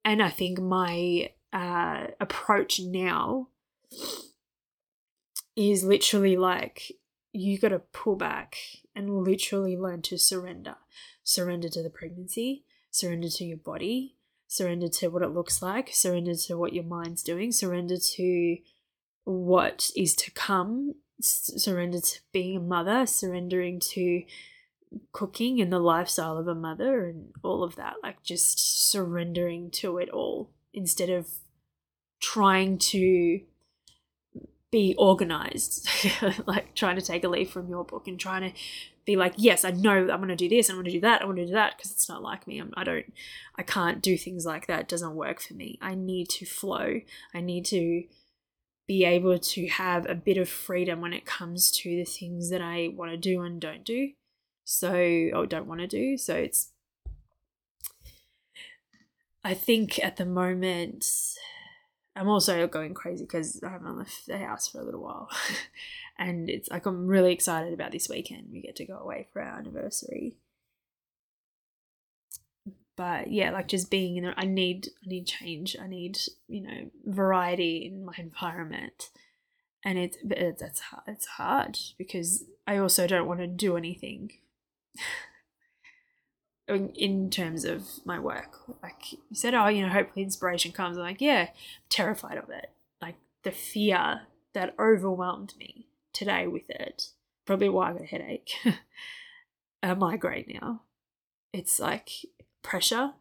And 0.04 0.22
I 0.22 0.30
think 0.30 0.60
my 0.60 1.30
uh, 1.52 2.08
approach 2.20 2.80
now 2.80 3.48
is 5.56 5.84
literally 5.84 6.36
like 6.36 6.92
you 7.34 7.58
got 7.58 7.68
to 7.68 7.80
pull 7.80 8.16
back 8.16 8.56
and 8.94 9.22
literally 9.22 9.76
learn 9.76 10.00
to 10.02 10.16
surrender. 10.16 10.76
Surrender 11.22 11.68
to 11.68 11.82
the 11.82 11.90
pregnancy 11.90 12.64
surrender 12.94 13.28
to 13.28 13.44
your 13.44 13.56
body 13.56 14.14
surrender 14.46 14.86
to 14.86 15.08
what 15.08 15.22
it 15.22 15.30
looks 15.30 15.60
like 15.60 15.88
surrender 15.92 16.32
to 16.32 16.56
what 16.56 16.72
your 16.72 16.84
mind's 16.84 17.24
doing 17.24 17.50
surrender 17.50 17.96
to 17.96 18.56
what 19.24 19.90
is 19.96 20.14
to 20.14 20.30
come 20.30 20.94
surrender 21.20 22.00
to 22.00 22.20
being 22.32 22.56
a 22.56 22.60
mother 22.60 23.04
surrendering 23.04 23.80
to 23.80 24.22
cooking 25.10 25.60
and 25.60 25.72
the 25.72 25.80
lifestyle 25.80 26.38
of 26.38 26.46
a 26.46 26.54
mother 26.54 27.06
and 27.06 27.32
all 27.42 27.64
of 27.64 27.74
that 27.74 27.94
like 28.00 28.22
just 28.22 28.90
surrendering 28.92 29.72
to 29.72 29.98
it 29.98 30.08
all 30.10 30.52
instead 30.72 31.10
of 31.10 31.26
trying 32.20 32.78
to 32.78 33.40
be 34.74 34.92
organized 34.98 35.88
like 36.46 36.74
trying 36.74 36.96
to 36.96 37.00
take 37.00 37.22
a 37.22 37.28
leaf 37.28 37.48
from 37.48 37.68
your 37.68 37.84
book 37.84 38.08
and 38.08 38.18
trying 38.18 38.50
to 38.50 38.58
be 39.04 39.14
like 39.14 39.32
yes 39.36 39.64
i 39.64 39.70
know 39.70 39.98
i'm 40.10 40.16
going 40.16 40.26
to 40.26 40.34
do 40.34 40.48
this 40.48 40.68
i'm 40.68 40.74
going 40.74 40.84
to 40.84 40.90
do 40.90 41.00
that 41.00 41.22
i 41.22 41.24
want 41.24 41.36
to 41.36 41.46
do 41.46 41.52
that 41.52 41.76
because 41.76 41.92
it's 41.92 42.08
not 42.08 42.24
like 42.24 42.44
me 42.48 42.58
I'm, 42.58 42.74
i 42.76 42.82
don't 42.82 43.06
i 43.54 43.62
can't 43.62 44.02
do 44.02 44.18
things 44.18 44.44
like 44.44 44.66
that 44.66 44.80
it 44.80 44.88
doesn't 44.88 45.14
work 45.14 45.40
for 45.40 45.54
me. 45.54 45.78
I 45.80 45.94
need 45.94 46.28
to 46.30 46.44
flow 46.44 47.02
i 47.32 47.40
need 47.40 47.64
to 47.66 48.02
be 48.88 49.04
able 49.04 49.38
to 49.38 49.68
have 49.68 50.10
a 50.10 50.14
bit 50.16 50.38
of 50.38 50.48
freedom 50.48 51.00
when 51.00 51.12
it 51.12 51.24
comes 51.24 51.70
to 51.70 51.90
the 51.90 52.04
things 52.04 52.50
that 52.50 52.60
i 52.60 52.90
want 52.96 53.12
to 53.12 53.16
do 53.16 53.42
and 53.42 53.60
don't 53.60 53.84
do. 53.84 54.10
So 54.64 54.90
or 54.92 55.46
don't 55.46 55.68
want 55.68 55.82
to 55.82 55.86
do 55.86 56.18
so 56.18 56.34
it's 56.34 56.72
i 59.44 59.54
think 59.54 60.02
at 60.02 60.16
the 60.16 60.26
moment 60.26 61.06
i'm 62.16 62.28
also 62.28 62.66
going 62.66 62.94
crazy 62.94 63.24
because 63.24 63.60
i 63.62 63.68
haven't 63.68 63.98
left 63.98 64.26
the 64.26 64.38
house 64.38 64.68
for 64.68 64.80
a 64.80 64.84
little 64.84 65.02
while. 65.02 65.28
And 66.16 66.48
it's 66.48 66.70
like 66.70 66.86
i'm 66.86 67.08
really 67.08 67.32
excited 67.32 67.72
about 67.72 67.90
this 67.90 68.08
weekend. 68.08 68.48
We 68.52 68.60
get 68.60 68.76
to 68.76 68.84
go 68.86 68.96
away 68.98 69.26
for 69.32 69.42
our 69.42 69.58
anniversary. 69.58 70.36
But 72.96 73.32
yeah 73.32 73.50
like 73.50 73.66
just 73.66 73.90
being 73.90 74.16
in 74.16 74.22
there 74.22 74.34
i 74.36 74.44
need 74.44 74.88
i 75.04 75.08
need 75.08 75.26
change. 75.26 75.76
I 75.80 75.88
need 75.88 76.18
you 76.46 76.60
know 76.60 76.90
variety 77.04 77.84
in 77.84 78.04
my 78.04 78.14
environment. 78.18 79.10
And 79.84 79.98
it's 79.98 80.16
it's 80.22 80.80
hard, 80.80 81.02
it's 81.08 81.26
hard 81.26 81.78
because 81.98 82.44
i 82.66 82.76
also 82.76 83.06
don't 83.08 83.26
want 83.26 83.40
to 83.40 83.46
do 83.48 83.76
anything 83.76 84.30
in, 86.68 86.90
in 86.90 87.30
terms 87.30 87.64
of 87.64 87.84
my 88.04 88.18
work. 88.18 88.60
Like 88.82 89.12
you 89.12 89.18
said, 89.34 89.54
oh, 89.54 89.68
you 89.68 89.82
know, 89.82 89.92
hopefully 89.92 90.22
inspiration 90.22 90.72
comes. 90.72 90.96
I'm 90.96 91.04
like, 91.04 91.20
yeah, 91.20 91.48
I'm 91.50 91.88
terrified 91.88 92.38
of 92.38 92.50
it. 92.50 92.70
Like 93.00 93.16
the 93.42 93.50
fear 93.50 94.22
that 94.54 94.74
overwhelmed 94.78 95.54
me 95.58 95.86
today 96.12 96.46
with 96.46 96.68
it. 96.68 97.08
Probably 97.44 97.68
why 97.68 97.90
I 97.90 97.92
got 97.92 98.02
a 98.02 98.06
headache, 98.06 98.50
a 99.82 99.94
migraine 99.94 100.58
now. 100.60 100.82
It's 101.52 101.78
like 101.78 102.10
pressure, 102.62 103.12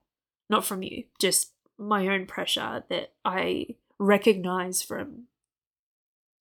not 0.49 0.65
from 0.65 0.81
you, 0.81 1.03
just 1.19 1.51
my 1.77 2.07
own 2.07 2.25
pressure 2.25 2.83
that 2.89 3.13
I 3.25 3.75
recognize 3.99 4.81
from. 4.81 5.23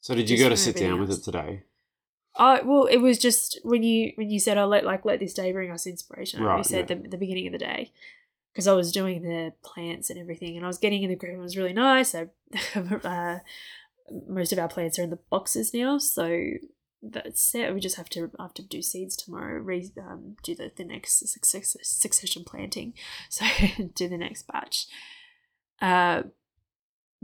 So 0.00 0.14
did 0.14 0.30
you 0.30 0.38
go 0.38 0.48
to 0.48 0.56
sit 0.56 0.76
down 0.76 1.00
with 1.00 1.10
it 1.10 1.22
today? 1.24 1.64
Oh 2.36 2.60
well, 2.64 2.84
it 2.86 2.98
was 2.98 3.18
just 3.18 3.60
when 3.62 3.82
you 3.82 4.12
when 4.14 4.30
you 4.30 4.40
said 4.40 4.56
I'll 4.56 4.68
let 4.68 4.84
like 4.84 5.04
let 5.04 5.20
this 5.20 5.34
day 5.34 5.52
bring 5.52 5.70
us 5.70 5.86
inspiration. 5.86 6.42
Right, 6.42 6.56
we 6.56 6.64
said 6.64 6.88
yeah. 6.88 6.96
the, 6.96 7.08
the 7.08 7.18
beginning 7.18 7.46
of 7.46 7.52
the 7.52 7.58
day 7.58 7.92
because 8.52 8.66
I 8.66 8.72
was 8.72 8.92
doing 8.92 9.22
the 9.22 9.52
plants 9.62 10.10
and 10.10 10.18
everything, 10.18 10.56
and 10.56 10.64
I 10.64 10.68
was 10.68 10.78
getting 10.78 11.02
in 11.02 11.10
the 11.10 11.16
groove. 11.16 11.38
It 11.38 11.42
was 11.42 11.56
really 11.56 11.72
nice. 11.72 12.14
I, 12.14 12.28
uh, 13.04 13.38
most 14.28 14.52
of 14.52 14.58
our 14.58 14.68
plants 14.68 14.98
are 14.98 15.02
in 15.02 15.10
the 15.10 15.18
boxes 15.30 15.74
now, 15.74 15.98
so 15.98 16.44
that's 17.02 17.54
it. 17.54 17.74
We 17.74 17.80
just 17.80 17.96
have 17.96 18.08
to 18.10 18.30
have 18.38 18.54
to 18.54 18.62
do 18.62 18.80
seeds 18.80 19.16
tomorrow. 19.16 19.60
Re, 19.60 19.90
um, 19.98 20.36
do 20.42 20.54
the 20.54 20.70
the 20.74 20.84
next 20.84 21.28
success, 21.30 21.76
succession 21.82 22.44
planting. 22.44 22.94
So 23.28 23.44
do 23.94 24.08
the 24.08 24.18
next 24.18 24.46
batch. 24.46 24.86
Uh, 25.80 26.22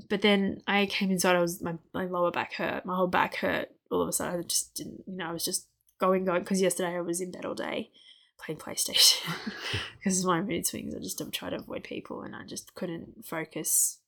but 0.08 0.22
then 0.22 0.62
I 0.66 0.86
came 0.86 1.10
inside. 1.10 1.36
I 1.36 1.40
was 1.40 1.60
my 1.60 1.74
my 1.92 2.04
lower 2.04 2.30
back 2.30 2.54
hurt. 2.54 2.84
My 2.84 2.96
whole 2.96 3.06
back 3.06 3.36
hurt. 3.36 3.70
All 3.90 4.02
of 4.02 4.08
a 4.08 4.12
sudden, 4.12 4.40
I 4.40 4.42
just 4.42 4.74
didn't. 4.74 5.04
You 5.06 5.16
know, 5.16 5.28
I 5.28 5.32
was 5.32 5.44
just 5.44 5.66
going 5.98 6.24
going 6.24 6.42
because 6.42 6.60
yesterday 6.60 6.96
I 6.96 7.00
was 7.00 7.20
in 7.20 7.30
bed 7.30 7.44
all 7.44 7.54
day 7.54 7.90
playing 8.38 8.58
PlayStation 8.58 9.20
because 9.98 10.24
my 10.24 10.40
mood 10.40 10.66
swings. 10.66 10.94
I 10.94 10.98
just 11.00 11.20
try 11.32 11.50
to 11.50 11.56
avoid 11.56 11.84
people, 11.84 12.22
and 12.22 12.36
I 12.36 12.44
just 12.44 12.74
couldn't 12.74 13.24
focus. 13.24 13.98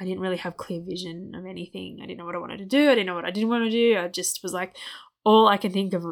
I 0.00 0.04
didn't 0.04 0.20
really 0.20 0.38
have 0.38 0.56
clear 0.56 0.80
vision 0.80 1.34
of 1.34 1.44
anything. 1.44 1.98
I 2.02 2.06
didn't 2.06 2.18
know 2.18 2.24
what 2.24 2.34
I 2.34 2.38
wanted 2.38 2.58
to 2.58 2.64
do. 2.64 2.90
I 2.90 2.94
didn't 2.94 3.06
know 3.06 3.14
what 3.14 3.26
I 3.26 3.30
didn't 3.30 3.50
want 3.50 3.64
to 3.64 3.70
do. 3.70 3.98
I 3.98 4.08
just 4.08 4.42
was 4.42 4.54
like, 4.54 4.74
all 5.24 5.48
I 5.48 5.58
can 5.58 5.72
think 5.72 5.92
of 5.92 6.04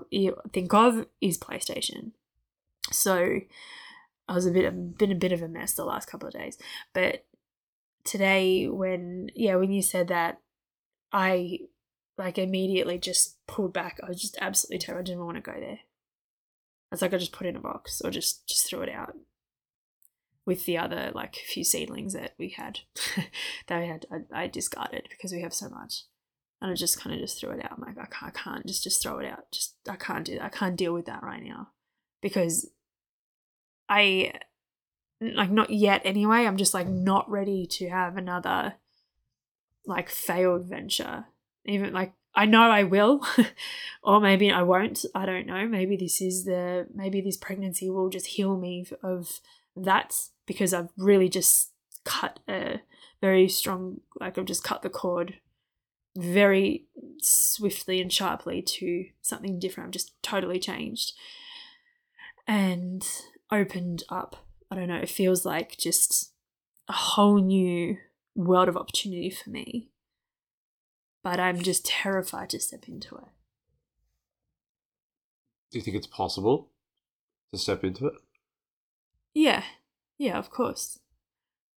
think 0.53 0.73
of 0.75 1.07
is 1.21 1.39
PlayStation. 1.39 2.13
So 2.93 3.41
I 4.29 4.35
was 4.35 4.47
a 4.47 4.51
bit 4.51 4.99
been 4.99 5.13
a 5.13 5.17
bit 5.17 5.33
of 5.33 5.43
a 5.43 5.49
mess 5.49 5.73
the 5.73 5.85
last 5.85 6.09
couple 6.09 6.29
of 6.29 6.35
days, 6.35 6.59
but 6.93 7.25
today 8.05 8.69
when 8.69 9.29
yeah 9.35 9.57
when 9.57 9.73
you 9.73 9.83
said 9.83 10.09
that 10.09 10.41
i 11.13 11.59
like 12.17 12.39
immediately 12.39 12.99
just 12.99 13.39
pulled 13.47 13.73
back. 13.73 13.99
I 14.03 14.09
was 14.09 14.21
just 14.21 14.39
absolutely 14.41 14.79
terrified. 14.79 15.01
I 15.01 15.05
didn't 15.05 15.25
want 15.25 15.37
to 15.37 15.41
go 15.53 15.59
there. 15.59 15.81
It's 16.93 17.03
like 17.03 17.13
i 17.13 17.19
just 17.19 17.33
put 17.33 17.47
it 17.47 17.51
in 17.51 17.57
a 17.57 17.61
box 17.61 18.01
or 18.05 18.11
just 18.11 18.47
just 18.47 18.69
threw 18.69 18.83
it 18.83 18.89
out 18.89 19.17
with 20.47 20.65
the 20.65 20.79
other 20.79 21.11
like 21.13 21.35
few 21.35 21.65
seedlings 21.65 22.13
that 22.13 22.35
we 22.39 22.51
had 22.51 22.81
that 23.67 23.81
we 23.81 23.89
had. 23.89 24.07
I, 24.13 24.43
I 24.43 24.47
discarded 24.47 25.09
because 25.11 25.33
we 25.33 25.43
have 25.43 25.55
so 25.55 25.69
much 25.69 26.05
and 26.61 26.71
i 26.71 26.75
just 26.75 27.01
kind 27.01 27.15
of 27.15 27.21
just 27.21 27.41
threw 27.41 27.51
it 27.51 27.65
out. 27.65 27.73
I'm 27.73 27.81
like 27.81 27.99
I 27.99 28.07
can't, 28.07 28.37
I 28.37 28.39
can't 28.39 28.67
just 28.67 28.85
just 28.85 29.03
throw 29.03 29.19
it 29.19 29.27
out. 29.27 29.51
Just 29.51 29.75
i 29.89 29.97
can't 29.97 30.25
do 30.25 30.35
that 30.35 30.45
i 30.45 30.49
can't 30.49 30.77
deal 30.77 30.95
with 30.95 31.07
that 31.07 31.25
right 31.25 31.43
now 31.43 31.71
because 32.23 32.71
i 33.89 34.33
like 35.21 35.51
not 35.51 35.71
yet 35.71 36.03
anyway 36.05 36.45
i'm 36.45 36.57
just 36.57 36.75
like 36.75 36.89
not 36.89 37.29
ready 37.31 37.67
to 37.67 37.89
have 37.89 38.17
another 38.17 38.75
like 39.87 40.09
failed 40.09 40.65
venture. 40.65 41.27
Even 41.67 41.93
like 41.93 42.13
i 42.35 42.45
know 42.47 42.63
i 42.63 42.83
will 42.83 43.25
or 44.03 44.21
maybe 44.21 44.51
i 44.51 44.63
won't 44.63 45.05
i 45.15 45.25
don't 45.25 45.47
know 45.47 45.67
maybe 45.67 45.97
this 45.97 46.21
is 46.21 46.45
the 46.45 46.87
maybe 46.93 47.21
this 47.21 47.37
pregnancy 47.37 47.89
will 47.89 48.09
just 48.09 48.27
heal 48.27 48.57
me 48.57 48.87
of 49.03 49.41
that 49.77 50.15
because 50.47 50.75
i've 50.75 50.91
really 50.97 51.29
just 51.29 51.71
cut 52.05 52.41
a 52.49 52.81
very 53.21 53.49
strong 53.49 54.01
like 54.21 54.37
i've 54.37 54.45
just 54.45 54.65
cut 54.65 54.83
the 54.83 54.91
cord 54.91 55.39
very 56.17 56.87
swiftly 57.21 58.01
and 58.01 58.13
sharply 58.13 58.63
to 58.63 59.07
something 59.23 59.59
different. 59.59 59.89
I've 59.89 59.93
just 59.93 60.23
totally 60.23 60.59
changed 60.59 61.13
and 62.47 63.07
opened 63.51 64.05
up 64.09 64.44
I 64.71 64.77
don't 64.77 64.89
know, 64.89 64.97
it 64.97 65.09
feels 65.09 65.45
like 65.45 65.77
just 65.77 66.33
a 66.89 66.93
whole 66.93 67.39
new 67.39 67.99
world 68.35 68.69
of 68.69 68.77
opportunity 68.77 69.31
for 69.31 69.51
me. 69.51 69.91
But 71.23 71.41
I'm 71.41 71.63
just 71.63 71.87
terrified 71.87 72.51
to 72.51 72.61
step 72.61 72.87
into 72.87 73.15
it. 73.17 73.25
Do 75.71 75.79
you 75.79 75.83
think 75.83 75.97
it's 75.97 76.07
possible 76.07 76.71
to 77.53 77.59
step 77.59 77.83
into 77.83 78.07
it? 78.07 78.15
Yeah, 79.35 79.65
yeah, 80.19 80.39
of 80.39 80.51
course. 80.51 80.99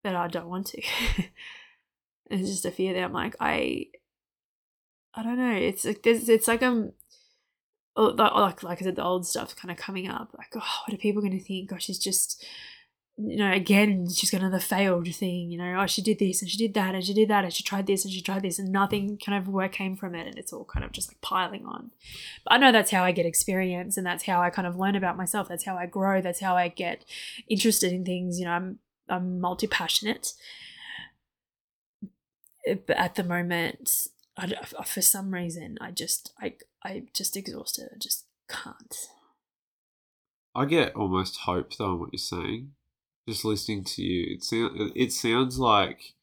But 0.04 0.14
I 0.14 0.28
don't 0.28 0.48
want 0.48 0.68
to. 0.68 0.82
it's 2.30 2.48
just 2.48 2.64
a 2.64 2.70
fear 2.70 2.92
that 2.92 3.02
I'm 3.02 3.12
like, 3.12 3.34
I, 3.40 3.86
I 5.14 5.22
don't 5.22 5.38
know. 5.38 5.54
It's 5.54 5.84
like 5.84 6.02
there's, 6.02 6.28
it's 6.28 6.46
like 6.46 6.62
I'm, 6.62 6.92
oh, 7.96 8.14
like 8.16 8.62
like 8.62 8.80
I 8.80 8.84
said, 8.84 8.96
the 8.96 9.04
old 9.04 9.26
stuff 9.26 9.56
kind 9.56 9.72
of 9.72 9.76
coming 9.76 10.08
up. 10.08 10.34
Like, 10.36 10.52
oh, 10.54 10.82
what 10.86 10.94
are 10.94 10.98
people 10.98 11.22
going 11.22 11.36
to 11.36 11.44
think? 11.44 11.72
Oh, 11.72 11.78
she's 11.78 11.98
just 11.98 12.44
you 13.20 13.36
know, 13.36 13.50
again, 13.50 14.08
she's 14.08 14.30
got 14.30 14.42
another 14.42 14.60
failed 14.60 15.12
thing, 15.12 15.50
you 15.50 15.58
know, 15.58 15.80
oh, 15.80 15.86
she 15.86 16.00
did 16.00 16.20
this 16.20 16.40
and 16.40 16.48
she 16.48 16.56
did 16.56 16.72
that 16.74 16.94
and 16.94 17.04
she 17.04 17.12
did 17.12 17.28
that 17.28 17.42
and 17.42 17.52
she 17.52 17.64
tried 17.64 17.88
this 17.88 18.04
and 18.04 18.14
she 18.14 18.22
tried 18.22 18.42
this 18.42 18.60
and 18.60 18.70
nothing 18.70 19.18
kind 19.18 19.36
of 19.36 19.48
work 19.48 19.72
came 19.72 19.96
from 19.96 20.14
it 20.14 20.28
and 20.28 20.38
it's 20.38 20.52
all 20.52 20.64
kind 20.64 20.84
of 20.84 20.92
just 20.92 21.10
like 21.10 21.20
piling 21.20 21.66
on. 21.66 21.90
But 22.44 22.52
I 22.52 22.58
know 22.58 22.70
that's 22.70 22.92
how 22.92 23.02
I 23.02 23.10
get 23.10 23.26
experience 23.26 23.96
and 23.96 24.06
that's 24.06 24.24
how 24.24 24.40
I 24.40 24.50
kind 24.50 24.68
of 24.68 24.76
learn 24.76 24.94
about 24.94 25.16
myself. 25.16 25.48
That's 25.48 25.64
how 25.64 25.76
I 25.76 25.86
grow. 25.86 26.20
That's 26.20 26.38
how 26.38 26.56
I 26.56 26.68
get 26.68 27.04
interested 27.48 27.92
in 27.92 28.04
things. 28.04 28.38
You 28.38 28.44
know, 28.44 28.52
I'm 28.52 28.78
I'm 29.08 29.40
multi 29.40 29.66
passionate, 29.66 30.34
but 32.86 32.96
at 32.96 33.16
the 33.16 33.24
moment, 33.24 33.90
I, 34.36 34.54
for 34.84 35.02
some 35.02 35.34
reason, 35.34 35.76
I 35.80 35.90
just 35.90 36.32
I 36.40 36.54
I 36.84 37.02
just 37.14 37.36
exhausted. 37.36 37.88
I 37.92 37.98
just 37.98 38.26
can't. 38.48 38.96
I 40.54 40.66
get 40.66 40.94
almost 40.94 41.38
hope 41.38 41.76
though 41.76 41.96
what 41.96 42.10
you're 42.12 42.18
saying. 42.18 42.74
Just 43.28 43.44
listening 43.44 43.84
to 43.84 44.02
you, 44.02 44.36
it 44.36 44.42
sounds 44.42 44.92
it 44.96 45.12
sounds 45.12 45.58
like 45.58 46.14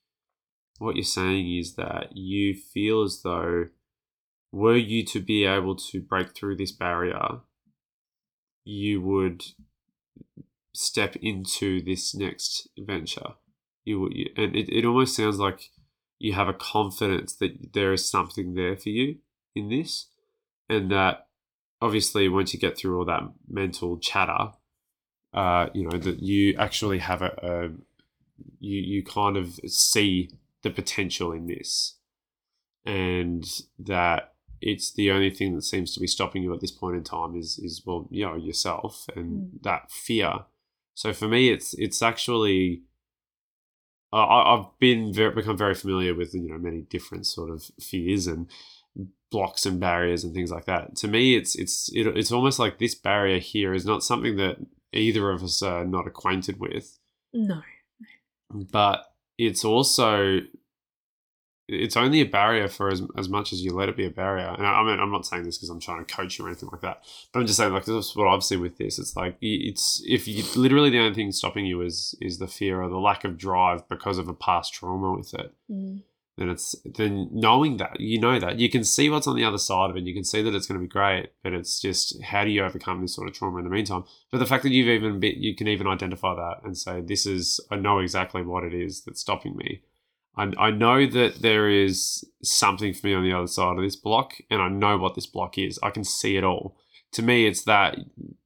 what 0.79 0.95
you're 0.95 1.03
saying 1.03 1.55
is 1.55 1.75
that 1.75 2.17
you 2.17 2.55
feel 2.55 3.03
as 3.03 3.21
though 3.21 3.67
were 4.51 4.75
you 4.75 5.05
to 5.05 5.19
be 5.19 5.45
able 5.45 5.75
to 5.75 6.01
break 6.01 6.33
through 6.33 6.55
this 6.55 6.71
barrier, 6.71 7.41
you 8.63 9.01
would 9.01 9.43
step 10.73 11.15
into 11.17 11.79
this 11.79 12.15
next 12.15 12.69
venture. 12.75 13.35
You 13.83 13.99
would, 13.99 14.13
you, 14.15 14.31
and 14.35 14.55
it, 14.55 14.67
it 14.69 14.83
almost 14.83 15.15
sounds 15.15 15.37
like 15.37 15.69
you 16.17 16.33
have 16.33 16.47
a 16.47 16.53
confidence 16.53 17.35
that 17.35 17.73
there 17.73 17.93
is 17.93 18.09
something 18.09 18.55
there 18.55 18.77
for 18.77 18.89
you 18.89 19.17
in 19.53 19.69
this, 19.69 20.07
and 20.67 20.89
that 20.89 21.27
obviously 21.79 22.27
once 22.29 22.51
you 22.51 22.59
get 22.59 22.79
through 22.79 22.97
all 22.97 23.05
that 23.05 23.29
mental 23.47 23.99
chatter, 23.99 24.53
uh, 25.35 25.69
you 25.73 25.83
know 25.87 25.97
that 25.99 26.19
you 26.23 26.55
actually 26.57 26.99
have 26.99 27.21
a, 27.21 27.31
a 27.43 27.69
you 28.59 28.81
you 28.81 29.03
kind 29.03 29.37
of 29.37 29.59
see 29.67 30.31
the 30.63 30.71
potential 30.71 31.31
in 31.31 31.45
this, 31.47 31.97
and 32.85 33.45
that 33.77 34.33
it's 34.61 34.91
the 34.91 35.11
only 35.11 35.29
thing 35.29 35.53
that 35.55 35.61
seems 35.63 35.93
to 35.93 35.99
be 35.99 36.07
stopping 36.07 36.41
you 36.41 36.53
at 36.53 36.61
this 36.61 36.71
point 36.71 36.95
in 36.95 37.03
time 37.03 37.35
is 37.35 37.59
is 37.59 37.83
well 37.85 38.07
you 38.09 38.25
know 38.25 38.35
yourself 38.35 39.07
and 39.15 39.27
Mm. 39.27 39.63
that 39.63 39.91
fear. 39.91 40.45
So 40.95 41.13
for 41.13 41.27
me, 41.27 41.49
it's 41.49 41.73
it's 41.75 42.01
actually 42.01 42.83
I- 44.13 44.53
I've 44.55 44.79
been 44.79 45.13
very, 45.13 45.33
become 45.35 45.57
very 45.57 45.75
familiar 45.75 46.13
with 46.15 46.33
you 46.33 46.49
know 46.49 46.57
many 46.57 46.81
different 46.81 47.25
sort 47.25 47.49
of 47.49 47.63
fears 47.79 48.27
and 48.27 48.49
blocks 49.29 49.65
and 49.65 49.79
barriers 49.79 50.23
and 50.23 50.33
things 50.33 50.51
like 50.51 50.65
that. 50.65 50.95
To 50.97 51.07
me, 51.07 51.35
it's 51.35 51.55
it's 51.55 51.89
it, 51.93 52.07
it's 52.07 52.31
almost 52.31 52.57
like 52.59 52.77
this 52.77 52.95
barrier 52.95 53.39
here 53.39 53.73
is 53.73 53.85
not 53.85 54.03
something 54.03 54.37
that 54.37 54.57
either 54.93 55.29
of 55.31 55.43
us 55.43 55.61
are 55.61 55.85
not 55.85 56.07
acquainted 56.07 56.59
with, 56.59 56.97
No. 57.33 57.61
but 58.51 59.05
it's 59.37 59.65
also 59.65 60.39
it's 61.67 61.97
only 61.97 62.21
a 62.21 62.25
barrier 62.25 62.67
for 62.67 62.91
as, 62.91 63.01
as 63.17 63.27
much 63.27 63.51
as 63.51 63.63
you 63.63 63.71
let 63.71 63.89
it 63.89 63.97
be 63.97 64.05
a 64.05 64.09
barrier. 64.11 64.53
And 64.55 64.67
I, 64.67 64.81
I 64.81 64.83
mean, 64.85 64.99
I'm 64.99 65.11
not 65.11 65.25
saying 65.25 65.45
this 65.45 65.57
because 65.57 65.69
I'm 65.71 65.79
trying 65.79 66.05
to 66.05 66.13
coach 66.15 66.37
you 66.37 66.45
or 66.45 66.47
anything 66.49 66.69
like 66.71 66.81
that, 66.81 67.03
but 67.33 67.39
I'm 67.39 67.47
just 67.47 67.57
saying 67.57 67.73
like 67.73 67.85
this 67.85 68.09
is 68.09 68.15
what 68.15 68.27
I've 68.27 68.43
seen 68.43 68.61
with 68.61 68.77
this. 68.77 68.99
It's 68.99 69.15
like 69.15 69.35
it's 69.41 70.01
if 70.05 70.27
you 70.27 70.43
literally 70.55 70.91
the 70.91 70.99
only 70.99 71.15
thing 71.15 71.31
stopping 71.31 71.65
you 71.65 71.81
is 71.81 72.13
is 72.21 72.37
the 72.37 72.47
fear 72.47 72.81
or 72.83 72.89
the 72.89 72.99
lack 72.99 73.23
of 73.23 73.35
drive 73.37 73.87
because 73.89 74.19
of 74.19 74.27
a 74.27 74.33
past 74.33 74.73
trauma 74.75 75.13
with 75.13 75.33
it. 75.33 75.53
Mm. 75.71 76.03
Then 76.37 76.49
it's 76.49 76.75
then 76.83 77.29
knowing 77.31 77.77
that 77.77 77.97
you 77.99 78.19
know 78.19 78.39
that 78.39 78.59
you 78.59 78.69
can 78.69 78.83
see 78.83 79.09
what's 79.09 79.27
on 79.27 79.37
the 79.37 79.45
other 79.45 79.57
side 79.57 79.89
of 79.89 79.95
it. 79.95 80.03
You 80.03 80.13
can 80.13 80.25
see 80.25 80.41
that 80.41 80.53
it's 80.53 80.67
going 80.67 80.79
to 80.79 80.85
be 80.85 80.89
great, 80.89 81.29
but 81.43 81.53
it's 81.53 81.79
just 81.79 82.21
how 82.21 82.43
do 82.43 82.49
you 82.49 82.63
overcome 82.63 83.01
this 83.01 83.15
sort 83.15 83.29
of 83.29 83.33
trauma 83.33 83.59
in 83.59 83.63
the 83.63 83.69
meantime? 83.69 84.03
But 84.31 84.39
the 84.39 84.45
fact 84.45 84.63
that 84.63 84.71
you've 84.71 84.89
even 84.89 85.19
been, 85.21 85.41
you 85.41 85.55
can 85.55 85.69
even 85.69 85.87
identify 85.87 86.35
that 86.35 86.57
and 86.65 86.77
say 86.77 86.99
this 86.99 87.25
is 87.25 87.61
I 87.71 87.77
know 87.77 87.99
exactly 87.99 88.41
what 88.41 88.65
it 88.65 88.73
is 88.73 89.01
that's 89.01 89.21
stopping 89.21 89.55
me. 89.55 89.81
I, 90.35 90.51
I 90.57 90.71
know 90.71 91.05
that 91.05 91.41
there 91.41 91.69
is 91.69 92.25
something 92.43 92.93
for 92.93 93.07
me 93.07 93.13
on 93.13 93.23
the 93.23 93.31
other 93.31 93.47
side 93.47 93.77
of 93.77 93.83
this 93.83 93.95
block, 93.95 94.33
and 94.51 94.61
I 94.61 94.67
know 94.67 94.97
what 94.97 95.15
this 95.15 95.27
block 95.27 95.57
is. 95.57 95.79
I 95.81 95.89
can 95.89 96.03
see 96.03 96.35
it 96.35 96.43
all. 96.43 96.75
To 97.13 97.21
me, 97.21 97.47
it's 97.47 97.63
that 97.63 97.97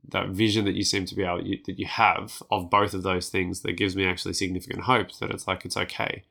that 0.09 0.29
vision 0.29 0.65
that 0.65 0.75
you 0.75 0.83
seem 0.83 1.05
to 1.05 1.15
be 1.15 1.23
able 1.23 1.37
that 1.37 1.79
you 1.79 1.87
have 1.87 2.43
of 2.51 2.69
both 2.69 2.93
of 2.93 3.01
those 3.01 3.29
things 3.29 3.61
that 3.61 3.73
gives 3.73 3.95
me 3.95 4.05
actually 4.05 4.33
significant 4.33 4.81
hope 4.81 5.11
that 5.17 5.31
it's 5.31 5.47
like 5.47 5.65
it's 5.65 5.77
okay 5.77 6.23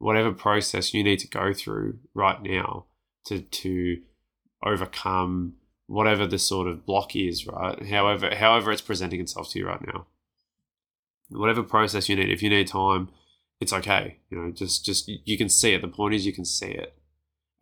whatever 0.00 0.32
process 0.32 0.92
you 0.92 1.04
need 1.04 1.18
to 1.18 1.28
go 1.28 1.52
through 1.52 1.98
right 2.14 2.42
now 2.42 2.86
to 3.24 3.40
to 3.40 4.00
overcome 4.64 5.54
whatever 5.86 6.26
the 6.26 6.38
sort 6.38 6.66
of 6.66 6.84
block 6.84 7.14
is 7.14 7.46
right 7.46 7.86
however 7.86 8.34
however 8.34 8.72
it's 8.72 8.80
presenting 8.80 9.20
itself 9.20 9.50
to 9.50 9.58
you 9.58 9.66
right 9.66 9.86
now 9.86 10.06
whatever 11.28 11.62
process 11.62 12.08
you 12.08 12.16
need 12.16 12.30
if 12.30 12.42
you 12.42 12.50
need 12.50 12.66
time 12.66 13.08
it's 13.60 13.72
okay 13.72 14.16
you 14.30 14.38
know 14.38 14.50
just 14.50 14.84
just 14.84 15.08
you 15.08 15.38
can 15.38 15.48
see 15.48 15.74
it 15.74 15.82
the 15.82 15.88
point 15.88 16.14
is 16.14 16.26
you 16.26 16.32
can 16.32 16.44
see 16.44 16.70
it 16.70 16.96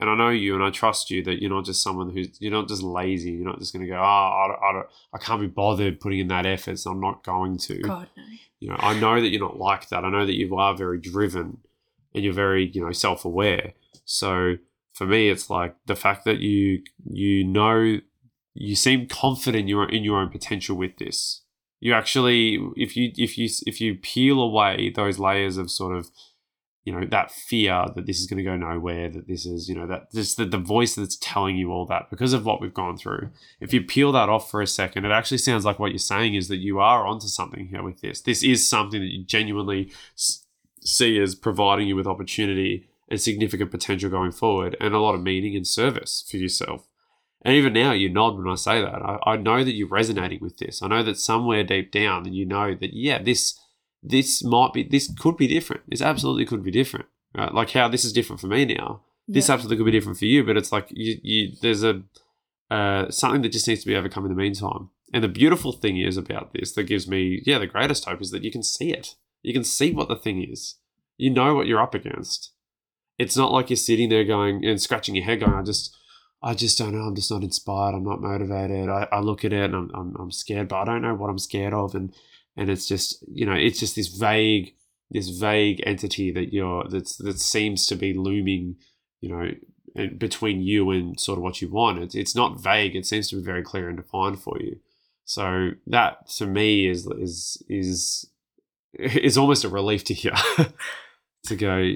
and 0.01 0.09
I 0.09 0.15
know 0.15 0.29
you 0.29 0.55
and 0.55 0.63
I 0.63 0.71
trust 0.71 1.11
you 1.11 1.25
that 1.25 1.41
you're 1.41 1.51
not 1.51 1.65
just 1.65 1.83
someone 1.83 2.11
who's 2.11 2.29
you're 2.41 2.53
not 2.53 2.69
just 2.69 2.85
lazy. 2.85 3.33
You're 3.33 3.49
not 3.49 3.59
just 3.59 3.73
going 3.73 3.85
to 3.85 3.91
go, 3.91 3.99
oh, 3.99 4.01
I, 4.01 4.47
don't, 4.47 4.63
I, 4.63 4.73
don't, 4.73 4.87
I 5.13 5.19
can't 5.19 5.41
be 5.41 5.49
bothered 5.49 5.99
putting 5.99 6.21
in 6.21 6.29
that 6.29 6.47
effort, 6.47 6.79
so 6.79 6.93
I'm 6.93 7.01
not 7.01 7.25
going 7.25 7.59
to. 7.59 7.81
God 7.81 8.09
no. 8.17 8.23
You 8.61 8.69
know, 8.69 8.77
I 8.79 8.99
know 8.99 9.21
that 9.21 9.29
you're 9.29 9.41
not 9.41 9.59
like 9.59 9.89
that. 9.89 10.05
I 10.05 10.11
know 10.11 10.25
that 10.25 10.35
you 10.37 10.57
are 10.57 10.77
very 10.77 11.01
driven 11.01 11.59
and 12.15 12.25
you're 12.25 12.33
very, 12.33 12.71
you 12.71 12.85
know, 12.85 12.93
self 12.93 13.25
aware. 13.25 13.75
So 14.05 14.57
for 14.93 15.07
me, 15.07 15.29
it's 15.29 15.51
like 15.51 15.75
the 15.87 15.97
fact 15.97 16.25
that 16.25 16.39
you 16.41 16.83
you 17.05 17.45
know 17.45 17.99
you 18.55 18.75
seem 18.75 19.07
confident 19.07 19.63
in 19.63 19.69
your 19.69 19.89
in 19.89 20.05
your 20.05 20.19
own 20.19 20.31
potential 20.31 20.77
with 20.77 20.97
this. 20.99 21.43
You 21.81 21.95
actually, 21.95 22.59
if 22.77 22.97
you 22.97 23.13
if 23.17 23.39
you 23.39 23.49
if 23.67 23.81
you 23.81 23.95
peel 23.95 24.41
away 24.41 24.91
those 24.95 25.19
layers 25.19 25.57
of 25.57 25.71
sort 25.71 25.97
of 25.97 26.11
you 26.89 26.99
know 26.99 27.07
that 27.11 27.31
fear 27.31 27.85
that 27.95 28.07
this 28.07 28.19
is 28.19 28.27
going 28.27 28.39
to 28.39 28.43
go 28.43 28.57
nowhere 28.57 29.11
that 29.11 29.29
this 29.29 29.45
is 29.45 29.69
you 29.69 29.75
know 29.75 29.87
that 29.87 30.11
just 30.11 30.39
the, 30.39 30.47
the 30.47 30.57
voice 30.57 30.95
that's 30.95 31.19
telling 31.21 31.55
you 31.55 31.71
all 31.71 31.85
that 31.85 32.09
because 32.09 32.33
of 32.33 32.47
what 32.47 32.63
we've 32.63 32.73
gone 32.73 32.97
through 32.97 33.29
if 33.61 33.75
you 33.75 33.83
peel 33.83 34.11
that 34.11 34.31
off 34.31 34.51
for 34.51 34.63
a 34.63 34.67
second 34.67 35.05
it 35.05 35.11
actually 35.11 35.37
sounds 35.37 35.67
like 35.67 35.79
what 35.79 35.91
you're 35.91 35.99
saying 35.99 36.35
is 36.35 36.49
that 36.49 36.57
you 36.57 36.79
are 36.79 37.07
onto 37.07 37.27
something 37.27 37.67
here 37.67 37.83
with 37.83 38.01
this 38.01 38.23
this 38.23 38.43
is 38.43 38.67
something 38.67 39.03
that 39.03 39.13
you 39.13 39.23
genuinely 39.23 39.93
see 40.85 41.19
as 41.21 41.35
providing 41.35 41.89
you 41.89 41.97
with 41.97 42.07
opportunity 42.07 42.89
and 43.11 43.21
significant 43.21 43.71
potential 43.71 44.11
going 44.11 44.33
forward 44.33 44.77
and 44.81 44.95
a 44.95 44.99
lot 44.99 45.15
of 45.15 45.23
meaning 45.23 45.57
and 45.57 45.67
service 45.67 46.25
for 46.31 46.37
yourself 46.37 46.87
and 47.43 47.55
even 47.55 47.73
now 47.73 47.93
you 47.93 48.09
nod 48.09 48.37
when 48.37 48.49
i 48.49 48.55
say 48.55 48.81
that 48.81 49.03
I, 49.03 49.19
I 49.25 49.37
know 49.37 49.65
that 49.65 49.75
you're 49.75 49.89
resonating 49.89 50.41
with 50.41 50.59
this 50.59 50.83
i 50.83 50.89
know 50.89 51.03
that 51.03 51.19
somewhere 51.19 51.65
deep 51.65 51.91
down 51.91 52.33
you 52.33 52.45
know 52.45 52.75
that 52.75 52.91
yeah 52.93 53.23
this 53.23 53.59
this 54.03 54.45
might 54.45 54.73
be 54.73 54.83
this 54.85 55.13
could 55.19 55.37
be 55.37 55.47
different. 55.49 55.83
This 55.89 56.03
absolutely 56.03 56.47
could 56.47 56.63
be 56.63 56.71
different. 56.71 57.07
Right? 57.37 57.53
Like 57.53 57.71
how 57.71 57.89
this 57.89 58.05
is 58.05 58.13
different 58.13 58.41
for 58.41 58.47
me 58.47 58.65
now. 58.65 59.03
This 59.27 59.49
Yeah. 59.49 59.55
absolutely 59.55 59.77
could 59.79 59.91
be 59.91 59.99
different 59.99 60.19
for 60.19 60.25
you, 60.25 60.45
but 60.45 60.57
it's 60.57 60.73
like 60.73 60.89
you, 60.91 61.19
you 61.23 61.53
there's 61.61 61.83
a 61.83 62.03
uh, 62.71 63.11
something 63.11 63.43
that 63.43 63.53
just 63.53 63.67
needs 63.67 63.81
to 63.81 63.87
be 63.87 63.97
overcome 63.97 64.25
in 64.25 64.31
the 64.31 64.37
meantime. 64.37 64.91
And 65.13 65.25
the 65.25 65.29
beautiful 65.29 65.73
thing 65.73 65.99
is 65.99 66.17
about 66.17 66.53
this 66.53 66.73
that 66.73 66.85
gives 66.85 67.09
me 67.09 67.43
yeah 67.45 67.59
the 67.59 67.67
greatest 67.67 68.05
hope 68.05 68.23
is 68.23 68.31
that 68.31 68.45
you 68.45 68.53
can 68.53 68.63
see 68.63 68.93
it. 68.93 69.17
You 69.49 69.55
can 69.55 69.65
see 69.65 69.93
what 69.93 70.09
the 70.09 70.17
thing 70.17 70.43
is. 70.43 70.77
You 71.17 71.31
know 71.31 71.55
what 71.55 71.67
you're 71.67 71.83
up 71.83 71.95
against. 71.95 72.53
It's 73.19 73.37
not 73.37 73.51
like 73.51 73.71
you're 73.71 73.77
sitting 73.77 74.09
there 74.09 74.25
going 74.25 74.65
and 74.65 74.81
scratching 74.81 75.17
your 75.17 75.25
head 75.25 75.41
going 75.41 75.55
I 75.55 75.63
just 75.63 75.97
I 76.41 76.55
just 76.55 76.79
don't 76.79 76.93
know. 76.93 77.01
I'm 77.01 77.17
just 77.17 77.33
not 77.33 77.43
inspired. 77.43 77.95
I'm 77.95 78.05
not 78.05 78.21
motivated. 78.21 78.89
I, 78.89 79.09
I 79.11 79.19
look 79.19 79.45
at 79.45 79.53
it 79.53 79.65
and 79.65 79.75
I'm, 79.75 79.91
I'm, 79.93 80.17
I'm 80.21 80.31
scared, 80.31 80.69
but 80.69 80.77
I 80.77 80.85
don't 80.85 81.03
know 81.03 81.15
what 81.17 81.31
I'm 81.31 81.39
scared 81.39 81.75
of. 81.75 81.97
And 81.97 82.15
and 82.59 82.69
it's 82.69 82.87
just 82.87 83.25
you 83.33 83.47
know 83.47 83.55
it's 83.55 83.81
just 83.81 83.97
this 83.97 84.09
vague 84.09 84.75
this 85.11 85.31
vague 85.31 85.81
entity 85.87 86.31
that 86.33 86.53
you're 86.53 86.85
that's 86.91 87.17
that 87.17 87.41
seems 87.41 87.87
to 87.87 87.95
be 87.95 88.13
looming 88.13 88.77
you 89.21 89.31
know 89.31 89.51
eh, 89.97 90.09
between 90.19 90.61
you 90.61 90.91
and 90.91 91.19
sort 91.19 91.39
of 91.39 91.43
what 91.43 91.63
you 91.63 91.71
want 91.71 92.03
it's, 92.03 92.15
it's 92.15 92.35
not 92.35 92.61
vague 92.61 92.95
it 92.95 93.07
seems 93.07 93.29
to 93.31 93.37
be 93.37 93.43
very 93.43 93.63
clear 93.63 93.89
and 93.89 93.97
defined 93.97 94.41
for 94.41 94.59
you 94.61 94.79
so 95.25 95.71
that 95.87 96.29
to 96.29 96.47
me 96.47 96.87
is 96.87 97.07
is 97.19 97.63
is 97.69 98.29
is 98.99 99.39
almost 99.39 99.65
a 99.65 99.69
relief 99.69 100.05
to 100.05 100.15
hear 100.15 100.35
to 101.45 101.57
go 101.57 101.93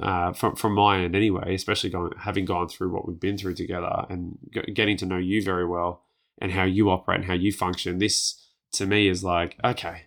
uh, 0.00 0.32
from 0.32 0.56
from 0.56 0.74
my 0.74 1.00
end 1.00 1.14
anyway 1.14 1.54
especially 1.54 1.90
going 1.90 2.12
having 2.18 2.44
gone 2.44 2.68
through 2.68 2.90
what 2.90 3.06
we've 3.06 3.20
been 3.20 3.38
through 3.38 3.54
together 3.54 4.06
and 4.08 4.38
g- 4.52 4.72
getting 4.72 4.96
to 4.96 5.06
know 5.06 5.18
you 5.18 5.42
very 5.42 5.66
well 5.66 6.04
and 6.40 6.52
how 6.52 6.64
you 6.64 6.90
operate 6.90 7.20
and 7.20 7.26
how 7.26 7.34
you 7.34 7.52
function. 7.52 7.98
This 7.98 8.44
to 8.72 8.86
me 8.86 9.08
is 9.08 9.24
like 9.24 9.56
okay 9.64 10.02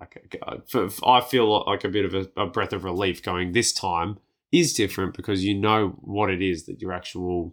like 0.00 0.38
uh, 0.46 0.56
for, 0.66 0.88
i 1.06 1.20
feel 1.20 1.64
like 1.66 1.84
a 1.84 1.88
bit 1.88 2.04
of 2.04 2.14
a, 2.14 2.40
a 2.40 2.46
breath 2.46 2.72
of 2.72 2.82
relief 2.82 3.22
going 3.22 3.52
this 3.52 3.72
time 3.72 4.18
is 4.52 4.72
different 4.72 5.14
because 5.14 5.44
you 5.44 5.54
know 5.54 5.98
what 6.00 6.30
it 6.30 6.40
is 6.40 6.64
that 6.64 6.80
your 6.80 6.92
actual 6.92 7.52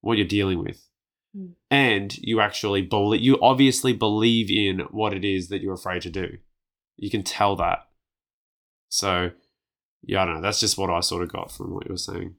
what 0.00 0.18
you're 0.18 0.26
dealing 0.26 0.58
with. 0.58 0.88
Mm. 1.34 1.52
and 1.70 2.18
you 2.18 2.40
actually 2.40 2.82
believe 2.82 3.22
you 3.22 3.38
obviously 3.40 3.94
believe 3.94 4.50
in 4.50 4.86
what 4.90 5.14
it 5.14 5.24
is 5.24 5.48
that 5.48 5.62
you're 5.62 5.72
afraid 5.72 6.02
to 6.02 6.10
do 6.10 6.36
you 6.96 7.10
can 7.10 7.22
tell 7.22 7.56
that 7.56 7.88
so 8.88 9.30
yeah 10.02 10.22
i 10.22 10.24
don't 10.24 10.36
know 10.36 10.40
that's 10.42 10.60
just 10.60 10.76
what 10.78 10.90
i 10.90 11.00
sort 11.00 11.22
of 11.22 11.32
got 11.32 11.50
from 11.50 11.72
what 11.74 11.86
you 11.86 11.92
were 11.92 11.96
saying 11.98 12.34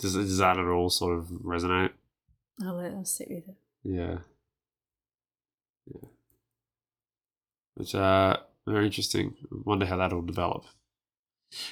does, 0.00 0.14
does 0.14 0.38
that 0.38 0.58
at 0.58 0.64
all 0.66 0.90
sort 0.90 1.18
of 1.18 1.26
resonate 1.26 1.90
I'll 2.64 2.74
let 2.74 3.06
sit 3.06 3.28
with 3.30 3.48
it. 3.48 3.56
yeah. 3.84 4.18
Yeah. 5.86 6.08
Which 7.74 7.94
uh 7.94 8.36
very 8.66 8.86
interesting. 8.86 9.34
Wonder 9.64 9.86
how 9.86 9.96
that'll 9.96 10.22
develop. 10.22 10.64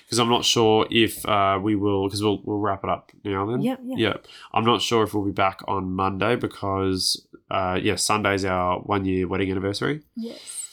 Because 0.04 0.18
I'm 0.18 0.30
not 0.30 0.44
sure 0.46 0.86
if 0.90 1.26
uh, 1.26 1.58
we 1.62 1.76
will, 1.76 2.06
because 2.06 2.22
we'll 2.22 2.40
we'll 2.44 2.58
wrap 2.58 2.82
it 2.84 2.88
up 2.88 3.12
now. 3.22 3.44
Then, 3.44 3.60
Yep, 3.60 3.80
yeah. 3.84 3.96
yeah. 3.98 4.16
I'm 4.54 4.64
not 4.64 4.80
sure 4.80 5.02
if 5.02 5.12
we'll 5.12 5.24
be 5.24 5.32
back 5.32 5.60
on 5.68 5.92
Monday 5.92 6.36
because, 6.36 7.26
uh, 7.50 7.78
yeah, 7.82 7.96
Sunday's 7.96 8.46
our 8.46 8.78
one 8.80 9.04
year 9.04 9.28
wedding 9.28 9.50
anniversary. 9.50 10.02
Yes. 10.16 10.65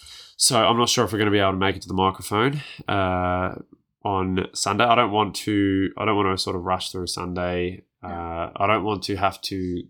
So 0.43 0.57
I'm 0.57 0.75
not 0.75 0.89
sure 0.89 1.05
if 1.05 1.13
we're 1.13 1.19
going 1.19 1.27
to 1.27 1.31
be 1.31 1.39
able 1.39 1.53
to 1.53 1.57
make 1.57 1.77
it 1.77 1.83
to 1.83 1.87
the 1.87 1.93
microphone 1.93 2.61
uh, 2.89 3.55
on 4.03 4.47
Sunday. 4.51 4.83
I 4.83 4.93
don't 4.93 5.11
want 5.11 5.35
to. 5.37 5.89
I 5.97 6.03
don't 6.03 6.17
want 6.17 6.37
to 6.37 6.43
sort 6.43 6.57
of 6.57 6.63
rush 6.63 6.91
through 6.91 7.07
Sunday. 7.07 7.85
Uh, 8.03 8.49
I 8.53 8.67
don't 8.67 8.83
want 8.83 9.03
to 9.03 9.15
have 9.15 9.39
to 9.43 9.83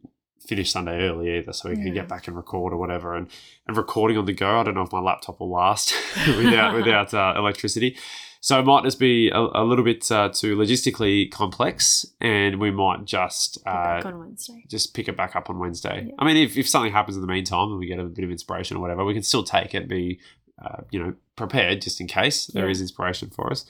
finish 0.48 0.72
Sunday 0.72 1.10
early 1.10 1.40
either, 1.40 1.54
so 1.54 1.72
we 1.72 1.76
can 1.78 1.92
get 1.96 2.08
back 2.08 2.28
and 2.28 2.38
record 2.38 2.72
or 2.72 2.78
whatever. 2.78 3.16
And 3.16 3.30
and 3.66 3.76
recording 3.76 4.16
on 4.16 4.26
the 4.26 4.34
go. 4.34 4.60
I 4.60 4.64
don't 4.64 4.76
know 4.76 4.84
if 4.84 4.92
my 4.92 5.00
laptop 5.00 5.40
will 5.40 5.50
last 5.50 5.96
without 6.28 6.76
without 6.76 7.16
uh, 7.16 7.34
electricity. 7.36 7.98
So 8.40 8.60
it 8.60 8.66
might 8.66 8.84
just 8.84 9.00
be 9.00 9.30
a, 9.30 9.40
a 9.40 9.64
little 9.64 9.86
bit 9.86 10.12
uh, 10.12 10.30
too 10.30 10.56
logistically 10.56 11.32
complex, 11.32 12.06
and 12.22 12.60
we 12.60 12.70
might 12.70 13.06
just 13.06 13.58
uh, 13.66 14.02
on 14.06 14.20
Wednesday. 14.20 14.66
just 14.68 14.94
pick 14.94 15.08
it 15.08 15.18
back 15.18 15.36
up 15.36 15.50
on 15.50 15.58
Wednesday. 15.58 16.08
Yeah. 16.08 16.14
I 16.20 16.26
mean, 16.26 16.38
if, 16.38 16.58
if 16.58 16.70
something 16.70 16.92
happens 16.92 17.16
in 17.16 17.22
the 17.22 17.28
meantime 17.28 17.70
and 17.70 17.80
we 17.80 17.88
get 17.88 18.00
a 18.00 18.04
bit 18.04 18.26
of 18.26 18.30
inspiration 18.30 18.78
or 18.78 18.82
whatever, 18.82 19.06
we 19.06 19.14
can 19.14 19.24
still 19.24 19.46
take 19.46 19.74
it, 19.74 19.88
be, 19.88 20.20
uh, 20.64 20.82
you 20.92 21.00
know, 21.04 21.14
prepared 21.36 21.82
just 21.82 22.00
in 22.02 22.08
case 22.08 22.48
there 22.48 22.66
Yeah. 22.66 22.72
is 22.72 22.82
inspiration 22.82 23.30
for 23.30 23.52
us. 23.52 23.66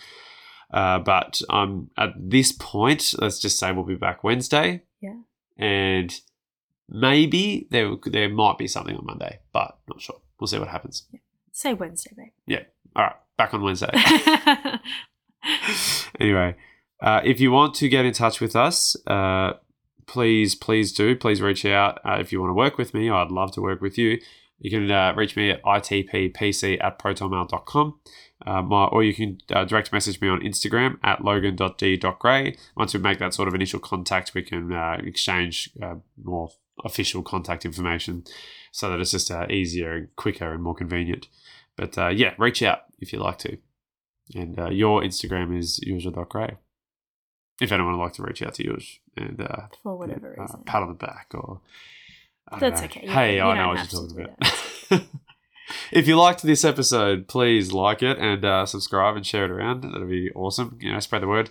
Uh, 0.72 1.00
but 1.00 1.42
um, 1.50 1.90
at 1.98 2.10
this 2.18 2.52
point, 2.52 3.14
let's 3.20 3.40
just 3.40 3.60
say 3.60 3.72
we'll 3.72 3.84
be 3.86 3.96
back 3.96 4.24
Wednesday. 4.24 4.84
Yeah. 5.02 5.16
And 5.58 6.14
maybe 6.90 7.68
there 7.72 7.92
there 8.06 8.30
might 8.30 8.58
be 8.58 8.68
something 8.68 8.96
on 8.96 9.06
Monday, 9.06 9.40
but 9.52 9.78
not 9.88 10.02
sure. 10.02 10.20
We'll 10.40 10.48
see 10.48 10.60
what 10.60 10.70
happens. 10.70 11.04
Say 11.52 11.74
Wednesday, 11.74 12.12
babe. 12.18 12.32
Yeah. 12.48 12.64
All 12.96 13.04
right, 13.04 13.16
back 13.38 13.54
on 13.54 13.62
Wednesday. 13.62 13.90
anyway, 16.20 16.56
uh, 17.02 17.22
if 17.24 17.40
you 17.40 17.52
want 17.52 17.76
to 17.76 17.90
get 17.90 18.06
in 18.06 18.14
touch 18.14 18.40
with 18.42 18.56
us, 18.56 18.96
uh, 19.08 19.54
please, 20.06 20.56
please 20.56 20.94
do. 20.94 21.16
Please 21.16 21.42
reach 21.42 21.66
out. 21.66 22.00
Uh, 22.06 22.18
if 22.20 22.32
you 22.32 22.40
want 22.40 22.50
to 22.50 22.56
work 22.56 22.78
with 22.78 22.94
me, 22.94 23.10
I'd 23.10 23.32
love 23.32 23.52
to 23.54 23.62
work 23.62 23.82
with 23.82 23.98
you. 23.98 24.20
You 24.64 24.72
can 24.72 24.90
uh, 24.90 25.14
reach 25.16 25.36
me 25.36 25.52
at 25.52 25.62
itppc 25.62 26.84
at 26.84 26.98
protonmail.com. 26.98 28.00
Uh, 28.46 28.62
my, 28.62 28.86
or 28.86 29.04
you 29.04 29.14
can 29.14 29.38
uh, 29.52 29.66
direct 29.66 29.92
message 29.92 30.20
me 30.22 30.30
on 30.30 30.40
Instagram 30.40 30.98
at 31.04 31.24
logan.d.gray. 31.24 32.58
Once 32.76 32.94
we 32.94 33.00
make 33.00 33.20
that 33.20 33.34
sort 33.34 33.48
of 33.48 33.54
initial 33.54 33.80
contact, 33.80 34.34
we 34.34 34.42
can 34.42 34.72
uh, 34.72 34.98
exchange 35.04 35.70
uh, 35.82 35.96
more 36.22 36.50
official 36.84 37.22
contact 37.22 37.66
information 37.66 38.24
so 38.72 38.90
that 38.90 39.00
it's 39.00 39.12
just 39.12 39.30
uh, 39.30 39.46
easier 39.50 39.94
and 39.94 40.16
quicker 40.16 40.54
and 40.54 40.64
more 40.64 40.76
convenient. 40.76 41.28
But 41.76 41.98
uh, 41.98 42.08
yeah, 42.10 42.34
reach 42.38 42.64
out 42.64 42.84
if 43.00 43.12
you'd 43.12 43.22
like 43.22 43.40
to. 43.40 43.58
And 44.34 44.58
uh, 44.58 44.70
your 44.70 45.02
Instagram 45.02 45.58
is 45.58 45.80
yuzha.gray. 45.86 46.56
If 47.62 47.72
anyone 47.72 47.98
would 47.98 48.04
like 48.04 48.14
to 48.14 48.24
reach 48.24 48.42
out 48.42 48.56
to 48.56 48.64
yours 48.66 49.00
and 49.16 49.42
uh, 49.42 49.68
For 49.84 49.98
whatever 49.98 50.36
uh, 50.38 50.42
reason. 50.42 50.64
pat 50.66 50.82
on 50.82 50.88
the 50.88 50.94
back 50.96 51.32
or 51.34 51.62
That's 52.60 52.82
know. 52.82 52.86
okay. 52.86 53.08
Hey, 53.08 53.36
you 53.38 53.42
I 53.42 53.58
know 53.58 53.68
what 53.70 53.78
you're 53.78 54.08
talking 54.08 54.28
about. 54.90 55.04
if 55.92 56.08
you 56.08 56.16
liked 56.16 56.44
this 56.44 56.64
episode, 56.64 57.28
please 57.28 57.72
like 57.72 58.04
it 58.04 58.18
and 58.18 58.44
uh, 58.44 58.66
subscribe 58.66 59.16
and 59.16 59.26
share 59.26 59.46
it 59.46 59.52
around. 59.52 59.84
That'd 59.84 60.10
be 60.10 60.32
awesome. 60.32 60.78
You 60.82 60.94
know, 60.94 61.00
spread 61.00 61.22
the 61.22 61.28
word. 61.28 61.50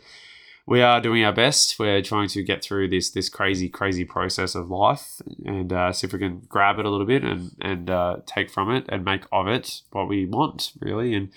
We 0.65 0.81
are 0.81 1.01
doing 1.01 1.25
our 1.25 1.33
best. 1.33 1.77
We're 1.79 2.03
trying 2.03 2.29
to 2.29 2.43
get 2.45 2.63
through 2.63 2.89
this 2.89 3.11
this 3.11 3.29
crazy, 3.29 3.69
crazy 3.69 4.05
process 4.05 4.55
of 4.55 4.71
life 4.71 5.21
and 5.45 5.73
uh, 5.73 5.93
see 5.93 6.07
if 6.07 6.13
we 6.13 6.21
can 6.21 6.43
grab 6.49 6.79
it 6.79 6.87
a 6.87 6.91
little 6.91 7.07
bit 7.07 7.25
and 7.25 7.57
and 7.61 7.91
uh, 7.91 8.19
take 8.27 8.49
from 8.49 8.71
it 8.71 8.87
and 8.89 9.05
make 9.05 9.25
of 9.33 9.49
it 9.49 9.83
what 9.91 10.09
we 10.09 10.25
want, 10.25 10.73
really. 10.81 11.15
And 11.15 11.31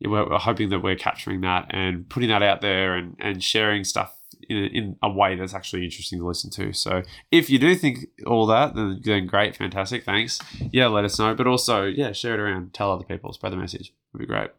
we're, 0.00 0.28
we're 0.28 0.38
hoping 0.38 0.70
that 0.70 0.80
we're 0.80 0.96
capturing 0.96 1.42
that 1.42 1.66
and 1.70 2.08
putting 2.08 2.28
that 2.28 2.42
out 2.42 2.60
there 2.60 2.96
and, 2.96 3.16
and 3.20 3.42
sharing 3.42 3.84
stuff 3.84 4.15
in, 4.48 4.56
in 4.56 4.96
a 5.02 5.10
way 5.10 5.36
that's 5.36 5.54
actually 5.54 5.84
interesting 5.84 6.18
to 6.18 6.26
listen 6.26 6.50
to. 6.50 6.72
So 6.72 7.02
if 7.30 7.50
you 7.50 7.58
do 7.58 7.74
think 7.74 8.06
all 8.26 8.46
that, 8.46 8.74
then, 8.74 9.00
then 9.02 9.26
great, 9.26 9.56
fantastic, 9.56 10.04
thanks. 10.04 10.40
Yeah, 10.72 10.86
let 10.86 11.04
us 11.04 11.18
know. 11.18 11.34
But 11.34 11.46
also, 11.46 11.84
yeah, 11.84 12.12
share 12.12 12.34
it 12.34 12.40
around, 12.40 12.74
tell 12.74 12.90
other 12.90 13.04
people, 13.04 13.32
spread 13.32 13.52
the 13.52 13.56
message. 13.56 13.92
It'd 14.14 14.20
be 14.20 14.26
great. 14.26 14.50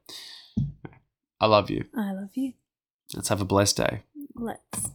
I 1.39 1.45
love 1.45 1.69
you. 1.69 1.85
I 1.95 2.13
love 2.13 2.31
you. 2.33 2.53
Let's 3.13 3.29
have 3.29 3.41
a 3.41 3.45
blessed 3.45 3.77
day. 3.77 4.03
Let's. 4.35 4.85